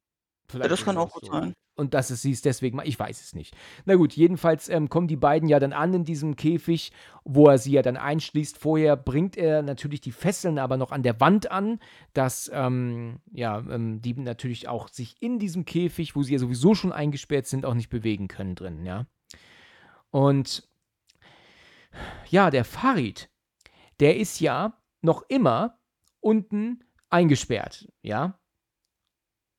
Ja, 0.53 0.69
das 0.69 0.85
kann 0.85 0.97
auch 0.97 1.11
gut 1.11 1.27
sein. 1.27 1.55
Und 1.79 1.93
dass 1.93 2.09
es 2.09 2.23
sie 2.23 2.31
es 2.31 2.41
deswegen 2.41 2.77
macht, 2.77 2.87
ich 2.87 2.99
weiß 2.99 3.21
es 3.21 3.35
nicht. 3.35 3.55
Na 3.85 3.97
gut, 3.97 4.15
jedenfalls 4.15 4.69
ähm, 4.71 4.89
kommen 4.89 5.09
die 5.09 5.17
beiden 5.17 5.49
ja 5.49 5.61
dann 5.61 5.75
an 5.75 5.93
in 5.93 6.05
diesem 6.05 6.35
Käfig, 6.37 6.93
wo 7.25 7.49
er 7.49 7.59
sie 7.59 7.73
ja 7.73 7.83
dann 7.83 7.99
einschließt. 7.99 8.57
Vorher 8.57 8.97
bringt 8.97 9.37
er 9.37 9.63
natürlich 9.63 10.01
die 10.01 10.13
Fesseln 10.13 10.59
aber 10.59 10.79
noch 10.79 10.93
an 10.93 11.03
der 11.03 11.21
Wand 11.21 11.51
an, 11.51 11.79
dass 12.15 12.51
ähm, 12.55 13.21
ja, 13.33 13.59
ähm, 13.59 14.01
die 14.01 14.15
natürlich 14.15 14.69
auch 14.69 14.89
sich 14.89 15.17
in 15.21 15.39
diesem 15.39 15.67
Käfig, 15.67 16.17
wo 16.17 16.23
sie 16.23 16.33
ja 16.33 16.39
sowieso 16.39 16.75
schon 16.75 16.93
eingesperrt 16.93 17.47
sind, 17.47 17.67
auch 17.67 17.75
nicht 17.75 17.91
bewegen 17.91 18.29
können 18.29 18.55
drin, 18.55 18.87
ja. 18.87 19.07
Und 20.11 20.67
ja, 22.29 22.51
der 22.51 22.65
Farid, 22.65 23.31
der 24.01 24.17
ist 24.17 24.41
ja 24.41 24.75
noch 25.03 25.23
immer 25.29 25.79
unten 26.21 26.85
eingesperrt, 27.09 27.89
ja. 28.03 28.39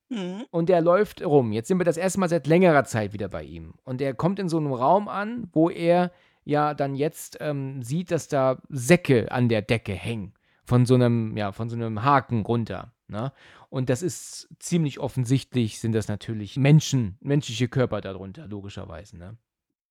Mhm. 0.09 0.45
Und 0.51 0.69
der 0.69 0.81
läuft 0.81 1.23
rum. 1.23 1.51
Jetzt 1.51 1.67
sind 1.67 1.79
wir 1.79 1.85
das 1.85 1.97
erste 1.97 2.19
Mal 2.19 2.29
seit 2.29 2.47
längerer 2.47 2.85
Zeit 2.85 3.13
wieder 3.13 3.27
bei 3.27 3.43
ihm. 3.43 3.73
Und 3.83 4.01
er 4.01 4.13
kommt 4.13 4.39
in 4.39 4.49
so 4.49 4.57
einem 4.57 4.73
Raum 4.73 5.07
an, 5.07 5.49
wo 5.51 5.69
er 5.69 6.11
ja 6.45 6.73
dann 6.73 6.95
jetzt 6.95 7.37
ähm, 7.41 7.83
sieht, 7.83 8.11
dass 8.11 8.29
da 8.29 8.61
Säcke 8.69 9.31
an 9.31 9.49
der 9.49 9.61
Decke 9.61 9.93
hängen. 9.93 10.33
Von 10.63 10.85
so 10.85 10.95
einem, 10.95 11.35
ja, 11.35 11.51
von 11.51 11.69
so 11.69 11.75
einem 11.75 12.03
Haken 12.03 12.41
runter. 12.45 12.93
Ne? 13.07 13.31
Und 13.69 13.89
das 13.89 14.01
ist 14.01 14.49
ziemlich 14.59 14.99
offensichtlich, 14.99 15.79
sind 15.79 15.93
das 15.93 16.07
natürlich 16.07 16.57
Menschen, 16.57 17.17
menschliche 17.21 17.67
Körper 17.67 18.01
darunter, 18.01 18.47
logischerweise. 18.47 19.17
Ne? 19.17 19.37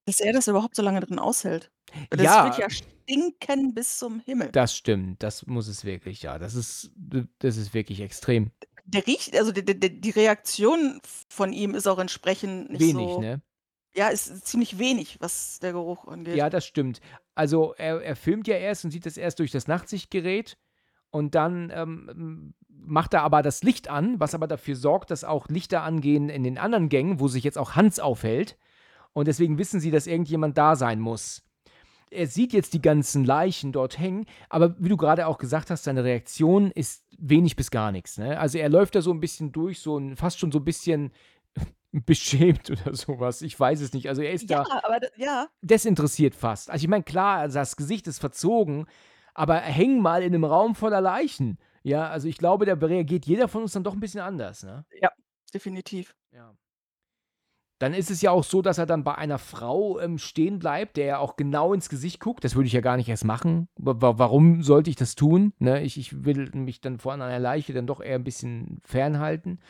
Dass 0.07 0.21
er 0.21 0.33
das 0.33 0.49
überhaupt 0.49 0.77
so 0.77 0.83
lange 0.83 1.01
drin 1.01 1.19
aushält. 1.19 1.71
Das 2.11 2.23
Ja. 2.23 2.45
wird 2.45 2.59
ja 2.59 2.71
stinken 2.71 3.75
bis 3.75 3.99
zum 3.99 4.21
Himmel. 4.21 4.51
Das 4.53 4.75
stimmt, 4.77 5.23
das 5.23 5.47
muss 5.47 5.69
es 5.69 5.85
wirklich, 5.85 6.23
ja. 6.23 6.39
Das 6.39 6.55
ist, 6.55 6.91
das 7.41 7.57
ist 7.57 7.75
wirklich 7.75 8.01
extrem. 8.01 8.51
Der 8.85 9.07
riecht, 9.07 9.37
also 9.37 9.51
die, 9.51 9.65
die, 9.65 10.01
die 10.01 10.11
Reaktion 10.11 11.01
von 11.29 11.53
ihm 11.53 11.75
ist 11.75 11.89
auch 11.89 11.99
entsprechend 11.99 12.71
nicht 12.71 12.81
Wenig, 12.81 13.09
so. 13.09 13.21
ne? 13.21 13.43
Ja, 13.97 14.09
ist 14.09 14.47
ziemlich 14.47 14.79
wenig, 14.79 15.17
was 15.21 15.59
der 15.59 15.73
Geruch 15.73 16.07
angeht. 16.07 16.37
Ja, 16.37 16.51
das 16.51 16.67
stimmt. 16.67 17.01
Also 17.35 17.75
er, 17.79 18.03
er 18.03 18.15
filmt 18.15 18.47
ja 18.47 18.57
erst 18.57 18.85
und 18.85 18.91
sieht 18.91 19.07
das 19.07 19.17
erst 19.17 19.39
durch 19.39 19.51
das 19.51 19.67
Nachtsichtgerät 19.67 20.57
und 21.11 21.35
dann 21.35 21.73
ähm, 21.75 22.55
macht 22.69 23.15
er 23.15 23.23
aber 23.23 23.43
das 23.43 23.63
Licht 23.63 23.89
an, 23.89 24.21
was 24.21 24.35
aber 24.35 24.47
dafür 24.47 24.77
sorgt, 24.77 25.11
dass 25.11 25.25
auch 25.25 25.49
Lichter 25.49 25.83
angehen 25.83 26.29
in 26.29 26.45
den 26.45 26.59
anderen 26.59 26.89
Gängen, 26.91 27.19
wo 27.21 27.27
sich 27.27 27.43
jetzt 27.43 27.59
auch 27.59 27.75
Hans 27.75 27.99
aufhält. 27.99 28.57
Und 29.17 29.29
deswegen 29.29 29.57
wissen 29.57 29.81
sie, 29.81 29.91
dass 29.91 30.07
irgendjemand 30.07 30.59
da 30.59 30.77
sein 30.77 31.01
muss. 31.01 31.43
Er 32.11 32.27
sieht 32.27 32.53
jetzt 32.53 32.75
die 32.75 32.83
ganzen 32.83 33.25
Leichen 33.25 33.73
dort 33.73 33.99
hängen, 33.99 34.27
aber 34.51 34.77
wie 34.79 34.91
du 34.91 34.99
gerade 34.99 35.27
auch 35.27 35.39
gesagt 35.39 35.71
hast, 35.71 35.85
seine 35.85 36.05
Reaktion 36.05 36.71
ist 36.71 37.03
wenig 37.17 37.57
bis 37.57 37.71
gar 37.71 37.93
nichts. 37.93 38.19
Ne? 38.19 38.39
Also 38.39 38.59
er 38.59 38.69
läuft 38.69 38.95
da 38.95 39.01
so 39.01 39.11
ein 39.11 39.21
bisschen 39.21 39.53
durch, 39.53 39.81
so 39.81 39.97
ein, 39.97 40.17
fast 40.17 40.39
schon 40.39 40.53
so 40.53 40.59
ein 40.59 40.67
bisschen 40.67 41.13
beschämt 41.93 42.71
oder 42.71 42.95
sowas. 42.95 43.41
Ich 43.41 43.59
weiß 43.59 43.81
es 43.81 43.95
nicht. 43.95 44.07
Also 44.11 44.21
er 44.21 44.33
ist 44.33 44.51
ja 44.51 44.65
da 44.65 44.81
aber 44.83 45.01
ja, 45.17 45.49
desinteressiert 45.63 46.35
fast. 46.35 46.71
Also 46.71 46.85
ich 46.85 46.89
meine, 46.89 47.05
klar, 47.05 47.39
also 47.39 47.59
das 47.59 47.75
Gesicht 47.75 48.07
ist 48.09 48.19
verzogen, 48.19 48.85
aber 49.33 49.57
häng 49.61 49.99
mal 50.03 50.23
in 50.23 50.35
einem 50.35 50.45
Raum 50.45 50.75
voller 50.75 51.01
Leichen. 51.01 51.57
Ja, 51.83 52.11
also 52.11 52.29
ich 52.29 52.37
glaube, 52.37 52.67
da 52.67 52.75
reagiert 52.75 53.25
jeder 53.25 53.49
von 53.49 53.63
uns 53.63 53.73
dann 53.73 53.83
doch 53.83 53.95
ein 53.95 54.01
bisschen 54.01 54.21
anders, 54.21 54.63
ne? 54.63 54.85
definitiv. 55.55 56.15
Ja. 56.33 56.55
Dann 57.79 57.93
ist 57.93 58.11
es 58.11 58.23
ja 58.23 58.31
auch 58.31 58.45
so, 58.45 58.63
dass 58.63 58.79
er 58.79 58.87
dann 58.87 59.05
bei 59.05 59.15
einer 59.17 59.39
Frau 59.39 60.01
ähm, 60.01 60.17
stehen 60.19 60.59
bleibt, 60.59 60.97
der 60.97 61.05
ja 61.07 61.19
auch 61.19 61.37
genau 61.37 61.75
ins 61.75 61.89
Gesicht 61.91 62.21
guckt. 62.21 62.43
Das 62.43 62.55
würde 62.55 62.67
ich 62.69 62.73
ja 62.73 62.81
gar 62.81 62.97
nicht 62.97 63.09
erst 63.09 63.25
machen. 63.25 63.69
Wa- 63.77 64.15
Warum 64.17 64.63
sollte 64.63 64.89
ich 64.89 64.97
das 64.97 65.15
tun? 65.15 65.53
Ne? 65.59 65.83
Ich, 65.83 65.99
ich 65.99 66.25
will 66.25 66.51
mich 66.55 66.81
dann 66.81 66.99
vor 66.99 67.13
einer 67.13 67.39
Leiche 67.39 67.75
dann 67.75 67.87
doch 67.87 68.01
eher 68.01 68.15
ein 68.15 68.25
bisschen 68.25 68.81
fernhalten. 68.83 69.61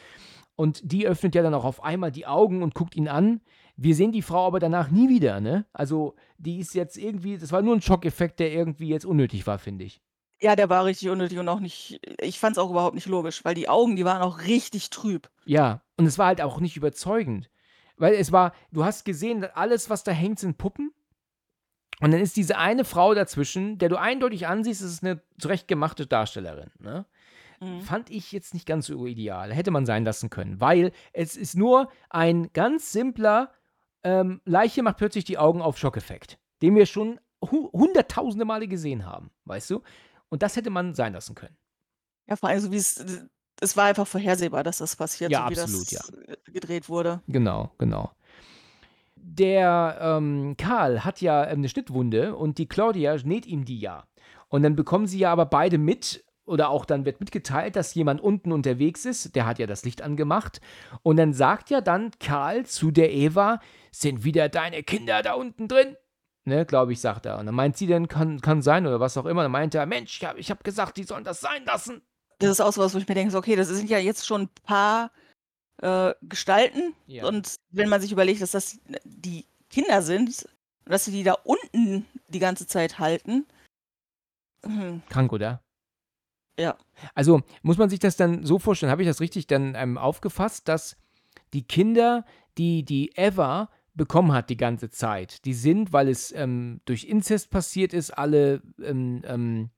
Und 0.54 0.80
die 0.90 1.06
öffnet 1.06 1.34
ja 1.34 1.42
dann 1.42 1.52
auch 1.54 1.64
auf 1.64 1.82
einmal 1.82 2.12
die 2.12 2.26
Augen 2.26 2.62
und 2.62 2.74
guckt 2.74 2.96
ihn 2.96 3.08
an. 3.08 3.40
Wir 3.76 3.94
sehen 3.94 4.12
die 4.12 4.22
Frau 4.22 4.46
aber 4.46 4.58
danach 4.60 4.90
nie 4.90 5.08
wieder, 5.10 5.40
ne? 5.40 5.66
Also, 5.74 6.14
die 6.38 6.60
ist 6.60 6.74
jetzt 6.74 6.96
irgendwie, 6.96 7.36
das 7.36 7.52
war 7.52 7.60
nur 7.60 7.74
ein 7.74 7.82
Schockeffekt, 7.82 8.40
der 8.40 8.52
irgendwie 8.52 8.88
jetzt 8.88 9.04
unnötig 9.04 9.46
war, 9.46 9.58
finde 9.58 9.84
ich. 9.84 10.00
Ja, 10.40 10.54
der 10.56 10.70
war 10.70 10.84
richtig 10.84 11.10
unnötig 11.10 11.38
und 11.38 11.48
auch 11.48 11.60
nicht, 11.60 12.00
ich 12.22 12.38
fand 12.38 12.56
es 12.56 12.62
auch 12.62 12.70
überhaupt 12.70 12.94
nicht 12.94 13.06
logisch, 13.06 13.44
weil 13.44 13.54
die 13.54 13.68
Augen, 13.68 13.96
die 13.96 14.04
waren 14.04 14.22
auch 14.22 14.42
richtig 14.46 14.88
trüb. 14.90 15.28
Ja, 15.44 15.82
und 15.98 16.06
es 16.06 16.18
war 16.18 16.26
halt 16.26 16.40
auch 16.40 16.60
nicht 16.60 16.76
überzeugend. 16.76 17.50
Weil 17.96 18.14
es 18.14 18.32
war, 18.32 18.52
du 18.72 18.84
hast 18.84 19.04
gesehen, 19.04 19.40
dass 19.40 19.54
alles, 19.54 19.90
was 19.90 20.04
da 20.04 20.12
hängt, 20.12 20.38
sind 20.38 20.58
Puppen. 20.58 20.92
Und 22.00 22.10
dann 22.12 22.20
ist 22.20 22.36
diese 22.36 22.58
eine 22.58 22.84
Frau 22.84 23.14
dazwischen, 23.14 23.78
der 23.78 23.88
du 23.88 23.98
eindeutig 23.98 24.46
ansiehst, 24.46 24.82
es 24.82 24.92
ist 24.92 25.04
eine 25.04 25.22
zurechtgemachte 25.38 26.06
Darstellerin. 26.06 26.70
Ne? 26.78 27.06
Mhm. 27.60 27.80
Fand 27.80 28.10
ich 28.10 28.32
jetzt 28.32 28.52
nicht 28.52 28.66
ganz 28.66 28.86
so 28.86 29.06
ideal. 29.06 29.52
Hätte 29.52 29.70
man 29.70 29.86
sein 29.86 30.04
lassen 30.04 30.28
können. 30.28 30.60
Weil 30.60 30.92
es 31.12 31.36
ist 31.36 31.56
nur 31.56 31.90
ein 32.10 32.52
ganz 32.52 32.92
simpler 32.92 33.52
ähm, 34.04 34.40
Leiche 34.44 34.82
macht 34.82 34.98
plötzlich 34.98 35.24
die 35.24 35.38
Augen 35.38 35.60
auf 35.60 35.78
Schockeffekt. 35.78 36.38
Den 36.62 36.74
wir 36.76 36.86
schon 36.86 37.18
hu 37.42 37.70
hunderttausende 37.72 38.44
Male 38.44 38.68
gesehen 38.68 39.04
haben. 39.06 39.30
Weißt 39.44 39.70
du? 39.70 39.82
Und 40.28 40.42
das 40.42 40.56
hätte 40.56 40.70
man 40.70 40.94
sein 40.94 41.12
lassen 41.12 41.34
können. 41.34 41.56
Ja, 42.26 42.36
vor 42.36 42.48
allem 42.48 42.60
so 42.60 42.72
wie 42.72 42.76
es 42.76 43.04
es 43.60 43.76
war 43.76 43.84
einfach 43.84 44.06
vorhersehbar, 44.06 44.62
dass 44.62 44.78
das 44.78 44.96
passiert, 44.96 45.32
Ja, 45.32 45.44
so 45.48 45.54
wie 45.54 45.60
absolut, 45.60 45.92
das 45.92 46.12
ja. 46.28 46.34
gedreht 46.52 46.88
wurde. 46.88 47.22
Genau, 47.28 47.70
genau. 47.78 48.10
Der 49.16 49.98
ähm, 50.00 50.56
Karl 50.56 51.04
hat 51.04 51.20
ja 51.20 51.44
ähm, 51.44 51.58
eine 51.58 51.68
Schnittwunde 51.68 52.36
und 52.36 52.58
die 52.58 52.66
Claudia 52.66 53.16
näht 53.24 53.46
ihm 53.46 53.64
die 53.64 53.80
ja. 53.80 54.04
Und 54.48 54.62
dann 54.62 54.76
bekommen 54.76 55.06
sie 55.06 55.18
ja 55.18 55.32
aber 55.32 55.46
beide 55.46 55.78
mit, 55.78 56.24
oder 56.44 56.68
auch 56.68 56.84
dann 56.84 57.04
wird 57.04 57.18
mitgeteilt, 57.20 57.74
dass 57.76 57.94
jemand 57.94 58.20
unten 58.20 58.52
unterwegs 58.52 59.04
ist, 59.04 59.34
der 59.34 59.46
hat 59.46 59.58
ja 59.58 59.66
das 59.66 59.84
Licht 59.84 60.00
angemacht. 60.00 60.60
Und 61.02 61.16
dann 61.16 61.32
sagt 61.32 61.70
ja 61.70 61.80
dann 61.80 62.12
Karl 62.20 62.66
zu 62.66 62.92
der 62.92 63.12
Eva, 63.12 63.60
sind 63.90 64.22
wieder 64.22 64.48
deine 64.48 64.82
Kinder 64.82 65.22
da 65.22 65.32
unten 65.32 65.66
drin? 65.66 65.96
Ne, 66.44 66.64
glaube 66.64 66.92
ich, 66.92 67.00
sagt 67.00 67.26
er. 67.26 67.38
Und 67.38 67.46
dann 67.46 67.56
meint 67.56 67.76
sie 67.76 67.88
dann, 67.88 68.06
kann, 68.06 68.40
kann 68.40 68.62
sein 68.62 68.86
oder 68.86 69.00
was 69.00 69.16
auch 69.16 69.26
immer. 69.26 69.42
Dann 69.42 69.50
meint 69.50 69.74
er, 69.74 69.84
Mensch, 69.86 70.18
ich 70.18 70.24
habe 70.24 70.38
ich 70.38 70.50
hab 70.52 70.62
gesagt, 70.62 70.96
die 70.96 71.02
sollen 71.02 71.24
das 71.24 71.40
sein 71.40 71.64
lassen. 71.64 72.02
Das 72.38 72.50
ist 72.50 72.60
auch 72.60 72.72
so 72.72 72.82
was, 72.82 72.94
wo 72.94 72.98
ich 72.98 73.08
mir 73.08 73.14
denke, 73.14 73.30
so, 73.30 73.38
okay, 73.38 73.56
das 73.56 73.68
sind 73.68 73.88
ja 73.88 73.98
jetzt 73.98 74.26
schon 74.26 74.42
ein 74.42 74.48
paar 74.64 75.10
äh, 75.78 76.14
Gestalten. 76.22 76.94
Ja. 77.06 77.26
Und 77.26 77.56
wenn 77.70 77.88
man 77.88 78.00
sich 78.00 78.12
überlegt, 78.12 78.42
dass 78.42 78.50
das 78.50 78.78
die 79.04 79.46
Kinder 79.70 80.02
sind 80.02 80.46
und 80.84 80.92
dass 80.92 81.04
sie 81.04 81.12
die 81.12 81.24
da 81.24 81.32
unten 81.32 82.06
die 82.28 82.38
ganze 82.38 82.66
Zeit 82.66 82.98
halten. 82.98 83.46
hm, 84.64 85.02
Krank, 85.08 85.32
oder? 85.32 85.62
Ja. 86.58 86.76
Also 87.14 87.42
muss 87.62 87.78
man 87.78 87.90
sich 87.90 87.98
das 87.98 88.16
dann 88.16 88.44
so 88.44 88.58
vorstellen, 88.58 88.90
habe 88.90 89.02
ich 89.02 89.08
das 89.08 89.20
richtig 89.20 89.46
dann 89.46 89.74
ähm, 89.74 89.98
aufgefasst, 89.98 90.68
dass 90.68 90.96
die 91.52 91.62
Kinder, 91.62 92.24
die 92.56 92.82
die 92.82 93.12
Eva 93.14 93.70
bekommen 93.94 94.32
hat 94.32 94.50
die 94.50 94.56
ganze 94.56 94.90
Zeit, 94.90 95.44
die 95.44 95.54
sind, 95.54 95.92
weil 95.92 96.08
es 96.08 96.32
ähm, 96.32 96.80
durch 96.84 97.04
Inzest 97.04 97.50
passiert 97.50 97.94
ist, 97.94 98.10
alle, 98.10 98.62
ähm, 98.82 99.22
ähm, 99.24 99.70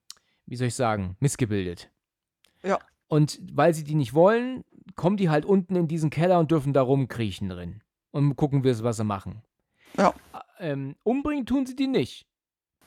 wie 0.46 0.56
soll 0.56 0.68
ich 0.68 0.74
sagen, 0.74 1.16
missgebildet. 1.20 1.90
Ja. 2.62 2.78
Und 3.08 3.40
weil 3.52 3.74
sie 3.74 3.84
die 3.84 3.94
nicht 3.94 4.14
wollen, 4.14 4.64
kommen 4.94 5.16
die 5.16 5.30
halt 5.30 5.44
unten 5.44 5.76
in 5.76 5.88
diesen 5.88 6.10
Keller 6.10 6.38
und 6.38 6.50
dürfen 6.50 6.72
da 6.72 6.82
rumkriechen 6.82 7.48
drin. 7.48 7.82
Und 8.10 8.36
gucken 8.36 8.64
wir, 8.64 8.82
was 8.82 8.96
sie 8.96 9.04
machen. 9.04 9.42
Ja. 9.96 10.14
Ähm, 10.58 10.96
umbringen 11.02 11.46
tun 11.46 11.66
sie 11.66 11.76
die 11.76 11.86
nicht. 11.86 12.26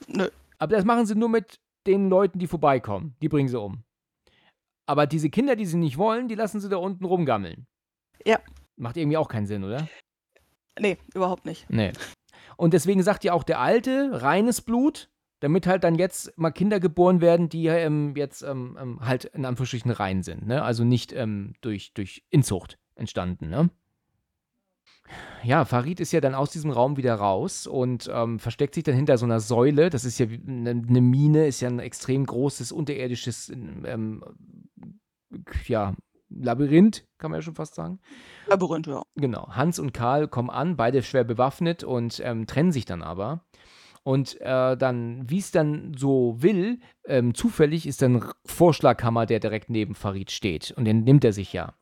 Nö. 0.08 0.30
Aber 0.58 0.76
das 0.76 0.86
machen 0.86 1.06
sie 1.06 1.16
nur 1.16 1.30
mit 1.30 1.60
den 1.88 2.10
Leuten, 2.10 2.40
die 2.40 2.48
vorbeikommen. 2.48 3.16
Die 3.22 3.30
bringen 3.30 3.50
sie 3.50 3.60
um. 3.60 3.84
Aber 4.86 5.08
diese 5.08 5.30
Kinder, 5.30 5.56
die 5.56 5.66
sie 5.66 5.78
nicht 5.78 5.98
wollen, 5.98 6.28
die 6.28 6.36
lassen 6.36 6.60
sie 6.60 6.70
da 6.70 6.78
unten 6.78 7.06
rumgammeln. 7.06 7.66
Ja. 8.26 8.40
Macht 8.76 8.98
irgendwie 8.98 9.18
auch 9.18 9.28
keinen 9.28 9.48
Sinn, 9.48 9.64
oder? 9.64 9.88
Nee, 10.80 10.98
überhaupt 11.14 11.46
nicht. 11.46 11.70
Nee. 11.70 11.94
Und 12.58 12.74
deswegen 12.74 13.04
sagt 13.04 13.24
ja 13.24 13.34
auch 13.34 13.44
der 13.44 13.60
Alte, 13.60 14.22
reines 14.22 14.62
Blut, 14.62 15.10
damit 15.42 15.68
halt 15.68 15.84
dann 15.84 15.96
jetzt 15.96 16.38
mal 16.38 16.52
Kinder 16.52 16.80
geboren 16.80 17.20
werden, 17.20 17.50
die 17.50 17.66
ähm, 17.66 18.14
jetzt 18.16 18.44
ähm, 18.44 18.78
ähm, 18.80 19.00
halt 19.02 19.26
in 19.26 19.44
Anführungsstrichen 19.44 19.92
rein 19.92 20.24
sind. 20.24 20.46
Ne? 20.46 20.64
Also 20.64 20.84
nicht 20.84 21.12
ähm, 21.12 21.54
durch, 21.62 21.94
durch 21.94 22.24
Inzucht 22.30 22.78
entstanden. 22.96 23.50
Ne? 23.50 23.70
Ja, 25.44 25.66
Farid 25.66 26.00
ist 26.00 26.12
ja 26.12 26.22
dann 26.22 26.36
aus 26.36 26.52
diesem 26.52 26.70
Raum 26.70 26.96
wieder 26.96 27.16
raus 27.16 27.66
und 27.66 28.10
ähm, 28.14 28.38
versteckt 28.38 28.76
sich 28.76 28.84
dann 28.84 28.96
hinter 28.96 29.18
so 29.18 29.26
einer 29.26 29.40
Säule. 29.40 29.90
Das 29.90 30.06
ist 30.06 30.20
ja 30.20 30.30
wie 30.30 30.42
eine, 30.48 30.76
Mine, 31.02 31.48
ist 31.48 31.60
ja 31.60 31.70
ein 31.70 31.80
extrem 31.80 32.26
großes 32.26 32.72
unterirdisches 32.72 33.50
ähm, 33.50 34.24
ja, 35.66 35.96
Labyrinth, 36.30 37.04
kann 37.18 37.32
man 37.32 37.40
ja 37.40 37.42
schon 37.42 37.56
fast 37.56 37.74
sagen. 37.74 38.00
Labyrinth, 38.46 38.86
ja. 38.86 39.02
Genau. 39.16 39.48
Hans 39.50 39.80
und 39.80 39.92
Karl 39.92 40.28
kommen 40.28 40.52
an, 40.52 40.78
beide 40.78 41.02
schwer 41.02 41.24
bewaffnet 41.24 41.84
und 41.84 42.18
trennen 42.18 42.72
sich 42.72 42.86
dann 42.86 43.02
aber. 43.02 43.44
Und 44.04 44.40
äh, 44.42 44.76
dann, 44.78 45.30
wie 45.30 45.38
es 45.38 45.52
dann 45.52 45.94
so 45.96 46.36
will, 46.42 46.80
ähm, 47.06 47.36
zufällig 47.36 47.86
ist 47.86 48.02
dann 48.02 48.32
Vorschlaghammer, 48.46 49.26
der 49.26 49.40
direkt 49.40 49.70
neben 49.70 49.94
Farid 49.94 50.32
steht. 50.32 50.72
Und 50.72 50.86
den 50.86 51.04
nimmt 51.04 51.24
er 51.24 51.34
sich 51.34 51.54
ja. 51.54 51.76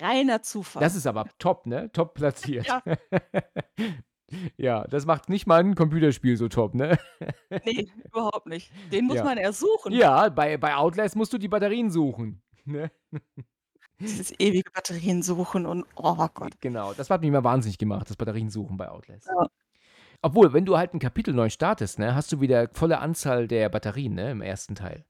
Reiner 0.00 0.42
Zufall. 0.42 0.80
Das 0.82 0.96
ist 0.96 1.06
aber 1.06 1.26
top, 1.38 1.66
ne? 1.66 1.90
Top 1.92 2.14
platziert. 2.14 2.66
Ja. 2.66 2.82
ja, 4.56 4.84
das 4.88 5.06
macht 5.06 5.28
nicht 5.28 5.46
mal 5.46 5.60
ein 5.60 5.74
Computerspiel 5.74 6.36
so 6.36 6.48
top, 6.48 6.74
ne? 6.74 6.98
nee, 7.64 7.88
überhaupt 8.04 8.46
nicht. 8.46 8.72
Den 8.92 9.06
muss 9.06 9.16
Ja. 9.16 9.24
man 9.24 9.38
erst 9.38 9.60
suchen. 9.60 9.92
Ja, 9.92 10.28
bei, 10.30 10.56
bei 10.56 10.74
Outlast 10.76 11.16
musst 11.16 11.32
du 11.32 11.38
die 11.38 11.48
Batterien 11.48 11.90
suchen. 11.90 12.42
Ne? 12.64 12.90
Dieses 14.00 14.32
ewige 14.40 14.70
Batterien 14.70 15.22
suchen 15.22 15.66
und 15.66 15.84
oh 15.96 16.28
Gott. 16.34 16.60
Genau, 16.60 16.92
das 16.92 17.10
hat 17.10 17.20
mich 17.20 17.30
mal 17.30 17.44
wahnsinnig 17.44 17.78
gemacht, 17.78 18.08
das 18.08 18.16
Batterien 18.16 18.50
suchen 18.50 18.76
bei 18.76 18.88
Outlast. 18.88 19.28
Ja. 19.28 19.48
Obwohl, 20.22 20.52
wenn 20.52 20.64
du 20.64 20.76
halt 20.76 20.94
ein 20.94 21.00
Kapitel 21.00 21.34
neu 21.34 21.50
startest, 21.50 21.98
ne, 21.98 22.14
hast 22.14 22.30
du 22.32 22.40
wieder 22.40 22.68
volle 22.72 23.00
Anzahl 23.00 23.48
der 23.48 23.68
Batterien, 23.68 24.14
ne, 24.14 24.30
im 24.30 24.40
ersten 24.40 24.76
Teil. 24.76 25.04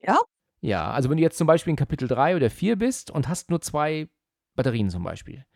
Ja? 0.00 0.18
Ja, 0.62 0.90
also 0.90 1.10
wenn 1.10 1.18
du 1.18 1.22
jetzt 1.22 1.38
zum 1.38 1.46
Beispiel 1.46 1.70
in 1.70 1.76
Kapitel 1.76 2.08
3 2.08 2.36
oder 2.36 2.50
4 2.50 2.76
bist 2.76 3.10
und 3.10 3.28
hast 3.28 3.50
nur 3.50 3.60
zwei 3.60 4.08
Batterien 4.56 4.90
zum 4.90 5.02
Beispiel, 5.02 5.46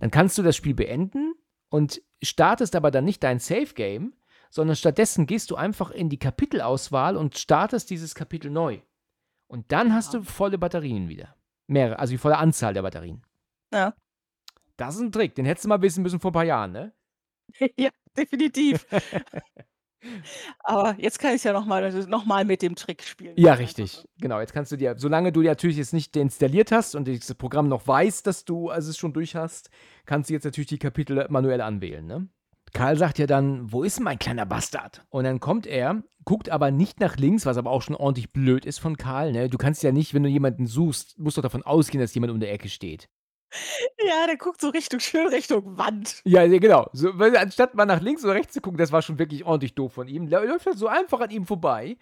dann 0.00 0.10
kannst 0.10 0.36
du 0.38 0.42
das 0.42 0.56
Spiel 0.56 0.74
beenden 0.74 1.34
und 1.68 2.02
startest 2.22 2.74
aber 2.74 2.90
dann 2.90 3.04
nicht 3.04 3.22
dein 3.22 3.38
Save 3.38 3.74
Game, 3.74 4.14
sondern 4.50 4.76
stattdessen 4.76 5.26
gehst 5.26 5.50
du 5.50 5.56
einfach 5.56 5.90
in 5.90 6.08
die 6.08 6.18
Kapitelauswahl 6.18 7.16
und 7.16 7.38
startest 7.38 7.88
dieses 7.90 8.14
Kapitel 8.14 8.50
neu. 8.50 8.80
Und 9.46 9.72
dann 9.72 9.94
hast 9.94 10.14
du 10.14 10.22
volle 10.22 10.58
Batterien 10.58 11.08
wieder. 11.08 11.34
Mehrere, 11.66 11.98
also 11.98 12.12
die 12.12 12.18
volle 12.18 12.38
Anzahl 12.38 12.74
der 12.74 12.82
Batterien. 12.82 13.22
Ja. 13.72 13.94
Das 14.76 14.96
ist 14.96 15.02
ein 15.02 15.12
Trick, 15.12 15.34
den 15.34 15.44
hättest 15.44 15.64
du 15.64 15.68
mal 15.68 15.80
wissen 15.82 16.02
müssen 16.02 16.20
vor 16.20 16.30
ein 16.30 16.34
paar 16.34 16.44
Jahren, 16.44 16.72
ne? 16.72 16.92
ja, 17.78 17.90
definitiv. 18.16 18.86
Aber 20.64 20.96
jetzt 20.98 21.18
kann 21.18 21.34
ich 21.34 21.44
ja 21.44 21.52
nochmal 21.52 21.92
noch 22.06 22.24
mal 22.24 22.44
mit 22.44 22.62
dem 22.62 22.74
Trick 22.74 23.02
spielen. 23.02 23.34
Ja, 23.36 23.54
richtig. 23.54 24.04
Genau, 24.18 24.40
jetzt 24.40 24.52
kannst 24.52 24.72
du 24.72 24.76
dir, 24.76 24.94
solange 24.98 25.32
du 25.32 25.42
natürlich 25.42 25.76
jetzt 25.76 25.92
nicht 25.92 26.16
deinstalliert 26.16 26.72
hast 26.72 26.94
und 26.94 27.06
das 27.08 27.34
Programm 27.34 27.68
noch 27.68 27.86
weiß, 27.86 28.22
dass 28.22 28.44
du 28.44 28.68
also 28.68 28.90
es 28.90 28.98
schon 28.98 29.12
durch 29.12 29.36
hast, 29.36 29.70
kannst 30.04 30.28
du 30.28 30.34
jetzt 30.34 30.44
natürlich 30.44 30.68
die 30.68 30.78
Kapitel 30.78 31.26
manuell 31.28 31.60
anwählen, 31.60 32.04
ne? 32.04 32.28
Karl 32.72 32.96
sagt 32.96 33.18
ja 33.18 33.26
dann, 33.26 33.70
wo 33.70 33.82
ist 33.82 34.00
mein 34.00 34.18
kleiner 34.18 34.46
Bastard? 34.46 35.04
Und 35.10 35.24
dann 35.24 35.40
kommt 35.40 35.66
er, 35.66 36.02
guckt 36.24 36.48
aber 36.48 36.70
nicht 36.70 37.00
nach 37.00 37.16
links, 37.16 37.44
was 37.44 37.58
aber 37.58 37.70
auch 37.70 37.82
schon 37.82 37.96
ordentlich 37.96 38.32
blöd 38.32 38.64
ist 38.64 38.78
von 38.78 38.96
Karl, 38.96 39.32
ne? 39.32 39.48
Du 39.50 39.58
kannst 39.58 39.82
ja 39.82 39.92
nicht, 39.92 40.14
wenn 40.14 40.22
du 40.22 40.30
jemanden 40.30 40.66
suchst, 40.66 41.18
musst 41.18 41.36
doch 41.36 41.42
davon 41.42 41.62
ausgehen, 41.62 42.00
dass 42.00 42.14
jemand 42.14 42.32
um 42.32 42.40
der 42.40 42.52
Ecke 42.52 42.68
steht. 42.68 43.08
Ja, 43.98 44.26
der 44.26 44.36
guckt 44.36 44.60
so 44.60 44.70
Richtung, 44.70 45.00
schön 45.00 45.28
Richtung 45.28 45.76
Wand. 45.76 46.22
Ja, 46.24 46.46
genau. 46.46 46.88
So, 46.92 47.18
weil, 47.18 47.36
anstatt 47.36 47.74
mal 47.74 47.86
nach 47.86 48.00
links 48.00 48.24
oder 48.24 48.34
rechts 48.34 48.54
zu 48.54 48.60
gucken, 48.60 48.78
das 48.78 48.92
war 48.92 49.02
schon 49.02 49.18
wirklich 49.18 49.44
ordentlich 49.44 49.74
doof 49.74 49.92
von 49.92 50.08
ihm. 50.08 50.26
Läuft 50.26 50.66
halt 50.66 50.78
so 50.78 50.88
einfach 50.88 51.20
an 51.20 51.30
ihm 51.30 51.46
vorbei. 51.46 51.96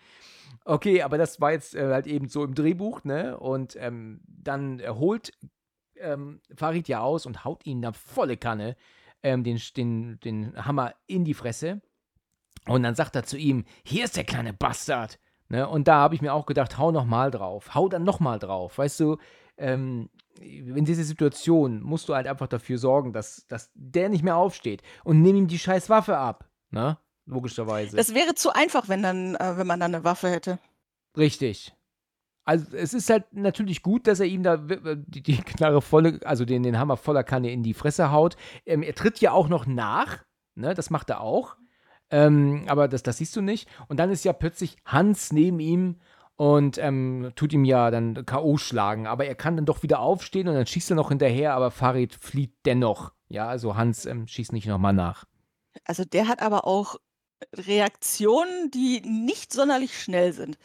Okay, 0.64 1.02
aber 1.02 1.18
das 1.18 1.40
war 1.40 1.52
jetzt 1.52 1.74
äh, 1.74 1.88
halt 1.88 2.06
eben 2.06 2.28
so 2.28 2.44
im 2.44 2.54
Drehbuch, 2.54 3.04
ne? 3.04 3.38
Und 3.38 3.76
ähm, 3.80 4.20
dann 4.26 4.80
äh, 4.80 4.88
holt 4.88 5.32
ähm, 5.96 6.40
Farid 6.54 6.88
ja 6.88 7.00
aus 7.00 7.26
und 7.26 7.44
haut 7.44 7.66
ihn 7.66 7.82
da 7.82 7.92
volle 7.92 8.36
Kanne 8.36 8.76
ähm, 9.22 9.44
den, 9.44 9.60
den, 9.76 10.20
den 10.20 10.66
Hammer 10.66 10.94
in 11.06 11.24
die 11.24 11.34
Fresse. 11.34 11.80
Und 12.66 12.82
dann 12.82 12.94
sagt 12.94 13.16
er 13.16 13.24
zu 13.24 13.36
ihm: 13.36 13.64
Hier 13.84 14.04
ist 14.04 14.16
der 14.16 14.24
kleine 14.24 14.52
Bastard. 14.52 15.18
Ne? 15.48 15.68
Und 15.68 15.88
da 15.88 15.96
habe 15.96 16.14
ich 16.14 16.22
mir 16.22 16.34
auch 16.34 16.46
gedacht: 16.46 16.78
Hau 16.78 16.90
noch 16.90 17.04
mal 17.04 17.30
drauf. 17.30 17.74
Hau 17.74 17.88
dann 17.88 18.04
noch 18.04 18.20
mal 18.20 18.38
drauf. 18.38 18.78
Weißt 18.78 19.00
du, 19.00 19.16
ähm, 19.56 20.10
in 20.38 20.84
dieser 20.84 21.04
Situation 21.04 21.82
musst 21.82 22.08
du 22.08 22.14
halt 22.14 22.26
einfach 22.26 22.46
dafür 22.48 22.78
sorgen, 22.78 23.12
dass, 23.12 23.46
dass 23.48 23.70
der 23.74 24.08
nicht 24.08 24.22
mehr 24.22 24.36
aufsteht 24.36 24.82
und 25.04 25.22
nimm 25.22 25.36
ihm 25.36 25.48
die 25.48 25.58
scheiß 25.58 25.90
Waffe 25.90 26.16
ab. 26.16 26.48
Ne? 26.70 26.98
Logischerweise. 27.26 27.96
Das 27.96 28.14
wäre 28.14 28.34
zu 28.34 28.52
einfach, 28.54 28.88
wenn, 28.88 29.02
dann, 29.02 29.34
äh, 29.36 29.56
wenn 29.56 29.66
man 29.66 29.80
dann 29.80 29.94
eine 29.94 30.04
Waffe 30.04 30.28
hätte. 30.30 30.58
Richtig. 31.16 31.74
Also 32.44 32.74
es 32.76 32.94
ist 32.94 33.10
halt 33.10 33.32
natürlich 33.32 33.82
gut, 33.82 34.06
dass 34.06 34.18
er 34.18 34.26
ihm 34.26 34.42
da 34.42 34.68
w- 34.68 34.96
die, 34.96 35.22
die 35.22 35.36
Knarre 35.36 35.82
volle, 35.82 36.20
also 36.24 36.44
den, 36.44 36.62
den 36.62 36.78
Hammer 36.78 36.96
voller 36.96 37.22
Kanne 37.22 37.52
in 37.52 37.62
die 37.62 37.74
Fresse 37.74 38.10
haut. 38.10 38.36
Ähm, 38.66 38.82
er 38.82 38.94
tritt 38.94 39.20
ja 39.20 39.32
auch 39.32 39.48
noch 39.48 39.66
nach, 39.66 40.24
ne? 40.54 40.74
Das 40.74 40.90
macht 40.90 41.10
er 41.10 41.20
auch. 41.20 41.56
Ähm, 42.10 42.64
aber 42.66 42.88
das, 42.88 43.02
das 43.02 43.18
siehst 43.18 43.36
du 43.36 43.40
nicht. 43.40 43.68
Und 43.88 43.98
dann 43.98 44.10
ist 44.10 44.24
ja 44.24 44.32
plötzlich 44.32 44.76
Hans 44.84 45.32
neben 45.32 45.60
ihm 45.60 46.00
und 46.40 46.78
ähm, 46.78 47.32
tut 47.36 47.52
ihm 47.52 47.66
ja 47.66 47.90
dann 47.90 48.24
K.O. 48.24 48.56
schlagen. 48.56 49.06
Aber 49.06 49.26
er 49.26 49.34
kann 49.34 49.56
dann 49.56 49.66
doch 49.66 49.82
wieder 49.82 50.00
aufstehen 50.00 50.48
und 50.48 50.54
dann 50.54 50.66
schießt 50.66 50.90
er 50.90 50.96
noch 50.96 51.10
hinterher, 51.10 51.52
aber 51.52 51.70
Farid 51.70 52.14
flieht 52.14 52.54
dennoch. 52.64 53.12
Ja, 53.28 53.46
also 53.46 53.76
Hans 53.76 54.06
ähm, 54.06 54.26
schießt 54.26 54.54
nicht 54.54 54.66
nochmal 54.66 54.94
nach. 54.94 55.26
Also 55.84 56.06
der 56.06 56.28
hat 56.28 56.40
aber 56.40 56.66
auch 56.66 56.96
Reaktionen, 57.54 58.70
die 58.70 59.02
nicht 59.02 59.52
sonderlich 59.52 60.02
schnell 60.02 60.32
sind. 60.32 60.56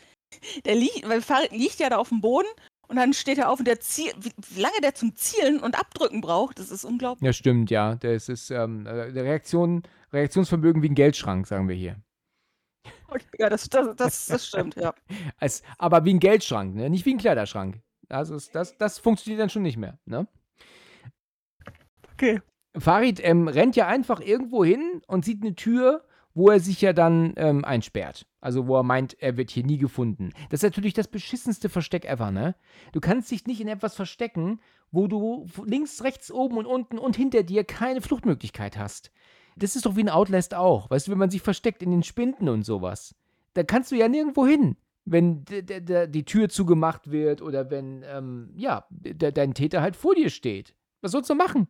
Der 0.63 0.75
liegt, 0.75 1.09
weil 1.09 1.21
Farid 1.21 1.51
liegt 1.51 1.79
ja 1.79 1.89
da 1.89 1.97
auf 1.97 2.07
dem 2.07 2.21
Boden 2.21 2.47
und 2.87 2.95
dann 2.95 3.11
steht 3.11 3.37
er 3.37 3.49
auf 3.49 3.59
und 3.59 3.67
der 3.67 3.81
Ziel, 3.81 4.13
wie, 4.17 4.61
lange 4.61 4.79
der 4.81 4.95
zum 4.95 5.13
Zielen 5.17 5.59
und 5.59 5.77
Abdrücken 5.77 6.21
braucht, 6.21 6.57
das 6.57 6.71
ist 6.71 6.85
unglaublich. 6.85 7.25
Ja, 7.25 7.33
stimmt, 7.33 7.69
ja. 7.69 7.95
Das 7.95 8.29
ist 8.29 8.49
ähm, 8.49 8.85
äh, 8.85 8.91
Reaktion, 8.91 9.83
Reaktionsvermögen 10.13 10.81
wie 10.83 10.89
ein 10.89 10.95
Geldschrank, 10.95 11.47
sagen 11.47 11.67
wir 11.67 11.75
hier. 11.75 11.97
Ja, 13.39 13.49
das, 13.49 13.69
das, 13.69 13.95
das, 13.95 14.25
das 14.27 14.47
stimmt, 14.47 14.75
ja. 14.75 14.93
Als, 15.37 15.63
aber 15.77 16.05
wie 16.05 16.13
ein 16.13 16.19
Geldschrank, 16.19 16.75
ne? 16.75 16.89
nicht 16.89 17.05
wie 17.05 17.13
ein 17.13 17.19
Kleiderschrank. 17.19 17.81
Also 18.09 18.35
ist 18.35 18.53
das, 18.55 18.77
das 18.77 18.99
funktioniert 18.99 19.41
dann 19.41 19.49
schon 19.49 19.63
nicht 19.63 19.77
mehr. 19.77 19.99
Ne? 20.05 20.27
Okay. 22.13 22.41
Farid 22.77 23.19
ähm, 23.23 23.47
rennt 23.47 23.75
ja 23.75 23.87
einfach 23.87 24.19
irgendwo 24.19 24.63
hin 24.63 25.01
und 25.07 25.25
sieht 25.25 25.41
eine 25.41 25.55
Tür, 25.55 26.05
wo 26.33 26.49
er 26.49 26.59
sich 26.59 26.81
ja 26.81 26.93
dann 26.93 27.33
ähm, 27.37 27.63
einsperrt. 27.63 28.27
Also, 28.41 28.67
wo 28.67 28.77
er 28.77 28.83
meint, 28.83 29.19
er 29.21 29.37
wird 29.37 29.49
hier 29.49 29.63
nie 29.63 29.77
gefunden. 29.77 30.31
Das 30.49 30.59
ist 30.59 30.63
natürlich 30.63 30.93
das 30.93 31.07
beschissenste 31.07 31.69
Versteck 31.69 32.05
ever, 32.05 32.29
ne? 32.29 32.55
Du 32.91 32.99
kannst 32.99 33.31
dich 33.31 33.47
nicht 33.47 33.61
in 33.61 33.69
etwas 33.69 33.95
verstecken, 33.95 34.59
wo 34.91 35.07
du 35.07 35.47
links, 35.65 36.03
rechts, 36.03 36.31
oben 36.31 36.57
und 36.57 36.65
unten 36.65 36.99
und 36.99 37.15
hinter 37.15 37.43
dir 37.43 37.63
keine 37.63 38.01
Fluchtmöglichkeit 38.01 38.77
hast. 38.77 39.11
Das 39.55 39.75
ist 39.75 39.85
doch 39.85 39.95
wie 39.95 40.03
ein 40.03 40.09
Outlast 40.09 40.53
auch. 40.53 40.89
Weißt 40.89 41.07
du, 41.07 41.11
wenn 41.11 41.17
man 41.17 41.29
sich 41.29 41.41
versteckt 41.41 41.81
in 41.81 41.91
den 41.91 42.03
Spinden 42.03 42.49
und 42.49 42.63
sowas. 42.63 43.15
Da 43.53 43.63
kannst 43.63 43.91
du 43.91 43.95
ja 43.95 44.09
nirgendwo 44.09 44.45
hin, 44.45 44.75
wenn 45.05 45.45
die 45.45 46.25
Tür 46.25 46.49
zugemacht 46.49 47.09
wird 47.09 47.41
oder 47.41 47.69
wenn, 47.69 48.03
ähm, 48.05 48.51
ja, 48.55 48.85
dein 48.91 49.53
Täter 49.53 49.81
halt 49.81 49.95
vor 49.95 50.15
dir 50.15 50.29
steht. 50.29 50.75
Was 51.01 51.11
sollst 51.11 51.29
du 51.29 51.35
machen? 51.35 51.67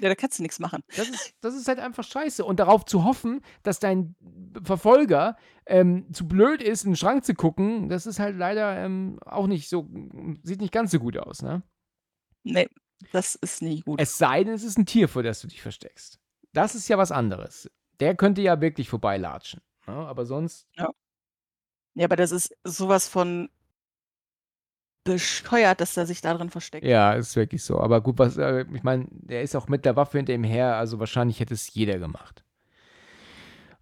Ja, 0.00 0.08
da 0.08 0.14
kannst 0.14 0.38
du 0.38 0.42
nichts 0.42 0.58
machen. 0.58 0.82
Das 0.96 1.08
ist, 1.08 1.34
das 1.40 1.54
ist 1.54 1.68
halt 1.68 1.78
einfach 1.78 2.04
scheiße. 2.04 2.44
Und 2.44 2.58
darauf 2.58 2.84
zu 2.84 3.04
hoffen, 3.04 3.42
dass 3.62 3.80
dein 3.80 4.14
Verfolger 4.62 5.36
ähm, 5.66 6.06
zu 6.12 6.26
blöd 6.26 6.62
ist, 6.62 6.84
in 6.84 6.92
den 6.92 6.96
Schrank 6.96 7.24
zu 7.24 7.34
gucken, 7.34 7.88
das 7.88 8.06
ist 8.06 8.18
halt 8.18 8.36
leider 8.36 8.76
ähm, 8.78 9.18
auch 9.24 9.46
nicht 9.46 9.68
so, 9.68 9.88
sieht 10.42 10.60
nicht 10.60 10.72
ganz 10.72 10.90
so 10.90 10.98
gut 10.98 11.18
aus, 11.18 11.42
ne? 11.42 11.62
Nee, 12.42 12.68
das 13.12 13.34
ist 13.34 13.60
nicht 13.60 13.84
gut. 13.84 14.00
Es 14.00 14.16
sei 14.16 14.44
denn, 14.44 14.54
es 14.54 14.64
ist 14.64 14.78
ein 14.78 14.86
Tier, 14.86 15.08
vor 15.08 15.22
das 15.22 15.42
du 15.42 15.48
dich 15.48 15.60
versteckst. 15.60 16.18
Das 16.52 16.74
ist 16.74 16.88
ja 16.88 16.98
was 16.98 17.12
anderes. 17.12 17.70
Der 18.00 18.14
könnte 18.14 18.42
ja 18.42 18.60
wirklich 18.60 18.88
vorbeilatschen. 18.88 19.60
Ne? 19.86 19.92
Aber 19.94 20.24
sonst. 20.26 20.66
Ja. 20.76 20.90
Ja, 21.94 22.04
aber 22.06 22.16
das 22.16 22.30
ist 22.32 22.56
sowas 22.64 23.08
von 23.08 23.50
bescheuert, 25.04 25.80
dass 25.80 25.96
er 25.96 26.06
sich 26.06 26.20
da 26.20 26.34
drin 26.34 26.50
versteckt. 26.50 26.86
Ja, 26.86 27.14
ist 27.14 27.34
wirklich 27.36 27.64
so. 27.64 27.80
Aber 27.80 28.00
gut, 28.00 28.18
was, 28.18 28.36
äh, 28.36 28.64
ich 28.72 28.82
meine, 28.82 29.06
der 29.10 29.42
ist 29.42 29.56
auch 29.56 29.68
mit 29.68 29.84
der 29.84 29.96
Waffe 29.96 30.18
hinter 30.18 30.34
ihm 30.34 30.44
her, 30.44 30.76
also 30.76 30.98
wahrscheinlich 30.98 31.40
hätte 31.40 31.54
es 31.54 31.72
jeder 31.72 31.98
gemacht. 31.98 32.44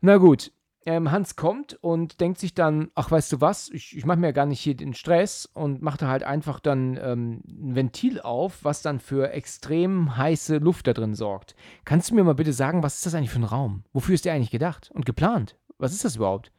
Na 0.00 0.16
gut, 0.16 0.52
ähm, 0.88 1.10
Hans 1.10 1.36
kommt 1.36 1.74
und 1.82 2.20
denkt 2.20 2.38
sich 2.38 2.54
dann, 2.54 2.90
ach, 2.94 3.10
weißt 3.10 3.32
du 3.32 3.40
was, 3.40 3.68
ich, 3.68 3.96
ich 3.96 4.06
mache 4.06 4.18
mir 4.18 4.32
gar 4.32 4.46
nicht 4.46 4.60
hier 4.60 4.74
den 4.74 4.94
Stress 4.94 5.46
und 5.46 5.82
macht 5.82 6.02
da 6.02 6.08
halt 6.08 6.22
einfach 6.22 6.60
dann 6.60 6.96
ähm, 6.96 7.42
ein 7.46 7.74
Ventil 7.76 8.20
auf, 8.20 8.64
was 8.64 8.82
dann 8.82 8.98
für 8.98 9.30
extrem 9.30 10.16
heiße 10.16 10.56
Luft 10.56 10.86
da 10.86 10.94
drin 10.94 11.14
sorgt. 11.14 11.54
Kannst 11.84 12.10
du 12.10 12.14
mir 12.14 12.24
mal 12.24 12.34
bitte 12.34 12.52
sagen, 12.52 12.82
was 12.82 12.96
ist 12.96 13.06
das 13.06 13.14
eigentlich 13.14 13.30
für 13.30 13.40
ein 13.40 13.44
Raum? 13.44 13.84
Wofür 13.92 14.14
ist 14.14 14.24
der 14.24 14.32
eigentlich 14.32 14.50
gedacht 14.50 14.90
und 14.94 15.04
geplant? 15.06 15.56
Was 15.76 15.92
ist 15.92 16.04
das 16.04 16.16
überhaupt? 16.16 16.50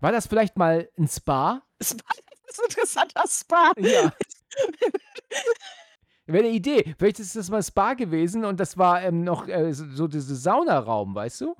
War 0.00 0.12
das 0.12 0.26
vielleicht 0.26 0.56
mal 0.56 0.88
ein 0.96 1.08
Spa? 1.08 1.62
Spa 1.82 2.02
das 2.46 2.58
ist 2.58 2.60
ein 2.60 2.66
interessanter 2.68 3.24
Spa. 3.28 3.72
Ja. 3.78 4.12
Wäre 6.26 6.44
eine 6.44 6.54
Idee. 6.54 6.94
Vielleicht 6.98 7.18
ist 7.18 7.34
das 7.34 7.50
mal 7.50 7.62
Spa 7.62 7.94
gewesen 7.94 8.44
und 8.44 8.60
das 8.60 8.78
war 8.78 9.02
ähm, 9.02 9.24
noch 9.24 9.48
äh, 9.48 9.72
so, 9.72 9.86
so 9.90 10.06
dieser 10.06 10.34
Saunaraum, 10.34 11.14
weißt 11.14 11.40
du? 11.40 11.56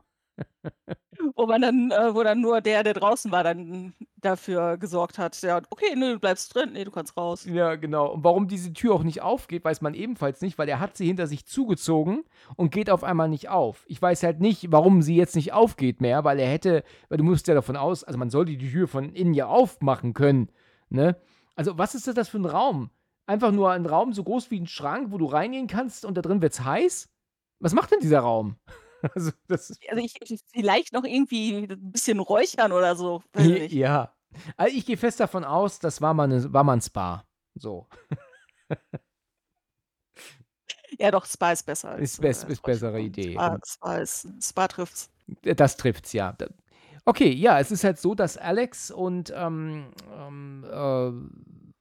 Wo 1.36 1.46
man 1.46 1.62
dann, 1.62 1.90
äh, 1.90 2.14
wo 2.14 2.22
dann 2.22 2.40
nur 2.40 2.60
der, 2.60 2.82
der 2.82 2.94
draußen 2.94 3.30
war, 3.30 3.44
dann 3.44 3.94
dafür 4.16 4.76
gesorgt 4.76 5.18
hat. 5.18 5.40
Ja, 5.42 5.60
okay, 5.70 5.94
nee, 5.94 6.12
du 6.12 6.18
bleibst 6.18 6.54
drin, 6.54 6.70
nee, 6.72 6.84
du 6.84 6.90
kannst 6.90 7.16
raus. 7.16 7.44
Ja, 7.44 7.76
genau. 7.76 8.12
Und 8.12 8.24
warum 8.24 8.48
diese 8.48 8.72
Tür 8.72 8.94
auch 8.94 9.02
nicht 9.02 9.22
aufgeht, 9.22 9.64
weiß 9.64 9.82
man 9.82 9.94
ebenfalls 9.94 10.40
nicht, 10.40 10.58
weil 10.58 10.68
er 10.68 10.80
hat 10.80 10.96
sie 10.96 11.06
hinter 11.06 11.26
sich 11.26 11.46
zugezogen 11.46 12.24
und 12.56 12.72
geht 12.72 12.90
auf 12.90 13.04
einmal 13.04 13.28
nicht 13.28 13.48
auf. 13.48 13.84
Ich 13.86 14.00
weiß 14.00 14.22
halt 14.22 14.40
nicht, 14.40 14.72
warum 14.72 15.02
sie 15.02 15.16
jetzt 15.16 15.36
nicht 15.36 15.52
aufgeht 15.52 16.00
mehr, 16.00 16.24
weil 16.24 16.38
er 16.38 16.50
hätte, 16.50 16.82
weil 17.08 17.18
du 17.18 17.24
musst 17.24 17.46
ja 17.46 17.54
davon 17.54 17.76
aus, 17.76 18.04
also 18.04 18.18
man 18.18 18.30
sollte 18.30 18.56
die 18.56 18.70
Tür 18.70 18.88
von 18.88 19.12
innen 19.12 19.34
ja 19.34 19.46
aufmachen 19.46 20.14
können, 20.14 20.50
ne? 20.88 21.16
Also, 21.54 21.76
was 21.76 21.94
ist 21.94 22.08
das 22.16 22.30
für 22.30 22.38
ein 22.38 22.46
Raum? 22.46 22.90
Einfach 23.26 23.52
nur 23.52 23.70
ein 23.70 23.86
Raum 23.86 24.12
so 24.12 24.24
groß 24.24 24.50
wie 24.50 24.58
ein 24.60 24.66
Schrank, 24.66 25.12
wo 25.12 25.18
du 25.18 25.26
reingehen 25.26 25.66
kannst 25.66 26.04
und 26.04 26.16
da 26.16 26.22
drin 26.22 26.42
wird's 26.42 26.64
heiß? 26.64 27.08
Was 27.60 27.74
macht 27.74 27.92
denn 27.92 28.00
dieser 28.00 28.20
Raum? 28.20 28.56
Also, 29.14 29.32
das 29.48 29.76
Also, 29.88 30.04
ich 30.04 30.14
ich 30.22 30.40
vielleicht 30.52 30.92
noch 30.92 31.04
irgendwie 31.04 31.64
ein 31.70 31.92
bisschen 31.92 32.20
räuchern 32.20 32.72
oder 32.72 32.94
so, 32.96 33.22
ja. 33.68 34.14
Also, 34.56 34.76
ich 34.76 34.86
gehe 34.86 34.96
fest 34.96 35.20
davon 35.20 35.44
aus, 35.44 35.78
das 35.78 36.00
war 36.00 36.14
mal 36.14 36.28
'ne 36.28 36.52
war 36.52 36.64
mal 36.64 36.74
'n 36.74 36.80
Spa. 36.82 37.24
So. 37.54 37.88
Ja 40.98 41.10
doch, 41.10 41.24
Spa 41.26 41.52
ist 41.52 41.64
besser 41.64 41.90
Ist 41.96 42.18
als, 42.18 42.20
bess 42.20 42.42
äh, 42.42 42.44
ist 42.44 42.62
bessere. 42.64 43.00
Idee. 43.00 43.42
Spa 43.42 43.58
Spa 43.66 43.96
ist 43.98 44.28
Spa 44.42 44.68
trifft's. 44.68 45.10
das 45.42 45.76
trifft's, 45.76 46.12
ja. 46.12 46.36
Okay, 47.04 47.32
ja, 47.32 47.58
es 47.58 47.70
ist 47.70 47.84
halt 47.84 47.98
so, 47.98 48.14
dass 48.14 48.36
Alex 48.36 48.90
und, 48.90 49.32
ähm, 49.36 49.86
ähm, 50.16 50.64
äh 50.64 51.12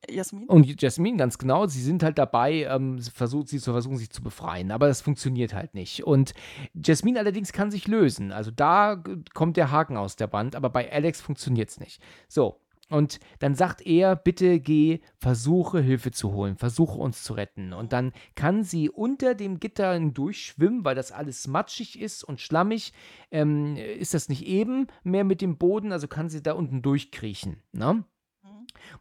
Jasmin? 0.09 0.47
Und 0.47 0.81
Jasmin, 0.81 1.17
ganz 1.17 1.37
genau. 1.37 1.67
Sie 1.67 1.81
sind 1.81 2.03
halt 2.03 2.17
dabei, 2.17 2.63
ähm, 2.63 2.99
versucht, 2.99 3.49
sie 3.49 3.59
zu 3.59 3.71
versuchen, 3.71 3.97
sich 3.97 4.09
zu 4.09 4.23
befreien. 4.23 4.71
Aber 4.71 4.87
das 4.87 5.01
funktioniert 5.01 5.53
halt 5.53 5.73
nicht. 5.73 6.03
Und 6.03 6.33
Jasmin 6.73 7.17
allerdings 7.17 7.53
kann 7.53 7.71
sich 7.71 7.87
lösen. 7.87 8.31
Also 8.31 8.51
da 8.51 9.01
kommt 9.33 9.57
der 9.57 9.71
Haken 9.71 9.97
aus 9.97 10.15
der 10.15 10.33
Wand. 10.33 10.55
Aber 10.55 10.69
bei 10.69 10.91
Alex 10.91 11.21
funktioniert 11.21 11.69
es 11.69 11.79
nicht. 11.79 12.01
So. 12.27 12.59
Und 12.89 13.21
dann 13.39 13.55
sagt 13.55 13.81
er, 13.85 14.17
bitte 14.17 14.59
geh, 14.59 14.99
versuche 15.17 15.79
Hilfe 15.79 16.11
zu 16.11 16.33
holen, 16.33 16.57
versuche 16.57 16.97
uns 16.97 17.23
zu 17.23 17.31
retten. 17.33 17.71
Und 17.71 17.93
dann 17.93 18.11
kann 18.35 18.65
sie 18.65 18.89
unter 18.89 19.33
dem 19.33 19.61
Gitter 19.61 19.97
durchschwimmen, 19.97 20.83
weil 20.83 20.95
das 20.95 21.13
alles 21.13 21.47
matschig 21.47 22.01
ist 22.01 22.21
und 22.25 22.41
schlammig. 22.41 22.91
Ähm, 23.31 23.77
ist 23.77 24.13
das 24.13 24.27
nicht 24.27 24.45
eben 24.45 24.87
mehr 25.03 25.23
mit 25.23 25.39
dem 25.39 25.57
Boden, 25.57 25.93
also 25.93 26.09
kann 26.09 26.27
sie 26.27 26.43
da 26.43 26.51
unten 26.51 26.81
durchkriechen. 26.81 27.63
Ne? 27.71 28.03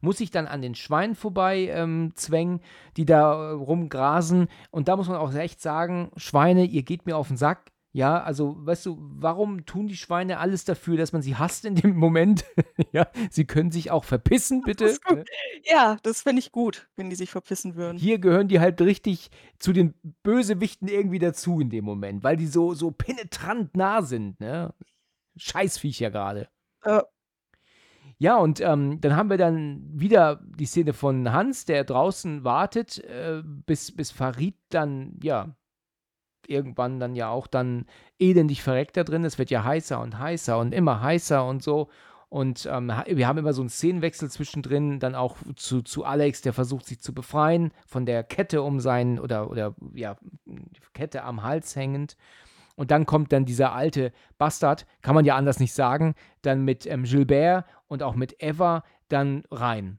Muss 0.00 0.18
sich 0.18 0.30
dann 0.30 0.46
an 0.46 0.62
den 0.62 0.74
Schweinen 0.74 1.14
vorbei 1.14 1.68
ähm, 1.72 2.12
zwängen, 2.14 2.60
die 2.96 3.04
da 3.04 3.32
äh, 3.32 3.52
rumgrasen. 3.52 4.48
Und 4.70 4.88
da 4.88 4.96
muss 4.96 5.08
man 5.08 5.16
auch 5.16 5.32
echt 5.34 5.60
sagen, 5.60 6.10
Schweine, 6.16 6.64
ihr 6.64 6.82
geht 6.82 7.06
mir 7.06 7.16
auf 7.16 7.28
den 7.28 7.36
Sack. 7.36 7.72
Ja, 7.92 8.22
also, 8.22 8.54
weißt 8.64 8.86
du, 8.86 8.98
warum 9.00 9.66
tun 9.66 9.88
die 9.88 9.96
Schweine 9.96 10.38
alles 10.38 10.64
dafür, 10.64 10.96
dass 10.96 11.12
man 11.12 11.22
sie 11.22 11.34
hasst 11.34 11.64
in 11.64 11.74
dem 11.74 11.96
Moment? 11.96 12.44
ja, 12.92 13.08
sie 13.30 13.46
können 13.46 13.72
sich 13.72 13.90
auch 13.90 14.04
verpissen, 14.04 14.62
bitte. 14.62 14.84
Das 14.84 15.00
ne? 15.10 15.24
ja, 15.64 15.96
das 16.04 16.22
fände 16.22 16.38
ich 16.38 16.52
gut, 16.52 16.88
wenn 16.94 17.10
die 17.10 17.16
sich 17.16 17.30
verpissen 17.30 17.74
würden. 17.74 17.98
Hier 17.98 18.20
gehören 18.20 18.46
die 18.46 18.60
halt 18.60 18.80
richtig 18.80 19.30
zu 19.58 19.72
den 19.72 19.94
Bösewichten 20.22 20.86
irgendwie 20.86 21.18
dazu 21.18 21.60
in 21.60 21.70
dem 21.70 21.84
Moment, 21.84 22.22
weil 22.22 22.36
die 22.36 22.46
so, 22.46 22.74
so 22.74 22.92
penetrant 22.92 23.76
nah 23.76 24.02
sind, 24.02 24.38
ne? 24.38 24.72
Scheißviecher 25.36 26.12
gerade. 26.12 26.48
Äh, 26.84 27.02
ja, 28.22 28.36
und 28.36 28.60
ähm, 28.60 29.00
dann 29.00 29.16
haben 29.16 29.30
wir 29.30 29.38
dann 29.38 29.80
wieder 29.94 30.40
die 30.58 30.66
Szene 30.66 30.92
von 30.92 31.32
Hans, 31.32 31.64
der 31.64 31.84
draußen 31.84 32.44
wartet, 32.44 32.98
äh, 32.98 33.42
bis, 33.42 33.96
bis 33.96 34.10
Farid 34.10 34.56
dann, 34.68 35.18
ja, 35.22 35.56
irgendwann 36.46 37.00
dann 37.00 37.14
ja 37.14 37.30
auch 37.30 37.46
dann 37.46 37.86
elendig 38.18 38.62
verreckt 38.62 38.98
da 38.98 39.04
drin. 39.04 39.24
Es 39.24 39.38
wird 39.38 39.48
ja 39.48 39.64
heißer 39.64 39.98
und 39.98 40.18
heißer 40.18 40.58
und 40.58 40.74
immer 40.74 41.00
heißer 41.00 41.46
und 41.46 41.62
so. 41.62 41.88
Und 42.28 42.68
ähm, 42.70 42.92
wir 43.06 43.26
haben 43.26 43.38
immer 43.38 43.54
so 43.54 43.62
einen 43.62 43.70
Szenenwechsel 43.70 44.30
zwischendrin, 44.30 45.00
dann 45.00 45.14
auch 45.14 45.38
zu, 45.56 45.80
zu 45.80 46.04
Alex, 46.04 46.42
der 46.42 46.52
versucht 46.52 46.84
sich 46.84 47.00
zu 47.00 47.14
befreien 47.14 47.72
von 47.86 48.04
der 48.04 48.22
Kette 48.22 48.60
um 48.60 48.80
seinen, 48.80 49.18
oder, 49.18 49.50
oder 49.50 49.74
ja, 49.94 50.18
Kette 50.92 51.24
am 51.24 51.42
Hals 51.42 51.74
hängend. 51.74 52.18
Und 52.76 52.90
dann 52.90 53.04
kommt 53.04 53.32
dann 53.32 53.46
dieser 53.46 53.72
alte 53.72 54.12
Bastard, 54.38 54.86
kann 55.02 55.14
man 55.14 55.24
ja 55.24 55.36
anders 55.36 55.58
nicht 55.58 55.74
sagen, 55.74 56.14
dann 56.42 56.64
mit 56.64 56.86
ähm, 56.86 57.04
Gilbert 57.04 57.64
und 57.90 58.02
auch 58.02 58.14
mit 58.14 58.36
Eva 58.42 58.84
dann 59.08 59.42
rein. 59.50 59.98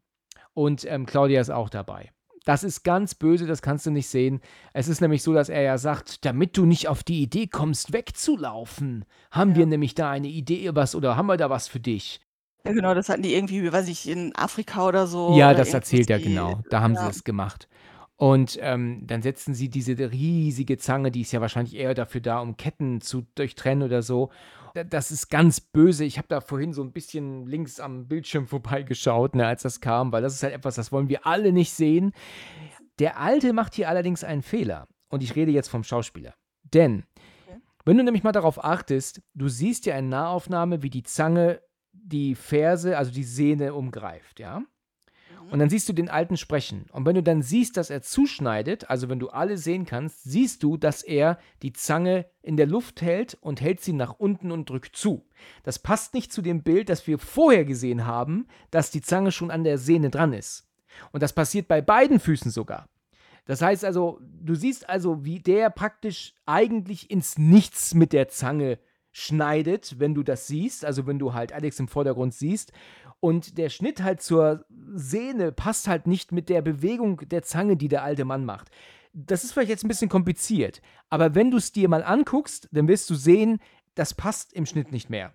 Und 0.53 0.85
ähm, 0.85 1.05
Claudia 1.05 1.41
ist 1.41 1.51
auch 1.51 1.69
dabei. 1.69 2.09
Das 2.45 2.63
ist 2.63 2.83
ganz 2.83 3.13
böse, 3.13 3.45
das 3.45 3.61
kannst 3.61 3.85
du 3.85 3.91
nicht 3.91 4.07
sehen. 4.07 4.41
Es 4.73 4.87
ist 4.87 5.01
nämlich 5.01 5.21
so, 5.21 5.33
dass 5.33 5.49
er 5.49 5.61
ja 5.61 5.77
sagt, 5.77 6.25
damit 6.25 6.57
du 6.57 6.65
nicht 6.65 6.87
auf 6.87 7.03
die 7.03 7.21
Idee 7.21 7.45
kommst, 7.45 7.93
wegzulaufen, 7.93 9.05
haben 9.29 9.51
ja. 9.51 9.57
wir 9.57 9.65
nämlich 9.67 9.93
da 9.93 10.09
eine 10.09 10.27
Idee 10.27 10.71
was 10.73 10.95
oder 10.95 11.17
haben 11.17 11.27
wir 11.27 11.37
da 11.37 11.51
was 11.51 11.67
für 11.67 11.79
dich. 11.79 12.19
Ja, 12.65 12.73
genau, 12.73 12.93
das 12.93 13.09
hatten 13.09 13.23
die 13.23 13.35
irgendwie, 13.35 13.71
weiß 13.71 13.87
ich, 13.87 14.07
in 14.07 14.35
Afrika 14.35 14.87
oder 14.87 15.05
so. 15.05 15.35
Ja, 15.37 15.49
oder 15.49 15.59
das 15.59 15.73
erzählt 15.73 16.09
er 16.09 16.19
genau. 16.19 16.61
Da 16.69 16.81
haben 16.81 16.93
ja. 16.93 17.01
sie 17.01 17.07
das 17.07 17.23
gemacht. 17.23 17.67
Und 18.15 18.59
ähm, 18.61 19.07
dann 19.07 19.23
setzen 19.23 19.55
sie 19.55 19.69
diese 19.69 19.97
riesige 19.97 20.77
Zange, 20.77 21.09
die 21.09 21.21
ist 21.21 21.31
ja 21.31 21.41
wahrscheinlich 21.41 21.75
eher 21.75 21.95
dafür 21.95 22.21
da, 22.21 22.39
um 22.39 22.55
Ketten 22.55 23.01
zu 23.01 23.25
durchtrennen 23.33 23.83
oder 23.83 24.03
so. 24.03 24.29
Das 24.73 25.11
ist 25.11 25.29
ganz 25.29 25.59
böse. 25.59 26.05
Ich 26.05 26.17
habe 26.17 26.27
da 26.27 26.41
vorhin 26.41 26.73
so 26.73 26.83
ein 26.83 26.91
bisschen 26.91 27.45
links 27.45 27.79
am 27.79 28.07
Bildschirm 28.07 28.47
vorbeigeschaut, 28.47 29.35
ne, 29.35 29.47
als 29.47 29.63
das 29.63 29.81
kam, 29.81 30.11
weil 30.11 30.21
das 30.21 30.35
ist 30.35 30.43
halt 30.43 30.53
etwas, 30.53 30.75
das 30.75 30.91
wollen 30.91 31.09
wir 31.09 31.25
alle 31.25 31.51
nicht 31.51 31.73
sehen. 31.73 32.13
Der 32.99 33.19
Alte 33.19 33.53
macht 33.53 33.75
hier 33.75 33.89
allerdings 33.89 34.23
einen 34.23 34.41
Fehler. 34.41 34.87
Und 35.09 35.23
ich 35.23 35.35
rede 35.35 35.51
jetzt 35.51 35.67
vom 35.67 35.83
Schauspieler. 35.83 36.35
Denn, 36.63 37.03
wenn 37.83 37.97
du 37.97 38.03
nämlich 38.03 38.23
mal 38.23 38.31
darauf 38.31 38.63
achtest, 38.63 39.21
du 39.33 39.49
siehst 39.49 39.85
ja 39.85 39.97
in 39.97 40.09
Nahaufnahme, 40.09 40.83
wie 40.83 40.89
die 40.89 41.03
Zange 41.03 41.61
die 41.91 42.35
Ferse, 42.35 42.97
also 42.97 43.11
die 43.11 43.23
Sehne 43.23 43.73
umgreift, 43.73 44.39
ja? 44.39 44.61
Und 45.51 45.59
dann 45.59 45.69
siehst 45.69 45.89
du 45.89 45.93
den 45.93 46.07
Alten 46.07 46.37
sprechen. 46.37 46.85
Und 46.93 47.05
wenn 47.05 47.15
du 47.15 47.21
dann 47.21 47.41
siehst, 47.41 47.75
dass 47.75 47.89
er 47.89 48.01
zuschneidet, 48.01 48.89
also 48.89 49.09
wenn 49.09 49.19
du 49.19 49.27
alle 49.27 49.57
sehen 49.57 49.85
kannst, 49.85 50.23
siehst 50.23 50.63
du, 50.63 50.77
dass 50.77 51.03
er 51.03 51.37
die 51.61 51.73
Zange 51.73 52.25
in 52.41 52.55
der 52.55 52.67
Luft 52.67 53.01
hält 53.01 53.37
und 53.41 53.59
hält 53.59 53.81
sie 53.81 53.91
nach 53.91 54.13
unten 54.13 54.53
und 54.53 54.69
drückt 54.69 54.95
zu. 54.95 55.27
Das 55.63 55.77
passt 55.77 56.13
nicht 56.13 56.31
zu 56.31 56.41
dem 56.41 56.63
Bild, 56.63 56.87
das 56.87 57.05
wir 57.05 57.19
vorher 57.19 57.65
gesehen 57.65 58.05
haben, 58.05 58.47
dass 58.71 58.91
die 58.91 59.01
Zange 59.01 59.33
schon 59.33 59.51
an 59.51 59.65
der 59.65 59.77
Sehne 59.77 60.09
dran 60.09 60.31
ist. 60.31 60.69
Und 61.11 61.21
das 61.21 61.33
passiert 61.33 61.67
bei 61.67 61.81
beiden 61.81 62.21
Füßen 62.21 62.49
sogar. 62.49 62.87
Das 63.43 63.61
heißt 63.61 63.83
also, 63.83 64.21
du 64.21 64.55
siehst 64.55 64.87
also, 64.87 65.25
wie 65.25 65.39
der 65.39 65.69
praktisch 65.69 66.33
eigentlich 66.45 67.11
ins 67.11 67.37
Nichts 67.37 67.93
mit 67.93 68.13
der 68.13 68.29
Zange 68.29 68.79
schneidet, 69.11 69.99
wenn 69.99 70.13
du 70.13 70.23
das 70.23 70.47
siehst, 70.47 70.85
also 70.85 71.05
wenn 71.07 71.19
du 71.19 71.33
halt 71.33 71.51
Alex 71.51 71.77
im 71.79 71.89
Vordergrund 71.89 72.33
siehst. 72.33 72.71
Und 73.21 73.57
der 73.57 73.69
Schnitt 73.69 74.03
halt 74.03 74.21
zur 74.21 74.65
Sehne 74.93 75.53
passt 75.53 75.87
halt 75.87 76.07
nicht 76.07 76.33
mit 76.33 76.49
der 76.49 76.61
Bewegung 76.61 77.17
der 77.29 77.43
Zange, 77.43 77.77
die 77.77 77.87
der 77.87 78.03
alte 78.03 78.25
Mann 78.25 78.43
macht. 78.43 78.69
Das 79.13 79.43
ist 79.43 79.53
vielleicht 79.53 79.69
jetzt 79.69 79.85
ein 79.85 79.89
bisschen 79.89 80.09
kompliziert, 80.09 80.81
aber 81.09 81.35
wenn 81.35 81.51
du 81.51 81.57
es 81.57 81.71
dir 81.71 81.89
mal 81.89 82.03
anguckst, 82.03 82.69
dann 82.71 82.87
wirst 82.87 83.09
du 83.09 83.15
sehen, 83.15 83.59
das 83.93 84.13
passt 84.13 84.53
im 84.53 84.65
Schnitt 84.65 84.91
nicht 84.91 85.09
mehr. 85.09 85.33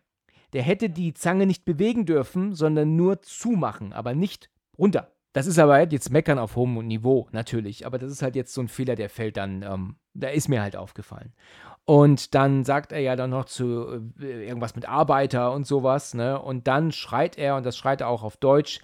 Der 0.53 0.63
hätte 0.63 0.89
die 0.89 1.15
Zange 1.15 1.47
nicht 1.47 1.65
bewegen 1.65 2.07
dürfen, 2.07 2.55
sondern 2.55 2.97
nur 2.97 3.23
zumachen, 3.23 3.93
aber 3.93 4.15
nicht 4.15 4.51
runter. 4.79 5.13
Das 5.33 5.47
ist 5.47 5.59
aber 5.59 5.87
jetzt 5.93 6.11
meckern 6.11 6.39
auf 6.39 6.57
hohem 6.57 6.87
Niveau, 6.87 7.29
natürlich. 7.31 7.85
Aber 7.85 7.99
das 7.99 8.11
ist 8.11 8.23
halt 8.23 8.37
jetzt 8.37 8.55
so 8.55 8.63
ein 8.63 8.69
Fehler, 8.69 8.95
der 8.95 9.11
fällt 9.11 9.37
dann, 9.37 9.63
ähm, 9.63 9.97
da 10.15 10.29
ist 10.29 10.49
mir 10.49 10.63
halt 10.63 10.77
aufgefallen. 10.77 11.35
Und 11.87 12.35
dann 12.35 12.65
sagt 12.65 12.91
er 12.91 12.99
ja 12.99 13.15
dann 13.15 13.31
noch 13.31 13.45
zu 13.45 14.11
äh, 14.21 14.47
irgendwas 14.47 14.75
mit 14.75 14.89
Arbeiter 14.89 15.53
und 15.53 15.67
sowas, 15.67 16.15
ne? 16.15 16.41
Und 16.41 16.67
dann 16.67 16.91
schreit 16.91 17.39
er, 17.39 17.57
und 17.57 17.65
das 17.65 17.77
schreit 17.77 18.01
er 18.01 18.09
auch 18.09 18.25
auf 18.25 18.37
Deutsch, 18.37 18.81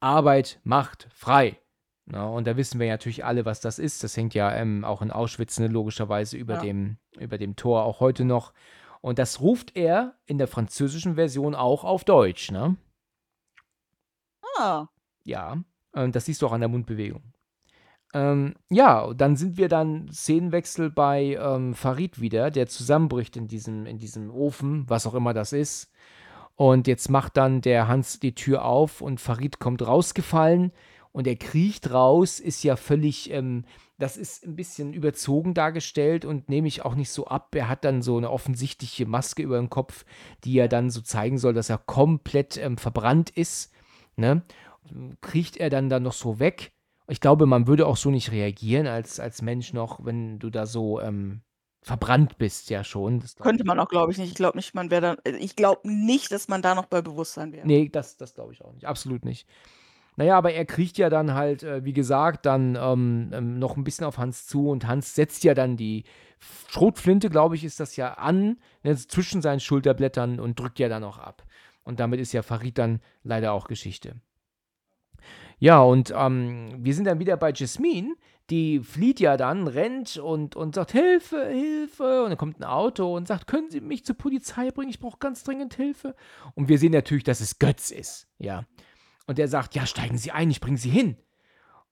Arbeit 0.00 0.58
macht 0.64 1.06
frei. 1.12 1.58
Na, 2.06 2.26
und 2.26 2.46
da 2.46 2.56
wissen 2.56 2.78
wir 2.80 2.86
ja 2.86 2.94
natürlich 2.94 3.24
alle, 3.24 3.44
was 3.44 3.60
das 3.60 3.78
ist. 3.78 4.02
Das 4.04 4.16
hängt 4.16 4.32
ja 4.32 4.54
ähm, 4.54 4.84
auch 4.84 5.02
in 5.02 5.10
Auschwitz 5.10 5.58
ne, 5.58 5.66
logischerweise 5.66 6.36
über, 6.38 6.54
Ja. 6.54 6.60
dem, 6.60 6.96
über 7.18 7.36
dem 7.36 7.56
Tor 7.56 7.84
auch 7.84 8.00
heute 8.00 8.24
noch. 8.24 8.52
Und 9.02 9.18
das 9.18 9.40
ruft 9.40 9.76
er 9.76 10.14
in 10.24 10.38
der 10.38 10.48
französischen 10.48 11.16
Version 11.16 11.54
auch 11.54 11.84
auf 11.84 12.04
Deutsch, 12.04 12.50
ne? 12.50 12.76
Ah, 14.58 14.86
Ja, 15.24 15.58
ähm, 15.94 16.12
das 16.12 16.24
siehst 16.24 16.40
du 16.40 16.46
auch 16.46 16.52
an 16.52 16.60
der 16.60 16.68
Mundbewegung. 16.68 17.22
Ähm, 18.14 18.54
ja, 18.70 19.12
dann 19.14 19.36
sind 19.36 19.56
wir 19.56 19.68
dann 19.68 20.08
Szenenwechsel 20.12 20.90
bei 20.90 21.38
ähm, 21.40 21.74
Farid 21.74 22.20
wieder, 22.20 22.50
der 22.50 22.66
zusammenbricht 22.66 23.36
in 23.36 23.48
diesem, 23.48 23.86
in 23.86 23.98
diesem 23.98 24.30
Ofen, 24.30 24.88
was 24.88 25.06
auch 25.06 25.14
immer 25.14 25.34
das 25.34 25.52
ist. 25.52 25.90
Und 26.54 26.86
jetzt 26.86 27.10
macht 27.10 27.36
dann 27.36 27.60
der 27.60 27.88
Hans 27.88 28.18
die 28.18 28.34
Tür 28.34 28.64
auf 28.64 29.02
und 29.02 29.20
Farid 29.20 29.58
kommt 29.58 29.86
rausgefallen 29.86 30.72
und 31.12 31.26
er 31.26 31.36
kriecht 31.36 31.90
raus, 31.90 32.40
ist 32.40 32.62
ja 32.62 32.76
völlig, 32.76 33.30
ähm, 33.30 33.64
das 33.98 34.16
ist 34.16 34.46
ein 34.46 34.56
bisschen 34.56 34.92
überzogen 34.92 35.52
dargestellt 35.52 36.24
und 36.24 36.48
nehme 36.48 36.68
ich 36.68 36.84
auch 36.84 36.94
nicht 36.94 37.10
so 37.10 37.26
ab. 37.26 37.54
Er 37.54 37.68
hat 37.68 37.84
dann 37.84 38.02
so 38.02 38.16
eine 38.16 38.30
offensichtliche 38.30 39.06
Maske 39.06 39.42
über 39.42 39.56
dem 39.58 39.70
Kopf, 39.70 40.04
die 40.44 40.54
ja 40.54 40.68
dann 40.68 40.90
so 40.90 41.00
zeigen 41.00 41.38
soll, 41.38 41.54
dass 41.54 41.70
er 41.70 41.78
komplett 41.78 42.56
ähm, 42.56 42.78
verbrannt 42.78 43.30
ist. 43.30 43.72
Ne? 44.16 44.42
kriecht 45.20 45.56
er 45.56 45.70
dann 45.70 45.88
da 45.88 46.00
noch 46.00 46.12
so 46.12 46.38
weg. 46.38 46.72
Ich 47.08 47.20
glaube, 47.20 47.46
man 47.46 47.66
würde 47.66 47.86
auch 47.86 47.96
so 47.96 48.10
nicht 48.10 48.32
reagieren 48.32 48.86
als, 48.86 49.20
als 49.20 49.42
Mensch 49.42 49.72
noch, 49.72 50.04
wenn 50.04 50.38
du 50.38 50.50
da 50.50 50.66
so 50.66 51.00
ähm, 51.00 51.42
verbrannt 51.82 52.36
bist, 52.38 52.68
ja 52.70 52.82
schon. 52.82 53.20
Das 53.20 53.36
könnte 53.36 53.64
man 53.64 53.78
auch, 53.78 53.88
glaube 53.88 54.10
ich, 54.10 54.18
nicht. 54.18 54.30
Ich 54.30 54.34
glaube 54.34 54.58
nicht, 54.58 54.74
man 54.74 54.90
wäre 54.90 55.02
dann. 55.02 55.16
äh, 55.24 55.36
Ich 55.38 55.54
glaube 55.54 55.88
nicht, 55.88 56.32
dass 56.32 56.48
man 56.48 56.62
da 56.62 56.74
noch 56.74 56.86
bei 56.86 57.02
Bewusstsein 57.02 57.52
wäre. 57.52 57.66
Nee, 57.66 57.88
das, 57.88 58.16
das 58.16 58.34
glaube 58.34 58.52
ich 58.52 58.64
auch 58.64 58.72
nicht. 58.72 58.86
Absolut 58.86 59.24
nicht. 59.24 59.46
Naja, 60.16 60.36
aber 60.38 60.52
er 60.52 60.64
kriecht 60.64 60.98
ja 60.98 61.10
dann 61.10 61.34
halt, 61.34 61.62
äh, 61.62 61.84
wie 61.84 61.92
gesagt, 61.92 62.46
dann 62.46 62.74
ähm, 62.74 63.30
ähm, 63.32 63.58
noch 63.58 63.76
ein 63.76 63.84
bisschen 63.84 64.06
auf 64.06 64.18
Hans 64.18 64.46
zu 64.46 64.70
und 64.70 64.86
Hans 64.86 65.14
setzt 65.14 65.44
ja 65.44 65.54
dann 65.54 65.76
die 65.76 66.04
Schrotflinte, 66.68 67.30
glaube 67.30 67.54
ich, 67.54 67.64
ist 67.64 67.80
das 67.80 67.96
ja 67.96 68.14
an, 68.14 68.58
ne, 68.82 68.96
zwischen 68.96 69.42
seinen 69.42 69.60
Schulterblättern 69.60 70.40
und 70.40 70.58
drückt 70.58 70.78
ja 70.78 70.88
dann 70.88 71.04
auch 71.04 71.18
ab. 71.18 71.44
Und 71.84 72.00
damit 72.00 72.18
ist 72.18 72.32
ja 72.32 72.42
Farid 72.42 72.78
dann 72.78 73.00
leider 73.22 73.52
auch 73.52 73.68
Geschichte. 73.68 74.16
Ja, 75.58 75.80
und 75.80 76.12
ähm, 76.14 76.68
wir 76.78 76.94
sind 76.94 77.06
dann 77.06 77.18
wieder 77.18 77.36
bei 77.36 77.52
Jasmine. 77.52 78.14
Die 78.50 78.80
flieht 78.80 79.18
ja 79.18 79.36
dann, 79.36 79.66
rennt 79.66 80.18
und, 80.18 80.54
und 80.54 80.74
sagt, 80.74 80.92
Hilfe, 80.92 81.48
Hilfe. 81.48 82.22
Und 82.22 82.30
dann 82.30 82.38
kommt 82.38 82.60
ein 82.60 82.64
Auto 82.64 83.16
und 83.16 83.26
sagt, 83.26 83.46
können 83.46 83.70
Sie 83.70 83.80
mich 83.80 84.04
zur 84.04 84.16
Polizei 84.16 84.70
bringen? 84.70 84.90
Ich 84.90 85.00
brauche 85.00 85.18
ganz 85.18 85.42
dringend 85.42 85.74
Hilfe. 85.74 86.14
Und 86.54 86.68
wir 86.68 86.78
sehen 86.78 86.92
natürlich, 86.92 87.24
dass 87.24 87.40
es 87.40 87.58
Götz 87.58 87.90
ist. 87.90 88.28
Ja. 88.38 88.64
Und 89.26 89.38
er 89.38 89.48
sagt, 89.48 89.74
ja, 89.74 89.86
steigen 89.86 90.18
Sie 90.18 90.30
ein, 90.30 90.50
ich 90.50 90.60
bringe 90.60 90.78
Sie 90.78 90.90
hin. 90.90 91.16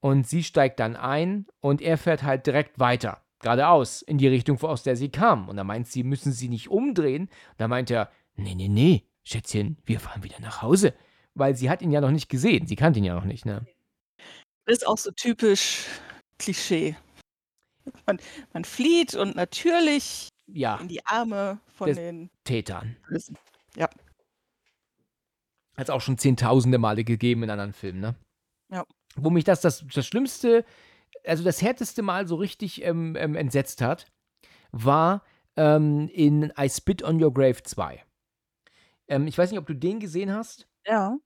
Und 0.05 0.27
sie 0.29 0.43
steigt 0.43 0.81
dann 0.81 0.97
ein 0.97 1.47
und 1.61 1.81
er 1.81 1.97
fährt 1.97 2.25
halt 2.25 2.47
direkt 2.47 2.79
weiter, 2.79 3.23
geradeaus, 3.39 4.03
in 4.03 4.19
die 4.19 4.29
Richtung, 4.29 4.61
aus 4.61 4.83
der 4.83 4.97
sie 4.97 5.09
kam. 5.09 5.49
Und 5.49 5.57
da 5.57 5.65
meint 5.65 5.87
sie, 5.87 6.03
müssen 6.03 6.31
Sie 6.31 6.51
nicht 6.51 6.69
umdrehen. 6.69 7.23
Und 7.23 7.31
da 7.57 7.69
meint 7.69 7.91
er, 7.91 8.11
nee, 8.37 8.55
nee, 8.55 8.69
nee, 8.69 9.09
Schätzchen, 9.23 9.79
wir 9.87 10.01
fahren 10.01 10.23
wieder 10.23 10.39
nach 10.41 10.61
Hause. 10.61 10.93
Weil 11.35 11.57
sie 11.57 11.69
hat 11.71 11.83
ihn 11.83 11.91
ja 11.91 12.01
noch 12.01 12.11
nicht 12.11 12.29
gesehen, 12.29 12.67
sie 12.67 12.77
kannte 12.77 12.99
ihn 13.01 13.05
ja 13.05 13.15
noch 13.15 13.25
nicht, 13.25 13.45
ne? 13.45 13.67
Ist 14.67 14.87
auch 14.87 14.99
so 14.99 15.11
typisch 15.11 15.87
Klischee. 16.39 16.97
Man, 18.07 18.19
man 18.53 18.65
flieht 18.65 19.15
und 19.15 19.37
natürlich 19.37 20.29
Ja, 20.47 20.77
in 20.77 20.89
die 20.89 21.05
Arme 21.05 21.59
von 21.75 21.89
Das- 21.89 21.97
den 21.99 22.31
Tätern. 22.45 22.97
Bösen. 23.09 23.37
Hat 25.77 25.89
es 25.89 25.91
auch 25.91 26.01
schon 26.01 26.19
zehntausende 26.19 26.79
Male 26.79 27.03
gegeben 27.03 27.43
in 27.43 27.51
anderen 27.51 27.73
Filmen, 27.73 28.01
ne? 28.01 28.15
Ja. 28.71 28.85
Wo 29.17 29.29
mich 29.31 29.43
das, 29.45 29.61
das, 29.61 29.85
das 29.93 30.07
Schlimmste, 30.07 30.65
also 31.25 31.43
das 31.43 31.63
härteste 31.63 32.01
Mal 32.03 32.29
so 32.29 32.37
richtig 32.37 32.83
ähm, 32.85 33.17
ähm, 33.17 33.35
entsetzt 33.35 33.81
hat, 33.83 34.07
war 34.71 35.25
ähm, 35.57 36.09
in 36.13 36.53
I 36.59 36.69
Spit 36.71 37.03
on 37.03 37.21
Your 37.23 37.35
Grave 37.35 37.61
2. 37.63 38.05
Ähm, 39.09 39.27
ich 39.27 39.37
weiß 39.37 39.51
nicht, 39.51 39.59
ob 39.59 39.67
du 39.67 39.75
den 39.75 39.99
gesehen 39.99 40.33
hast. 40.33 40.69
Ja. 40.87 41.17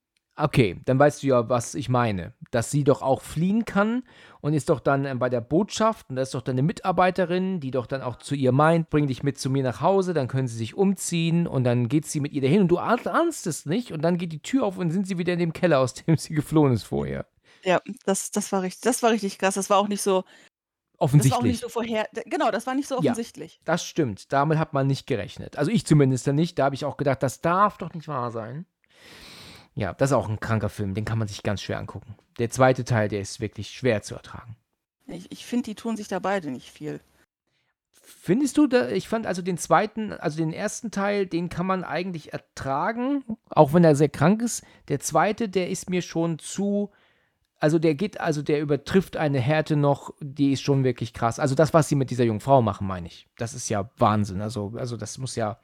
Okay, 0.41 0.81
dann 0.85 1.01
weißt 1.01 1.23
du 1.25 1.27
ja, 1.27 1.49
was 1.49 1.75
ich 1.75 1.89
meine. 1.89 2.33
Dass 2.53 2.71
sie 2.71 2.85
doch 2.85 3.03
auch 3.03 3.23
fliehen 3.23 3.65
kann 3.65 4.05
und 4.41 4.55
ist 4.55 4.69
doch 4.69 4.79
dann 4.79 5.05
ähm, 5.05 5.19
bei 5.19 5.29
der 5.29 5.41
Botschaft 5.41 6.09
und 6.11 6.17
da 6.17 6.23
ist 6.23 6.33
doch 6.35 6.43
dann 6.43 6.55
eine 6.55 6.63
Mitarbeiterin, 6.63 7.59
die 7.59 7.73
doch 7.73 7.87
dann 7.87 8.03
auch 8.03 8.17
zu 8.17 8.37
ihr 8.37 8.53
meint, 8.53 8.89
bring 8.89 9.09
dich 9.09 9.25
mit 9.25 9.37
zu 9.39 9.51
mir 9.51 9.65
nach 9.65 9.81
Hause, 9.81 10.15
dann 10.15 10.29
können 10.29 10.47
sie 10.47 10.57
sich 10.57 10.75
umziehen 10.77 11.49
und 11.49 11.65
dann 11.65 11.89
geht 11.89 12.07
sie 12.07 12.21
mit 12.21 12.33
ihr 12.33 12.41
dahin 12.43 12.63
und 12.63 12.69
du 12.69 12.79
ahn- 12.79 13.09
ahnst 13.09 13.49
es 13.49 13.67
nicht 13.67 13.91
und 13.93 14.03
dann 14.03 14.17
geht 14.17 14.31
die 14.33 14.41
Tür 14.43 14.65
auf 14.65 14.79
und 14.79 14.93
sind 14.93 15.09
sie 15.09 15.19
wieder 15.19 15.33
in 15.33 15.41
dem 15.41 15.53
Keller, 15.53 15.81
aus 15.81 15.95
dem 15.95 16.17
sie 16.17 16.35
geflohen 16.35 16.73
ist 16.73 16.85
vorher. 16.85 17.27
Ja, 17.65 17.81
das, 18.05 18.31
das, 18.31 18.53
war 18.53 18.63
richtig, 18.63 18.83
das 18.83 19.03
war 19.03 19.11
richtig 19.11 19.39
krass. 19.39 19.55
Das 19.55 19.69
war 19.71 19.79
auch 19.79 19.89
nicht 19.89 20.03
so, 20.03 20.23
das 20.23 21.31
war 21.31 21.39
auch 21.39 21.43
Offensichtlich. 21.43 21.43
nicht 21.43 21.61
so 21.63 21.69
vorher. 21.69 22.09
Genau, 22.27 22.51
das 22.51 22.67
war 22.67 22.75
nicht 22.75 22.89
so 22.89 22.97
Ja. 23.01 23.13
offensichtlich. 23.13 23.61
Das 23.65 23.85
stimmt. 23.85 24.33
Damit 24.33 24.59
hat 24.59 24.73
man 24.73 24.87
nicht 24.87 25.07
gerechnet. 25.07 25.57
Also 25.59 25.71
ich 25.71 25.87
zumindest 25.87 26.27
nicht. 26.29 26.59
Da 26.59 26.65
habe 26.67 26.75
ich 26.75 26.85
auch 26.85 26.97
gedacht, 26.97 27.23
das 27.23 27.41
darf 27.41 27.79
doch 27.79 27.95
nicht 27.95 28.09
wahr 28.09 28.31
sein. 28.33 28.67
Ja, 29.79 29.93
das 29.93 30.11
ist 30.11 30.15
auch 30.17 30.29
ein 30.29 30.41
kranker 30.41 30.69
Film. 30.69 30.95
Den 30.95 31.05
kann 31.05 31.19
man 31.19 31.29
sich 31.29 31.45
ganz 31.45 31.63
schwer 31.63 31.79
angucken. 31.79 32.17
Der 32.41 32.51
zweite 32.51 32.85
Teil, 32.85 33.09
der 33.09 33.21
ist 33.21 33.39
wirklich 33.39 33.71
schwer 33.71 34.03
zu 34.03 34.17
ertragen. 34.17 34.57
Ich, 35.07 35.31
ich 35.31 35.47
finde, 35.47 35.67
die 35.67 35.77
tun 35.77 35.97
sich 35.97 36.09
da 36.09 36.19
beide 36.19 36.51
nicht 36.51 36.69
viel. 36.69 37.01
Findest 37.93 38.57
du, 38.57 38.67
da, 38.67 38.89
ich 38.89 39.07
fand 39.07 39.25
also 39.25 39.41
den 39.41 39.57
zweiten, 39.57 40.13
also 40.13 40.39
den 40.39 40.53
ersten 40.53 40.91
Teil, 40.91 41.27
den 41.27 41.49
kann 41.49 41.67
man 41.67 41.85
eigentlich 41.85 42.33
ertragen, 42.33 43.23
auch 43.51 43.73
wenn 43.73 43.85
er 43.85 43.95
sehr 43.95 44.09
krank 44.09 44.43
ist. 44.43 44.65
Der 44.89 44.99
zweite, 44.99 45.49
der 45.49 45.71
ist 45.71 45.89
mir 45.89 46.03
schon 46.03 46.41
zu, 46.41 46.91
also 47.61 47.79
der 47.79 47.95
geht, 47.95 48.19
also 48.19 48.43
der 48.43 48.61
übertrifft 48.61 49.17
eine 49.17 49.39
Härte 49.39 49.77
noch, 49.77 50.13
die 50.21 50.53
ist 50.53 50.63
schon 50.63 50.83
wirklich 50.83 51.13
krass. 51.13 51.39
Also 51.39 51.55
das, 51.55 51.73
was 51.73 51.89
sie 51.89 51.95
mit 51.95 52.11
dieser 52.11 52.25
jungen 52.25 52.41
Frau 52.41 52.63
machen, 52.63 52.89
meine 52.89 53.07
ich. 53.07 53.29
Das 53.37 53.55
ist 53.55 53.69
ja 53.69 53.89
Wahnsinn. 53.97 54.41
Also, 54.41 54.73
also 54.77 54.97
das 54.97 55.19
muss 55.19 55.37
ja, 55.37 55.61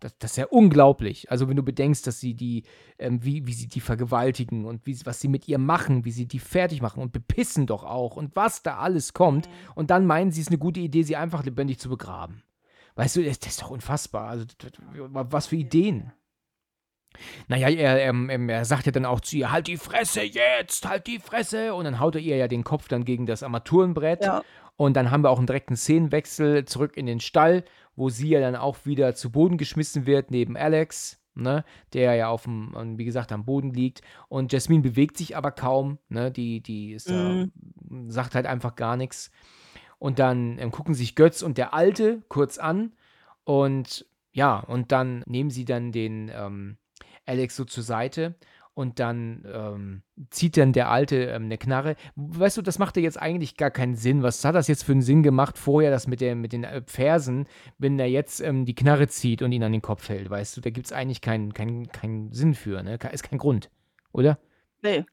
das, 0.00 0.16
das 0.18 0.30
ist 0.32 0.36
ja 0.36 0.46
unglaublich. 0.46 1.30
Also 1.30 1.48
wenn 1.48 1.56
du 1.56 1.62
bedenkst, 1.62 2.06
dass 2.06 2.20
sie 2.20 2.34
die, 2.34 2.64
ähm, 2.98 3.22
wie, 3.24 3.46
wie 3.46 3.52
sie 3.52 3.68
die 3.68 3.80
vergewaltigen 3.80 4.64
und 4.64 4.86
wie, 4.86 4.98
was 5.04 5.20
sie 5.20 5.28
mit 5.28 5.48
ihr 5.48 5.58
machen, 5.58 6.04
wie 6.04 6.10
sie 6.12 6.26
die 6.26 6.38
fertig 6.38 6.82
machen 6.82 7.02
und 7.02 7.12
bepissen 7.12 7.66
doch 7.66 7.84
auch 7.84 8.16
und 8.16 8.34
was 8.36 8.62
da 8.62 8.78
alles 8.78 9.12
kommt. 9.12 9.48
Und 9.74 9.90
dann 9.90 10.06
meinen 10.06 10.30
sie, 10.30 10.40
es 10.40 10.46
ist 10.46 10.50
eine 10.52 10.58
gute 10.58 10.80
Idee, 10.80 11.02
sie 11.02 11.16
einfach 11.16 11.44
lebendig 11.44 11.78
zu 11.78 11.88
begraben. 11.88 12.42
Weißt 12.96 13.16
du, 13.16 13.22
das, 13.24 13.38
das 13.38 13.50
ist 13.50 13.62
doch 13.62 13.70
unfassbar. 13.70 14.28
Also, 14.28 14.44
das- 14.58 14.72
was 15.30 15.46
für 15.46 15.56
Ideen. 15.56 16.12
Naja, 17.48 17.68
er, 17.68 18.00
ähm, 18.02 18.28
ähm, 18.30 18.48
er 18.48 18.64
sagt 18.64 18.86
ja 18.86 18.92
dann 18.92 19.04
auch 19.06 19.20
zu 19.20 19.36
ihr, 19.36 19.50
halt 19.50 19.66
die 19.66 19.76
Fresse 19.76 20.22
jetzt, 20.22 20.88
halt 20.88 21.06
die 21.06 21.18
Fresse. 21.18 21.74
Und 21.74 21.84
dann 21.84 22.00
haut 22.00 22.14
er 22.14 22.20
ihr 22.20 22.36
ja 22.36 22.48
den 22.48 22.64
Kopf 22.64 22.88
dann 22.88 23.04
gegen 23.04 23.26
das 23.26 23.42
Armaturenbrett. 23.42 24.24
Ja. 24.24 24.42
Und 24.76 24.94
dann 24.96 25.10
haben 25.10 25.22
wir 25.24 25.30
auch 25.30 25.38
einen 25.38 25.46
direkten 25.46 25.76
Szenenwechsel 25.76 26.64
zurück 26.66 26.96
in 26.96 27.06
den 27.06 27.18
Stall, 27.18 27.64
wo 27.98 28.08
sie 28.10 28.28
ja 28.28 28.40
dann 28.40 28.54
auch 28.54 28.78
wieder 28.84 29.14
zu 29.14 29.30
Boden 29.30 29.58
geschmissen 29.58 30.06
wird, 30.06 30.30
neben 30.30 30.56
Alex, 30.56 31.20
ne, 31.34 31.64
der 31.92 32.14
ja 32.14 32.28
auf 32.28 32.44
dem, 32.44 32.72
wie 32.96 33.04
gesagt, 33.04 33.32
am 33.32 33.44
Boden 33.44 33.72
liegt. 33.72 34.02
Und 34.28 34.52
Jasmine 34.52 34.82
bewegt 34.82 35.16
sich 35.16 35.36
aber 35.36 35.50
kaum, 35.50 35.98
ne, 36.08 36.30
die, 36.30 36.60
die 36.60 36.92
ist 36.92 37.10
da, 37.10 37.46
sagt 38.06 38.36
halt 38.36 38.46
einfach 38.46 38.76
gar 38.76 38.96
nichts. 38.96 39.32
Und 39.98 40.20
dann 40.20 40.60
ähm, 40.60 40.70
gucken 40.70 40.94
sich 40.94 41.16
Götz 41.16 41.42
und 41.42 41.58
der 41.58 41.74
Alte 41.74 42.22
kurz 42.28 42.58
an. 42.58 42.92
Und 43.42 44.06
ja, 44.30 44.60
und 44.60 44.92
dann 44.92 45.24
nehmen 45.26 45.50
sie 45.50 45.64
dann 45.64 45.90
den 45.90 46.30
ähm, 46.32 46.78
Alex 47.26 47.56
so 47.56 47.64
zur 47.64 47.82
Seite. 47.82 48.36
Und 48.78 49.00
dann 49.00 49.44
ähm, 49.52 50.02
zieht 50.30 50.56
dann 50.56 50.72
der 50.72 50.88
Alte 50.88 51.16
ähm, 51.16 51.46
eine 51.46 51.58
Knarre. 51.58 51.96
Weißt 52.14 52.56
du, 52.56 52.62
das 52.62 52.78
macht 52.78 52.96
ja 52.96 53.02
jetzt 53.02 53.20
eigentlich 53.20 53.56
gar 53.56 53.72
keinen 53.72 53.96
Sinn. 53.96 54.22
Was 54.22 54.44
hat 54.44 54.54
das 54.54 54.68
jetzt 54.68 54.84
für 54.84 54.92
einen 54.92 55.02
Sinn 55.02 55.24
gemacht 55.24 55.58
vorher, 55.58 55.90
das 55.90 56.06
mit, 56.06 56.20
der, 56.20 56.36
mit 56.36 56.52
den 56.52 56.62
äh, 56.62 56.82
Fersen, 56.86 57.48
wenn 57.78 57.98
er 57.98 58.06
jetzt 58.06 58.40
ähm, 58.40 58.66
die 58.66 58.76
Knarre 58.76 59.08
zieht 59.08 59.42
und 59.42 59.50
ihn 59.50 59.64
an 59.64 59.72
den 59.72 59.82
Kopf 59.82 60.08
hält? 60.08 60.30
Weißt 60.30 60.56
du, 60.56 60.60
da 60.60 60.70
gibt 60.70 60.86
es 60.86 60.92
eigentlich 60.92 61.20
keinen 61.20 61.52
keinen 61.54 61.88
keinen 61.88 62.32
Sinn 62.32 62.54
für. 62.54 62.80
Ne? 62.84 63.00
Ist 63.10 63.24
kein 63.24 63.40
Grund, 63.40 63.68
oder? 64.12 64.38
Nee. 64.80 65.04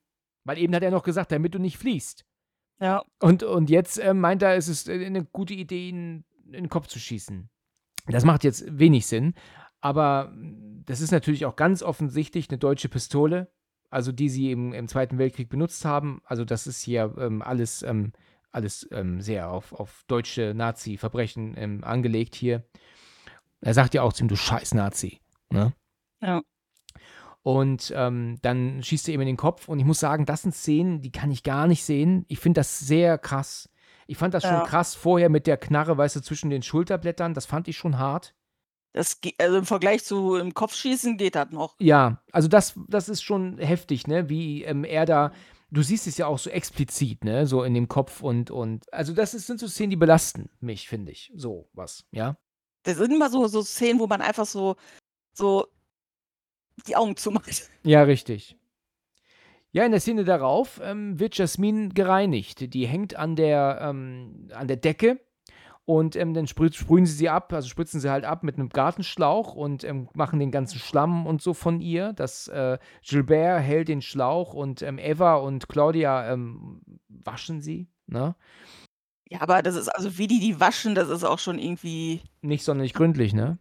Weil 0.44 0.60
eben 0.60 0.76
hat 0.76 0.84
er 0.84 0.92
noch 0.92 1.02
gesagt, 1.02 1.32
damit 1.32 1.56
du 1.56 1.58
nicht 1.58 1.80
fliehst. 1.80 2.24
Ja. 2.80 3.04
Und, 3.20 3.42
und 3.42 3.72
jetzt 3.72 3.98
äh, 3.98 4.14
meint 4.14 4.44
er, 4.44 4.56
es 4.56 4.68
ist 4.68 4.90
äh, 4.90 5.04
eine 5.04 5.26
gute 5.26 5.56
Idee, 5.56 5.90
ihn 5.90 6.24
in 6.46 6.52
den 6.52 6.70
Kopf 6.70 6.86
zu 6.86 7.00
schießen. 7.00 7.50
Das 8.10 8.26
macht 8.26 8.44
jetzt 8.44 8.64
wenig 8.78 9.08
Sinn. 9.08 9.34
Aber 9.86 10.34
das 10.88 10.99
ist 10.99 11.12
natürlich 11.12 11.45
auch 11.45 11.56
ganz 11.56 11.84
offensichtlich 11.84 12.49
eine 12.49 12.57
deutsche 12.57 12.90
Pistole, 12.90 13.52
also 13.91 14.12
die 14.12 14.30
sie 14.30 14.49
im, 14.49 14.74
im 14.74 14.88
Zweiten 14.88 15.20
Weltkrieg 15.20 15.48
benutzt 15.48 15.86
haben. 15.86 16.24
Also 16.26 16.44
das 16.44 16.66
ist 16.66 16.82
hier 16.82 17.14
ähm, 17.20 17.44
alles, 17.44 17.84
ähm, 17.84 18.12
alles 18.52 18.88
ähm, 18.91 19.22
sehr 19.22 19.52
auf, 19.52 19.74
auf 19.74 20.03
deutsche 20.07 20.56
Nazi-Verbrechen 20.56 21.53
ähm, 21.56 21.84
angelegt 21.84 22.34
hier. 22.34 22.64
Er 23.62 23.76
sagt 23.76 23.94
ja 23.94 24.02
auch 24.02 24.12
zu 24.12 24.24
ihm, 24.24 24.28
du 24.28 24.36
scheiß 24.36 24.74
Nazi. 24.74 25.22
Ne? 25.52 25.72
Ja. 26.20 26.41
Und 27.44 27.94
ähm, 27.95 28.40
dann 28.41 28.82
schießt 28.82 29.07
er 29.07 29.14
ihm 29.14 29.22
in 29.22 29.28
den 29.28 29.38
Kopf. 29.38 29.68
Und 29.68 29.78
ich 29.78 29.86
muss 29.86 29.99
sagen, 29.99 30.26
das 30.26 30.41
sind 30.41 30.56
Szenen, 30.56 31.03
die 31.03 31.12
kann 31.12 31.30
ich 31.30 31.44
gar 31.44 31.68
nicht 31.68 31.84
sehen. 31.84 32.26
Ich 32.28 32.40
finde 32.40 32.62
das 32.62 32.80
sehr 32.80 33.20
krass. 33.20 33.70
Ich 34.07 34.18
fand 34.18 34.34
das 34.34 34.41
schon 34.41 34.52
Ja. 34.52 34.64
krass 34.64 34.95
vorher 34.95 35.30
mit 35.30 35.45
der 35.45 35.57
Knarre, 35.57 35.95
weißt 35.95 36.16
du, 36.16 36.22
zwischen 36.22 36.49
den 36.49 36.64
Schulterblättern. 36.64 37.36
Das 37.36 37.45
fand 37.45 37.68
ich 37.68 37.78
schon 37.78 37.99
hart. 37.99 38.34
Das 38.95 39.19
also 39.39 39.57
im 39.57 39.65
Vergleich 39.65 40.05
zu 40.05 40.35
im 40.35 40.53
Kopfschießen 40.53 41.17
geht 41.17 41.35
das 41.35 41.51
noch. 41.51 41.76
Ja, 41.80 42.22
also 42.31 42.47
das, 42.47 42.80
das 42.88 43.09
ist 43.09 43.23
schon 43.23 43.57
heftig, 43.57 44.07
ne? 44.07 44.30
Wie 44.30 44.63
ähm, 44.63 44.85
er 44.85 45.05
da. 45.05 45.34
Du 45.69 45.81
siehst 45.81 46.07
es 46.07 46.17
ja 46.17 46.27
auch 46.27 46.39
so 46.39 46.49
explizit, 46.49 47.26
ne? 47.26 47.45
So 47.45 47.63
in 47.63 47.73
dem 47.73 47.89
Kopf 47.89 48.23
und, 48.23 48.51
und. 48.51 48.91
Also, 48.93 49.13
das 49.13 49.34
ist, 49.34 49.47
sind 49.47 49.59
so 49.59 49.67
Szenen, 49.67 49.89
die 49.89 49.97
belasten 49.97 50.49
mich, 50.61 50.88
finde 50.88 51.11
ich. 51.11 51.30
So 51.35 51.67
was, 51.73 52.05
ja. 52.11 52.38
Das 52.84 52.95
sind 52.95 53.11
immer 53.11 53.30
so 53.30 53.47
so 53.47 53.63
Szenen, 53.63 53.99
wo 53.99 54.07
man 54.07 54.22
einfach 54.22 54.45
so 54.45 54.77
so 55.34 55.67
die 56.88 56.95
Augen 56.95 57.17
zumacht. 57.17 57.69
Ja, 57.84 58.03
richtig. 58.03 58.57
Ja, 59.72 59.84
in 59.84 59.91
der 59.91 59.99
Szene 59.99 60.23
darauf 60.23 60.80
ähm, 60.81 61.19
wird 61.19 61.38
Jasmin 61.38 61.93
gereinigt. 61.93 62.73
Die 62.73 62.88
hängt 62.88 63.17
an 63.17 63.35
der, 63.35 63.80
ähm, 63.81 64.47
an 64.53 64.69
der 64.69 64.77
Decke 64.77 65.19
und 65.86 66.16
ähm, 66.16 66.34
dann 66.34 66.48
sprüh, 66.48 66.72
sprühen 66.72 67.06
sie 67.06 67.14
sie 67.14 67.30
ab, 67.30 67.53
also 67.53 67.70
spritzen 67.70 67.99
sie 67.99 68.10
halt 68.10 68.26
ab 68.26 68.44
mit 68.44 68.57
einem 68.57 68.70
Gartenschlauch 68.70 69.53
und 69.53 69.84
ähm, 69.84 70.10
machen 70.14 70.40
den 70.40 70.52
ganzen 70.52 70.80
Schlamm 70.80 71.28
und 71.28 71.41
so 71.41 71.53
von 71.53 71.80
ihr. 71.80 72.14
Das 72.14 72.48
äh, 72.48 72.78
Gilbert 73.03 73.62
hält 73.62 73.88
den 73.88 74.02
Schlauch 74.02 74.53
und 74.53 74.82
ähm, 74.82 74.98
Eva 74.98 75.36
und 75.36 75.70
Claudia 75.70 76.32
ähm, 76.32 76.82
waschen 77.07 77.62
sie. 77.62 77.88
Ne? 78.07 78.36
Ja, 79.30 79.41
aber 79.41 79.62
das 79.62 79.76
ist 79.76 79.90
also 79.90 80.18
wie 80.18 80.28
die 80.28 80.40
die 80.40 80.60
waschen, 80.60 80.95
das 80.95 81.10
ist 81.10 81.24
auch 81.24 81.40
schon 81.40 81.60
irgendwie 81.60 82.22
Nicht 82.41 82.64
sonderlich 82.64 82.94
gründlich, 82.94 83.34
ne? 83.34 83.57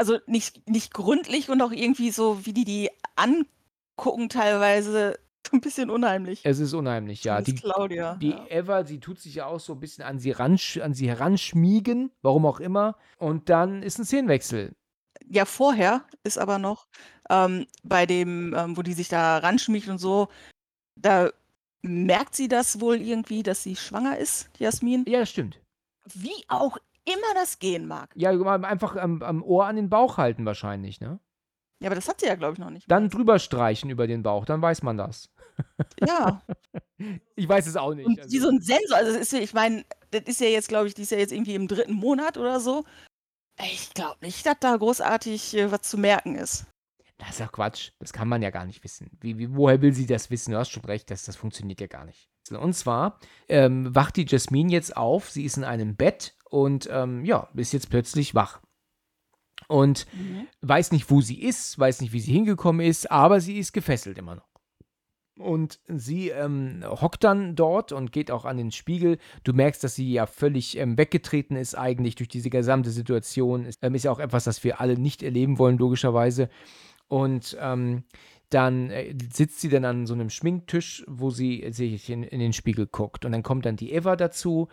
also 0.00 0.18
nicht 0.26 0.66
nicht 0.66 0.94
gründlich 0.94 1.50
und 1.50 1.60
auch 1.60 1.72
irgendwie 1.72 2.10
so, 2.10 2.46
wie 2.46 2.54
die 2.54 2.64
die 2.64 2.90
angucken 3.16 4.30
teilweise 4.30 5.18
ein 5.52 5.60
bisschen 5.60 5.90
unheimlich. 5.90 6.40
Es 6.44 6.58
ist 6.58 6.72
unheimlich, 6.72 7.24
ja. 7.24 7.40
Die, 7.40 7.54
Claudia, 7.54 8.14
Die 8.16 8.30
ja. 8.30 8.46
Eva, 8.48 8.84
sie 8.84 9.00
tut 9.00 9.18
sich 9.18 9.36
ja 9.36 9.46
auch 9.46 9.60
so 9.60 9.74
ein 9.74 9.80
bisschen 9.80 10.04
an 10.04 10.18
sie, 10.18 10.30
ransch, 10.30 10.78
an 10.78 10.94
sie 10.94 11.08
heranschmiegen, 11.08 12.10
warum 12.22 12.46
auch 12.46 12.60
immer. 12.60 12.96
Und 13.18 13.48
dann 13.48 13.82
ist 13.82 13.98
ein 13.98 14.04
Szenenwechsel. 14.04 14.74
Ja, 15.28 15.44
vorher 15.44 16.04
ist 16.24 16.38
aber 16.38 16.58
noch, 16.58 16.86
ähm, 17.28 17.66
bei 17.82 18.06
dem, 18.06 18.54
ähm, 18.56 18.76
wo 18.76 18.82
die 18.82 18.92
sich 18.92 19.08
da 19.08 19.38
ranschmiegt 19.38 19.88
und 19.88 19.98
so, 19.98 20.28
da 20.96 21.30
merkt 21.82 22.34
sie 22.34 22.48
das 22.48 22.80
wohl 22.80 23.00
irgendwie, 23.00 23.42
dass 23.42 23.62
sie 23.62 23.76
schwanger 23.76 24.18
ist, 24.18 24.50
Jasmin. 24.58 25.04
Ja, 25.06 25.20
das 25.20 25.30
stimmt. 25.30 25.60
Wie 26.12 26.44
auch 26.48 26.76
immer 27.04 27.34
das 27.34 27.58
gehen 27.58 27.86
mag. 27.86 28.10
Ja, 28.14 28.30
einfach 28.30 28.96
am, 28.96 29.22
am 29.22 29.42
Ohr 29.42 29.66
an 29.66 29.76
den 29.76 29.88
Bauch 29.88 30.16
halten 30.16 30.44
wahrscheinlich, 30.44 31.00
ne? 31.00 31.20
Ja, 31.80 31.88
aber 31.88 31.94
das 31.94 32.08
hat 32.08 32.20
sie 32.20 32.26
ja, 32.26 32.34
glaube 32.34 32.54
ich, 32.54 32.58
noch 32.58 32.70
nicht. 32.70 32.90
Dann 32.90 33.08
drüber 33.08 33.38
streichen 33.38 33.88
über 33.88 34.06
den 34.06 34.22
Bauch, 34.22 34.44
dann 34.44 34.60
weiß 34.60 34.82
man 34.82 34.98
das. 34.98 35.30
Ja. 36.06 36.42
Ich 37.36 37.48
weiß 37.48 37.66
es 37.66 37.76
auch 37.76 37.94
nicht. 37.94 38.06
Und 38.06 38.20
also- 38.20 38.30
wie 38.30 38.38
so 38.38 38.48
ein 38.48 38.60
Sensor, 38.60 38.96
also 38.96 39.18
ist, 39.18 39.32
ich 39.32 39.54
meine, 39.54 39.84
das 40.10 40.22
ist 40.26 40.40
ja 40.40 40.48
jetzt, 40.48 40.68
glaube 40.68 40.88
ich, 40.88 40.94
die 40.94 41.02
ist 41.02 41.10
ja 41.10 41.18
jetzt 41.18 41.32
irgendwie 41.32 41.54
im 41.54 41.68
dritten 41.68 41.94
Monat 41.94 42.36
oder 42.36 42.60
so. 42.60 42.84
Ich 43.62 43.92
glaube 43.94 44.16
nicht, 44.22 44.44
dass 44.46 44.56
da 44.60 44.76
großartig 44.76 45.56
äh, 45.56 45.70
was 45.72 45.82
zu 45.82 45.98
merken 45.98 46.36
ist. 46.36 46.66
Das 47.18 47.30
ist 47.30 47.40
ja 47.40 47.48
Quatsch. 47.48 47.90
Das 47.98 48.12
kann 48.12 48.28
man 48.28 48.40
ja 48.40 48.50
gar 48.50 48.64
nicht 48.64 48.82
wissen. 48.82 49.10
Wie, 49.20 49.38
wie, 49.38 49.54
woher 49.54 49.82
will 49.82 49.92
sie 49.92 50.06
das 50.06 50.30
wissen? 50.30 50.52
Du 50.52 50.58
hast 50.58 50.70
schon 50.70 50.84
recht, 50.84 51.10
das, 51.10 51.24
das 51.24 51.36
funktioniert 51.36 51.80
ja 51.80 51.86
gar 51.86 52.04
nicht. 52.06 52.28
Und 52.50 52.72
zwar 52.74 53.18
ähm, 53.48 53.94
wacht 53.94 54.16
die 54.16 54.24
Jasmine 54.26 54.72
jetzt 54.72 54.96
auf. 54.96 55.30
Sie 55.30 55.44
ist 55.44 55.56
in 55.58 55.64
einem 55.64 55.96
Bett 55.96 56.34
und 56.48 56.88
ähm, 56.90 57.24
ja, 57.24 57.48
ist 57.54 57.72
jetzt 57.72 57.90
plötzlich 57.90 58.34
wach. 58.34 58.60
Und 59.68 60.06
weiß 60.62 60.90
nicht, 60.92 61.10
wo 61.10 61.20
sie 61.20 61.40
ist, 61.42 61.78
weiß 61.78 62.00
nicht, 62.00 62.12
wie 62.12 62.20
sie 62.20 62.32
hingekommen 62.32 62.84
ist, 62.84 63.10
aber 63.10 63.40
sie 63.40 63.58
ist 63.58 63.72
gefesselt 63.72 64.18
immer 64.18 64.34
noch. 64.34 64.49
Und 65.40 65.80
sie 65.88 66.28
ähm, 66.28 66.84
hockt 66.84 67.24
dann 67.24 67.56
dort 67.56 67.92
und 67.92 68.12
geht 68.12 68.30
auch 68.30 68.44
an 68.44 68.56
den 68.56 68.70
Spiegel. 68.70 69.18
Du 69.42 69.52
merkst, 69.52 69.82
dass 69.82 69.94
sie 69.94 70.12
ja 70.12 70.26
völlig 70.26 70.76
ähm, 70.76 70.98
weggetreten 70.98 71.56
ist, 71.56 71.74
eigentlich 71.74 72.14
durch 72.14 72.28
diese 72.28 72.50
gesamte 72.50 72.90
Situation. 72.90 73.64
Ist, 73.64 73.78
ähm, 73.82 73.94
ist 73.94 74.04
ja 74.04 74.12
auch 74.12 74.18
etwas, 74.18 74.44
das 74.44 74.62
wir 74.64 74.80
alle 74.80 74.98
nicht 74.98 75.22
erleben 75.22 75.58
wollen, 75.58 75.78
logischerweise. 75.78 76.48
Und 77.08 77.56
ähm, 77.60 78.04
dann 78.50 78.90
äh, 78.90 79.14
sitzt 79.32 79.60
sie 79.60 79.68
dann 79.68 79.84
an 79.84 80.06
so 80.06 80.14
einem 80.14 80.30
Schminktisch, 80.30 81.04
wo 81.08 81.30
sie 81.30 81.66
sich 81.70 82.10
in, 82.10 82.22
in 82.22 82.40
den 82.40 82.52
Spiegel 82.52 82.86
guckt. 82.86 83.24
Und 83.24 83.32
dann 83.32 83.42
kommt 83.42 83.64
dann 83.64 83.76
die 83.76 83.92
Eva 83.92 84.16
dazu 84.16 84.68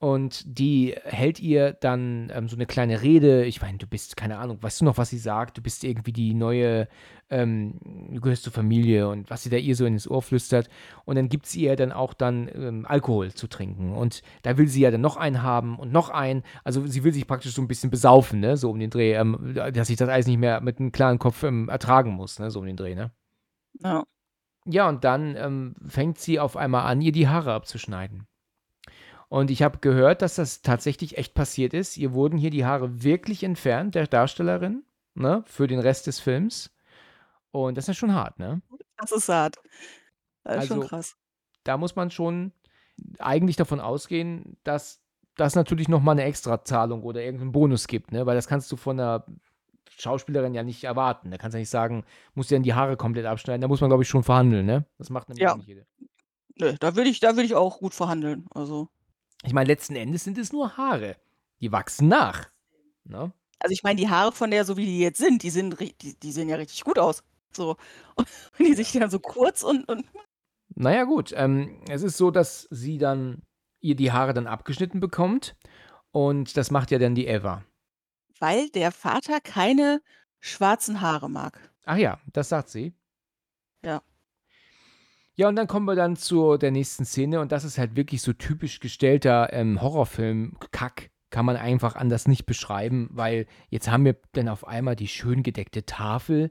und 0.00 0.44
die 0.46 0.94
hält 1.04 1.40
ihr 1.40 1.72
dann 1.72 2.30
ähm, 2.32 2.48
so 2.48 2.54
eine 2.54 2.66
kleine 2.66 3.02
Rede. 3.02 3.44
Ich 3.46 3.60
meine, 3.60 3.78
du 3.78 3.86
bist, 3.88 4.16
keine 4.16 4.38
Ahnung, 4.38 4.62
weißt 4.62 4.80
du 4.80 4.84
noch, 4.84 4.96
was 4.96 5.10
sie 5.10 5.18
sagt? 5.18 5.58
Du 5.58 5.62
bist 5.62 5.82
irgendwie 5.82 6.12
die 6.12 6.34
neue, 6.34 6.86
ähm, 7.30 7.80
du 8.12 8.20
gehörst 8.20 8.44
zur 8.44 8.52
Familie 8.52 9.08
und 9.08 9.28
was 9.28 9.42
sie 9.42 9.50
da 9.50 9.56
ihr 9.56 9.74
so 9.74 9.86
ins 9.86 10.08
Ohr 10.08 10.22
flüstert. 10.22 10.68
Und 11.04 11.16
dann 11.16 11.28
gibt 11.28 11.46
sie 11.46 11.62
ihr 11.62 11.74
dann 11.74 11.90
auch 11.90 12.14
dann 12.14 12.48
ähm, 12.54 12.86
Alkohol 12.86 13.32
zu 13.32 13.48
trinken. 13.48 13.92
Und 13.92 14.22
da 14.42 14.56
will 14.56 14.68
sie 14.68 14.82
ja 14.82 14.92
dann 14.92 15.00
noch 15.00 15.16
einen 15.16 15.42
haben 15.42 15.76
und 15.76 15.90
noch 15.92 16.10
einen. 16.10 16.44
Also 16.62 16.86
sie 16.86 17.02
will 17.02 17.12
sich 17.12 17.26
praktisch 17.26 17.54
so 17.54 17.62
ein 17.62 17.68
bisschen 17.68 17.90
besaufen, 17.90 18.38
ne? 18.38 18.56
So 18.56 18.70
um 18.70 18.78
den 18.78 18.90
Dreh, 18.90 19.14
ähm, 19.14 19.54
dass 19.72 19.90
ich 19.90 19.96
das 19.96 20.08
alles 20.08 20.28
nicht 20.28 20.38
mehr 20.38 20.60
mit 20.60 20.78
einem 20.78 20.92
klaren 20.92 21.18
Kopf 21.18 21.42
ähm, 21.42 21.68
ertragen 21.68 22.12
muss, 22.12 22.38
ne? 22.38 22.52
So 22.52 22.60
um 22.60 22.66
den 22.66 22.76
Dreh, 22.76 22.94
ne? 22.94 23.10
Ja. 23.80 24.04
Ja, 24.64 24.88
und 24.88 25.02
dann 25.02 25.34
ähm, 25.36 25.74
fängt 25.88 26.18
sie 26.18 26.38
auf 26.38 26.56
einmal 26.56 26.84
an, 26.84 27.00
ihr 27.00 27.12
die 27.12 27.26
Haare 27.26 27.52
abzuschneiden. 27.54 28.28
Und 29.28 29.50
ich 29.50 29.62
habe 29.62 29.78
gehört, 29.78 30.22
dass 30.22 30.36
das 30.36 30.62
tatsächlich 30.62 31.18
echt 31.18 31.34
passiert 31.34 31.74
ist. 31.74 31.96
Ihr 31.98 32.12
wurden 32.14 32.38
hier 32.38 32.50
die 32.50 32.64
Haare 32.64 33.02
wirklich 33.02 33.42
entfernt, 33.44 33.94
der 33.94 34.06
Darstellerin, 34.06 34.84
ne, 35.14 35.42
für 35.46 35.66
den 35.66 35.80
Rest 35.80 36.06
des 36.06 36.18
Films. 36.18 36.70
Und 37.50 37.76
das 37.76 37.84
ist 37.84 37.88
ja 37.88 37.94
schon 37.94 38.14
hart, 38.14 38.38
ne? 38.38 38.62
Das 38.96 39.12
ist 39.12 39.28
hart. 39.28 39.56
Das 40.44 40.62
ist 40.64 40.68
schon 40.68 40.78
Also- 40.78 40.88
krass. 40.88 41.16
Da 41.64 41.76
muss 41.76 41.94
man 41.96 42.10
schon 42.10 42.52
eigentlich 43.18 43.56
davon 43.56 43.80
ausgehen, 43.80 44.56
dass 44.64 45.00
das 45.36 45.54
natürlich 45.54 45.88
nochmal 45.88 46.14
eine 46.14 46.24
Extrazahlung 46.24 47.02
oder 47.02 47.22
irgendeinen 47.22 47.52
Bonus 47.52 47.86
gibt, 47.86 48.12
ne? 48.12 48.24
Weil 48.26 48.34
das 48.34 48.48
kannst 48.48 48.72
du 48.72 48.76
von 48.76 48.98
einer 48.98 49.26
Schauspielerin 49.90 50.54
ja 50.54 50.62
nicht 50.62 50.84
erwarten. 50.84 51.30
Da 51.30 51.36
kannst 51.36 51.54
du 51.54 51.58
ja 51.58 51.60
nicht 51.62 51.70
sagen, 51.70 52.04
musst 52.34 52.50
dir 52.50 52.54
dann 52.56 52.62
die 52.62 52.74
Haare 52.74 52.96
komplett 52.96 53.26
abschneiden. 53.26 53.60
Da 53.60 53.68
muss 53.68 53.80
man, 53.80 53.90
glaube 53.90 54.02
ich, 54.04 54.08
schon 54.08 54.22
verhandeln, 54.24 54.64
ne? 54.64 54.86
Das 54.96 55.10
macht 55.10 55.28
nämlich 55.28 55.42
Ja. 55.42 55.54
nicht 55.56 55.66
jeder. 55.68 55.82
Nö, 56.60 56.74
da 56.80 56.96
würde 56.96 57.10
ich, 57.10 57.20
da 57.20 57.30
würde 57.36 57.44
ich 57.44 57.54
auch 57.54 57.78
gut 57.78 57.94
verhandeln. 57.94 58.46
Also, 58.50 58.88
Ich 59.44 59.52
meine, 59.52 59.68
letzten 59.68 59.96
Endes 59.96 60.24
sind 60.24 60.38
es 60.38 60.52
nur 60.52 60.76
Haare. 60.76 61.16
Die 61.60 61.72
wachsen 61.72 62.08
nach. 62.08 62.50
Ne? 63.04 63.32
also 63.60 63.72
ich 63.72 63.82
meine, 63.82 63.96
die 63.96 64.08
Haare 64.08 64.32
von 64.32 64.50
der, 64.50 64.64
so 64.64 64.76
wie 64.76 64.86
die 64.86 65.00
jetzt 65.00 65.18
sind, 65.18 65.42
die 65.42 65.50
sind, 65.50 65.78
die, 65.80 66.18
die 66.18 66.32
sehen 66.32 66.48
ja 66.48 66.56
richtig 66.56 66.84
gut 66.84 66.98
aus. 66.98 67.22
So. 67.52 67.76
Und 68.16 68.28
die 68.58 68.74
sich 68.74 68.92
dann 68.92 69.10
so 69.10 69.18
kurz 69.18 69.62
und, 69.62 69.88
und 69.88 70.04
Naja, 70.74 71.04
gut. 71.04 71.32
Ähm, 71.34 71.82
es 71.88 72.02
ist 72.02 72.16
so, 72.16 72.30
dass 72.30 72.68
sie 72.70 72.98
dann 72.98 73.42
ihr 73.80 73.96
die 73.96 74.12
Haare 74.12 74.34
dann 74.34 74.46
abgeschnitten 74.46 75.00
bekommt. 75.00 75.56
Und 76.10 76.56
das 76.56 76.70
macht 76.70 76.90
ja 76.90 76.98
dann 76.98 77.14
die 77.14 77.26
Eva. 77.26 77.64
weil 78.38 78.68
der 78.70 78.92
Vater 78.92 79.40
keine 79.40 80.00
schwarzen 80.40 81.00
Haare 81.00 81.28
mag. 81.28 81.58
Ach 81.84 81.96
ja, 81.96 82.20
das 82.32 82.50
sagt 82.50 82.68
sie. 82.68 82.94
Ja. 83.84 84.02
Ja, 85.38 85.48
und 85.48 85.54
dann 85.54 85.68
kommen 85.68 85.86
wir 85.86 85.94
dann 85.94 86.16
zu 86.16 86.56
der 86.56 86.72
nächsten 86.72 87.04
Szene. 87.04 87.38
Und 87.38 87.52
das 87.52 87.62
ist 87.62 87.78
halt 87.78 87.94
wirklich 87.94 88.22
so 88.22 88.32
typisch 88.32 88.80
gestellter 88.80 89.52
ähm, 89.52 89.80
Horrorfilm-Kack. 89.80 91.10
Kann 91.30 91.46
man 91.46 91.56
einfach 91.56 91.94
anders 91.94 92.26
nicht 92.26 92.44
beschreiben, 92.44 93.08
weil 93.12 93.46
jetzt 93.68 93.88
haben 93.88 94.04
wir 94.04 94.16
dann 94.32 94.48
auf 94.48 94.66
einmal 94.66 94.96
die 94.96 95.06
schön 95.06 95.44
gedeckte 95.44 95.86
Tafel 95.86 96.50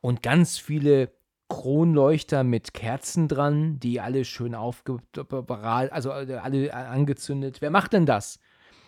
und 0.00 0.20
ganz 0.24 0.58
viele 0.58 1.12
Kronleuchter 1.48 2.42
mit 2.42 2.74
Kerzen 2.74 3.28
dran, 3.28 3.78
die 3.78 4.00
alle 4.00 4.24
schön 4.24 4.56
aufgeberat, 4.56 5.92
also 5.92 6.10
äh, 6.10 6.34
alle 6.42 6.74
angezündet. 6.74 7.58
Wer 7.60 7.70
macht 7.70 7.92
denn 7.92 8.04
das? 8.04 8.40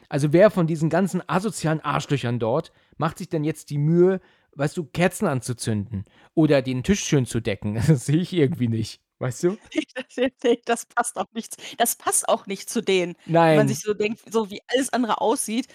Also 0.09 0.32
wer 0.32 0.51
von 0.51 0.66
diesen 0.66 0.90
ganzen 0.90 1.23
asozialen 1.28 1.81
Arschlöchern 1.81 2.40
dort 2.40 2.73
macht 2.97 3.18
sich 3.18 3.28
denn 3.28 3.44
jetzt 3.44 3.70
die 3.70 3.78
Mühe, 3.78 4.20
weißt 4.56 4.77
du, 4.77 4.86
Kerzen 4.86 5.28
anzuzünden 5.28 6.05
oder 6.35 6.62
den 6.62 6.82
Tisch 6.82 7.05
schön 7.05 7.27
zu 7.27 7.39
decken? 7.39 7.74
Das 7.86 8.06
sehe 8.06 8.16
ich 8.16 8.32
irgendwie 8.32 8.68
nicht. 8.68 9.06
Weißt 9.18 9.43
du? 9.44 9.56
Das 10.66 10.86
passt 10.86 11.16
auch 11.18 11.32
nicht. 11.32 11.56
Das 11.80 11.97
passt 11.97 12.28
auch 12.28 12.47
nicht 12.47 12.68
zu 12.70 12.82
denen. 12.82 13.14
Wenn 13.24 13.32
Nein, 13.32 13.56
man 13.56 13.68
sich 13.68 13.80
so 13.80 13.94
denkt, 13.94 14.20
so 14.30 14.51
wie 14.51 14.60
alles 14.68 14.93
andere 14.93 15.20
aussieht. 15.20 15.68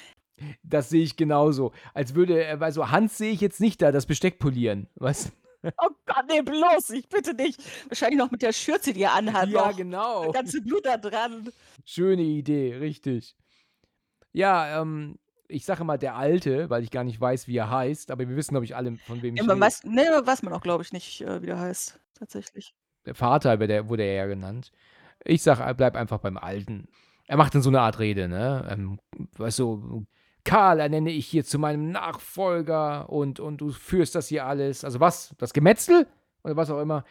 das 0.63 0.89
sehe 0.89 1.03
ich 1.03 1.15
genauso. 1.17 1.71
Als 1.93 2.15
würde, 2.15 2.43
äh, 2.45 2.57
also 2.59 2.89
Hans 2.91 3.17
sehe 3.17 3.31
ich 3.31 3.41
jetzt 3.41 3.59
nicht 3.59 3.81
da, 3.81 3.91
das 3.91 4.05
Besteck 4.05 4.39
polieren. 4.39 4.87
Weißt 4.95 5.31
Oh 5.77 5.89
Gott, 6.07 6.25
nee, 6.27 6.41
bloß, 6.41 6.89
ich 6.91 7.07
bitte 7.07 7.35
nicht. 7.35 7.61
Wahrscheinlich 7.87 8.17
noch 8.17 8.31
mit 8.31 8.41
der 8.41 8.51
Schürze, 8.51 8.93
die 8.93 9.03
er 9.03 9.13
anhat. 9.13 9.49
Ja, 9.49 9.67
noch. 9.69 9.75
genau. 9.75 10.23
Das 10.25 10.33
ganze 10.33 10.61
Blut 10.61 10.85
da 10.85 10.97
dran. 10.97 11.51
Schöne 11.85 12.23
Idee, 12.23 12.75
richtig. 12.77 13.35
Ja, 14.33 14.81
ähm, 14.81 15.19
ich 15.47 15.65
sage 15.65 15.81
immer 15.81 15.97
der 15.97 16.15
Alte, 16.15 16.69
weil 16.69 16.83
ich 16.83 16.91
gar 16.91 17.03
nicht 17.03 17.19
weiß, 17.19 17.47
wie 17.47 17.57
er 17.57 17.69
heißt, 17.69 18.11
aber 18.11 18.27
wir 18.27 18.35
wissen, 18.35 18.53
glaube 18.53 18.65
ich, 18.65 18.75
alle, 18.75 18.97
von 18.99 19.21
wem 19.21 19.35
ich 19.35 19.41
Ja, 19.41 19.43
man 19.45 19.57
rede. 19.57 19.65
weiß 19.65 19.83
ne, 19.85 20.21
weiß 20.25 20.43
man 20.43 20.53
auch, 20.53 20.61
glaube 20.61 20.83
ich, 20.83 20.93
nicht, 20.93 21.21
äh, 21.21 21.41
wie 21.41 21.47
der 21.47 21.59
heißt, 21.59 21.99
tatsächlich. 22.13 22.73
Der 23.05 23.15
Vater 23.15 23.57
der, 23.57 23.89
wurde 23.89 24.03
er 24.03 24.13
ja 24.13 24.25
genannt. 24.27 24.71
Ich 25.23 25.43
sage, 25.43 25.73
bleib 25.75 25.95
einfach 25.95 26.19
beim 26.19 26.37
Alten. 26.37 26.87
Er 27.27 27.37
macht 27.37 27.55
dann 27.55 27.61
so 27.61 27.69
eine 27.69 27.81
Art 27.81 27.99
Rede, 27.99 28.27
ne? 28.27 28.67
Ähm, 28.69 28.99
weißt 29.37 29.59
du, 29.59 30.05
Karl 30.43 30.79
ernenne 30.79 31.11
ich 31.11 31.27
hier 31.27 31.45
zu 31.45 31.59
meinem 31.59 31.91
Nachfolger 31.91 33.09
und, 33.09 33.39
und 33.39 33.61
du 33.61 33.71
führst 33.71 34.15
das 34.15 34.27
hier 34.27 34.45
alles. 34.45 34.83
Also 34.83 34.99
was? 34.99 35.35
Das 35.37 35.53
Gemetzel? 35.53 36.07
Oder 36.43 36.55
was 36.55 36.71
auch 36.71 36.81
immer. 36.81 37.03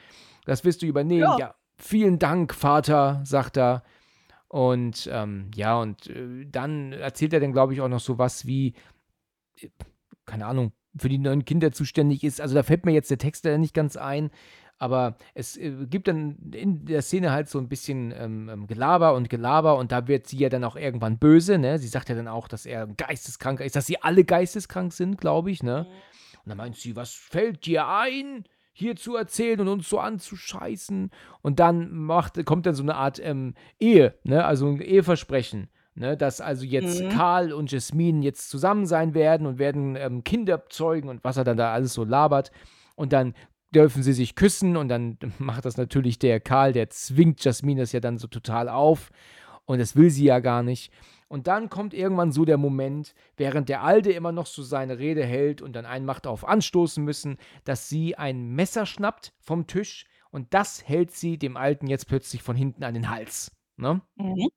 Das 0.44 0.64
wirst 0.64 0.82
du 0.82 0.86
übernehmen. 0.86 1.22
Ja. 1.22 1.38
Ja, 1.38 1.54
vielen 1.76 2.18
Dank, 2.18 2.54
Vater, 2.54 3.20
sagt 3.24 3.56
er. 3.56 3.82
Und 4.48 5.08
ähm, 5.12 5.50
ja, 5.54 5.78
und 5.78 6.08
äh, 6.08 6.44
dann 6.46 6.92
erzählt 6.92 7.32
er 7.32 7.40
dann, 7.40 7.52
glaube 7.52 7.72
ich, 7.72 7.80
auch 7.80 7.88
noch 7.88 8.00
so 8.00 8.18
was 8.18 8.46
wie, 8.46 8.74
äh, 9.60 9.68
keine 10.26 10.46
Ahnung, 10.46 10.72
für 10.98 11.08
die 11.08 11.18
neuen 11.18 11.44
Kinder 11.44 11.70
zuständig 11.70 12.24
ist. 12.24 12.40
Also 12.40 12.56
da 12.56 12.64
fällt 12.64 12.84
mir 12.84 12.92
jetzt 12.92 13.12
der 13.12 13.18
Text 13.18 13.44
leider 13.44 13.58
nicht 13.58 13.74
ganz 13.74 13.96
ein. 13.96 14.30
Aber 14.80 15.16
es 15.34 15.58
äh, 15.58 15.72
gibt 15.88 16.08
dann 16.08 16.36
in 16.52 16.86
der 16.86 17.02
Szene 17.02 17.32
halt 17.32 17.50
so 17.50 17.58
ein 17.58 17.68
bisschen 17.68 18.12
ähm, 18.16 18.48
ähm, 18.48 18.66
Gelaber 18.66 19.14
und 19.14 19.28
Gelaber 19.28 19.76
und 19.76 19.92
da 19.92 20.08
wird 20.08 20.26
sie 20.26 20.38
ja 20.38 20.48
dann 20.48 20.64
auch 20.64 20.74
irgendwann 20.74 21.18
böse, 21.18 21.58
ne? 21.58 21.78
Sie 21.78 21.86
sagt 21.86 22.08
ja 22.08 22.14
dann 22.14 22.28
auch, 22.28 22.48
dass 22.48 22.64
er 22.64 22.86
geisteskrank 22.86 23.60
ist, 23.60 23.76
dass 23.76 23.86
sie 23.86 24.02
alle 24.02 24.24
geisteskrank 24.24 24.94
sind, 24.94 25.20
glaube 25.20 25.50
ich, 25.50 25.62
ne? 25.62 25.86
Und 26.44 26.48
dann 26.48 26.56
meint 26.56 26.76
sie, 26.76 26.96
was 26.96 27.12
fällt 27.12 27.66
dir 27.66 27.86
ein, 27.88 28.44
hier 28.72 28.96
zu 28.96 29.16
erzählen 29.16 29.60
und 29.60 29.68
uns 29.68 29.86
so 29.86 30.00
anzuscheißen? 30.00 31.10
Und 31.42 31.60
dann 31.60 31.92
macht, 31.92 32.42
kommt 32.46 32.64
dann 32.64 32.74
so 32.74 32.82
eine 32.82 32.94
Art 32.94 33.20
ähm, 33.22 33.52
Ehe, 33.78 34.14
ne? 34.24 34.46
Also 34.46 34.66
ein 34.66 34.80
Eheversprechen. 34.80 35.68
Ne, 35.96 36.16
dass 36.16 36.40
also 36.40 36.64
jetzt 36.64 37.02
Mhm. 37.02 37.08
Karl 37.10 37.52
und 37.52 37.72
Jasmin 37.72 38.22
jetzt 38.22 38.48
zusammen 38.48 38.86
sein 38.86 39.12
werden 39.12 39.46
und 39.46 39.58
werden 39.58 39.96
ähm, 39.96 40.22
Kinder 40.22 40.64
zeugen 40.70 41.08
und 41.08 41.24
was 41.24 41.36
er 41.36 41.44
dann 41.44 41.56
da 41.56 41.72
alles 41.74 41.92
so 41.92 42.04
labert. 42.04 42.52
Und 42.94 43.12
dann 43.12 43.34
dürfen 43.74 44.02
sie 44.02 44.12
sich 44.12 44.34
küssen 44.34 44.76
und 44.76 44.88
dann 44.88 45.18
macht 45.38 45.64
das 45.64 45.76
natürlich 45.76 46.18
der 46.18 46.40
Karl, 46.40 46.72
der 46.72 46.90
zwingt 46.90 47.44
Jasmin 47.44 47.78
das 47.78 47.92
ja 47.92 48.00
dann 48.00 48.18
so 48.18 48.26
total 48.26 48.68
auf 48.68 49.10
und 49.64 49.78
das 49.78 49.96
will 49.96 50.10
sie 50.10 50.24
ja 50.24 50.40
gar 50.40 50.62
nicht. 50.62 50.92
Und 51.28 51.46
dann 51.46 51.70
kommt 51.70 51.94
irgendwann 51.94 52.32
so 52.32 52.44
der 52.44 52.56
Moment, 52.56 53.14
während 53.36 53.68
der 53.68 53.84
Alte 53.84 54.10
immer 54.10 54.32
noch 54.32 54.46
so 54.46 54.64
seine 54.64 54.98
Rede 54.98 55.24
hält 55.24 55.62
und 55.62 55.74
dann 55.74 55.86
einen 55.86 56.04
macht 56.04 56.26
auf 56.26 56.46
anstoßen 56.46 57.04
müssen, 57.04 57.36
dass 57.62 57.88
sie 57.88 58.16
ein 58.16 58.48
Messer 58.48 58.84
schnappt 58.84 59.32
vom 59.38 59.68
Tisch 59.68 60.06
und 60.32 60.52
das 60.52 60.88
hält 60.88 61.12
sie 61.12 61.38
dem 61.38 61.56
Alten 61.56 61.86
jetzt 61.86 62.08
plötzlich 62.08 62.42
von 62.42 62.56
hinten 62.56 62.82
an 62.82 62.94
den 62.94 63.10
Hals. 63.10 63.52
Ne? 63.76 64.00
Mhm. 64.16 64.48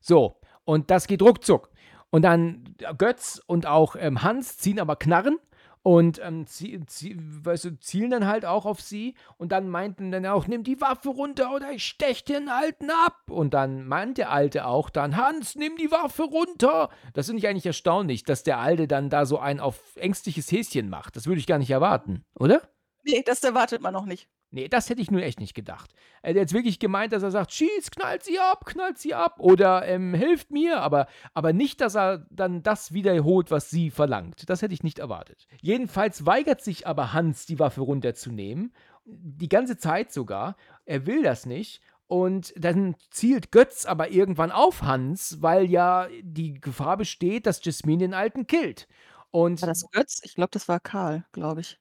So, 0.00 0.40
und 0.64 0.90
das 0.90 1.06
geht 1.06 1.20
ruckzuck. 1.20 1.70
Und 2.08 2.22
dann 2.22 2.74
Götz 2.96 3.42
und 3.46 3.66
auch 3.66 3.96
ähm, 3.98 4.22
Hans 4.22 4.56
ziehen 4.56 4.80
aber 4.80 4.96
Knarren 4.96 5.38
und 5.86 6.20
ähm, 6.20 6.48
zie 6.48 6.84
zie 6.86 7.16
weißt 7.16 7.66
du, 7.66 7.78
zielen 7.78 8.10
dann 8.10 8.26
halt 8.26 8.44
auch 8.44 8.66
auf 8.66 8.80
sie. 8.80 9.14
Und 9.36 9.52
dann 9.52 9.68
meinten 9.68 10.10
dann 10.10 10.26
auch, 10.26 10.48
nimm 10.48 10.64
die 10.64 10.80
Waffe 10.80 11.10
runter 11.10 11.54
oder 11.54 11.70
ich 11.70 11.84
stech 11.84 12.24
den 12.24 12.48
Alten 12.48 12.90
ab. 12.90 13.30
Und 13.30 13.54
dann 13.54 13.86
meint 13.86 14.18
der 14.18 14.32
Alte 14.32 14.66
auch 14.66 14.90
dann, 14.90 15.16
Hans, 15.16 15.54
nimm 15.54 15.76
die 15.76 15.92
Waffe 15.92 16.24
runter. 16.24 16.90
Das 17.14 17.26
finde 17.26 17.38
ich 17.38 17.46
eigentlich 17.46 17.66
erstaunlich, 17.66 18.24
dass 18.24 18.42
der 18.42 18.58
Alte 18.58 18.88
dann 18.88 19.10
da 19.10 19.26
so 19.26 19.38
ein 19.38 19.60
auf 19.60 19.80
ängstliches 19.94 20.50
Häschen 20.50 20.88
macht. 20.88 21.14
Das 21.14 21.28
würde 21.28 21.38
ich 21.38 21.46
gar 21.46 21.58
nicht 21.58 21.70
erwarten, 21.70 22.24
oder? 22.34 22.62
Ne, 23.04 23.22
das 23.24 23.44
erwartet 23.44 23.80
man 23.80 23.92
noch 23.92 24.06
nicht. 24.06 24.28
Nee, 24.50 24.68
das 24.68 24.88
hätte 24.88 25.02
ich 25.02 25.10
nun 25.10 25.20
echt 25.20 25.40
nicht 25.40 25.54
gedacht. 25.54 25.92
Er 26.22 26.30
hat 26.30 26.36
jetzt 26.36 26.52
wirklich 26.54 26.78
gemeint, 26.78 27.12
dass 27.12 27.22
er 27.22 27.30
sagt, 27.30 27.52
schieß, 27.52 27.90
knallt 27.90 28.22
sie 28.22 28.38
ab, 28.38 28.64
knallt 28.64 28.96
sie 28.96 29.12
ab 29.12 29.36
oder 29.38 29.86
ähm, 29.86 30.14
hilft 30.14 30.50
mir, 30.50 30.80
aber, 30.80 31.08
aber 31.34 31.52
nicht, 31.52 31.80
dass 31.80 31.96
er 31.96 32.26
dann 32.30 32.62
das 32.62 32.92
wiederholt, 32.92 33.50
was 33.50 33.70
sie 33.70 33.90
verlangt. 33.90 34.48
Das 34.48 34.62
hätte 34.62 34.72
ich 34.74 34.84
nicht 34.84 35.00
erwartet. 35.00 35.46
Jedenfalls 35.60 36.26
weigert 36.26 36.62
sich 36.62 36.86
aber 36.86 37.12
Hans, 37.12 37.46
die 37.46 37.58
Waffe 37.58 37.80
runterzunehmen. 37.80 38.72
Die 39.04 39.48
ganze 39.48 39.76
Zeit 39.78 40.12
sogar. 40.12 40.56
Er 40.84 41.06
will 41.06 41.22
das 41.22 41.46
nicht. 41.46 41.80
Und 42.08 42.54
dann 42.56 42.94
zielt 43.10 43.50
Götz 43.50 43.84
aber 43.84 44.10
irgendwann 44.10 44.52
auf 44.52 44.82
Hans, 44.82 45.42
weil 45.42 45.68
ja 45.68 46.08
die 46.22 46.54
Gefahr 46.54 46.96
besteht, 46.96 47.46
dass 47.46 47.64
Jasmin 47.64 47.98
den 47.98 48.14
Alten 48.14 48.46
killt. 48.46 48.86
Und 49.32 49.60
War 49.60 49.68
das 49.68 49.84
Götz? 49.90 50.20
Ich 50.22 50.34
glaube, 50.34 50.50
das 50.52 50.68
war 50.68 50.78
Karl, 50.80 51.24
glaube 51.32 51.62
ich. 51.62 51.78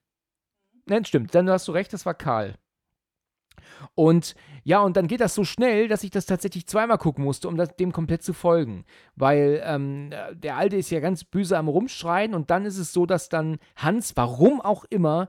Nein, 0.86 1.06
stimmt. 1.06 1.34
Dann 1.34 1.50
hast 1.50 1.68
du 1.68 1.72
recht, 1.72 1.94
das 1.94 2.06
war 2.06 2.14
Karl. 2.14 2.56
Und 3.94 4.36
ja, 4.64 4.82
und 4.82 4.98
dann 4.98 5.08
geht 5.08 5.22
das 5.22 5.36
so 5.36 5.44
schnell, 5.44 5.88
dass 5.88 6.04
ich 6.04 6.12
das 6.12 6.26
tatsächlich 6.26 6.68
zweimal 6.68 6.98
gucken 6.98 7.24
musste, 7.24 7.48
um 7.48 7.56
das, 7.56 7.76
dem 7.76 7.92
komplett 7.92 8.24
zu 8.24 8.34
folgen. 8.34 8.86
Weil 9.16 9.62
ähm, 9.64 10.12
der 10.34 10.58
Alte 10.58 10.78
ist 10.78 10.90
ja 10.90 11.00
ganz 11.00 11.24
böse 11.24 11.58
am 11.58 11.68
Rumschreien 11.68 12.34
und 12.34 12.50
dann 12.50 12.66
ist 12.66 12.78
es 12.78 12.94
so, 12.94 13.06
dass 13.06 13.30
dann 13.30 13.58
Hans, 13.76 14.14
warum 14.16 14.62
auch 14.62 14.86
immer, 14.90 15.28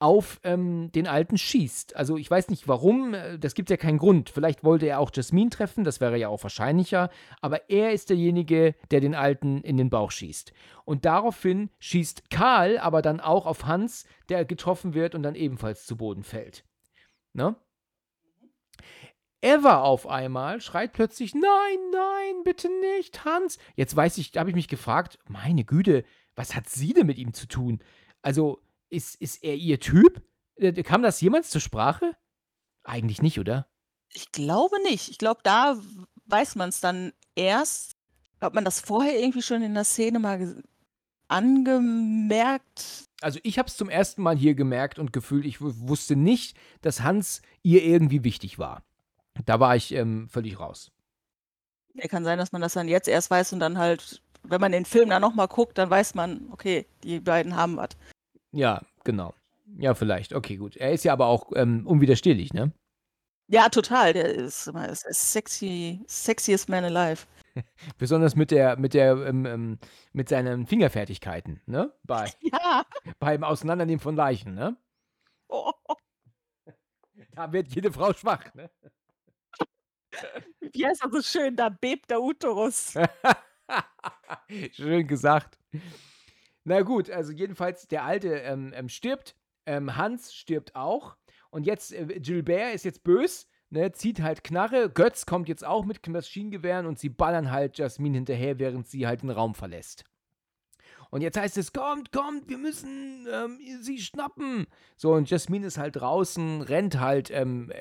auf 0.00 0.40
ähm, 0.44 0.92
den 0.92 1.06
Alten 1.06 1.36
schießt. 1.36 1.96
Also 1.96 2.16
ich 2.16 2.30
weiß 2.30 2.50
nicht 2.50 2.68
warum, 2.68 3.14
äh, 3.14 3.38
das 3.38 3.54
gibt 3.54 3.70
ja 3.70 3.76
keinen 3.76 3.98
Grund. 3.98 4.30
Vielleicht 4.30 4.62
wollte 4.62 4.86
er 4.86 5.00
auch 5.00 5.10
Jasmin 5.12 5.50
treffen, 5.50 5.84
das 5.84 6.00
wäre 6.00 6.16
ja 6.16 6.28
auch 6.28 6.42
wahrscheinlicher, 6.42 7.10
aber 7.40 7.68
er 7.68 7.92
ist 7.92 8.10
derjenige, 8.10 8.74
der 8.90 9.00
den 9.00 9.14
Alten 9.14 9.62
in 9.62 9.76
den 9.76 9.90
Bauch 9.90 10.10
schießt. 10.10 10.52
Und 10.84 11.04
daraufhin 11.04 11.70
schießt 11.80 12.30
Karl 12.30 12.78
aber 12.78 13.02
dann 13.02 13.20
auch 13.20 13.46
auf 13.46 13.66
Hans, 13.66 14.06
der 14.28 14.44
getroffen 14.44 14.94
wird 14.94 15.14
und 15.14 15.22
dann 15.22 15.34
ebenfalls 15.34 15.84
zu 15.84 15.96
Boden 15.96 16.22
fällt. 16.22 16.64
Ne? 17.32 17.56
Eva 19.40 19.82
auf 19.82 20.06
einmal 20.06 20.60
schreit 20.60 20.92
plötzlich: 20.92 21.34
Nein, 21.34 21.78
nein, 21.92 22.42
bitte 22.44 22.68
nicht, 22.96 23.24
Hans. 23.24 23.58
Jetzt 23.76 23.94
weiß 23.94 24.18
ich, 24.18 24.32
da 24.32 24.40
habe 24.40 24.50
ich 24.50 24.56
mich 24.56 24.68
gefragt: 24.68 25.18
Meine 25.28 25.64
Güte, 25.64 26.04
was 26.34 26.56
hat 26.56 26.68
sie 26.68 26.92
denn 26.92 27.06
mit 27.06 27.18
ihm 27.18 27.32
zu 27.32 27.46
tun? 27.46 27.80
Also, 28.22 28.60
ist, 28.90 29.14
ist 29.16 29.42
er 29.42 29.54
ihr 29.54 29.80
Typ? 29.80 30.22
Äh, 30.56 30.72
Kam 30.82 31.02
das 31.02 31.20
jemals 31.20 31.50
zur 31.50 31.60
Sprache? 31.60 32.16
Eigentlich 32.84 33.22
nicht, 33.22 33.38
oder? 33.38 33.66
Ich 34.12 34.32
glaube 34.32 34.76
nicht. 34.82 35.08
Ich 35.08 35.18
glaube, 35.18 35.40
da 35.42 35.78
weiß 36.26 36.56
man 36.56 36.70
es 36.70 36.80
dann 36.80 37.12
erst. 37.34 37.96
Hat 38.40 38.54
man 38.54 38.64
das 38.64 38.80
vorher 38.80 39.18
irgendwie 39.18 39.42
schon 39.42 39.62
in 39.62 39.74
der 39.74 39.84
Szene 39.84 40.18
mal 40.18 40.62
angemerkt? 41.26 43.08
Also, 43.20 43.40
ich 43.42 43.58
habe 43.58 43.68
es 43.68 43.76
zum 43.76 43.90
ersten 43.90 44.22
Mal 44.22 44.36
hier 44.36 44.54
gemerkt 44.54 44.98
und 44.98 45.12
gefühlt, 45.12 45.44
ich 45.44 45.60
wusste 45.60 46.14
nicht, 46.14 46.56
dass 46.82 47.02
Hans 47.02 47.42
ihr 47.62 47.82
irgendwie 47.82 48.22
wichtig 48.22 48.58
war. 48.58 48.84
Da 49.44 49.60
war 49.60 49.76
ich 49.76 49.92
ähm, 49.92 50.28
völlig 50.28 50.58
raus. 50.60 50.92
Ja, 51.94 52.06
kann 52.06 52.24
sein, 52.24 52.38
dass 52.38 52.52
man 52.52 52.60
das 52.60 52.74
dann 52.74 52.88
jetzt 52.88 53.08
erst 53.08 53.30
weiß 53.30 53.52
und 53.52 53.60
dann 53.60 53.76
halt, 53.76 54.22
wenn 54.44 54.60
man 54.60 54.72
den 54.72 54.84
Film 54.84 55.10
dann 55.10 55.22
noch 55.22 55.34
mal 55.34 55.46
guckt, 55.46 55.78
dann 55.78 55.90
weiß 55.90 56.14
man, 56.14 56.46
okay, 56.52 56.86
die 57.02 57.20
beiden 57.20 57.56
haben 57.56 57.76
was. 57.76 57.90
Ja, 58.52 58.82
genau. 59.04 59.34
Ja, 59.78 59.94
vielleicht. 59.94 60.32
Okay, 60.34 60.56
gut. 60.56 60.76
Er 60.76 60.92
ist 60.92 61.04
ja 61.04 61.12
aber 61.12 61.26
auch 61.26 61.52
ähm, 61.54 61.86
unwiderstehlich, 61.86 62.52
ne? 62.52 62.72
Ja, 63.50 63.68
total. 63.68 64.12
Der 64.12 64.34
ist 64.34 64.66
ist 64.68 65.32
sexy 65.32 66.02
sexiest 66.06 66.68
man 66.68 66.84
alive. 66.84 67.26
Besonders 67.98 68.36
mit 68.36 68.50
der, 68.50 68.78
mit 68.78 68.94
der, 68.94 69.12
ähm, 69.26 69.46
ähm, 69.46 69.78
mit 70.12 70.28
seinen 70.28 70.66
Fingerfertigkeiten, 70.66 71.60
ne? 71.66 71.92
Bei, 72.04 72.30
Ja. 72.42 72.84
beim 73.18 73.44
Auseinandernehmen 73.44 74.00
von 74.00 74.16
Leichen, 74.16 74.54
ne? 74.54 74.76
Oh. 75.48 75.72
Da 77.34 77.52
wird 77.52 77.68
jede 77.74 77.92
Frau 77.92 78.12
schwach, 78.12 78.52
ne? 78.54 78.70
Wie 80.72 80.84
heißt 80.86 81.04
das 81.04 81.12
so 81.12 81.22
schön? 81.22 81.56
Da 81.56 81.68
bebt 81.68 82.10
der 82.10 82.20
Uterus. 82.20 82.94
Schön 84.72 85.06
gesagt. 85.06 85.58
Na 86.68 86.82
gut, 86.82 87.10
also 87.10 87.32
jedenfalls 87.32 87.88
der 87.88 88.04
Alte 88.04 88.28
ähm, 88.40 88.72
ähm, 88.74 88.90
stirbt, 88.90 89.34
ähm, 89.64 89.96
Hans 89.96 90.34
stirbt 90.34 90.76
auch 90.76 91.16
und 91.48 91.64
jetzt 91.64 91.94
äh, 91.94 92.20
Gilbert 92.20 92.74
ist 92.74 92.84
jetzt 92.84 93.04
bös, 93.04 93.48
ne, 93.70 93.90
zieht 93.92 94.20
halt 94.20 94.44
Knarre, 94.44 94.90
Götz 94.90 95.24
kommt 95.24 95.48
jetzt 95.48 95.64
auch 95.64 95.86
mit 95.86 96.06
Maschinengewehren 96.06 96.84
und 96.84 96.98
sie 96.98 97.08
ballern 97.08 97.50
halt 97.50 97.78
Jasmin 97.78 98.12
hinterher, 98.12 98.58
während 98.58 98.86
sie 98.86 99.06
halt 99.06 99.22
den 99.22 99.30
Raum 99.30 99.54
verlässt. 99.54 100.04
Und 101.10 101.22
jetzt 101.22 101.38
heißt 101.38 101.56
es, 101.56 101.72
kommt, 101.72 102.12
kommt, 102.12 102.48
wir 102.48 102.58
müssen 102.58 103.26
ähm, 103.32 103.58
sie 103.80 103.98
schnappen. 103.98 104.66
So, 104.96 105.12
und 105.12 105.30
Jasmin 105.30 105.62
ist 105.62 105.78
halt 105.78 105.96
draußen, 105.96 106.60
rennt 106.62 107.00
halt 107.00 107.30
ähm, 107.30 107.72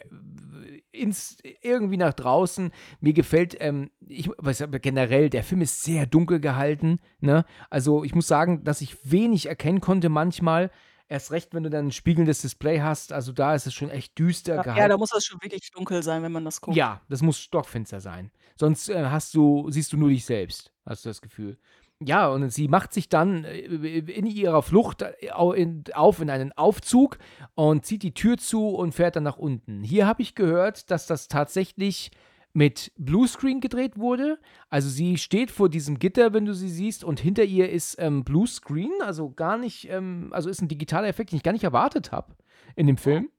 ins, 0.91 1.37
irgendwie 1.61 1.97
nach 1.97 2.13
draußen. 2.13 2.71
Mir 3.01 3.13
gefällt, 3.13 3.57
ähm, 3.59 3.91
ich 4.07 4.29
weiß 4.37 4.61
aber 4.61 4.79
generell, 4.79 5.29
der 5.29 5.43
Film 5.43 5.61
ist 5.61 5.83
sehr 5.83 6.05
dunkel 6.05 6.39
gehalten. 6.39 6.99
Ne? 7.19 7.45
Also 7.69 8.03
ich 8.03 8.15
muss 8.15 8.27
sagen, 8.27 8.63
dass 8.63 8.81
ich 8.81 8.97
wenig 9.03 9.47
erkennen 9.47 9.81
konnte 9.81 10.09
manchmal. 10.09 10.71
Erst 11.09 11.31
recht, 11.31 11.53
wenn 11.53 11.63
du 11.63 11.69
dann 11.69 11.87
ein 11.87 11.91
spiegelndes 11.91 12.41
Display 12.41 12.81
hast. 12.81 13.13
Also 13.13 13.31
da 13.31 13.55
ist 13.55 13.65
es 13.65 13.73
schon 13.73 13.89
echt 13.89 14.17
düster 14.19 14.55
Ja, 14.55 14.61
gehalten. 14.61 14.81
ja, 14.81 14.87
da 14.89 14.97
muss 14.97 15.11
das 15.11 15.23
schon 15.25 15.41
wirklich 15.41 15.71
dunkel 15.71 16.03
sein, 16.03 16.21
wenn 16.21 16.33
man 16.33 16.43
das 16.43 16.59
guckt. 16.59 16.75
Ja, 16.75 17.01
das 17.07 17.21
muss 17.21 17.39
stockfinster 17.39 18.01
sein. 18.01 18.31
Sonst 18.59 18.89
äh, 18.89 19.05
hast 19.05 19.33
du, 19.33 19.69
siehst 19.69 19.93
du 19.93 19.97
nur 19.97 20.09
dich 20.09 20.25
selbst, 20.25 20.73
hast 20.85 21.05
du 21.05 21.09
das 21.09 21.21
Gefühl. 21.21 21.57
Ja, 21.99 22.27
und 22.27 22.47
sie 22.51 22.67
macht 22.67 22.93
sich 22.93 23.09
dann 23.09 23.43
äh, 23.43 23.59
in 23.59 24.27
ihrer 24.27 24.61
Flucht 24.61 25.01
äh, 25.01 25.31
auf 25.31 26.21
in 26.21 26.29
einen 26.29 26.51
Aufzug 26.51 27.17
und 27.55 27.85
zieht 27.85 28.03
die 28.03 28.13
Tür 28.13 28.37
zu 28.37 28.69
und 28.69 28.93
fährt 28.93 29.15
dann 29.15 29.23
nach 29.23 29.37
unten. 29.37 29.83
Hier 29.83 30.05
habe 30.05 30.21
ich 30.21 30.35
gehört, 30.35 30.91
dass 30.91 31.07
das 31.07 31.27
tatsächlich 31.27 32.11
mit 32.53 32.91
Bluescreen 32.97 33.61
gedreht 33.61 33.97
wurde. 33.97 34.39
Also 34.69 34.89
sie 34.89 35.17
steht 35.17 35.51
vor 35.51 35.69
diesem 35.69 35.99
Gitter, 35.99 36.33
wenn 36.33 36.45
du 36.45 36.53
sie 36.53 36.69
siehst, 36.69 37.03
und 37.03 37.19
hinter 37.19 37.43
ihr 37.43 37.69
ist 37.69 37.95
ähm, 37.99 38.23
Bluescreen, 38.23 38.91
also 39.01 39.31
gar 39.31 39.57
nicht, 39.57 39.89
ähm, 39.89 40.29
also 40.31 40.49
ist 40.49 40.61
ein 40.61 40.67
digitaler 40.67 41.07
Effekt, 41.07 41.31
den 41.31 41.37
ich 41.37 41.43
gar 41.43 41.51
nicht 41.51 41.63
erwartet 41.63 42.11
habe 42.11 42.35
in 42.75 42.87
dem 42.87 42.97
Film. 42.97 43.29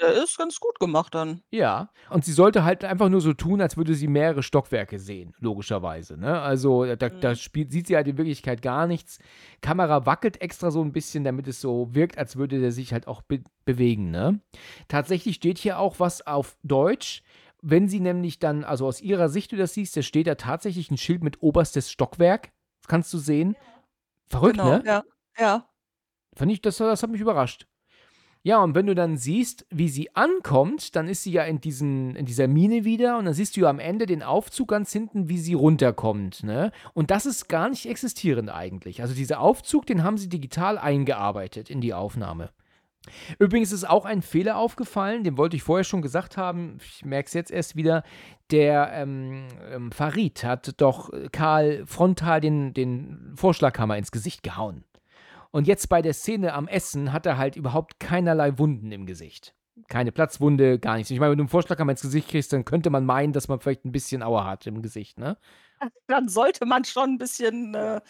Der 0.00 0.22
ist 0.22 0.38
ganz 0.38 0.58
gut 0.60 0.80
gemacht 0.80 1.14
dann. 1.14 1.42
Ja, 1.50 1.90
und 2.08 2.24
sie 2.24 2.32
sollte 2.32 2.64
halt 2.64 2.84
einfach 2.84 3.08
nur 3.10 3.20
so 3.20 3.34
tun, 3.34 3.60
als 3.60 3.76
würde 3.76 3.94
sie 3.94 4.08
mehrere 4.08 4.42
Stockwerke 4.42 4.98
sehen, 4.98 5.34
logischerweise. 5.40 6.16
Ne? 6.16 6.40
Also 6.40 6.84
da, 6.96 7.08
da 7.10 7.30
Mhm. 7.30 7.34
spielt, 7.36 7.70
sieht 7.70 7.86
sie 7.86 7.96
halt 7.96 8.08
in 8.08 8.16
Wirklichkeit 8.16 8.62
gar 8.62 8.86
nichts. 8.86 9.18
Kamera 9.60 10.06
wackelt 10.06 10.40
extra 10.40 10.70
so 10.70 10.82
ein 10.82 10.92
bisschen, 10.92 11.22
damit 11.24 11.46
es 11.48 11.60
so 11.60 11.94
wirkt, 11.94 12.16
als 12.18 12.36
würde 12.36 12.60
der 12.60 12.72
sich 12.72 12.92
halt 12.92 13.06
auch 13.08 13.22
be 13.22 13.42
bewegen. 13.66 14.10
Ne? 14.10 14.40
Tatsächlich 14.88 15.36
steht 15.36 15.58
hier 15.58 15.78
auch 15.78 16.00
was 16.00 16.26
auf 16.26 16.56
Deutsch. 16.62 17.22
Wenn 17.62 17.88
sie 17.88 18.00
nämlich 18.00 18.38
dann, 18.38 18.64
also 18.64 18.86
aus 18.86 19.02
ihrer 19.02 19.28
Sicht 19.28 19.52
du 19.52 19.56
das 19.56 19.74
siehst, 19.74 19.94
da 19.96 20.00
steht 20.02 20.26
da 20.26 20.34
tatsächlich 20.36 20.90
ein 20.90 20.96
Schild 20.96 21.22
mit 21.22 21.42
oberstes 21.42 21.90
Stockwerk. 21.90 22.52
Das 22.80 22.88
kannst 22.88 23.12
du 23.12 23.18
sehen. 23.18 23.54
Verrückt, 24.28 24.56
Genau, 24.56 24.78
ne? 24.78 24.82
ja. 24.86 25.04
Ja. 25.38 25.66
Fand 26.34 26.50
ich, 26.52 26.62
das, 26.62 26.78
das 26.78 27.02
hat 27.02 27.10
mich 27.10 27.20
überrascht. 27.20 27.66
Ja, 28.42 28.62
und 28.62 28.74
wenn 28.74 28.86
du 28.86 28.94
dann 28.94 29.18
siehst, 29.18 29.66
wie 29.68 29.90
sie 29.90 30.16
ankommt, 30.16 30.96
dann 30.96 31.08
ist 31.08 31.24
sie 31.24 31.32
ja 31.32 31.44
in, 31.44 31.60
diesen, 31.60 32.16
in 32.16 32.24
dieser 32.24 32.48
Mine 32.48 32.84
wieder 32.84 33.18
und 33.18 33.26
dann 33.26 33.34
siehst 33.34 33.54
du 33.56 33.60
ja 33.60 33.68
am 33.68 33.78
Ende 33.78 34.06
den 34.06 34.22
Aufzug 34.22 34.68
ganz 34.68 34.90
hinten, 34.92 35.28
wie 35.28 35.36
sie 35.36 35.52
runterkommt. 35.52 36.42
Ne? 36.42 36.72
Und 36.94 37.10
das 37.10 37.26
ist 37.26 37.50
gar 37.50 37.68
nicht 37.68 37.84
existierend 37.84 38.48
eigentlich. 38.48 39.02
Also 39.02 39.14
dieser 39.14 39.40
Aufzug, 39.40 39.84
den 39.84 40.02
haben 40.02 40.16
sie 40.16 40.30
digital 40.30 40.78
eingearbeitet 40.78 41.68
in 41.68 41.82
die 41.82 41.92
Aufnahme. 41.92 42.48
Übrigens 43.38 43.72
ist 43.72 43.88
auch 43.88 44.06
ein 44.06 44.22
Fehler 44.22 44.56
aufgefallen, 44.56 45.24
den 45.24 45.36
wollte 45.36 45.56
ich 45.56 45.62
vorher 45.62 45.84
schon 45.84 46.02
gesagt 46.02 46.36
haben, 46.36 46.78
ich 46.82 47.04
merke 47.04 47.26
es 47.26 47.34
jetzt 47.34 47.50
erst 47.50 47.76
wieder. 47.76 48.04
Der 48.50 48.90
ähm, 48.92 49.48
ähm, 49.70 49.92
Farid 49.92 50.44
hat 50.44 50.80
doch 50.80 51.12
äh, 51.12 51.28
Karl 51.30 51.84
frontal 51.86 52.40
den, 52.40 52.74
den 52.74 53.32
Vorschlaghammer 53.36 53.96
ins 53.96 54.12
Gesicht 54.12 54.42
gehauen. 54.42 54.84
Und 55.52 55.66
jetzt 55.66 55.88
bei 55.88 56.00
der 56.02 56.14
Szene 56.14 56.52
am 56.52 56.68
Essen 56.68 57.12
hat 57.12 57.26
er 57.26 57.36
halt 57.36 57.56
überhaupt 57.56 57.98
keinerlei 57.98 58.58
Wunden 58.58 58.92
im 58.92 59.06
Gesicht. 59.06 59.54
Keine 59.88 60.12
Platzwunde, 60.12 60.78
gar 60.78 60.96
nichts. 60.96 61.10
Ich 61.10 61.18
meine, 61.18 61.32
wenn 61.32 61.38
du 61.38 61.42
einen 61.42 61.48
Vorschlaghammer 61.48 61.92
ins 61.92 62.02
Gesicht 62.02 62.28
kriegst, 62.28 62.52
dann 62.52 62.64
könnte 62.64 62.90
man 62.90 63.04
meinen, 63.04 63.32
dass 63.32 63.48
man 63.48 63.60
vielleicht 63.60 63.84
ein 63.84 63.92
bisschen 63.92 64.22
Aua 64.22 64.44
hat 64.44 64.66
im 64.66 64.82
Gesicht, 64.82 65.18
ne? 65.18 65.36
Dann 66.06 66.28
sollte 66.28 66.66
man 66.66 66.84
schon 66.84 67.14
ein 67.14 67.18
bisschen, 67.18 67.74
äh 67.74 68.00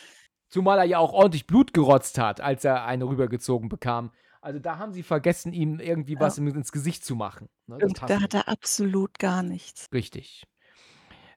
Zumal 0.49 0.79
er 0.79 0.85
ja 0.85 0.99
auch 0.99 1.13
ordentlich 1.13 1.47
Blut 1.47 1.73
gerotzt 1.73 2.19
hat, 2.19 2.41
als 2.41 2.65
er 2.65 2.85
eine 2.85 3.05
rübergezogen 3.05 3.69
bekam. 3.69 4.11
Also 4.41 4.59
da 4.59 4.79
haben 4.79 4.93
sie 4.93 5.05
vergessen, 5.05 5.53
ihm 5.53 5.79
irgendwie 5.79 6.15
Ja. 6.15 6.21
was 6.21 6.39
ins 6.39 6.73
Gesicht 6.73 7.05
zu 7.05 7.15
machen. 7.15 7.49
Ne? 7.69 7.79
Da 8.07 8.21
hat 8.21 8.35
er 8.35 8.49
absolut 8.49 9.19
gar 9.19 9.43
nichts. 9.45 9.87
Richtig. 9.93 10.45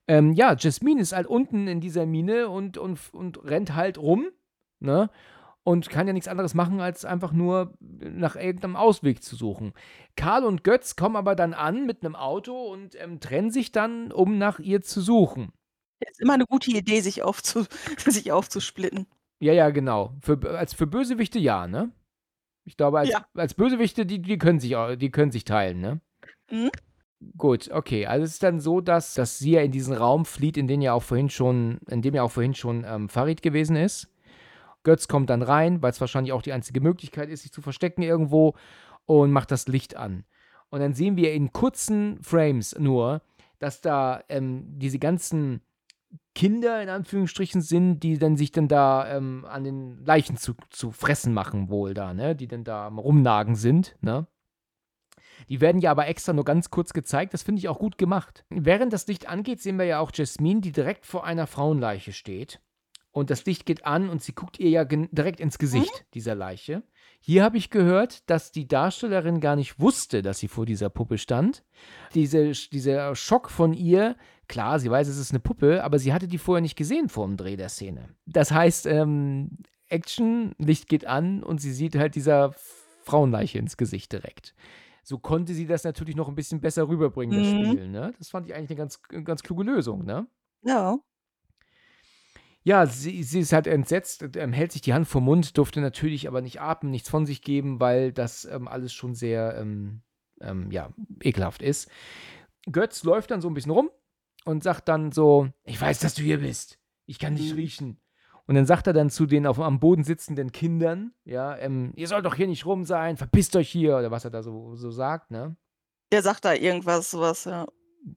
Ähm, 0.07 0.33
ja, 0.33 0.55
Jasmine 0.57 1.01
ist 1.01 1.13
halt 1.13 1.27
unten 1.27 1.67
in 1.67 1.79
dieser 1.79 2.05
Mine 2.05 2.49
und, 2.49 2.77
und, 2.77 3.13
und 3.13 3.43
rennt 3.43 3.75
halt 3.75 3.97
rum, 3.97 4.29
ne? 4.79 5.09
Und 5.65 5.89
kann 5.89 6.07
ja 6.07 6.13
nichts 6.13 6.27
anderes 6.27 6.55
machen, 6.55 6.81
als 6.81 7.05
einfach 7.05 7.31
nur 7.31 7.77
nach 7.79 8.35
irgendeinem 8.35 8.75
Ausweg 8.75 9.23
zu 9.23 9.37
suchen. 9.37 9.73
Karl 10.17 10.43
und 10.43 10.65
Götz 10.65 10.97
kommen 10.97 11.15
aber 11.15 11.35
dann 11.35 11.53
an 11.53 11.85
mit 11.85 12.03
einem 12.03 12.15
Auto 12.15 12.53
und 12.71 12.95
ähm, 13.01 13.21
trennen 13.21 13.49
sich 13.49 13.71
dann, 13.71 14.11
um 14.11 14.37
nach 14.37 14.59
ihr 14.59 14.81
zu 14.81 14.99
suchen. 14.99 15.53
Ist 16.01 16.19
immer 16.19 16.33
eine 16.33 16.45
gute 16.45 16.71
Idee, 16.71 16.99
sich, 16.99 17.23
aufzu 17.23 17.65
sich 17.97 18.31
aufzusplitten. 18.31 19.07
Ja, 19.39 19.53
ja, 19.53 19.69
genau. 19.69 20.15
Für, 20.21 20.57
als 20.57 20.73
für 20.73 20.85
Bösewichte 20.85 21.39
ja, 21.39 21.65
ne? 21.67 21.91
Ich 22.65 22.75
glaube, 22.77 22.99
als, 22.99 23.09
Ja. 23.09 23.25
als 23.33 23.53
Bösewichte, 23.53 24.05
die, 24.05 24.21
die, 24.21 24.37
können 24.37 24.59
sich, 24.59 24.75
die 24.97 25.11
können 25.11 25.31
sich 25.31 25.45
teilen, 25.45 25.79
ne? 25.79 26.01
Mhm. 26.51 26.71
Gut, 27.37 27.69
okay. 27.71 28.05
Also 28.05 28.25
es 28.25 28.31
ist 28.33 28.43
dann 28.43 28.59
so, 28.59 28.81
dass, 28.81 29.13
dass 29.13 29.39
sie 29.39 29.51
ja 29.51 29.61
in 29.61 29.71
diesen 29.71 29.93
Raum 29.93 30.25
flieht, 30.25 30.57
in 30.57 30.67
dem 30.67 30.81
ja 30.81 30.93
auch 30.93 31.03
vorhin 31.03 31.29
schon, 31.29 31.79
in 31.89 32.01
dem 32.01 32.13
ja 32.15 32.23
auch 32.23 32.31
vorhin 32.31 32.53
schon 32.53 32.83
ähm, 32.85 33.07
Farid 33.07 33.41
gewesen 33.41 33.75
ist. 33.77 34.09
Götz 34.83 35.07
kommt 35.07 35.29
dann 35.29 35.41
rein, 35.41 35.81
weil 35.81 35.91
es 35.91 36.01
wahrscheinlich 36.01 36.33
auch 36.33 36.41
die 36.41 36.53
einzige 36.53 36.81
Möglichkeit 36.81 37.29
ist, 37.29 37.43
sich 37.43 37.51
zu 37.51 37.61
verstecken 37.61 38.01
irgendwo 38.01 38.55
und 39.05 39.31
macht 39.31 39.51
das 39.51 39.67
Licht 39.67 39.95
an. 39.95 40.25
Und 40.69 40.79
dann 40.79 40.93
sehen 40.93 41.17
wir 41.17 41.33
in 41.33 41.51
kurzen 41.51 42.21
Frames 42.21 42.77
nur, 42.77 43.21
dass 43.59 43.81
da 43.81 44.23
ähm, 44.29 44.65
diese 44.79 44.99
ganzen 44.99 45.61
Kinder 46.35 46.81
in 46.81 46.89
Anführungsstrichen 46.89 47.61
sind, 47.61 47.99
die 47.99 48.17
dann 48.17 48.37
sich 48.37 48.51
dann 48.51 48.67
da 48.67 49.15
ähm, 49.15 49.45
an 49.47 49.63
den 49.63 50.03
Leichen 50.03 50.37
zu, 50.37 50.53
zu 50.69 50.91
fressen 50.91 51.33
machen, 51.33 51.69
wohl 51.69 51.93
da, 51.93 52.13
ne? 52.13 52.35
Die 52.35 52.47
dann 52.47 52.63
da 52.63 52.87
Rumnagen 52.87 53.55
sind, 53.55 53.95
ne? 54.01 54.27
Die 55.49 55.61
werden 55.61 55.81
ja 55.81 55.91
aber 55.91 56.07
extra 56.07 56.33
nur 56.33 56.45
ganz 56.45 56.69
kurz 56.69 56.93
gezeigt. 56.93 57.33
Das 57.33 57.43
finde 57.43 57.59
ich 57.59 57.67
auch 57.67 57.79
gut 57.79 57.97
gemacht. 57.97 58.45
Während 58.49 58.93
das 58.93 59.07
Licht 59.07 59.27
angeht, 59.27 59.61
sehen 59.61 59.77
wir 59.77 59.85
ja 59.85 59.99
auch 59.99 60.11
Jasmine, 60.13 60.61
die 60.61 60.71
direkt 60.71 61.05
vor 61.05 61.25
einer 61.25 61.47
Frauenleiche 61.47 62.13
steht. 62.13 62.61
Und 63.13 63.29
das 63.29 63.45
Licht 63.45 63.65
geht 63.65 63.85
an 63.85 64.09
und 64.09 64.21
sie 64.21 64.33
guckt 64.33 64.59
ihr 64.59 64.69
ja 64.69 64.83
direkt 64.85 65.39
ins 65.39 65.57
Gesicht, 65.59 66.05
dieser 66.15 66.33
Leiche. 66.35 66.81
Hier 67.21 67.43
habe 67.43 67.57
ich 67.57 67.69
gehört, 67.69 68.29
dass 68.29 68.51
die 68.51 68.67
Darstellerin 68.67 69.39
gar 69.39 69.55
nicht 69.55 69.79
wusste, 69.79 70.21
dass 70.23 70.39
sie 70.39 70.47
vor 70.49 70.65
dieser 70.65 70.89
Puppe 70.89 71.17
stand. 71.17 71.63
Diese, 72.15 72.51
dieser 72.51 73.15
Schock 73.15 73.49
von 73.51 73.71
ihr, 73.71 74.17
klar, 74.47 74.79
sie 74.79 74.89
weiß, 74.89 75.07
es 75.07 75.17
ist 75.19 75.31
eine 75.31 75.39
Puppe, 75.39 75.83
aber 75.83 75.99
sie 75.99 76.11
hatte 76.11 76.27
die 76.27 76.39
vorher 76.39 76.61
nicht 76.61 76.75
gesehen 76.75 77.07
vor 77.07 77.25
dem 77.27 77.37
Dreh 77.37 77.55
der 77.55 77.69
Szene. 77.69 78.09
Das 78.25 78.51
heißt, 78.51 78.87
ähm, 78.87 79.59
Action, 79.87 80.53
Licht 80.57 80.89
geht 80.89 81.05
an 81.05 81.43
und 81.43 81.61
sie 81.61 81.71
sieht 81.71 81.95
halt 81.95 82.15
dieser 82.15 82.51
Frauenleiche 83.03 83.59
ins 83.59 83.77
Gesicht 83.77 84.11
direkt. 84.11 84.55
So 85.03 85.19
konnte 85.19 85.53
sie 85.53 85.67
das 85.67 85.83
natürlich 85.83 86.15
noch 86.15 86.29
ein 86.29 86.35
bisschen 86.35 86.61
besser 86.61 86.87
rüberbringen, 86.87 87.37
das 87.43 87.53
Mhm. 87.53 87.65
Spiel. 87.71 87.87
Ne? 87.89 88.13
Das 88.17 88.29
fand 88.29 88.47
ich 88.47 88.55
eigentlich 88.55 88.71
eine 88.71 88.77
ganz, 88.77 89.01
ganz 89.23 89.43
kluge 89.43 89.63
Lösung. 89.63 90.03
Ne? 90.03 90.25
Ja. 90.63 90.97
Ja, 92.63 92.85
sie, 92.85 93.23
sie 93.23 93.39
ist 93.41 93.51
halt 93.51 93.67
entsetzt, 93.67 94.25
ähm, 94.37 94.53
hält 94.53 94.71
sich 94.71 94.81
die 94.81 94.93
Hand 94.93 95.07
vor 95.07 95.19
Mund, 95.21 95.57
durfte 95.57 95.81
natürlich 95.81 96.27
aber 96.27 96.41
nicht 96.41 96.61
atmen, 96.61 96.91
nichts 96.91 97.09
von 97.09 97.25
sich 97.25 97.41
geben, 97.41 97.79
weil 97.79 98.13
das 98.13 98.45
ähm, 98.45 98.67
alles 98.67 98.93
schon 98.93 99.15
sehr 99.15 99.57
ähm, 99.57 100.01
ähm, 100.39 100.71
ja, 100.71 100.93
ekelhaft 101.21 101.61
ist. 101.61 101.89
Götz 102.71 103.03
läuft 103.03 103.31
dann 103.31 103.41
so 103.41 103.49
ein 103.49 103.53
bisschen 103.53 103.71
rum 103.71 103.89
und 104.45 104.63
sagt 104.63 104.87
dann 104.87 105.11
so: 105.11 105.49
Ich 105.65 105.79
weiß, 105.79 105.99
dass 105.99 106.15
du 106.15 106.21
hier 106.21 106.39
bist. 106.39 106.79
Ich 107.05 107.19
kann 107.19 107.35
dich 107.35 107.51
Mhm. 107.51 107.57
riechen. 107.57 107.99
Und 108.45 108.55
dann 108.55 108.65
sagt 108.65 108.87
er 108.87 108.93
dann 108.93 109.09
zu 109.09 109.25
den 109.25 109.45
auf, 109.47 109.59
am 109.59 109.79
Boden 109.79 110.03
sitzenden 110.05 110.51
Kindern: 110.53 111.13
Ja, 111.25 111.57
ähm, 111.57 111.91
ihr 111.95 112.07
sollt 112.07 112.25
doch 112.25 112.35
hier 112.35 112.47
nicht 112.47 112.65
rum 112.65 112.85
sein, 112.85 113.17
verpisst 113.17 113.55
euch 113.57 113.69
hier, 113.69 113.97
oder 113.97 114.11
was 114.11 114.23
er 114.25 114.31
da 114.31 114.41
so, 114.41 114.75
so 114.75 114.89
sagt, 114.91 115.31
ne? 115.31 115.57
Der 116.13 116.21
sagt 116.21 116.45
da 116.45 116.53
irgendwas, 116.53 117.11
sowas, 117.11 117.43
ja. 117.45 117.65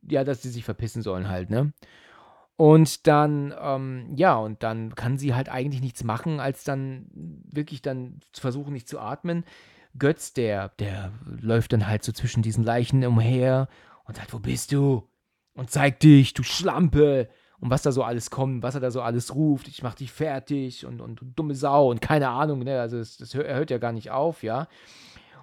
ja, 0.02 0.23
dass 0.23 0.43
sie 0.43 0.51
sich 0.51 0.64
verpissen 0.64 1.02
sollen 1.02 1.28
halt, 1.28 1.51
ne? 1.51 1.73
Und 2.57 3.07
dann, 3.07 3.55
ähm, 3.61 4.12
ja, 4.16 4.37
und 4.37 4.62
dann 4.62 4.95
kann 4.95 5.19
sie 5.19 5.35
halt 5.35 5.51
eigentlich 5.51 5.83
nichts 5.83 6.05
machen, 6.05 6.41
als 6.41 6.65
dann 6.65 7.07
wirklich 7.12 7.83
dann 7.83 8.20
zu 8.33 8.41
versuchen, 8.41 8.73
nicht 8.73 8.89
zu 8.89 8.99
atmen. 8.99 9.45
Götz, 9.99 10.33
der, 10.33 10.70
der 10.78 11.12
läuft 11.27 11.73
dann 11.73 11.87
halt 11.87 12.03
so 12.03 12.12
zwischen 12.12 12.43
diesen 12.43 12.65
Leichen 12.65 13.05
umher 13.05 13.69
und 14.05 14.16
sagt, 14.16 14.33
wo 14.33 14.39
bist 14.39 14.73
du? 14.73 15.09
Und 15.55 15.70
zeig 15.70 16.01
dich, 16.01 16.35
du 16.35 16.43
Schlampe. 16.43 17.28
Und 17.59 17.70
was 17.70 17.83
da 17.83 17.93
so 17.93 18.03
alles 18.03 18.31
kommt, 18.31 18.62
was 18.62 18.74
er 18.74 18.81
da 18.81 18.91
so 18.91 19.01
alles 19.01 19.35
ruft, 19.35 19.69
ich 19.69 19.83
mach 19.83 19.95
dich 19.95 20.12
fertig 20.12 20.85
und, 20.85 21.01
und 21.01 21.20
du 21.20 21.24
dumme 21.24 21.55
Sau 21.55 21.91
und 21.91 22.03
keine 22.03 22.28
Ahnung, 22.28 22.61
ne? 22.61 22.81
Also 22.81 22.99
das, 22.99 23.16
das 23.16 23.33
hört, 23.33 23.47
er 23.47 23.57
hört 23.57 23.70
ja 23.70 23.78
gar 23.78 23.93
nicht 23.93 24.11
auf, 24.11 24.43
ja. 24.43 24.69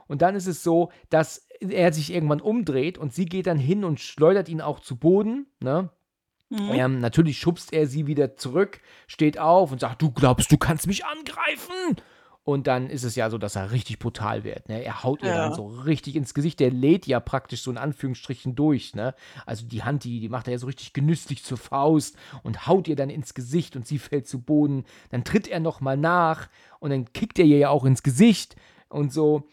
Und 0.07 0.21
dann 0.21 0.35
ist 0.35 0.45
es 0.45 0.61
so, 0.61 0.91
dass 1.09 1.47
er 1.59 1.91
sich 1.91 2.13
irgendwann 2.13 2.41
umdreht 2.41 2.99
und 2.99 3.13
sie 3.13 3.25
geht 3.25 3.47
dann 3.47 3.57
hin 3.57 3.83
und 3.83 3.99
schleudert 3.99 4.47
ihn 4.47 4.61
auch 4.61 4.79
zu 4.79 4.95
Boden, 4.95 5.47
ne? 5.59 5.89
Mhm. 6.49 6.69
Ähm, 6.73 6.99
natürlich 6.99 7.39
schubst 7.39 7.73
er 7.73 7.87
sie 7.87 8.05
wieder 8.07 8.35
zurück, 8.35 8.79
steht 9.07 9.39
auf 9.39 9.71
und 9.71 9.79
sagt, 9.79 10.01
du 10.01 10.11
glaubst, 10.11 10.51
du 10.51 10.57
kannst 10.57 10.87
mich 10.87 11.03
angreifen. 11.05 11.95
Und 12.45 12.67
dann 12.67 12.89
ist 12.89 13.03
es 13.05 13.15
ja 13.15 13.29
so, 13.29 13.37
dass 13.37 13.55
er 13.55 13.71
richtig 13.71 13.99
brutal 13.99 14.43
wird. 14.43 14.67
Ne? 14.67 14.83
Er 14.83 15.01
haut 15.03 15.23
ihr 15.23 15.29
Ja. 15.29 15.37
dann 15.47 15.53
so 15.53 15.65
richtig 15.65 16.17
ins 16.17 16.33
Gesicht. 16.33 16.59
Der 16.59 16.71
lädt 16.71 17.07
ja 17.07 17.21
praktisch 17.21 17.61
so 17.61 17.71
in 17.71 17.77
Anführungsstrichen 17.77 18.53
durch. 18.53 18.93
Ne? 18.95 19.15
Also 19.45 19.65
die 19.65 19.83
Hand, 19.83 20.03
die, 20.03 20.19
die 20.19 20.27
macht 20.27 20.47
er 20.49 20.51
ja 20.51 20.57
so 20.59 20.67
richtig 20.67 20.91
genüsslich 20.91 21.45
zur 21.45 21.57
Faust 21.57 22.17
und 22.43 22.67
haut 22.67 22.89
ihr 22.89 22.97
dann 22.97 23.09
ins 23.09 23.33
Gesicht 23.33 23.77
und 23.77 23.87
sie 23.87 23.97
fällt 23.97 24.27
zu 24.27 24.41
Boden. 24.41 24.83
Dann 25.09 25.23
tritt 25.23 25.47
er 25.47 25.61
nochmal 25.61 25.95
nach 25.95 26.49
und 26.79 26.89
dann 26.89 27.13
kickt 27.13 27.39
er 27.39 27.45
ihr 27.45 27.59
ja 27.59 27.69
auch 27.69 27.85
ins 27.85 28.03
Gesicht 28.03 28.57
und 28.89 29.13
so. 29.13 29.47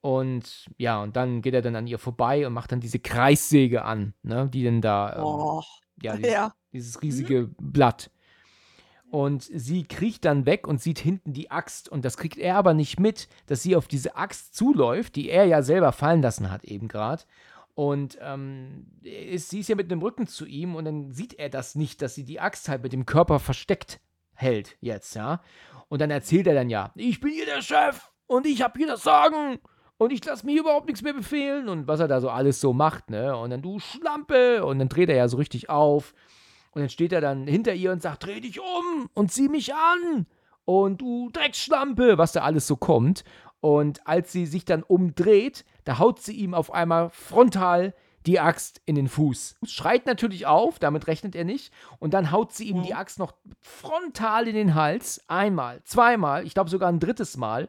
Und 0.00 0.70
ja, 0.78 1.02
und 1.02 1.16
dann 1.16 1.42
geht 1.42 1.52
er 1.52 1.62
dann 1.62 1.76
an 1.76 1.86
ihr 1.86 1.98
vorbei 1.98 2.46
und 2.46 2.54
macht 2.54 2.72
dann 2.72 2.80
diese 2.80 2.98
Kreissäge 2.98 3.84
an, 3.84 4.14
ne? 4.22 4.48
die 4.52 4.64
dann 4.64 4.80
da. 4.80 5.16
Ähm, 5.16 5.22
Oh. 5.24 5.62
Ja, 6.00 6.16
dieses, 6.16 6.32
Ja. 6.32 6.54
dieses 6.72 7.02
riesige 7.02 7.50
Blatt. 7.58 8.10
Und 9.10 9.42
sie 9.42 9.84
kriecht 9.84 10.24
dann 10.24 10.46
weg 10.46 10.66
und 10.66 10.80
sieht 10.80 10.98
hinten 10.98 11.34
die 11.34 11.50
Axt. 11.50 11.88
Und 11.90 12.02
das 12.04 12.16
kriegt 12.16 12.38
er 12.38 12.56
aber 12.56 12.72
nicht 12.72 12.98
mit, 12.98 13.28
dass 13.46 13.62
sie 13.62 13.76
auf 13.76 13.86
diese 13.86 14.16
Axt 14.16 14.54
zuläuft, 14.54 15.16
die 15.16 15.28
er 15.28 15.44
ja 15.44 15.60
selber 15.62 15.92
fallen 15.92 16.22
lassen 16.22 16.50
hat, 16.50 16.64
eben 16.64 16.88
gerade. 16.88 17.22
Und 17.74 18.16
ähm, 18.22 18.86
ist, 19.02 19.50
sie 19.50 19.60
ist 19.60 19.68
ja 19.68 19.76
mit 19.76 19.90
dem 19.90 20.00
Rücken 20.00 20.26
zu 20.26 20.46
ihm 20.46 20.74
und 20.74 20.86
dann 20.86 21.12
sieht 21.12 21.34
er 21.34 21.50
das 21.50 21.74
nicht, 21.74 22.00
dass 22.00 22.14
sie 22.14 22.24
die 22.24 22.40
Axt 22.40 22.68
halt 22.70 22.82
mit 22.82 22.92
dem 22.94 23.04
Körper 23.04 23.38
versteckt 23.38 24.00
hält 24.34 24.76
jetzt, 24.80 25.14
ja. 25.14 25.42
Und 25.88 26.00
dann 26.00 26.10
erzählt 26.10 26.46
er 26.46 26.54
dann 26.54 26.70
ja, 26.70 26.90
ich 26.94 27.20
bin 27.20 27.32
hier 27.32 27.44
der 27.46 27.60
Chef 27.60 28.10
und 28.26 28.46
ich 28.46 28.62
habe 28.62 28.78
hier 28.78 28.86
das 28.88 29.02
Sagen. 29.02 29.58
Und 29.98 30.12
ich 30.12 30.24
lasse 30.24 30.46
mir 30.46 30.60
überhaupt 30.60 30.86
nichts 30.86 31.02
mehr 31.02 31.12
befehlen 31.12 31.68
und 31.68 31.86
was 31.86 32.00
er 32.00 32.08
da 32.08 32.20
so 32.20 32.30
alles 32.30 32.60
so 32.60 32.72
macht, 32.72 33.10
ne? 33.10 33.36
Und 33.36 33.50
dann 33.50 33.62
du 33.62 33.78
Schlampe 33.78 34.64
und 34.64 34.78
dann 34.78 34.88
dreht 34.88 35.08
er 35.08 35.16
ja 35.16 35.28
so 35.28 35.36
richtig 35.36 35.70
auf 35.70 36.14
und 36.72 36.80
dann 36.80 36.90
steht 36.90 37.12
er 37.12 37.20
dann 37.20 37.46
hinter 37.46 37.74
ihr 37.74 37.92
und 37.92 38.02
sagt, 38.02 38.24
dreh 38.24 38.40
dich 38.40 38.60
um 38.60 39.08
und 39.14 39.30
zieh 39.30 39.48
mich 39.48 39.74
an 39.74 40.26
und 40.64 41.00
du 41.00 41.30
Drecksschlampe, 41.30 42.18
was 42.18 42.32
da 42.32 42.42
alles 42.42 42.66
so 42.66 42.76
kommt. 42.76 43.24
Und 43.60 44.06
als 44.06 44.32
sie 44.32 44.46
sich 44.46 44.64
dann 44.64 44.82
umdreht, 44.82 45.64
da 45.84 45.98
haut 45.98 46.20
sie 46.20 46.34
ihm 46.34 46.54
auf 46.54 46.72
einmal 46.72 47.10
frontal 47.10 47.94
die 48.26 48.40
Axt 48.40 48.80
in 48.86 48.94
den 48.94 49.08
Fuß. 49.08 49.56
Schreit 49.64 50.06
natürlich 50.06 50.46
auf, 50.46 50.78
damit 50.78 51.06
rechnet 51.06 51.34
er 51.34 51.44
nicht. 51.44 51.72
Und 51.98 52.14
dann 52.14 52.30
haut 52.30 52.52
sie 52.52 52.68
ihm 52.68 52.82
die 52.82 52.94
Axt 52.94 53.18
noch 53.18 53.32
frontal 53.60 54.48
in 54.48 54.54
den 54.54 54.74
Hals. 54.74 55.20
Einmal, 55.28 55.82
zweimal, 55.84 56.46
ich 56.46 56.54
glaube 56.54 56.70
sogar 56.70 56.88
ein 56.88 57.00
drittes 57.00 57.36
Mal. 57.36 57.68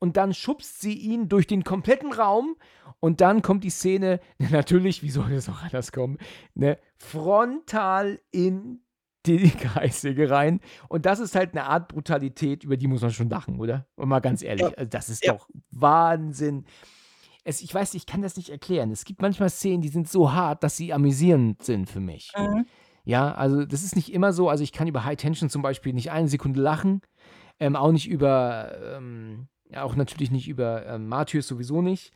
Und 0.00 0.16
dann 0.16 0.32
schubst 0.34 0.80
sie 0.80 0.92
ihn 0.94 1.28
durch 1.28 1.46
den 1.46 1.64
kompletten 1.64 2.12
Raum. 2.12 2.56
Und 3.00 3.20
dann 3.20 3.42
kommt 3.42 3.64
die 3.64 3.70
Szene, 3.70 4.20
natürlich, 4.50 5.02
wie 5.02 5.10
soll 5.10 5.30
das 5.30 5.48
auch 5.48 5.62
anders 5.62 5.92
kommen, 5.92 6.18
ne, 6.54 6.78
frontal 6.96 8.20
in 8.30 8.80
die 9.26 9.50
Kreissäge 9.50 10.30
rein. 10.30 10.60
Und 10.88 11.04
das 11.06 11.18
ist 11.20 11.34
halt 11.34 11.52
eine 11.52 11.64
Art 11.64 11.88
Brutalität, 11.88 12.64
über 12.64 12.76
die 12.76 12.86
muss 12.86 13.02
man 13.02 13.10
schon 13.10 13.28
lachen, 13.28 13.58
oder? 13.60 13.86
Und 13.96 14.08
mal 14.08 14.20
ganz 14.20 14.42
ehrlich, 14.42 14.76
also 14.78 14.88
das 14.88 15.08
ist 15.08 15.24
Ja. 15.24 15.34
doch 15.34 15.48
Wahnsinn. 15.70 16.64
Es, 17.44 17.60
ich 17.62 17.74
weiß, 17.74 17.94
ich 17.94 18.06
kann 18.06 18.22
das 18.22 18.36
nicht 18.36 18.50
erklären. 18.50 18.90
Es 18.90 19.04
gibt 19.04 19.22
manchmal 19.22 19.50
Szenen, 19.50 19.80
die 19.80 19.88
sind 19.88 20.08
so 20.08 20.32
hart, 20.32 20.62
dass 20.62 20.76
sie 20.76 20.92
amüsierend 20.92 21.62
sind 21.62 21.88
für 21.90 22.00
mich. 22.00 22.32
Mhm. 22.36 22.66
Ja, 23.04 23.32
also 23.34 23.64
das 23.64 23.82
ist 23.82 23.96
nicht 23.96 24.12
immer 24.12 24.32
so. 24.32 24.48
Also 24.50 24.62
ich 24.64 24.72
kann 24.72 24.86
über 24.86 25.04
High 25.04 25.16
Tension 25.16 25.48
zum 25.48 25.62
Beispiel 25.62 25.94
nicht 25.94 26.10
eine 26.10 26.28
Sekunde 26.28 26.60
lachen. 26.60 27.00
Ähm, 27.58 27.74
auch 27.74 27.90
nicht 27.90 28.06
über, 28.08 28.96
ähm, 28.96 29.48
auch 29.76 29.96
natürlich 29.96 30.30
nicht 30.30 30.48
über 30.48 30.86
ähm, 30.86 31.08
Martyrs 31.08 31.48
sowieso 31.48 31.82
nicht. 31.82 32.12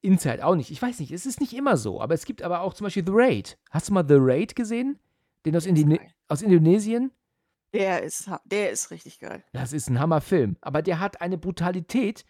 Inside 0.00 0.44
auch 0.44 0.56
nicht. 0.56 0.70
Ich 0.70 0.82
weiß 0.82 0.98
nicht, 0.98 1.12
es 1.12 1.26
ist 1.26 1.40
nicht 1.40 1.52
immer 1.52 1.76
so. 1.76 2.00
Aber 2.00 2.14
es 2.14 2.24
gibt 2.24 2.42
aber 2.42 2.60
auch 2.60 2.74
zum 2.74 2.86
Beispiel 2.86 3.04
The 3.06 3.12
Raid. 3.14 3.58
Hast 3.70 3.88
du 3.88 3.92
mal 3.92 4.06
The 4.06 4.16
Raid 4.18 4.56
gesehen? 4.56 4.98
Den 5.44 5.56
aus, 5.56 5.66
Indone 5.66 6.00
aus 6.28 6.42
Indonesien? 6.42 7.12
Der 7.72 8.02
ist, 8.02 8.30
der 8.44 8.70
ist 8.70 8.90
richtig 8.90 9.18
geil. 9.18 9.44
Das 9.52 9.72
ist 9.72 9.88
ein 9.88 9.98
Hammerfilm. 9.98 10.56
Aber 10.60 10.82
der 10.82 10.98
hat 11.00 11.20
eine 11.20 11.38
Brutalität, 11.38 12.24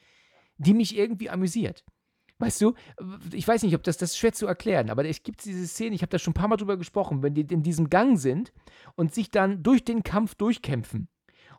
die 0.59 0.75
mich 0.75 0.97
irgendwie 0.97 1.31
amüsiert. 1.31 1.85
Weißt 2.39 2.61
du, 2.61 2.75
ich 3.33 3.47
weiß 3.47 3.63
nicht, 3.63 3.75
ob 3.75 3.85
das, 3.85 3.99
das 3.99 4.11
ist 4.11 4.19
schwer 4.19 4.33
zu 4.33 4.47
erklären, 4.47 4.91
aber 4.91 5.05
es 5.05 5.23
gibt 5.23 5.45
diese 5.45 5.67
Szene, 5.67 5.95
ich 5.95 6.03
habe 6.03 6.11
da 6.11 6.19
schon 6.19 6.33
ein 6.33 6.35
paar 6.35 6.49
Mal 6.49 6.57
drüber 6.57 6.77
gesprochen, 6.77 7.23
wenn 7.23 7.35
die 7.35 7.43
in 7.43 7.63
diesem 7.63 7.89
Gang 7.89 8.19
sind 8.19 8.53
und 8.97 9.15
sich 9.15 9.31
dann 9.31 9.63
durch 9.63 9.85
den 9.85 10.03
Kampf 10.03 10.35
durchkämpfen 10.35 11.09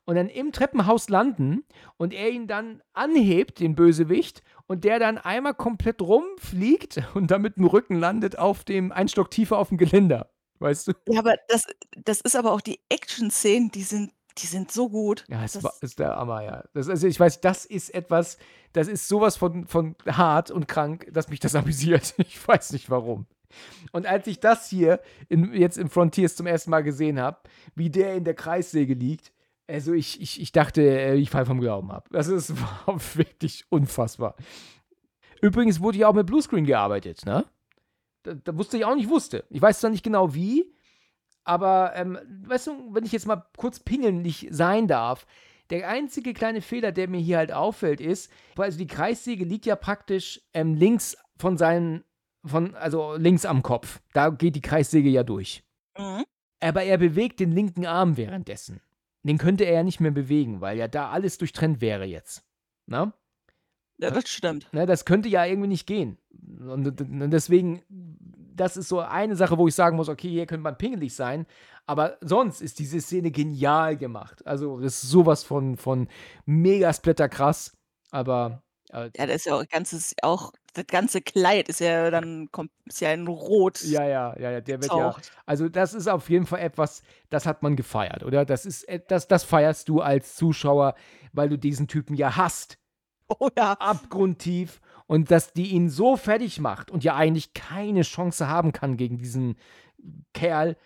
und 0.05 0.15
dann 0.15 0.27
im 0.29 0.51
Treppenhaus 0.51 1.09
landen 1.09 1.63
und 1.97 2.13
er 2.13 2.29
ihn 2.29 2.47
dann 2.47 2.81
anhebt, 2.93 3.59
den 3.59 3.75
Bösewicht, 3.75 4.43
und 4.67 4.83
der 4.83 4.99
dann 4.99 5.17
einmal 5.17 5.53
komplett 5.53 6.01
rumfliegt 6.01 7.01
und 7.15 7.31
dann 7.31 7.41
mit 7.41 7.57
dem 7.57 7.65
Rücken 7.65 7.95
landet 7.95 8.37
auf 8.39 8.63
dem, 8.63 8.91
ein 8.91 9.07
Stock 9.07 9.29
tiefer 9.31 9.57
auf 9.57 9.69
dem 9.69 9.77
Geländer. 9.77 10.29
Weißt 10.59 10.87
du? 10.87 10.93
Ja, 11.09 11.19
aber 11.19 11.35
das, 11.49 11.65
das 12.03 12.21
ist 12.21 12.35
aber 12.35 12.53
auch 12.53 12.61
die 12.61 12.79
Action-Szenen, 12.89 13.71
die 13.71 13.83
sind, 13.83 14.11
die 14.37 14.47
sind 14.47 14.71
so 14.71 14.89
gut. 14.89 15.25
Ja, 15.29 15.43
es 15.43 15.53
Das- 15.53 15.63
war, 15.63 15.73
ist 15.81 15.99
der 15.99 16.15
Hammer, 16.15 16.43
ja. 16.43 16.63
Das, 16.73 16.87
also 16.89 17.05
ich 17.07 17.19
weiß, 17.19 17.41
das 17.41 17.65
ist 17.65 17.93
etwas, 17.93 18.37
das 18.71 18.87
ist 18.87 19.07
sowas 19.07 19.35
von, 19.35 19.67
von 19.67 19.95
hart 20.07 20.49
und 20.51 20.67
krank, 20.67 21.07
dass 21.11 21.27
mich 21.29 21.39
das 21.39 21.55
amüsiert. 21.55 22.13
Ich 22.17 22.45
weiß 22.47 22.71
nicht 22.71 22.89
warum. 22.89 23.25
Und 23.91 24.07
als 24.07 24.25
ich 24.27 24.39
das 24.39 24.67
hier 24.69 24.99
in, 25.29 25.53
jetzt 25.53 25.77
in 25.77 25.89
Frontiers 25.89 26.35
zum 26.35 26.47
ersten 26.47 26.71
Mal 26.71 26.81
gesehen 26.81 27.19
habe, 27.19 27.37
wie 27.75 27.89
der 27.91 28.15
in 28.15 28.23
der 28.23 28.33
Kreissäge 28.33 28.93
liegt, 28.95 29.31
also 29.67 29.93
ich, 29.93 30.21
ich, 30.21 30.41
ich 30.41 30.51
dachte, 30.51 30.81
äh, 30.81 31.15
ich 31.15 31.29
fall 31.29 31.45
vom 31.45 31.59
Glauben 31.59 31.91
ab. 31.91 32.09
Das 32.11 32.27
ist 32.27 32.53
wirklich 33.15 33.65
unfassbar. 33.69 34.35
Übrigens 35.41 35.81
wurde 35.81 35.97
ja 35.99 36.07
auch 36.07 36.13
mit 36.13 36.27
Bluescreen 36.27 36.65
gearbeitet, 36.65 37.25
ne? 37.25 37.45
Da, 38.23 38.33
da 38.33 38.57
wusste 38.57 38.77
ich 38.77 38.85
auch 38.85 38.95
nicht 38.95 39.09
wusste. 39.09 39.45
Ich 39.49 39.61
weiß 39.61 39.81
zwar 39.81 39.89
nicht 39.89 40.03
genau 40.03 40.33
wie, 40.33 40.73
aber 41.43 41.93
ähm, 41.95 42.17
weißt 42.45 42.67
du, 42.67 42.93
wenn 42.93 43.05
ich 43.05 43.11
jetzt 43.11 43.27
mal 43.27 43.45
kurz 43.57 43.79
pingelig 43.79 44.47
sein 44.51 44.87
darf, 44.87 45.25
der 45.69 45.89
einzige 45.89 46.33
kleine 46.33 46.61
Fehler, 46.61 46.91
der 46.91 47.09
mir 47.09 47.19
hier 47.19 47.37
halt 47.37 47.51
auffällt, 47.51 47.99
ist, 47.99 48.31
also 48.57 48.77
die 48.77 48.87
Kreissäge 48.87 49.43
liegt 49.43 49.65
ja 49.65 49.75
praktisch 49.75 50.41
ähm, 50.53 50.75
links 50.75 51.17
von 51.37 51.57
seinen, 51.57 52.03
von, 52.45 52.75
also 52.75 53.15
links 53.15 53.45
am 53.45 53.63
Kopf. 53.63 54.01
Da 54.13 54.29
geht 54.29 54.55
die 54.55 54.61
Kreissäge 54.61 55.09
ja 55.09 55.23
durch. 55.23 55.63
Mhm. 55.97 56.23
Aber 56.59 56.83
er 56.83 56.97
bewegt 56.97 57.39
den 57.39 57.51
linken 57.51 57.85
Arm 57.85 58.15
währenddessen. 58.15 58.81
Den 59.23 59.37
könnte 59.37 59.63
er 59.63 59.73
ja 59.73 59.83
nicht 59.83 59.99
mehr 59.99 60.11
bewegen, 60.11 60.61
weil 60.61 60.77
ja 60.77 60.87
da 60.87 61.09
alles 61.09 61.37
durchtrennt 61.37 61.81
wäre 61.81 62.05
jetzt. 62.05 62.43
Na? 62.85 63.13
Ja, 63.99 64.11
das 64.11 64.27
stimmt. 64.27 64.67
Ne, 64.73 64.85
das 64.85 65.05
könnte 65.05 65.29
ja 65.29 65.45
irgendwie 65.45 65.69
nicht 65.69 65.87
gehen. 65.87 66.17
Und, 66.59 66.99
und 67.01 67.31
deswegen, 67.31 67.83
das 67.89 68.75
ist 68.75 68.89
so 68.89 68.99
eine 68.99 69.35
Sache, 69.35 69.57
wo 69.57 69.67
ich 69.67 69.75
sagen 69.75 69.95
muss, 69.97 70.09
okay, 70.09 70.29
hier 70.29 70.45
könnte 70.45 70.63
man 70.63 70.77
pingelig 70.77 71.15
sein, 71.15 71.45
aber 71.85 72.17
sonst 72.21 72.61
ist 72.61 72.79
diese 72.79 72.99
Szene 73.01 73.31
genial 73.31 73.97
gemacht. 73.97 74.45
Also, 74.45 74.79
das 74.79 75.03
ist 75.03 75.09
sowas 75.09 75.43
von, 75.43 75.77
von 75.77 76.07
mega 76.45 76.91
splatter 76.91 77.29
krass, 77.29 77.77
aber 78.11 78.63
äh, 78.89 79.09
Ja, 79.15 79.25
das 79.27 79.37
ist 79.37 79.45
ja 79.45 79.55
auch 79.55 79.67
ganzes, 79.67 80.15
auch 80.21 80.51
das 80.73 80.87
ganze 80.87 81.21
Kleid 81.21 81.69
ist 81.69 81.79
ja 81.79 82.09
dann 82.09 82.49
ist 82.85 83.01
ja 83.01 83.13
in 83.13 83.27
Rot. 83.27 83.83
ja, 83.83 84.05
ja, 84.05 84.35
ja, 84.37 84.51
ja, 84.51 84.61
der 84.61 84.81
wird 84.81 84.91
ja, 84.91 85.09
getaucht. 85.09 85.31
also 85.45 85.69
das 85.69 85.93
ist 85.93 86.07
auf 86.07 86.29
jeden 86.29 86.45
Fall 86.45 86.59
etwas, 86.59 87.03
das 87.29 87.45
hat 87.45 87.63
man 87.63 87.75
gefeiert, 87.75 88.23
oder? 88.23 88.45
Das 88.45 88.65
ist, 88.65 88.85
das, 89.07 89.27
das 89.27 89.43
feierst 89.43 89.87
du 89.89 90.01
als 90.01 90.35
Zuschauer, 90.35 90.95
weil 91.31 91.49
du 91.49 91.57
diesen 91.57 91.87
Typen 91.87 92.15
ja 92.15 92.35
hast. 92.35 92.79
Oh 93.39 93.49
ja. 93.57 93.73
abgrundtief 93.73 94.81
und 95.07 95.31
dass 95.31 95.53
die 95.53 95.67
ihn 95.67 95.89
so 95.89 96.17
fertig 96.17 96.59
macht 96.59 96.91
und 96.91 97.03
ja 97.03 97.15
eigentlich 97.15 97.53
keine 97.53 98.01
Chance 98.01 98.47
haben 98.47 98.73
kann 98.73 98.97
gegen 98.97 99.17
diesen 99.17 99.55
Kerl, 100.33 100.77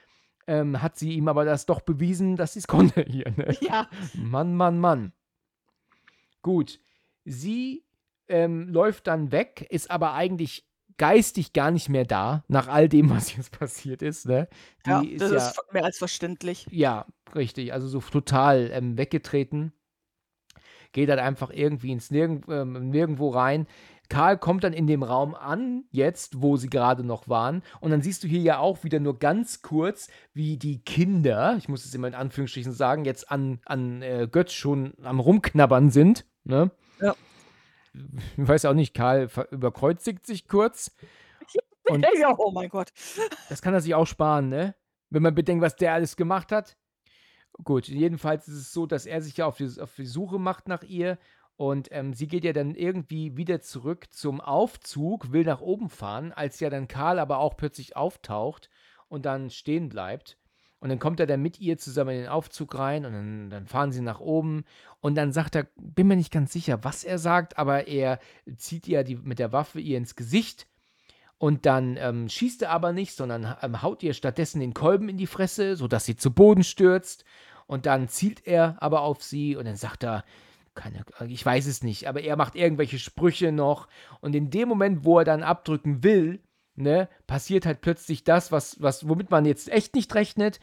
ähm, 0.45 0.81
hat 0.81 0.97
sie 0.97 1.13
ihm 1.13 1.27
aber 1.27 1.45
das 1.45 1.65
doch 1.65 1.81
bewiesen, 1.81 2.35
dass 2.35 2.53
sie 2.53 2.59
es 2.59 2.67
konnte 2.67 3.01
hier. 3.07 3.31
Ne? 3.35 3.55
Ja. 3.61 3.89
Mann, 4.13 4.55
Mann, 4.55 4.79
Mann. 4.79 5.13
Gut, 6.41 6.79
sie 7.25 7.86
ähm, 8.29 8.69
läuft 8.69 9.07
dann 9.07 9.31
weg, 9.31 9.65
ist 9.69 9.91
aber 9.91 10.13
eigentlich 10.13 10.67
geistig 10.97 11.53
gar 11.53 11.71
nicht 11.71 11.89
mehr 11.89 12.05
da, 12.05 12.43
nach 12.47 12.67
all 12.67 12.89
dem, 12.89 13.09
was 13.09 13.35
jetzt 13.35 13.57
passiert 13.57 14.01
ist. 14.01 14.25
Ne? 14.27 14.47
Ja, 14.85 15.01
ist 15.01 15.21
das 15.21 15.31
ja 15.31 15.37
ist 15.37 15.73
mehr 15.73 15.85
als 15.85 15.97
verständlich. 15.97 16.67
ja, 16.71 17.05
richtig. 17.35 17.73
Also 17.73 17.87
so 17.87 17.99
total 17.99 18.69
ähm, 18.73 18.97
weggetreten. 18.97 19.73
Geht 20.93 21.09
dann 21.09 21.19
einfach 21.19 21.51
irgendwie 21.51 21.91
ins 21.91 22.11
Nirgend, 22.11 22.45
ähm, 22.49 22.89
Nirgendwo 22.89 23.29
rein. 23.29 23.67
Karl 24.09 24.37
kommt 24.37 24.63
dann 24.63 24.71
in 24.71 24.87
dem 24.87 25.03
Raum 25.03 25.35
an, 25.35 25.83
jetzt, 25.91 26.41
wo 26.41 26.55
sie 26.55 26.69
gerade 26.69 27.03
noch 27.03 27.27
waren. 27.27 27.61
Und 27.81 27.91
dann 27.91 28.01
siehst 28.01 28.23
du 28.23 28.27
hier 28.27 28.39
ja 28.39 28.57
auch 28.59 28.85
wieder 28.85 29.01
nur 29.01 29.19
ganz 29.19 29.61
kurz, 29.61 30.07
wie 30.33 30.57
die 30.57 30.79
Kinder, 30.79 31.55
ich 31.57 31.67
muss 31.67 31.83
es 31.83 31.93
immer 31.93 32.07
in 32.07 32.15
Anführungsstrichen 32.15 32.71
sagen, 32.71 33.03
jetzt 33.03 33.29
an, 33.29 33.59
an 33.65 34.01
äh, 34.01 34.27
Götz 34.31 34.53
schon 34.53 34.93
am 35.03 35.19
Rumknabbern 35.19 35.89
sind. 35.89 36.25
Ne? 36.45 36.71
Ja. 37.01 37.15
Ich 38.37 38.47
weiß 38.47 38.65
auch 38.65 38.73
nicht, 38.73 38.93
Karl 38.93 39.29
überkreuzigt 39.51 40.25
sich 40.25 40.47
kurz. 40.47 40.95
Und 41.89 42.05
ja, 42.19 42.35
oh 42.37 42.51
mein 42.51 42.69
Gott. 42.69 42.91
das 43.49 43.61
kann 43.61 43.73
er 43.73 43.81
sich 43.81 43.95
auch 43.95 44.07
sparen, 44.07 44.49
ne? 44.49 44.75
Wenn 45.09 45.23
man 45.23 45.35
bedenkt, 45.35 45.63
was 45.63 45.77
der 45.77 45.93
alles 45.93 46.17
gemacht 46.17 46.51
hat. 46.51 46.77
Gut, 47.63 47.87
jedenfalls 47.87 48.47
ist 48.47 48.55
es 48.55 48.73
so, 48.73 48.85
dass 48.85 49.05
er 49.05 49.21
sich 49.21 49.37
ja 49.37 49.45
auf 49.45 49.57
die, 49.57 49.79
auf 49.79 49.95
die 49.95 50.05
Suche 50.05 50.37
macht 50.37 50.67
nach 50.67 50.83
ihr 50.83 51.17
und 51.55 51.87
ähm, 51.91 52.13
sie 52.13 52.27
geht 52.27 52.43
ja 52.43 52.53
dann 52.53 52.75
irgendwie 52.75 53.35
wieder 53.35 53.61
zurück 53.61 54.13
zum 54.13 54.41
Aufzug, 54.41 55.31
will 55.31 55.43
nach 55.43 55.61
oben 55.61 55.89
fahren, 55.89 56.31
als 56.31 56.59
ja 56.59 56.69
dann 56.69 56.87
Karl 56.87 57.17
aber 57.17 57.39
auch 57.39 57.57
plötzlich 57.57 57.95
auftaucht 57.95 58.69
und 59.07 59.25
dann 59.25 59.49
stehen 59.49 59.89
bleibt. 59.89 60.37
Und 60.79 60.89
dann 60.89 60.99
kommt 60.99 61.19
er 61.19 61.25
dann 61.25 61.41
mit 61.41 61.59
ihr 61.59 61.77
zusammen 61.77 62.11
in 62.11 62.21
den 62.21 62.29
Aufzug 62.29 62.77
rein 62.77 63.05
und 63.05 63.13
dann, 63.13 63.49
dann 63.49 63.65
fahren 63.65 63.91
sie 63.91 64.01
nach 64.01 64.19
oben. 64.19 64.63
Und 65.01 65.15
dann 65.15 65.31
sagt 65.31 65.55
er, 65.55 65.67
bin 65.75 66.07
mir 66.07 66.15
nicht 66.15 66.31
ganz 66.31 66.53
sicher, 66.53 66.83
was 66.83 67.03
er 67.03 67.17
sagt, 67.17 67.57
aber 67.57 67.87
er 67.87 68.19
zieht 68.57 68.87
ihr 68.87 69.03
die, 69.03 69.15
mit 69.15 69.39
der 69.39 69.51
Waffe 69.51 69.79
ihr 69.79 69.97
ins 69.97 70.15
Gesicht. 70.15 70.67
Und 71.39 71.65
dann 71.65 71.97
ähm, 71.97 72.29
schießt 72.29 72.63
er 72.63 72.71
aber 72.71 72.93
nicht, 72.93 73.15
sondern 73.15 73.55
ähm, 73.61 73.81
haut 73.81 74.03
ihr 74.03 74.13
stattdessen 74.13 74.59
den 74.59 74.73
Kolben 74.73 75.09
in 75.09 75.17
die 75.17 75.27
Fresse, 75.27 75.75
sodass 75.75 76.05
sie 76.05 76.15
zu 76.15 76.31
Boden 76.31 76.63
stürzt. 76.63 77.25
Und 77.67 77.85
dann 77.85 78.07
zielt 78.07 78.47
er 78.47 78.77
aber 78.79 79.01
auf 79.01 79.23
sie 79.23 79.55
und 79.55 79.65
dann 79.65 79.75
sagt 79.75 80.03
er, 80.03 80.23
keine, 80.73 81.03
ich 81.27 81.45
weiß 81.45 81.65
es 81.65 81.83
nicht, 81.83 82.07
aber 82.07 82.21
er 82.21 82.37
macht 82.37 82.55
irgendwelche 82.55 82.99
Sprüche 82.99 83.51
noch. 83.51 83.87
Und 84.21 84.35
in 84.35 84.49
dem 84.51 84.69
Moment, 84.69 85.03
wo 85.03 85.19
er 85.19 85.25
dann 85.25 85.43
abdrücken 85.43 86.03
will, 86.03 86.39
ne, 86.77 87.09
passiert 87.27 87.65
halt 87.65 87.81
plötzlich 87.81 88.23
das, 88.23 88.51
was, 88.51 88.81
was, 88.81 89.07
womit 89.07 89.29
man 89.31 89.45
jetzt 89.45 89.69
echt 89.69 89.95
nicht 89.95 90.13
rechnet. 90.15 90.59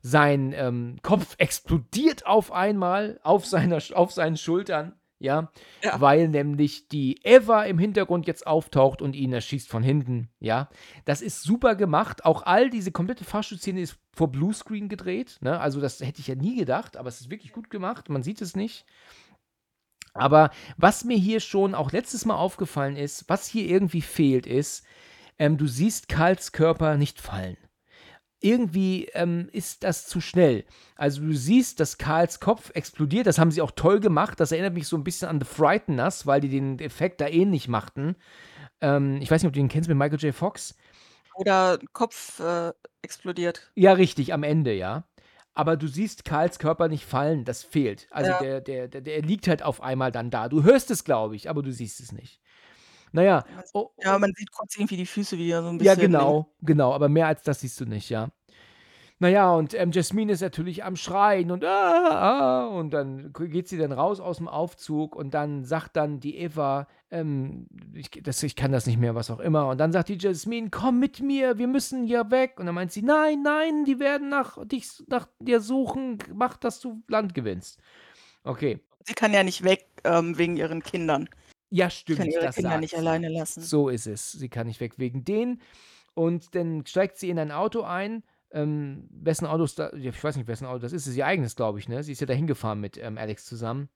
Sein 0.00 0.52
ähm, 0.56 0.98
Kopf 1.02 1.34
explodiert 1.38 2.24
auf 2.26 2.52
einmal 2.52 3.18
auf, 3.24 3.44
seiner, 3.46 3.78
auf 3.94 4.12
seinen 4.12 4.36
Schultern, 4.36 4.94
ja, 5.18 5.50
Ja. 5.82 6.00
weil 6.00 6.28
nämlich 6.28 6.86
die 6.86 7.18
Eva 7.24 7.64
im 7.64 7.80
Hintergrund 7.80 8.28
jetzt 8.28 8.46
auftaucht 8.46 9.02
und 9.02 9.16
ihn 9.16 9.32
erschießt 9.32 9.68
von 9.68 9.82
hinten, 9.82 10.30
ja. 10.38 10.68
Das 11.04 11.20
ist 11.20 11.42
super 11.42 11.74
gemacht. 11.74 12.24
Auch 12.24 12.44
all 12.44 12.70
diese 12.70 12.92
komplette 12.92 13.24
Fahrstuhlszene 13.24 13.80
ist 13.80 13.98
vor 14.12 14.30
Bluescreen 14.30 14.88
gedreht, 14.88 15.38
ne? 15.40 15.58
Also 15.58 15.80
das 15.80 15.98
hätte 16.00 16.20
ich 16.20 16.28
ja 16.28 16.36
nie 16.36 16.54
gedacht, 16.54 16.96
aber 16.96 17.08
es 17.08 17.20
ist 17.20 17.30
wirklich 17.30 17.52
gut 17.52 17.68
gemacht. 17.68 18.08
Man 18.08 18.22
sieht 18.22 18.40
es 18.40 18.54
nicht. 18.54 18.86
Aber 20.14 20.50
was 20.76 21.04
mir 21.04 21.16
hier 21.18 21.40
schon 21.40 21.74
auch 21.74 21.92
letztes 21.92 22.24
Mal 22.24 22.36
aufgefallen 22.36 22.96
ist, 22.96 23.24
was 23.28 23.46
hier 23.46 23.66
irgendwie 23.68 24.00
fehlt, 24.02 24.46
ist, 24.46 24.84
ähm, 25.38 25.56
du 25.56 25.66
siehst 25.66 26.08
Karls 26.08 26.52
Körper 26.52 26.96
nicht 26.96 27.20
fallen. 27.20 27.56
Irgendwie 28.40 29.06
ähm, 29.14 29.48
ist 29.50 29.82
das 29.82 30.06
zu 30.06 30.20
schnell. 30.20 30.64
Also 30.94 31.22
du 31.22 31.34
siehst, 31.34 31.80
dass 31.80 31.98
Karls 31.98 32.38
Kopf 32.38 32.70
explodiert. 32.74 33.26
Das 33.26 33.38
haben 33.38 33.50
sie 33.50 33.60
auch 33.60 33.72
toll 33.72 33.98
gemacht. 33.98 34.38
Das 34.38 34.52
erinnert 34.52 34.74
mich 34.74 34.86
so 34.86 34.96
ein 34.96 35.02
bisschen 35.02 35.28
an 35.28 35.40
The 35.40 35.46
Frighteners, 35.46 36.24
weil 36.26 36.40
die 36.40 36.48
den 36.48 36.78
Effekt 36.78 37.20
da 37.20 37.26
ähnlich 37.26 37.66
machten. 37.66 38.14
Ähm, 38.80 39.16
ich 39.20 39.28
weiß 39.30 39.42
nicht, 39.42 39.48
ob 39.48 39.54
du 39.54 39.60
den 39.60 39.68
kennst 39.68 39.88
mit 39.88 39.98
Michael 39.98 40.20
J. 40.20 40.32
Fox. 40.34 40.76
Oder 41.34 41.78
Kopf 41.92 42.38
äh, 42.40 42.72
explodiert. 43.02 43.70
Ja, 43.74 43.92
richtig, 43.92 44.32
am 44.32 44.44
Ende, 44.44 44.72
ja. 44.72 45.04
Aber 45.54 45.76
du 45.76 45.88
siehst 45.88 46.24
Karls 46.24 46.60
Körper 46.60 46.86
nicht 46.86 47.04
fallen, 47.04 47.44
das 47.44 47.64
fehlt. 47.64 48.06
Also 48.12 48.30
Ja. 48.30 48.38
der, 48.38 48.60
der, 48.60 48.86
der, 48.86 49.00
der 49.00 49.22
liegt 49.22 49.48
halt 49.48 49.64
auf 49.64 49.82
einmal 49.82 50.12
dann 50.12 50.30
da. 50.30 50.48
Du 50.48 50.62
hörst 50.62 50.92
es, 50.92 51.02
glaube 51.02 51.34
ich, 51.34 51.50
aber 51.50 51.62
du 51.62 51.72
siehst 51.72 51.98
es 51.98 52.12
nicht. 52.12 52.40
Naja, 53.12 53.44
Ja, 54.02 54.18
man 54.18 54.32
sieht 54.34 54.52
kurz 54.52 54.76
irgendwie 54.76 54.96
die 54.96 55.06
Füße 55.06 55.38
wieder 55.38 55.62
so 55.62 55.68
ein 55.68 55.78
ja, 55.80 55.94
bisschen. 55.94 56.12
genau, 56.12 56.52
genau, 56.62 56.92
aber 56.92 57.08
mehr 57.08 57.26
als 57.26 57.42
das 57.42 57.60
siehst 57.60 57.80
du 57.80 57.86
nicht, 57.86 58.10
ja. 58.10 58.28
Naja, 59.20 59.52
und 59.52 59.74
ähm, 59.74 59.90
Jasmine 59.90 60.32
ist 60.32 60.42
natürlich 60.42 60.84
am 60.84 60.94
Schreien 60.94 61.50
und 61.50 61.64
ah, 61.64 62.08
ah, 62.08 62.66
und 62.68 62.90
dann 62.90 63.32
geht 63.32 63.66
sie 63.66 63.76
dann 63.76 63.90
raus 63.90 64.20
aus 64.20 64.36
dem 64.36 64.46
Aufzug 64.46 65.16
und 65.16 65.34
dann 65.34 65.64
sagt 65.64 65.96
dann 65.96 66.20
die 66.20 66.36
Eva, 66.38 66.86
ähm, 67.10 67.66
ich, 67.94 68.10
das, 68.22 68.40
ich 68.44 68.54
kann 68.54 68.70
das 68.70 68.86
nicht 68.86 68.98
mehr, 69.00 69.16
was 69.16 69.30
auch 69.32 69.40
immer. 69.40 69.66
Und 69.68 69.78
dann 69.78 69.90
sagt 69.90 70.08
die 70.08 70.18
Jasmine, 70.18 70.68
komm 70.70 71.00
mit 71.00 71.20
mir, 71.20 71.58
wir 71.58 71.66
müssen 71.66 72.04
hier 72.04 72.30
weg. 72.30 72.60
Und 72.60 72.66
dann 72.66 72.76
meint 72.76 72.92
sie, 72.92 73.02
nein, 73.02 73.42
nein, 73.42 73.84
die 73.84 73.98
werden 73.98 74.28
nach, 74.28 74.64
dich, 74.64 74.86
nach 75.08 75.26
dir 75.40 75.60
suchen, 75.60 76.18
mach, 76.32 76.56
dass 76.56 76.78
du 76.78 77.02
Land 77.08 77.34
gewinnst. 77.34 77.80
Okay, 78.44 78.78
Sie 79.08 79.14
kann 79.14 79.32
ja 79.32 79.42
nicht 79.42 79.64
weg 79.64 79.86
ähm, 80.04 80.36
wegen 80.36 80.58
ihren 80.58 80.82
Kindern. 80.82 81.30
Ja, 81.70 81.90
Sie 81.90 81.96
stimmt, 81.96 82.18
kann 82.18 82.28
ihre 82.30 82.42
das 82.42 82.56
Kinder 82.56 82.70
sagt 82.70 82.80
nicht 82.80 82.90
sie. 82.90 82.96
alleine 82.96 83.28
lassen. 83.28 83.60
So 83.60 83.88
ist 83.88 84.06
es. 84.06 84.32
Sie 84.32 84.48
kann 84.48 84.66
nicht 84.66 84.80
weg 84.80 84.98
wegen 84.98 85.24
denen. 85.24 85.60
Und 86.14 86.54
dann 86.54 86.84
steigt 86.86 87.18
sie 87.18 87.30
in 87.30 87.38
ein 87.38 87.52
Auto 87.52 87.82
ein. 87.82 88.22
Ähm, 88.50 89.08
wessen 89.10 89.46
Auto 89.46 89.64
ist 89.64 89.78
da? 89.78 89.92
Ich 89.92 90.24
weiß 90.24 90.36
nicht, 90.36 90.48
wessen 90.48 90.66
Auto 90.66 90.78
das 90.80 90.92
ist. 90.92 91.06
Das 91.06 91.12
ist 91.12 91.16
ihr 91.18 91.26
eigenes, 91.26 91.54
glaube 91.56 91.78
ich, 91.78 91.88
ne? 91.88 92.02
Sie 92.02 92.12
ist 92.12 92.20
ja 92.20 92.26
da 92.26 92.32
hingefahren 92.34 92.80
mit 92.80 92.96
ähm, 92.96 93.18
Alex 93.18 93.44
zusammen. 93.44 93.88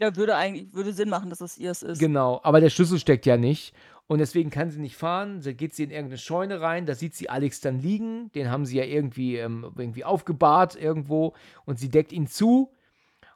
Ja, 0.00 0.14
würde 0.16 0.36
eigentlich 0.36 0.72
würde 0.74 0.92
Sinn 0.92 1.08
machen, 1.08 1.30
dass 1.30 1.40
es 1.40 1.58
ihrs 1.58 1.82
ist. 1.82 1.98
Genau, 1.98 2.40
aber 2.44 2.60
der 2.60 2.70
Schlüssel 2.70 2.98
steckt 2.98 3.26
ja 3.26 3.36
nicht. 3.36 3.74
Und 4.06 4.18
deswegen 4.18 4.50
kann 4.50 4.70
sie 4.70 4.80
nicht 4.80 4.96
fahren. 4.96 5.40
Da 5.42 5.52
geht 5.52 5.74
sie 5.74 5.84
in 5.84 5.90
irgendeine 5.90 6.18
Scheune 6.18 6.60
rein. 6.60 6.86
Da 6.86 6.94
sieht 6.94 7.14
sie 7.14 7.28
Alex 7.28 7.60
dann 7.60 7.78
liegen. 7.78 8.30
Den 8.32 8.50
haben 8.50 8.64
sie 8.64 8.78
ja 8.78 8.84
irgendwie, 8.84 9.36
ähm, 9.36 9.70
irgendwie 9.76 10.04
aufgebahrt 10.04 10.76
irgendwo. 10.76 11.34
Und 11.66 11.78
sie 11.78 11.88
deckt 11.88 12.12
ihn 12.12 12.26
zu. 12.26 12.72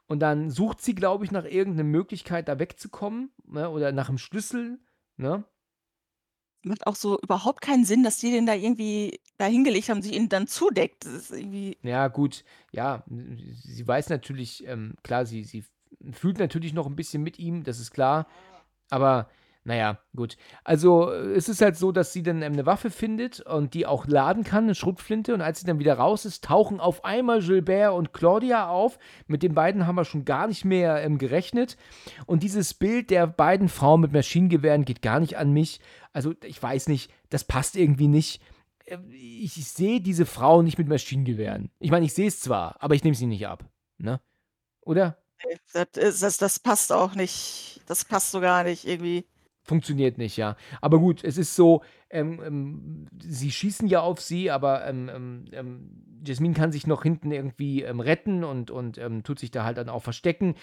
Und 0.07 0.19
dann 0.19 0.49
sucht 0.51 0.81
sie, 0.81 0.95
glaube 0.95 1.25
ich, 1.25 1.31
nach 1.31 1.45
irgendeiner 1.45 1.87
Möglichkeit, 1.87 2.47
da 2.47 2.59
wegzukommen. 2.59 3.31
Ne? 3.45 3.69
Oder 3.69 3.91
nach 3.91 4.09
einem 4.09 4.17
Schlüssel. 4.17 4.79
Ne? 5.17 5.43
Macht 6.63 6.87
auch 6.87 6.95
so 6.95 7.19
überhaupt 7.19 7.61
keinen 7.61 7.85
Sinn, 7.85 8.03
dass 8.03 8.17
die 8.17 8.31
den 8.31 8.45
da 8.45 8.53
irgendwie 8.53 9.19
da 9.37 9.45
hingelegt 9.45 9.89
haben, 9.89 10.01
sich 10.01 10.13
ihn 10.13 10.29
dann 10.29 10.47
zudeckt. 10.47 11.05
Das 11.05 11.13
ist 11.13 11.31
irgendwie. 11.31 11.77
Ja, 11.81 12.07
gut, 12.07 12.45
ja, 12.71 13.03
sie 13.07 13.85
weiß 13.85 14.09
natürlich, 14.09 14.65
ähm, 14.67 14.95
klar, 15.03 15.25
sie, 15.25 15.43
sie 15.43 15.65
fühlt 16.11 16.39
natürlich 16.39 16.73
noch 16.73 16.87
ein 16.87 16.95
bisschen 16.95 17.21
mit 17.21 17.37
ihm, 17.37 17.63
das 17.63 17.79
ist 17.79 17.91
klar. 17.91 18.27
Aber 18.89 19.29
naja, 19.65 19.99
gut. 20.15 20.35
Also 20.65 21.09
äh, 21.11 21.33
es 21.35 21.47
ist 21.47 21.61
halt 21.61 21.77
so, 21.77 21.91
dass 21.93 22.11
sie 22.11 22.21
dann 22.23 22.41
ähm, 22.41 22.53
eine 22.53 22.65
Waffe 22.65 22.89
findet 22.89 23.39
und 23.39 23.73
die 23.73 23.85
auch 23.85 24.05
laden 24.07 24.43
kann, 24.43 24.65
eine 24.65 24.75
Schrotflinte. 24.75 25.33
Und 25.33 25.41
als 25.41 25.59
sie 25.61 25.65
dann 25.65 25.79
wieder 25.79 25.93
raus 25.95 26.25
ist, 26.25 26.43
tauchen 26.43 26.79
auf 26.81 27.05
einmal 27.05 27.41
Gilbert 27.41 27.93
und 27.93 28.11
Claudia 28.13 28.67
auf. 28.67 28.99
Mit 29.27 29.41
den 29.41 29.53
beiden 29.53 29.87
haben 29.87 29.95
wir 29.95 30.03
schon 30.05 30.25
gar 30.25 30.47
nicht 30.47 30.65
mehr 30.65 31.01
ähm, 31.03 31.17
gerechnet. 31.17 31.77
Und 32.25 32.43
dieses 32.43 32.73
Bild 32.73 33.09
der 33.09 33.25
beiden 33.25 33.69
Frauen 33.69 34.01
mit 34.01 34.11
Maschinengewehren 34.11 34.83
geht 34.85 35.01
gar 35.01 35.19
nicht 35.21 35.37
an 35.37 35.51
mich. 35.53 35.79
Also 36.11 36.33
ich 36.43 36.61
weiß 36.61 36.89
nicht, 36.89 37.09
das 37.29 37.43
passt 37.45 37.75
irgendwie 37.77 38.09
nicht. 38.09 38.41
Äh, 38.85 38.97
Ich, 39.13 39.53
sehe 39.53 40.01
diese 40.01 40.25
Frauen 40.25 40.65
nicht 40.65 40.77
mit 40.77 40.89
Maschinengewehren. 40.89 41.71
Ich 41.79 41.89
meine, 41.91 42.05
ich 42.05 42.13
sehe 42.13 42.27
es 42.27 42.41
zwar, 42.41 42.75
aber 42.81 42.95
ich 42.95 43.03
nehme 43.05 43.15
sie 43.15 43.27
nicht 43.27 43.47
ab. 43.47 43.63
Ne? 43.97 44.19
Oder? 44.81 45.17
nee, 45.47 45.57
Das, 45.71 45.87
ist- 45.95 46.21
das, 46.23 46.37
das 46.37 46.59
passt 46.59 46.91
auch 46.91 47.15
nicht. 47.15 47.79
Das 47.87 48.03
passt 48.03 48.31
so 48.31 48.41
gar 48.41 48.63
nicht 48.65 48.85
irgendwie. 48.85 49.25
Funktioniert 49.63 50.17
nicht, 50.17 50.35
ja. 50.35 50.57
Aber 50.81 50.99
gut, 50.99 51.23
es 51.23 51.37
ist 51.37 51.55
so, 51.55 51.83
ähm, 52.09 52.41
ähm, 52.45 53.07
sie 53.21 53.49
schießen 53.49 53.87
ja 53.87 54.01
auf 54.01 54.19
sie, 54.19 54.51
aber 54.51 54.85
ähm, 54.85 55.09
ähm, 55.13 55.45
ähm, 55.53 55.89
Jasmine 56.25 56.53
kann 56.53 56.73
sich 56.73 56.85
noch 56.85 57.03
hinten 57.03 57.31
irgendwie 57.31 57.81
ähm, 57.83 58.01
retten 58.01 58.43
und, 58.43 58.71
und 58.71 58.99
tut 59.23 59.39
sich 59.39 59.51
da 59.51 59.63
halt 59.63 59.77
dann 59.77 59.87
auch 59.87 60.03
verstecken. 60.03 60.55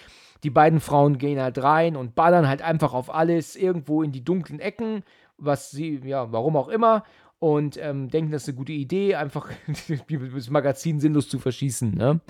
Die 0.43 0.51
beiden 0.51 0.79
Frauen 0.79 1.17
gehen 1.17 1.39
halt 1.39 1.61
rein 1.63 1.95
und 1.95 2.13
ballern 2.13 2.47
halt 2.47 2.61
einfach 2.61 2.93
auf 2.93 3.13
alles 3.13 3.55
irgendwo 3.55 4.03
in 4.03 4.11
die 4.11 4.23
dunklen 4.23 4.59
Ecken, 4.59 5.03
was 5.37 5.71
sie, 5.71 5.99
ja, 6.03 6.31
warum 6.31 6.55
auch 6.55 6.69
immer. 6.69 7.03
Und 7.39 7.75
denken, 7.75 8.29
das 8.29 8.43
ist 8.43 8.49
eine 8.49 8.57
gute 8.57 8.71
Idee, 8.71 9.15
einfach 9.15 9.49
das 9.87 10.49
Magazin 10.51 10.99
sinnlos 10.99 11.27
zu 11.27 11.39
verschießen, 11.39 11.91
ne? 11.91 12.21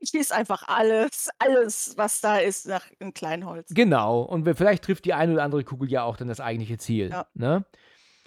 Schießt 0.10 0.32
einfach 0.32 0.66
alles, 0.68 1.28
alles, 1.38 1.94
was 1.96 2.20
da 2.20 2.38
ist, 2.38 2.66
nach 2.68 2.84
in 2.98 3.12
Kleinholz. 3.14 3.72
Genau. 3.74 4.22
Und 4.22 4.44
vielleicht 4.56 4.84
trifft 4.84 5.04
die 5.04 5.14
eine 5.14 5.32
oder 5.34 5.42
andere 5.42 5.64
Kugel 5.64 5.90
ja 5.90 6.04
auch 6.04 6.16
dann 6.16 6.28
das 6.28 6.40
eigentliche 6.40 6.78
Ziel, 6.78 7.10
Ja. 7.10 7.26
ne? 7.34 7.64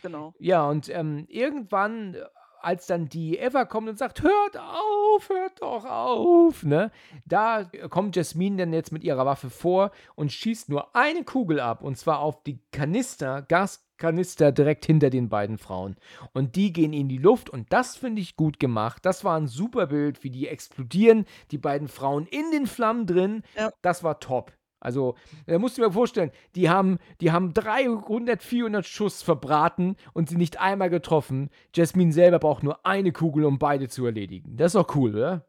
Genau. 0.01 0.33
Ja, 0.37 0.67
und 0.67 0.89
ähm, 0.89 1.25
irgendwann, 1.29 2.17
als 2.61 2.87
dann 2.87 3.07
die 3.07 3.37
Eva 3.37 3.63
kommt 3.65 3.87
und 3.87 3.97
sagt, 3.97 4.21
hört 4.21 4.57
auf, 4.57 5.29
hört 5.29 5.61
doch 5.61 5.85
auf, 5.85 6.63
ne? 6.63 6.91
Da 7.25 7.63
kommt 7.89 8.15
Jasmine 8.17 8.57
dann 8.57 8.73
jetzt 8.73 8.91
mit 8.91 9.03
ihrer 9.05 9.25
Waffe 9.25 9.49
vor 9.49 9.91
und 10.15 10.31
schießt 10.31 10.67
nur 10.69 10.93
eine 10.95 11.23
Kugel 11.23 11.59
ab, 11.61 11.81
und 11.83 11.97
zwar 11.97 12.19
auf 12.19 12.43
die 12.43 12.59
Kanister, 12.71 13.41
Gaskanister 14.03 14.51
direkt 14.51 14.85
hinter 14.85 15.09
den 15.09 15.30
beiden 15.30 15.57
Frauen. 15.57 15.95
Und 16.34 16.57
die 16.57 16.73
gehen 16.73 16.91
in 16.91 17.07
die 17.07 17.17
Luft 17.17 17.49
und 17.49 17.71
das 17.71 17.95
finde 17.95 18.21
ich 18.21 18.35
gut 18.35 18.59
gemacht. 18.59 19.05
Das 19.05 19.23
war 19.23 19.38
ein 19.38 19.47
super 19.47 19.88
Bild, 19.88 20.23
wie 20.25 20.30
die 20.30 20.49
explodieren, 20.49 21.25
die 21.51 21.57
beiden 21.57 21.88
Frauen 21.88 22.27
in 22.27 22.51
den 22.51 22.67
Flammen 22.67 23.07
drin. 23.07 23.43
Ja. 23.57 23.71
Das 23.81 24.03
war 24.03 24.19
top. 24.19 24.51
Also, 24.81 25.15
da 25.47 25.57
musst 25.57 25.77
du 25.77 25.81
dir 25.81 25.93
vorstellen, 25.93 26.31
die 26.55 26.69
haben, 26.69 26.97
die 27.21 27.31
haben 27.31 27.53
300, 27.53 28.43
400 28.43 28.85
Schuss 28.85 29.21
verbraten 29.21 29.95
und 30.11 30.27
sie 30.27 30.35
nicht 30.35 30.59
einmal 30.59 30.89
getroffen. 30.89 31.49
Jasmine 31.73 32.11
selber 32.11 32.39
braucht 32.39 32.63
nur 32.63 32.85
eine 32.85 33.13
Kugel, 33.13 33.45
um 33.45 33.57
beide 33.57 33.88
zu 33.88 34.05
erledigen. 34.05 34.57
Das 34.57 34.67
ist 34.67 34.75
doch 34.75 34.93
cool, 34.95 35.15
oder? 35.15 35.47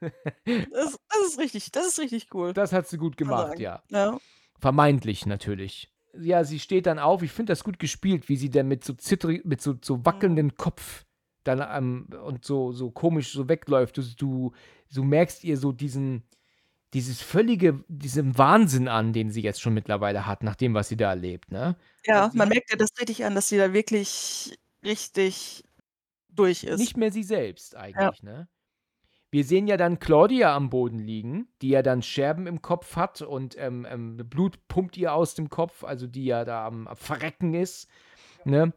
Das, 0.00 0.98
das 1.10 1.28
ist 1.28 1.38
richtig, 1.38 1.70
das 1.72 1.88
ist 1.88 1.98
richtig 1.98 2.28
cool. 2.32 2.54
Das 2.54 2.72
hat 2.72 2.88
sie 2.88 2.96
gut 2.96 3.18
gemacht, 3.18 3.58
ja. 3.58 3.82
Ja. 3.90 4.16
Vermeintlich 4.58 5.26
natürlich. 5.26 5.93
Ja, 6.20 6.44
sie 6.44 6.58
steht 6.60 6.86
dann 6.86 6.98
auf. 6.98 7.22
Ich 7.22 7.32
finde 7.32 7.52
das 7.52 7.64
gut 7.64 7.78
gespielt, 7.78 8.28
wie 8.28 8.36
sie 8.36 8.50
dann 8.50 8.68
mit 8.68 8.84
so 8.84 8.92
zittrig, 8.94 9.44
mit 9.44 9.60
so, 9.60 9.74
so 9.82 10.04
wackelndem 10.04 10.56
Kopf 10.56 11.04
dann 11.44 11.64
ähm, 11.70 12.08
und 12.24 12.44
so, 12.44 12.72
so 12.72 12.90
komisch 12.90 13.32
so 13.32 13.48
wegläuft. 13.48 13.96
Du, 13.96 14.02
du, 14.16 14.52
du 14.92 15.04
merkst 15.04 15.44
ihr 15.44 15.56
so 15.56 15.72
diesen, 15.72 16.24
dieses 16.94 17.20
völlige, 17.20 17.84
diesen 17.88 18.38
Wahnsinn 18.38 18.88
an, 18.88 19.12
den 19.12 19.30
sie 19.30 19.42
jetzt 19.42 19.60
schon 19.60 19.74
mittlerweile 19.74 20.26
hat, 20.26 20.42
nach 20.42 20.54
dem, 20.54 20.74
was 20.74 20.88
sie 20.88 20.96
da 20.96 21.10
erlebt, 21.10 21.50
ne? 21.50 21.76
Ja, 22.06 22.30
man 22.34 22.48
merkt 22.48 22.70
ja 22.70 22.76
das 22.76 22.90
richtig 23.00 23.24
an, 23.24 23.34
dass 23.34 23.48
sie 23.48 23.58
da 23.58 23.72
wirklich 23.72 24.56
richtig 24.84 25.64
durch 26.28 26.64
ist. 26.64 26.78
nicht 26.78 26.96
mehr 26.96 27.12
sie 27.12 27.22
selbst 27.22 27.76
eigentlich, 27.76 28.22
ne? 28.22 28.48
Wir 29.34 29.42
sehen 29.42 29.66
ja 29.66 29.76
dann 29.76 29.98
Claudia 29.98 30.54
am 30.54 30.70
Boden 30.70 31.00
liegen, 31.00 31.48
die 31.60 31.70
ja 31.70 31.82
dann 31.82 32.02
Scherben 32.02 32.46
im 32.46 32.62
Kopf 32.62 32.94
hat 32.94 33.20
und 33.20 33.56
ähm, 33.58 33.84
ähm, 33.90 34.16
Blut 34.16 34.68
pumpt 34.68 34.96
ihr 34.96 35.12
aus 35.12 35.34
dem 35.34 35.50
Kopf, 35.50 35.82
also 35.82 36.06
die 36.06 36.26
ja 36.26 36.44
da 36.44 36.64
am 36.64 36.88
Verrecken 36.94 37.52
ist. 37.52 37.90
Ne? 38.44 38.72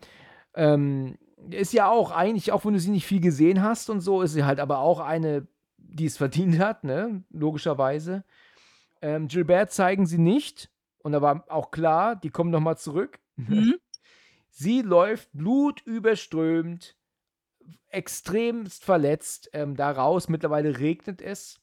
Ähm, 0.56 1.20
ist 1.52 1.74
ja 1.74 1.88
auch 1.92 2.10
eigentlich, 2.10 2.52
auch 2.54 2.66
wenn 2.66 2.74
du 2.74 2.80
sie 2.80 2.90
nicht 2.90 3.06
viel 3.06 3.22
gesehen 3.22 3.62
hast 3.62 3.92
und 3.92 4.00
so, 4.00 4.24
ist 4.24 4.34
sie 4.34 4.46
halt 4.46 4.60
aber 4.60 4.80
auch 4.80 5.00
eine, 5.00 5.46
die 5.78 6.08
es 6.08 6.18
verdient 6.18 6.58
hat, 6.58 6.84
ne? 6.84 7.24
Logischerweise. 7.30 8.24
Ähm, 9.04 9.28
Gilbert 9.28 9.72
zeigen 9.72 10.08
sie 10.08 10.18
nicht. 10.18 10.72
Und 11.04 11.12
da 11.12 11.22
war 11.22 11.46
auch 11.50 11.70
klar, 11.70 12.16
die 12.16 12.32
kommen 12.32 12.50
nochmal 12.50 12.80
zurück. 12.80 13.20
Mhm. 13.36 13.76
Sie 14.50 14.82
läuft 14.82 15.30
blutüberströmt, 15.34 16.98
extremst 17.90 18.84
verletzt 18.84 19.50
ähm, 19.54 19.76
da 19.76 19.92
raus. 19.92 20.30
Mittlerweile 20.30 20.80
regnet 20.80 21.22
es. 21.22 21.60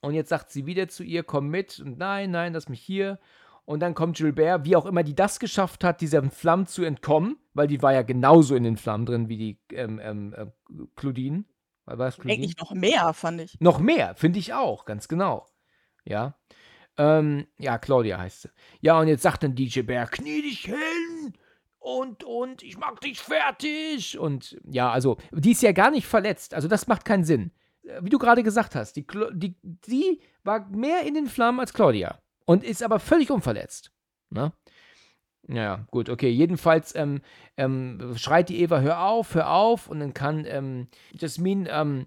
Und 0.00 0.14
jetzt 0.14 0.28
sagt 0.28 0.50
sie 0.50 0.66
wieder 0.66 0.88
zu 0.88 1.02
ihr, 1.02 1.22
komm 1.22 1.48
mit. 1.48 1.80
Und 1.80 1.98
nein, 1.98 2.30
nein, 2.30 2.52
lass 2.52 2.68
mich 2.68 2.80
hier. 2.80 3.18
Und 3.64 3.80
dann 3.80 3.94
kommt 3.94 4.16
Gilbert, 4.16 4.64
wie 4.64 4.76
auch 4.76 4.86
immer 4.86 5.02
die 5.02 5.14
das 5.14 5.38
geschafft 5.38 5.84
hat, 5.84 6.00
diesen 6.00 6.30
Flammen 6.30 6.66
zu 6.66 6.84
entkommen, 6.84 7.36
weil 7.52 7.66
die 7.66 7.82
war 7.82 7.92
ja 7.92 8.00
genauso 8.00 8.54
in 8.54 8.62
den 8.62 8.78
Flammen 8.78 9.04
drin 9.04 9.28
wie 9.28 9.36
die 9.36 9.60
ähm, 9.72 10.00
ähm, 10.02 10.32
äh, 10.32 10.46
Claudine. 10.96 11.44
War 11.84 12.08
es 12.08 12.16
Claudine? 12.16 12.34
Eigentlich 12.34 12.56
noch 12.56 12.72
mehr, 12.72 13.12
fand 13.12 13.42
ich. 13.42 13.60
Noch 13.60 13.78
mehr, 13.78 14.14
finde 14.14 14.38
ich 14.38 14.54
auch, 14.54 14.86
ganz 14.86 15.06
genau. 15.06 15.46
Ja. 16.04 16.38
Ähm, 16.96 17.46
ja, 17.58 17.76
Claudia 17.76 18.18
heißt 18.18 18.42
sie. 18.42 18.48
Ja, 18.80 18.98
und 18.98 19.08
jetzt 19.08 19.22
sagt 19.22 19.42
dann 19.42 19.54
DJ 19.54 19.82
Bär, 19.82 20.06
knie 20.06 20.40
dich 20.40 20.60
hin 20.60 20.76
und, 21.88 22.22
und, 22.22 22.62
ich 22.62 22.76
mach 22.76 22.98
dich 22.98 23.18
fertig. 23.18 24.18
Und 24.18 24.58
ja, 24.64 24.90
also, 24.90 25.16
die 25.32 25.52
ist 25.52 25.62
ja 25.62 25.72
gar 25.72 25.90
nicht 25.90 26.06
verletzt. 26.06 26.52
Also, 26.52 26.68
das 26.68 26.86
macht 26.86 27.06
keinen 27.06 27.24
Sinn. 27.24 27.50
Äh, 27.82 28.00
Wie 28.02 28.10
du 28.10 28.18
gerade 28.18 28.42
gesagt 28.42 28.74
hast, 28.74 28.94
die, 28.96 29.06
die, 29.32 29.56
die 29.62 30.20
war 30.44 30.68
mehr 30.68 31.02
in 31.06 31.14
den 31.14 31.28
Flammen 31.28 31.60
als 31.60 31.72
Claudia. 31.72 32.20
und 32.44 32.62
ist 32.62 32.82
aber 32.82 33.00
völlig 33.00 33.30
unverletzt. 33.30 33.90
Ne? 34.30 34.52
Ja, 35.48 35.86
gut, 35.90 36.10
okay. 36.10 36.28
Jedenfalls 36.28 36.94
ähm, 36.94 37.22
ähm, 37.56 38.14
schreit 38.16 38.50
die 38.50 38.60
Eva, 38.60 38.80
hör 38.80 39.02
auf, 39.04 39.34
hör 39.34 39.50
auf. 39.50 39.88
Und 39.88 40.00
dann 40.00 40.12
kann 40.12 40.44
ähm, 40.46 40.88
Jasmin 41.12 41.66
ähm, 41.70 42.06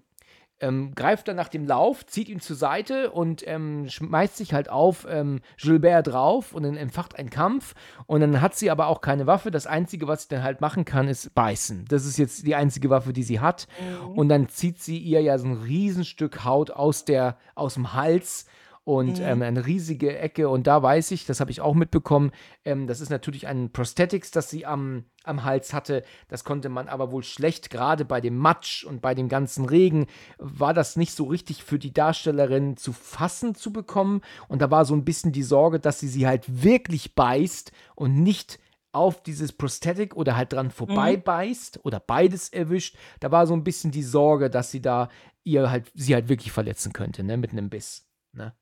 ähm, 0.62 0.94
greift 0.94 1.28
dann 1.28 1.36
nach 1.36 1.48
dem 1.48 1.66
Lauf, 1.66 2.06
zieht 2.06 2.28
ihn 2.28 2.40
zur 2.40 2.56
Seite 2.56 3.10
und 3.10 3.46
ähm, 3.46 3.88
schmeißt 3.88 4.36
sich 4.36 4.54
halt 4.54 4.70
auf 4.70 5.06
ähm, 5.10 5.40
Gilbert 5.60 6.06
drauf 6.06 6.52
und 6.52 6.62
dann 6.62 6.76
entfacht 6.76 7.18
ein 7.18 7.28
Kampf. 7.28 7.74
Und 8.06 8.20
dann 8.20 8.40
hat 8.40 8.54
sie 8.54 8.70
aber 8.70 8.86
auch 8.86 9.00
keine 9.00 9.26
Waffe. 9.26 9.50
Das 9.50 9.66
Einzige, 9.66 10.08
was 10.08 10.22
sie 10.22 10.28
dann 10.30 10.42
halt 10.42 10.60
machen 10.60 10.84
kann, 10.84 11.08
ist 11.08 11.34
beißen. 11.34 11.84
Das 11.88 12.06
ist 12.06 12.16
jetzt 12.16 12.46
die 12.46 12.54
einzige 12.54 12.88
Waffe, 12.88 13.12
die 13.12 13.24
sie 13.24 13.40
hat. 13.40 13.66
Mhm. 13.80 14.12
Und 14.18 14.28
dann 14.28 14.48
zieht 14.48 14.80
sie 14.80 14.98
ihr 14.98 15.20
ja 15.20 15.36
so 15.38 15.46
ein 15.46 15.62
Riesenstück 15.62 16.44
Haut 16.44 16.70
aus, 16.70 17.04
der, 17.04 17.36
aus 17.54 17.74
dem 17.74 17.92
Hals 17.92 18.46
und 18.84 19.18
mhm. 19.18 19.24
ähm, 19.24 19.42
eine 19.42 19.66
riesige 19.66 20.18
Ecke. 20.18 20.48
Und 20.48 20.66
da 20.66 20.82
weiß 20.82 21.12
ich, 21.12 21.24
das 21.24 21.40
habe 21.40 21.50
ich 21.50 21.60
auch 21.60 21.74
mitbekommen, 21.74 22.32
ähm, 22.64 22.86
das 22.86 23.00
ist 23.00 23.10
natürlich 23.10 23.46
ein 23.46 23.70
Prosthetics, 23.70 24.30
das 24.30 24.50
sie 24.50 24.66
am, 24.66 25.04
am 25.24 25.44
Hals 25.44 25.72
hatte. 25.72 26.02
Das 26.28 26.44
konnte 26.44 26.68
man 26.68 26.88
aber 26.88 27.12
wohl 27.12 27.22
schlecht, 27.22 27.70
gerade 27.70 28.04
bei 28.04 28.20
dem 28.20 28.36
Matsch 28.36 28.84
und 28.84 29.00
bei 29.00 29.14
dem 29.14 29.28
ganzen 29.28 29.66
Regen, 29.66 30.06
war 30.38 30.74
das 30.74 30.96
nicht 30.96 31.14
so 31.14 31.24
richtig 31.24 31.62
für 31.62 31.78
die 31.78 31.92
Darstellerin 31.92 32.76
zu 32.76 32.92
fassen 32.92 33.54
zu 33.54 33.72
bekommen. 33.72 34.20
Und 34.48 34.62
da 34.62 34.70
war 34.70 34.84
so 34.84 34.94
ein 34.94 35.04
bisschen 35.04 35.32
die 35.32 35.44
Sorge, 35.44 35.78
dass 35.78 36.00
sie 36.00 36.08
sie 36.08 36.26
halt 36.26 36.62
wirklich 36.62 37.14
beißt 37.14 37.72
und 37.94 38.22
nicht 38.22 38.58
auf 38.92 39.22
dieses 39.22 39.52
Prosthetic 39.52 40.14
oder 40.16 40.36
halt 40.36 40.52
dran 40.52 40.70
vorbei 40.70 41.16
mhm. 41.16 41.22
beißt 41.22 41.80
oder 41.84 41.98
beides 41.98 42.50
erwischt. 42.50 42.96
Da 43.20 43.30
war 43.30 43.46
so 43.46 43.54
ein 43.54 43.64
bisschen 43.64 43.90
die 43.90 44.02
Sorge, 44.02 44.50
dass 44.50 44.70
sie 44.70 44.82
da 44.82 45.08
ihr 45.44 45.70
halt, 45.70 45.90
sie 45.94 46.14
halt 46.14 46.28
wirklich 46.28 46.52
verletzen 46.52 46.92
könnte, 46.92 47.24
ne, 47.24 47.36
mit 47.36 47.52
einem 47.52 47.70
Biss. 47.70 48.06
Ne? 48.32 48.54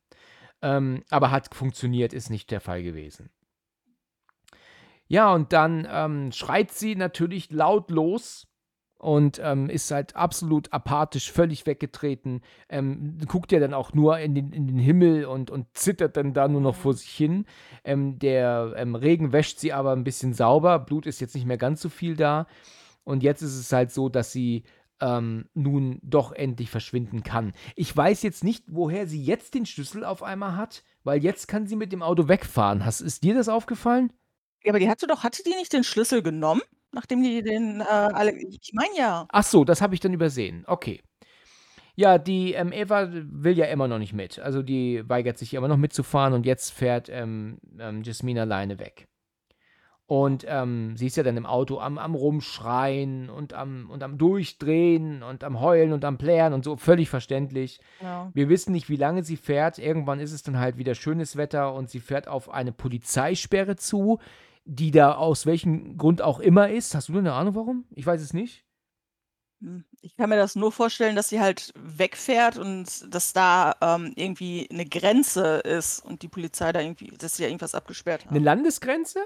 Ähm, 0.62 1.02
aber 1.10 1.30
hat 1.30 1.54
funktioniert, 1.54 2.12
ist 2.12 2.30
nicht 2.30 2.50
der 2.50 2.60
Fall 2.60 2.82
gewesen. 2.82 3.30
Ja, 5.08 5.32
und 5.34 5.52
dann 5.52 5.88
ähm, 5.90 6.32
schreit 6.32 6.70
sie 6.70 6.94
natürlich 6.94 7.50
laut 7.50 7.90
los 7.90 8.46
und 9.00 9.40
ähm, 9.42 9.70
ist 9.70 9.90
halt 9.90 10.14
absolut 10.14 10.72
apathisch, 10.72 11.32
völlig 11.32 11.66
weggetreten. 11.66 12.42
Ähm, 12.68 13.18
guckt 13.26 13.50
ja 13.50 13.58
dann 13.58 13.72
auch 13.72 13.94
nur 13.94 14.18
in 14.18 14.34
den, 14.34 14.52
in 14.52 14.66
den 14.66 14.78
Himmel 14.78 15.24
und, 15.24 15.50
und 15.50 15.66
zittert 15.72 16.16
dann 16.16 16.34
da 16.34 16.46
nur 16.48 16.60
noch 16.60 16.76
vor 16.76 16.92
sich 16.92 17.10
hin. 17.10 17.46
Ähm, 17.82 18.18
der 18.18 18.74
ähm, 18.76 18.94
Regen 18.94 19.32
wäscht 19.32 19.58
sie 19.58 19.72
aber 19.72 19.92
ein 19.92 20.04
bisschen 20.04 20.34
sauber. 20.34 20.78
Blut 20.78 21.06
ist 21.06 21.20
jetzt 21.20 21.34
nicht 21.34 21.46
mehr 21.46 21.56
ganz 21.56 21.80
so 21.80 21.88
viel 21.88 22.14
da. 22.14 22.46
Und 23.02 23.22
jetzt 23.22 23.40
ist 23.40 23.58
es 23.58 23.72
halt 23.72 23.90
so, 23.90 24.10
dass 24.10 24.32
sie 24.32 24.64
ähm, 25.00 25.46
nun 25.54 25.98
doch 26.02 26.32
endlich 26.32 26.70
verschwinden 26.70 27.22
kann. 27.22 27.52
Ich 27.76 27.96
weiß 27.96 28.22
jetzt 28.22 28.44
nicht, 28.44 28.64
woher 28.68 29.06
sie 29.06 29.22
jetzt 29.22 29.54
den 29.54 29.66
Schlüssel 29.66 30.04
auf 30.04 30.22
einmal 30.22 30.56
hat, 30.56 30.82
weil 31.04 31.22
jetzt 31.22 31.48
kann 31.48 31.66
sie 31.66 31.76
mit 31.76 31.92
dem 31.92 32.02
Auto 32.02 32.28
wegfahren. 32.28 32.84
Hast, 32.84 33.00
ist 33.00 33.22
dir 33.22 33.34
das 33.34 33.48
aufgefallen? 33.48 34.12
Ja, 34.62 34.72
aber 34.72 34.78
die 34.78 34.90
hatte 34.90 35.06
doch, 35.06 35.24
hatte 35.24 35.42
die 35.42 35.54
nicht 35.54 35.72
den 35.72 35.84
Schlüssel 35.84 36.22
genommen, 36.22 36.62
nachdem 36.92 37.22
die 37.22 37.42
den 37.42 37.80
äh, 37.80 37.84
alle. 37.84 38.32
Ich 38.32 38.72
meine 38.74 38.96
ja. 38.96 39.26
Ach 39.30 39.44
so, 39.44 39.64
das 39.64 39.80
habe 39.80 39.94
ich 39.94 40.00
dann 40.00 40.12
übersehen. 40.12 40.64
Okay. 40.66 41.02
Ja, 41.96 42.18
die 42.18 42.54
ähm, 42.54 42.72
Eva 42.72 43.10
will 43.12 43.58
ja 43.58 43.66
immer 43.66 43.88
noch 43.88 43.98
nicht 43.98 44.12
mit. 44.12 44.38
Also 44.38 44.62
die 44.62 45.02
weigert 45.08 45.38
sich 45.38 45.54
immer 45.54 45.68
noch 45.68 45.76
mitzufahren 45.76 46.32
und 46.32 46.46
jetzt 46.46 46.70
fährt 46.70 47.08
ähm, 47.10 47.58
ähm, 47.78 48.02
Jasmine 48.02 48.42
alleine 48.42 48.78
weg. 48.78 49.09
Und 50.10 50.44
ähm, 50.48 50.96
sie 50.96 51.06
ist 51.06 51.16
ja 51.16 51.22
dann 51.22 51.36
im 51.36 51.46
Auto 51.46 51.78
am, 51.78 51.96
am 51.96 52.16
Rumschreien 52.16 53.30
und 53.30 53.52
am, 53.52 53.88
und 53.90 54.02
am 54.02 54.18
Durchdrehen 54.18 55.22
und 55.22 55.44
am 55.44 55.60
Heulen 55.60 55.92
und 55.92 56.04
am 56.04 56.18
Plären 56.18 56.52
und 56.52 56.64
so, 56.64 56.76
völlig 56.76 57.08
verständlich. 57.08 57.78
Ja. 58.02 58.28
Wir 58.34 58.48
wissen 58.48 58.72
nicht, 58.72 58.88
wie 58.88 58.96
lange 58.96 59.22
sie 59.22 59.36
fährt. 59.36 59.78
Irgendwann 59.78 60.18
ist 60.18 60.32
es 60.32 60.42
dann 60.42 60.58
halt 60.58 60.78
wieder 60.78 60.96
schönes 60.96 61.36
Wetter 61.36 61.72
und 61.74 61.90
sie 61.90 62.00
fährt 62.00 62.26
auf 62.26 62.48
eine 62.48 62.72
Polizeisperre 62.72 63.76
zu, 63.76 64.18
die 64.64 64.90
da 64.90 65.14
aus 65.14 65.46
welchem 65.46 65.96
Grund 65.96 66.22
auch 66.22 66.40
immer 66.40 66.70
ist. 66.70 66.96
Hast 66.96 67.08
du 67.08 67.16
eine 67.16 67.34
Ahnung, 67.34 67.54
warum? 67.54 67.84
Ich 67.94 68.04
weiß 68.04 68.20
es 68.20 68.34
nicht. 68.34 68.64
Hm, 69.60 69.84
ich 70.00 70.16
kann 70.16 70.28
mir 70.28 70.38
das 70.38 70.56
nur 70.56 70.72
vorstellen, 70.72 71.14
dass 71.14 71.28
sie 71.28 71.38
halt 71.38 71.72
wegfährt 71.78 72.58
und 72.58 73.14
dass 73.14 73.32
da 73.32 73.76
ähm, 73.80 74.12
irgendwie 74.16 74.68
eine 74.72 74.86
Grenze 74.86 75.58
ist 75.58 76.04
und 76.04 76.22
die 76.22 76.28
Polizei 76.28 76.72
da 76.72 76.80
irgendwie, 76.80 77.12
dass 77.16 77.36
sie 77.36 77.44
ja 77.44 77.48
irgendwas 77.48 77.76
abgesperrt 77.76 78.24
hat. 78.24 78.32
Eine 78.32 78.40
Landesgrenze? 78.40 79.20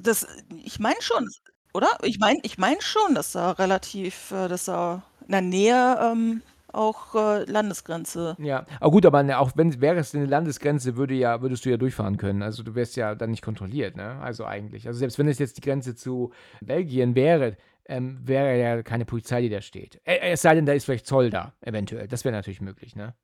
Das 0.00 0.26
ich 0.64 0.78
meine 0.78 1.00
schon, 1.00 1.28
oder? 1.74 1.88
Ich 2.02 2.18
meine 2.18 2.38
ich 2.42 2.58
meine 2.58 2.80
schon, 2.80 3.14
dass 3.14 3.32
da 3.32 3.52
relativ 3.52 4.30
äh, 4.30 4.48
dass 4.48 4.64
da 4.66 5.02
in 5.26 5.32
der 5.32 5.40
Nähe, 5.40 5.98
ähm, 6.00 6.42
auch, 6.76 7.14
äh, 7.14 7.44
Landesgrenze 7.44 8.36
Ja, 8.38 8.66
aber 8.80 8.90
gut, 8.90 9.06
aber 9.06 9.22
ne, 9.22 9.38
auch 9.38 9.52
wenn 9.56 9.80
wäre 9.80 9.98
es 9.98 10.14
eine 10.14 10.26
Landesgrenze, 10.26 10.96
würde 10.96 11.14
ja 11.14 11.40
würdest 11.40 11.64
du 11.64 11.70
ja 11.70 11.76
durchfahren 11.76 12.16
können. 12.16 12.42
Also, 12.42 12.62
du 12.62 12.74
wärst 12.74 12.96
ja 12.96 13.14
dann 13.14 13.30
nicht 13.30 13.42
kontrolliert, 13.42 13.96
ne? 13.96 14.18
Also, 14.20 14.44
eigentlich. 14.44 14.86
Also, 14.86 14.98
selbst 14.98 15.18
wenn 15.18 15.28
es 15.28 15.38
jetzt 15.38 15.56
die 15.56 15.62
Grenze 15.62 15.94
zu 15.94 16.32
Belgien 16.60 17.14
wäre, 17.14 17.56
ähm, 17.86 18.18
wäre 18.22 18.58
ja 18.58 18.82
keine 18.82 19.04
Polizei, 19.04 19.40
die 19.42 19.48
da 19.48 19.60
steht. 19.60 20.00
Äh, 20.04 20.18
es 20.32 20.42
sei 20.42 20.54
denn, 20.54 20.66
da 20.66 20.72
ist 20.72 20.84
vielleicht 20.84 21.06
Zoll 21.06 21.30
da, 21.30 21.54
eventuell. 21.60 22.08
Das 22.08 22.24
wäre 22.24 22.34
natürlich 22.34 22.60
möglich, 22.60 22.94
ne? 22.94 23.14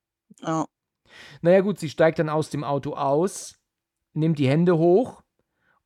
Ja. 0.41 0.65
Na 1.43 1.51
ja, 1.51 1.61
gut, 1.61 1.79
sie 1.79 1.91
steigt 1.91 2.19
dann 2.19 2.29
aus 2.29 2.49
dem 2.49 2.65
Auto 2.65 2.95
aus, 2.95 3.59
nimmt 4.15 4.39
die 4.39 4.49
Hände 4.49 4.79
hoch 4.79 5.23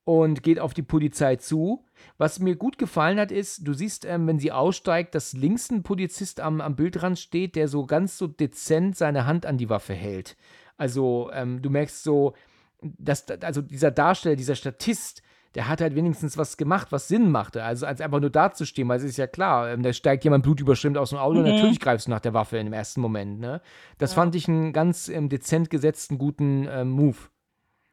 und 0.06 0.44
geht 0.44 0.60
auf 0.60 0.72
die 0.72 0.84
Polizei 0.84 1.34
zu. 1.34 1.84
Was 2.16 2.38
mir 2.38 2.54
gut 2.54 2.78
gefallen 2.78 3.18
hat, 3.18 3.32
ist, 3.32 3.66
du 3.66 3.74
siehst, 3.74 4.04
ähm, 4.04 4.28
wenn 4.28 4.38
sie 4.38 4.52
aussteigt, 4.52 5.16
dass 5.16 5.32
links 5.32 5.68
ein 5.68 5.82
Polizist 5.82 6.38
am, 6.38 6.60
am 6.60 6.76
Bildrand 6.76 7.18
steht, 7.18 7.56
der 7.56 7.66
so 7.66 7.86
ganz 7.86 8.16
so 8.16 8.28
dezent 8.28 8.96
seine 8.96 9.26
Hand 9.26 9.46
an 9.46 9.58
die 9.58 9.68
Waffe 9.68 9.94
hält. 9.94 10.36
Also 10.76 11.28
ähm, 11.32 11.60
du 11.60 11.70
merkst 11.70 12.04
so, 12.04 12.34
dass 12.82 13.28
also 13.42 13.62
dieser 13.62 13.90
Darsteller, 13.90 14.36
dieser 14.36 14.54
Statist, 14.54 15.22
der 15.56 15.66
hat 15.66 15.80
halt 15.80 15.96
wenigstens 15.96 16.38
was 16.38 16.56
gemacht, 16.56 16.92
was 16.92 17.08
Sinn 17.08 17.32
machte. 17.32 17.64
Also 17.64 17.84
als 17.84 18.00
einfach 18.00 18.20
nur 18.20 18.30
dazustehen, 18.30 18.88
weil 18.88 18.98
es 18.98 19.04
ist 19.04 19.16
ja 19.16 19.26
klar, 19.26 19.70
ähm, 19.70 19.82
da 19.82 19.92
steigt 19.92 20.22
jemand 20.22 20.44
blutüberschwemmt 20.44 20.98
aus 20.98 21.10
dem 21.10 21.18
Auto 21.18 21.40
mhm. 21.40 21.46
und 21.46 21.50
natürlich 21.50 21.80
greifst 21.80 22.06
du 22.06 22.12
nach 22.12 22.20
der 22.20 22.32
Waffe 22.32 22.58
im 22.58 22.72
ersten 22.72 23.00
Moment. 23.00 23.40
Ne? 23.40 23.60
Das 23.98 24.12
ja. 24.12 24.14
fand 24.22 24.36
ich 24.36 24.46
einen 24.46 24.72
ganz 24.72 25.08
ähm, 25.08 25.28
dezent 25.28 25.68
gesetzten, 25.68 26.16
guten 26.16 26.68
ähm, 26.70 26.90
Move. 26.90 27.16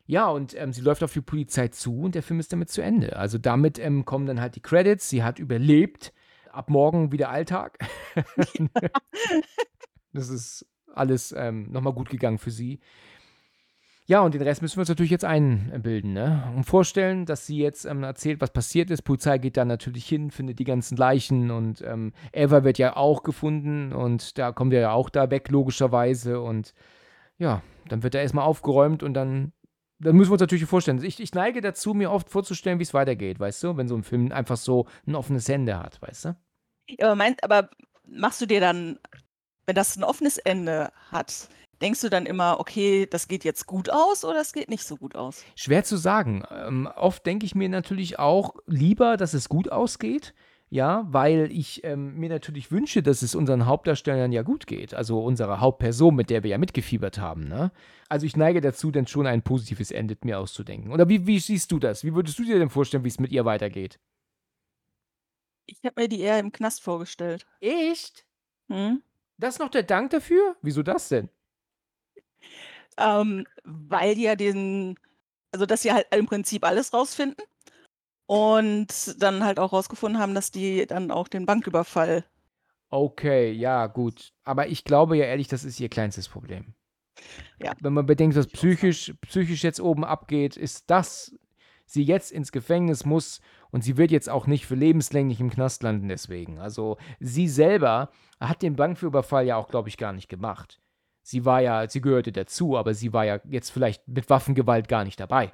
Ja, 0.06 0.28
und 0.28 0.54
ähm, 0.60 0.74
sie 0.74 0.82
läuft 0.82 1.04
auf 1.04 1.14
die 1.14 1.22
Polizei 1.22 1.70
zu 1.70 2.02
und 2.02 2.16
der 2.16 2.24
Film 2.24 2.40
ist 2.40 2.52
damit 2.52 2.70
zu 2.70 2.82
Ende. 2.82 3.16
Also 3.16 3.38
damit 3.38 3.80
ähm, 3.80 4.06
kommen 4.06 4.26
dann 4.26 4.42
halt 4.42 4.56
die 4.56 4.62
Credits. 4.62 5.10
Sie 5.10 5.24
hat 5.24 5.40
überlebt. 5.40 6.14
Ab 6.52 6.70
morgen 6.70 7.12
wieder 7.12 7.30
Alltag. 7.30 7.80
das 10.14 10.30
ist 10.30 10.68
alles 10.94 11.34
ähm, 11.36 11.72
nochmal 11.72 11.94
gut 11.94 12.10
gegangen 12.10 12.38
für 12.38 12.52
sie. 12.52 12.80
Ja, 14.06 14.22
und 14.22 14.34
den 14.34 14.42
Rest 14.42 14.62
müssen 14.62 14.76
wir 14.76 14.82
uns 14.82 14.90
natürlich 14.90 15.12
jetzt 15.12 15.24
einbilden, 15.24 16.12
ne? 16.12 16.52
Und 16.56 16.66
vorstellen, 16.66 17.26
dass 17.26 17.48
sie 17.48 17.58
jetzt 17.58 17.86
ähm, 17.86 18.04
erzählt, 18.04 18.42
was 18.42 18.52
passiert 18.52 18.92
ist. 18.92 19.04
Polizei 19.04 19.38
geht 19.38 19.56
dann 19.56 19.70
natürlich 19.70 20.06
hin, 20.06 20.30
findet 20.30 20.60
die 20.60 20.66
ganzen 20.66 20.98
Leichen 20.98 21.52
und 21.52 21.82
ähm, 21.82 22.12
Eva 22.34 22.66
wird 22.66 22.78
ja 22.78 22.98
auch 22.98 23.24
gefunden 23.24 23.94
und 23.94 24.38
da 24.38 24.52
kommt 24.52 24.74
er 24.74 24.82
ja 24.82 24.92
auch 24.92 25.10
da 25.10 25.32
weg, 25.32 25.50
logischerweise. 25.50 26.42
Und 26.42 26.74
ja, 27.38 27.64
dann 27.88 28.04
wird 28.04 28.14
er 28.14 28.22
erstmal 28.22 28.46
aufgeräumt 28.46 29.04
und 29.04 29.14
dann 29.14 29.54
dann 30.00 30.16
müssen 30.16 30.30
wir 30.30 30.34
uns 30.34 30.42
natürlich 30.42 30.66
vorstellen. 30.66 31.04
Ich, 31.04 31.20
ich 31.20 31.34
neige 31.34 31.62
dazu, 31.62 31.94
mir 31.94 32.12
oft 32.12 32.30
vorzustellen, 32.30 32.80
wie 32.80 32.84
es 32.84 32.94
weitergeht, 32.94 33.40
weißt 33.40 33.64
du, 33.64 33.78
wenn 33.78 33.88
so 33.88 33.96
ein 33.96 34.04
Film 34.04 34.32
einfach 34.32 34.58
so 34.58 34.88
ein 35.08 35.16
offenes 35.16 35.48
Ende 35.50 35.80
hat, 35.80 36.02
weißt 36.02 36.26
du? 36.26 36.36
Ja, 36.90 37.08
aber, 37.08 37.16
meinst, 37.16 37.44
aber 37.44 37.70
machst 38.08 38.42
du 38.42 38.46
dir 38.46 38.60
dann, 38.60 39.00
wenn 39.66 39.76
das 39.76 39.96
ein 39.96 40.04
offenes 40.04 40.38
Ende 40.38 40.92
hat, 41.12 41.48
denkst 41.82 42.02
du 42.02 42.10
dann 42.10 42.26
immer, 42.26 42.60
okay, 42.60 43.06
das 43.06 43.28
geht 43.28 43.44
jetzt 43.44 43.66
gut 43.66 43.90
aus 43.90 44.24
oder 44.24 44.40
es 44.40 44.54
geht 44.54 44.70
nicht 44.70 44.84
so 44.84 44.98
gut 44.98 45.16
aus? 45.16 45.44
Schwer 45.56 45.84
zu 45.84 45.98
sagen. 45.98 46.44
Ähm, 46.52 46.90
oft 46.96 47.26
denke 47.26 47.46
ich 47.46 47.56
mir 47.56 47.70
natürlich 47.70 48.20
auch 48.20 48.56
lieber, 48.66 49.18
dass 49.18 49.34
es 49.34 49.50
gut 49.50 49.72
ausgeht, 49.72 50.34
ja, 50.74 51.06
weil 51.08 51.52
ich 51.52 51.84
ähm, 51.84 52.16
mir 52.16 52.30
natürlich 52.30 52.72
wünsche, 52.72 53.04
dass 53.04 53.22
es 53.22 53.36
unseren 53.36 53.68
Hauptdarstellern 53.68 54.32
ja 54.32 54.42
gut 54.42 54.66
geht, 54.66 54.96
also 54.96 55.24
unserer 55.24 55.60
Hauptperson, 55.60 56.16
mit 56.16 56.32
der 56.32 56.42
wir 56.42 56.50
ja 56.50 56.58
mitgefiebert 56.58 57.20
haben, 57.20 57.48
ne? 57.48 57.72
Also 58.10 58.26
ich 58.26 58.36
neige 58.36 58.60
dazu, 58.60 58.90
dann 58.90 59.06
schon 59.06 59.28
ein 59.28 59.44
positives 59.44 59.92
Ende 59.92 60.18
mir 60.24 60.40
auszudenken. 60.40 60.92
Oder 60.92 61.08
wie, 61.08 61.28
wie 61.28 61.38
siehst 61.38 61.72
du 61.72 61.78
das? 61.78 62.04
Wie 62.04 62.16
würdest 62.16 62.40
du 62.40 62.44
dir 62.44 62.58
denn 62.58 62.72
vorstellen, 62.72 63.04
wie 63.04 63.10
es 63.10 63.20
mit 63.20 63.32
ihr 63.32 63.46
weitergeht? 63.46 64.00
Ich 65.68 65.78
habe 65.86 66.02
mir 66.02 66.10
die 66.10 66.22
eher 66.22 66.40
im 66.40 66.52
Knast 66.52 66.82
vorgestellt. 66.82 67.46
Echt? 67.60 68.26
Hm? 68.68 69.04
Das 69.38 69.56
ist 69.56 69.60
noch 69.60 69.70
der 69.70 69.84
Dank 69.84 70.10
dafür? 70.10 70.56
Wieso 70.64 70.82
das 70.82 71.08
denn? 71.08 71.30
Ähm, 72.98 73.46
weil 73.64 74.16
die 74.16 74.24
ja 74.24 74.36
den, 74.36 74.98
also 75.52 75.68
dass 75.68 75.84
sie 75.84 75.94
halt 75.94 76.08
im 76.16 76.26
Prinzip 76.26 76.66
alles 76.66 76.94
rausfinden 76.94 77.46
und 78.26 79.22
dann 79.22 79.44
halt 79.44 79.60
auch 79.60 79.74
rausgefunden 79.74 80.20
haben, 80.20 80.36
dass 80.36 80.52
die 80.52 80.86
dann 80.86 81.12
auch 81.12 81.28
den 81.28 81.46
Banküberfall 81.46 82.26
Okay, 82.94 83.52
ja, 83.52 83.88
gut. 83.88 84.34
Aber 84.44 84.68
ich 84.68 84.84
glaube 84.84 85.18
ja 85.18 85.26
ehrlich, 85.26 85.48
das 85.48 85.64
ist 85.64 85.80
ihr 85.80 85.90
kleinstes 85.90 86.30
Problem. 86.30 86.76
Ja. 87.60 87.74
Wenn 87.80 87.94
man 87.94 88.06
bedenkt, 88.06 88.36
was 88.36 88.46
psychisch, 88.46 89.16
psychisch 89.22 89.64
jetzt 89.64 89.82
oben 89.82 90.06
abgeht, 90.06 90.58
ist 90.58 90.92
das, 90.92 91.36
sie 91.88 92.04
jetzt 92.04 92.32
ins 92.32 92.52
Gefängnis 92.52 93.04
muss 93.04 93.42
und 93.72 93.84
sie 93.84 93.98
wird 93.98 94.12
jetzt 94.12 94.30
auch 94.30 94.46
nicht 94.46 94.68
für 94.68 94.76
lebenslänglich 94.76 95.40
im 95.40 95.50
Knast 95.50 95.82
landen 95.82 96.08
deswegen. 96.08 96.60
Also 96.60 96.98
sie 97.20 97.48
selber 97.48 98.12
hat 98.40 98.62
den 98.62 98.76
Banküberfall 98.76 99.48
ja 99.48 99.56
auch, 99.56 99.70
glaube 99.70 99.90
ich, 99.90 99.98
gar 99.98 100.14
nicht 100.14 100.30
gemacht. 100.30 100.80
sie 101.24 101.46
war 101.46 101.62
ja, 101.62 101.90
sie 101.90 102.02
gehörte 102.02 102.32
dazu, 102.32 102.78
aber 102.78 102.94
sie 102.94 103.12
war 103.12 103.26
ja 103.26 103.40
jetzt 103.46 103.72
vielleicht 103.72 104.08
mit 104.08 104.30
Waffengewalt 104.30 104.88
gar 104.88 105.04
nicht 105.04 105.20
dabei. 105.20 105.52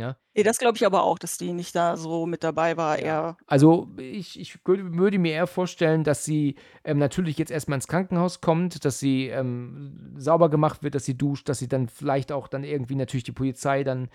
Ja? 0.00 0.16
Nee, 0.34 0.42
das 0.42 0.58
glaube 0.58 0.76
ich 0.76 0.86
aber 0.86 1.04
auch, 1.04 1.18
dass 1.18 1.38
die 1.38 1.52
nicht 1.52 1.76
da 1.76 1.96
so 1.96 2.26
mit 2.26 2.42
dabei 2.42 2.76
war. 2.76 2.98
Eher 2.98 3.36
Also 3.46 3.88
ich, 3.98 4.40
ich 4.40 4.58
würde, 4.66 4.94
würde 4.96 5.18
mir 5.18 5.32
eher 5.32 5.46
vorstellen, 5.46 6.02
dass 6.02 6.24
sie 6.24 6.56
ähm, 6.84 6.98
natürlich 6.98 7.38
jetzt 7.38 7.50
erstmal 7.50 7.76
ins 7.76 7.88
Krankenhaus 7.88 8.40
kommt, 8.40 8.84
dass 8.84 8.98
sie 8.98 9.28
ähm, 9.28 10.14
sauber 10.16 10.48
gemacht 10.50 10.82
wird, 10.82 10.94
dass 10.94 11.04
sie 11.04 11.16
duscht, 11.16 11.48
dass 11.48 11.58
sie 11.58 11.68
dann 11.68 11.88
vielleicht 11.88 12.32
auch 12.32 12.48
dann 12.48 12.64
irgendwie 12.64 12.96
natürlich 12.96 13.24
die 13.24 13.32
Polizei 13.32 13.84
dann 13.84 14.08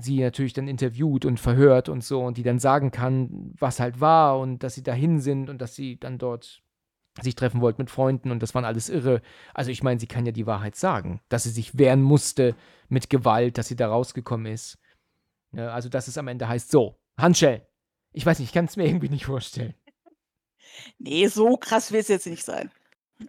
sie 0.00 0.20
natürlich 0.20 0.52
dann 0.52 0.68
interviewt 0.68 1.24
und 1.24 1.38
verhört 1.38 1.88
und 1.88 2.02
so 2.02 2.24
und 2.24 2.38
die 2.38 2.42
dann 2.42 2.58
sagen 2.58 2.90
kann, 2.90 3.52
was 3.58 3.78
halt 3.78 4.00
war 4.00 4.38
und 4.38 4.62
dass 4.62 4.74
sie 4.74 4.82
dahin 4.82 5.20
sind 5.20 5.50
und 5.50 5.60
dass 5.60 5.74
sie 5.74 6.00
dann 6.00 6.18
dort 6.18 6.62
sich 7.22 7.34
treffen 7.34 7.60
wollte 7.60 7.80
mit 7.80 7.90
Freunden 7.90 8.30
und 8.30 8.42
das 8.42 8.54
waren 8.54 8.64
alles 8.64 8.88
irre. 8.88 9.22
Also 9.54 9.70
ich 9.70 9.82
meine, 9.82 10.00
sie 10.00 10.06
kann 10.06 10.26
ja 10.26 10.32
die 10.32 10.46
Wahrheit 10.46 10.76
sagen, 10.76 11.20
dass 11.28 11.44
sie 11.44 11.50
sich 11.50 11.78
wehren 11.78 12.02
musste 12.02 12.54
mit 12.88 13.10
Gewalt, 13.10 13.58
dass 13.58 13.68
sie 13.68 13.76
da 13.76 13.88
rausgekommen 13.88 14.52
ist. 14.52 14.78
Ja, 15.56 15.70
also 15.70 15.88
dass 15.88 16.06
es 16.06 16.18
am 16.18 16.28
Ende 16.28 16.46
heißt, 16.46 16.70
so, 16.70 17.00
Handschellen. 17.18 17.62
Ich 18.12 18.26
weiß 18.26 18.38
nicht, 18.38 18.48
ich 18.48 18.54
kann 18.54 18.66
es 18.66 18.76
mir 18.76 18.86
irgendwie 18.86 19.08
nicht 19.08 19.24
vorstellen. 19.24 19.74
nee, 20.98 21.26
so 21.28 21.56
krass 21.56 21.92
wird 21.92 22.02
es 22.02 22.08
jetzt 22.08 22.26
nicht 22.26 22.44
sein. 22.44 22.70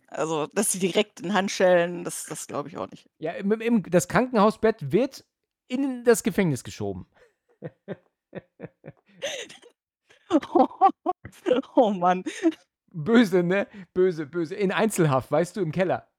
Also, 0.07 0.47
dass 0.47 0.73
sie 0.73 0.79
direkt 0.79 1.21
in 1.21 1.33
Handschellen, 1.33 2.03
das, 2.03 2.25
das 2.25 2.47
glaube 2.47 2.67
ich 2.67 2.77
auch 2.77 2.91
nicht. 2.91 3.09
Ja, 3.19 3.31
im, 3.31 3.49
im, 3.53 3.83
das 3.83 4.09
Krankenhausbett 4.09 4.91
wird 4.91 5.25
in 5.69 6.03
das 6.03 6.23
Gefängnis 6.23 6.65
geschoben. 6.65 7.07
oh 11.75 11.91
Mann. 11.91 12.25
Böse, 12.91 13.43
ne? 13.43 13.67
Böse, 13.93 14.25
böse. 14.25 14.55
In 14.55 14.73
Einzelhaft, 14.73 15.31
weißt 15.31 15.55
du, 15.55 15.61
im 15.61 15.71
Keller. 15.71 16.09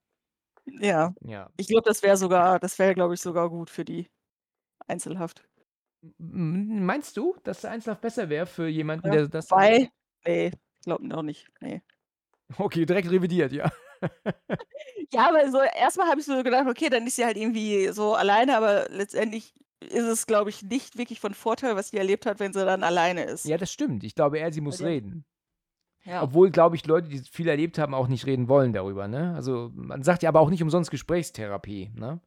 Ja. 0.64 1.14
Ja. 1.20 1.50
Ich 1.58 1.68
glaube, 1.68 1.86
das 1.86 2.02
wäre 2.02 2.16
sogar, 2.16 2.58
das 2.58 2.78
wäre, 2.78 2.94
glaube 2.94 3.12
ich, 3.12 3.20
sogar 3.20 3.50
gut 3.50 3.68
für 3.68 3.84
die 3.84 4.08
Einzelhaft. 4.86 5.44
Meinst 6.18 7.16
du, 7.16 7.36
dass 7.42 7.62
der 7.62 7.70
Einzelhaft 7.72 8.00
besser 8.00 8.28
wäre 8.28 8.46
für 8.46 8.68
jemanden, 8.68 9.06
Ja, 9.08 9.12
der 9.14 9.28
das. 9.28 9.50
Wobei, 9.50 9.90
nee, 10.26 10.46
ich 10.48 10.84
glaube 10.84 11.06
noch 11.06 11.22
nicht. 11.22 11.48
Nee. 11.60 11.82
Okay, 12.56 12.86
direkt 12.86 13.10
revidiert, 13.10 13.52
ja. 13.52 13.70
Ja, 15.10 15.28
aber 15.30 15.50
so 15.50 15.58
erstmal 15.58 16.08
habe 16.08 16.20
ich 16.20 16.26
so 16.26 16.42
gedacht, 16.42 16.68
okay, 16.68 16.90
dann 16.90 17.06
ist 17.06 17.16
sie 17.16 17.24
halt 17.24 17.38
irgendwie 17.38 17.88
so 17.88 18.14
alleine, 18.14 18.56
aber 18.58 18.86
letztendlich 18.90 19.54
ist 19.80 20.04
es, 20.04 20.26
glaube 20.26 20.50
ich, 20.50 20.62
nicht 20.62 20.98
wirklich 20.98 21.18
von 21.18 21.32
Vorteil, 21.32 21.76
was 21.76 21.88
sie 21.88 21.96
erlebt 21.96 22.26
hat, 22.26 22.40
wenn 22.40 22.52
sie 22.52 22.64
dann 22.64 22.82
alleine 22.82 23.24
ist. 23.24 23.46
Ja, 23.46 23.56
das 23.56 23.72
stimmt. 23.72 24.04
Ich 24.04 24.14
glaube 24.14 24.38
eher, 24.38 24.52
sie 24.52 24.60
muss 24.60 24.80
Ja. 24.80 24.86
reden. 24.88 25.24
Ja. 26.04 26.22
Obwohl, 26.22 26.50
glaube 26.50 26.76
ich, 26.76 26.86
Leute, 26.86 27.08
die 27.08 27.20
viel 27.20 27.48
erlebt 27.48 27.78
haben, 27.78 27.94
auch 27.94 28.06
nicht 28.08 28.26
reden 28.26 28.48
wollen 28.48 28.72
darüber, 28.72 29.08
ne? 29.08 29.34
Also, 29.34 29.70
man 29.74 30.02
sagt 30.02 30.22
ja 30.22 30.28
aber 30.28 30.40
auch 30.40 30.50
nicht 30.50 30.62
umsonst 30.62 30.90
Gesprächstherapie, 30.90 31.90
ne? 31.94 32.20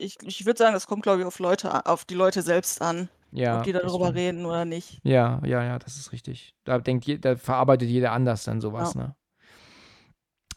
Ich, 0.00 0.16
ich 0.22 0.46
würde 0.46 0.56
sagen, 0.58 0.72
das 0.72 0.86
kommt, 0.86 1.02
glaube 1.02 1.20
ich, 1.20 1.26
auf 1.26 1.38
Leute, 1.38 1.84
auf 1.86 2.04
die 2.04 2.14
Leute 2.14 2.40
selbst 2.42 2.80
an, 2.80 3.08
Ja. 3.32 3.58
ob 3.58 3.64
die 3.64 3.72
darüber 3.72 4.14
reden 4.14 4.46
oder 4.46 4.64
nicht. 4.64 4.98
Ja, 5.04 5.40
ja, 5.44 5.62
ja, 5.62 5.78
das 5.78 5.96
ist 5.96 6.12
richtig. 6.12 6.54
Da 6.64 6.78
denkt 6.78 7.04
je, 7.04 7.18
da 7.18 7.36
verarbeitet 7.36 7.88
jeder 7.90 8.12
anders 8.12 8.44
dann 8.44 8.60
sowas, 8.60 8.94
ne? 8.94 9.14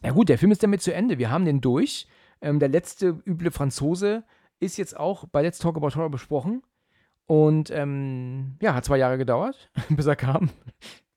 Ja 0.02 0.12
gut, 0.12 0.30
der 0.30 0.38
Film 0.38 0.52
ist 0.52 0.64
damit 0.64 0.82
zu 0.82 0.94
Ende. 0.94 1.18
Wir 1.18 1.30
haben 1.32 1.46
den 1.46 1.62
durch. 1.62 2.08
Ähm, 2.42 2.60
der 2.60 2.70
letzte 2.70 3.22
üble 3.26 3.52
Franzose 3.52 4.24
ist 4.60 4.78
jetzt 4.78 4.98
auch 4.98 5.26
bei 5.28 5.42
Let's 5.42 5.60
Talk 5.60 5.78
About 5.78 5.96
Horror 5.96 6.10
besprochen. 6.12 6.62
Und 7.26 7.70
ähm, 7.72 8.58
ja, 8.62 8.74
hat 8.74 8.84
zwei 8.86 8.98
Jahre 8.98 9.18
gedauert, 9.18 9.70
bis 9.90 10.06
er 10.06 10.16
kam. 10.18 10.50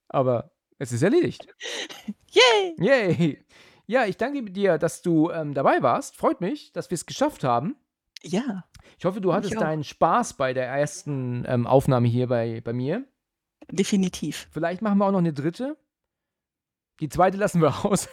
Aber 0.08 0.52
es 0.78 0.92
ist 0.92 1.02
erledigt. 1.02 1.46
Yay! 2.30 2.74
Yay! 2.78 3.44
Ja, 3.86 4.04
ich 4.04 4.16
danke 4.16 4.42
dir, 4.50 4.78
dass 4.78 5.02
du 5.02 5.30
ähm, 5.30 5.54
dabei 5.54 5.82
warst. 5.82 6.16
Freut 6.16 6.40
mich, 6.40 6.72
dass 6.72 6.90
wir 6.90 6.96
es 6.96 7.06
geschafft 7.06 7.44
haben. 7.44 7.76
Ja, 8.22 8.64
Ich 8.98 9.04
hoffe, 9.04 9.20
du 9.20 9.32
hattest 9.32 9.54
deinen 9.60 9.84
Spaß 9.84 10.34
bei 10.34 10.52
der 10.52 10.66
ersten 10.66 11.44
ähm, 11.46 11.66
Aufnahme 11.66 12.08
hier 12.08 12.26
bei, 12.28 12.60
bei 12.60 12.72
mir. 12.72 13.04
definitiv. 13.70 14.48
Vielleicht 14.52 14.82
machen 14.82 14.98
wir 14.98 15.06
auch 15.06 15.12
noch 15.12 15.18
eine 15.18 15.32
dritte. 15.32 15.76
Die 17.00 17.08
zweite 17.08 17.36
lassen 17.36 17.60
wir 17.60 17.84
aus. 17.84 18.08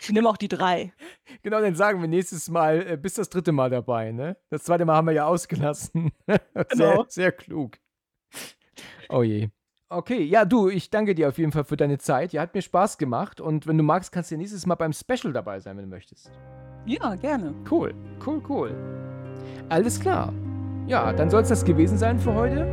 Ich 0.00 0.10
nehme 0.10 0.28
auch 0.28 0.36
die 0.36 0.48
drei. 0.48 0.92
genau, 1.42 1.60
dann 1.60 1.74
sagen 1.74 2.00
wir 2.00 2.08
nächstes 2.08 2.48
Mal, 2.48 2.86
äh, 2.86 2.96
bis 2.96 3.14
das 3.14 3.28
dritte 3.30 3.52
Mal 3.52 3.70
dabei, 3.70 4.12
ne? 4.12 4.36
Das 4.50 4.64
zweite 4.64 4.84
Mal 4.84 4.96
haben 4.96 5.06
wir 5.06 5.14
ja 5.14 5.26
ausgelassen. 5.26 6.12
sehr, 6.26 6.40
Genau. 6.68 7.04
sehr 7.08 7.32
klug. 7.32 7.78
Oh 9.08 9.22
je. 9.22 9.48
Okay, 9.94 10.22
ja, 10.22 10.44
du, 10.46 10.68
ich 10.68 10.88
danke 10.90 11.14
dir 11.14 11.28
auf 11.28 11.36
jeden 11.38 11.52
Fall 11.52 11.64
für 11.64 11.76
deine 11.76 11.98
Zeit. 11.98 12.32
Ja, 12.32 12.42
hat 12.42 12.54
mir 12.54 12.62
Spaß 12.62 12.96
gemacht. 12.96 13.40
Und 13.40 13.66
wenn 13.66 13.76
du 13.76 13.84
magst, 13.84 14.10
kannst 14.10 14.30
du 14.30 14.34
ja 14.34 14.38
nächstes 14.38 14.64
Mal 14.66 14.74
beim 14.76 14.92
Special 14.92 15.32
dabei 15.32 15.60
sein, 15.60 15.76
wenn 15.76 15.84
du 15.84 15.90
möchtest. 15.90 16.30
Ja, 16.86 17.14
gerne. 17.14 17.54
Cool, 17.70 17.94
cool, 18.26 18.42
cool. 18.48 18.74
Alles 19.68 20.00
klar. 20.00 20.32
Ja, 20.86 21.12
dann 21.12 21.30
soll 21.30 21.42
es 21.42 21.48
das 21.48 21.64
gewesen 21.64 21.98
sein 21.98 22.18
für 22.18 22.34
heute. 22.34 22.66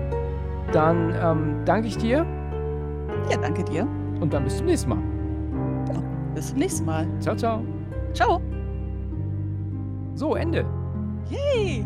Dann 0.72 1.14
ähm, 1.22 1.66
danke 1.66 1.88
ich 1.88 1.98
dir 1.98 2.26
Ja, 3.30 3.38
danke 3.38 3.64
dir. 3.64 3.88
und 4.22 4.34
dann 4.34 4.44
bis 4.44 4.58
zum 4.58 4.68
nächsten 4.68 4.90
Mal. 4.90 5.00
Bis 6.36 6.50
zum 6.50 6.60
nächsten 6.60 6.86
Mal. 6.86 7.08
Ciao, 7.20 7.36
ciao. 7.36 7.64
Ciao. 8.14 8.42
So, 10.16 10.36
Ende. 10.36 10.66
Yay! 11.30 11.86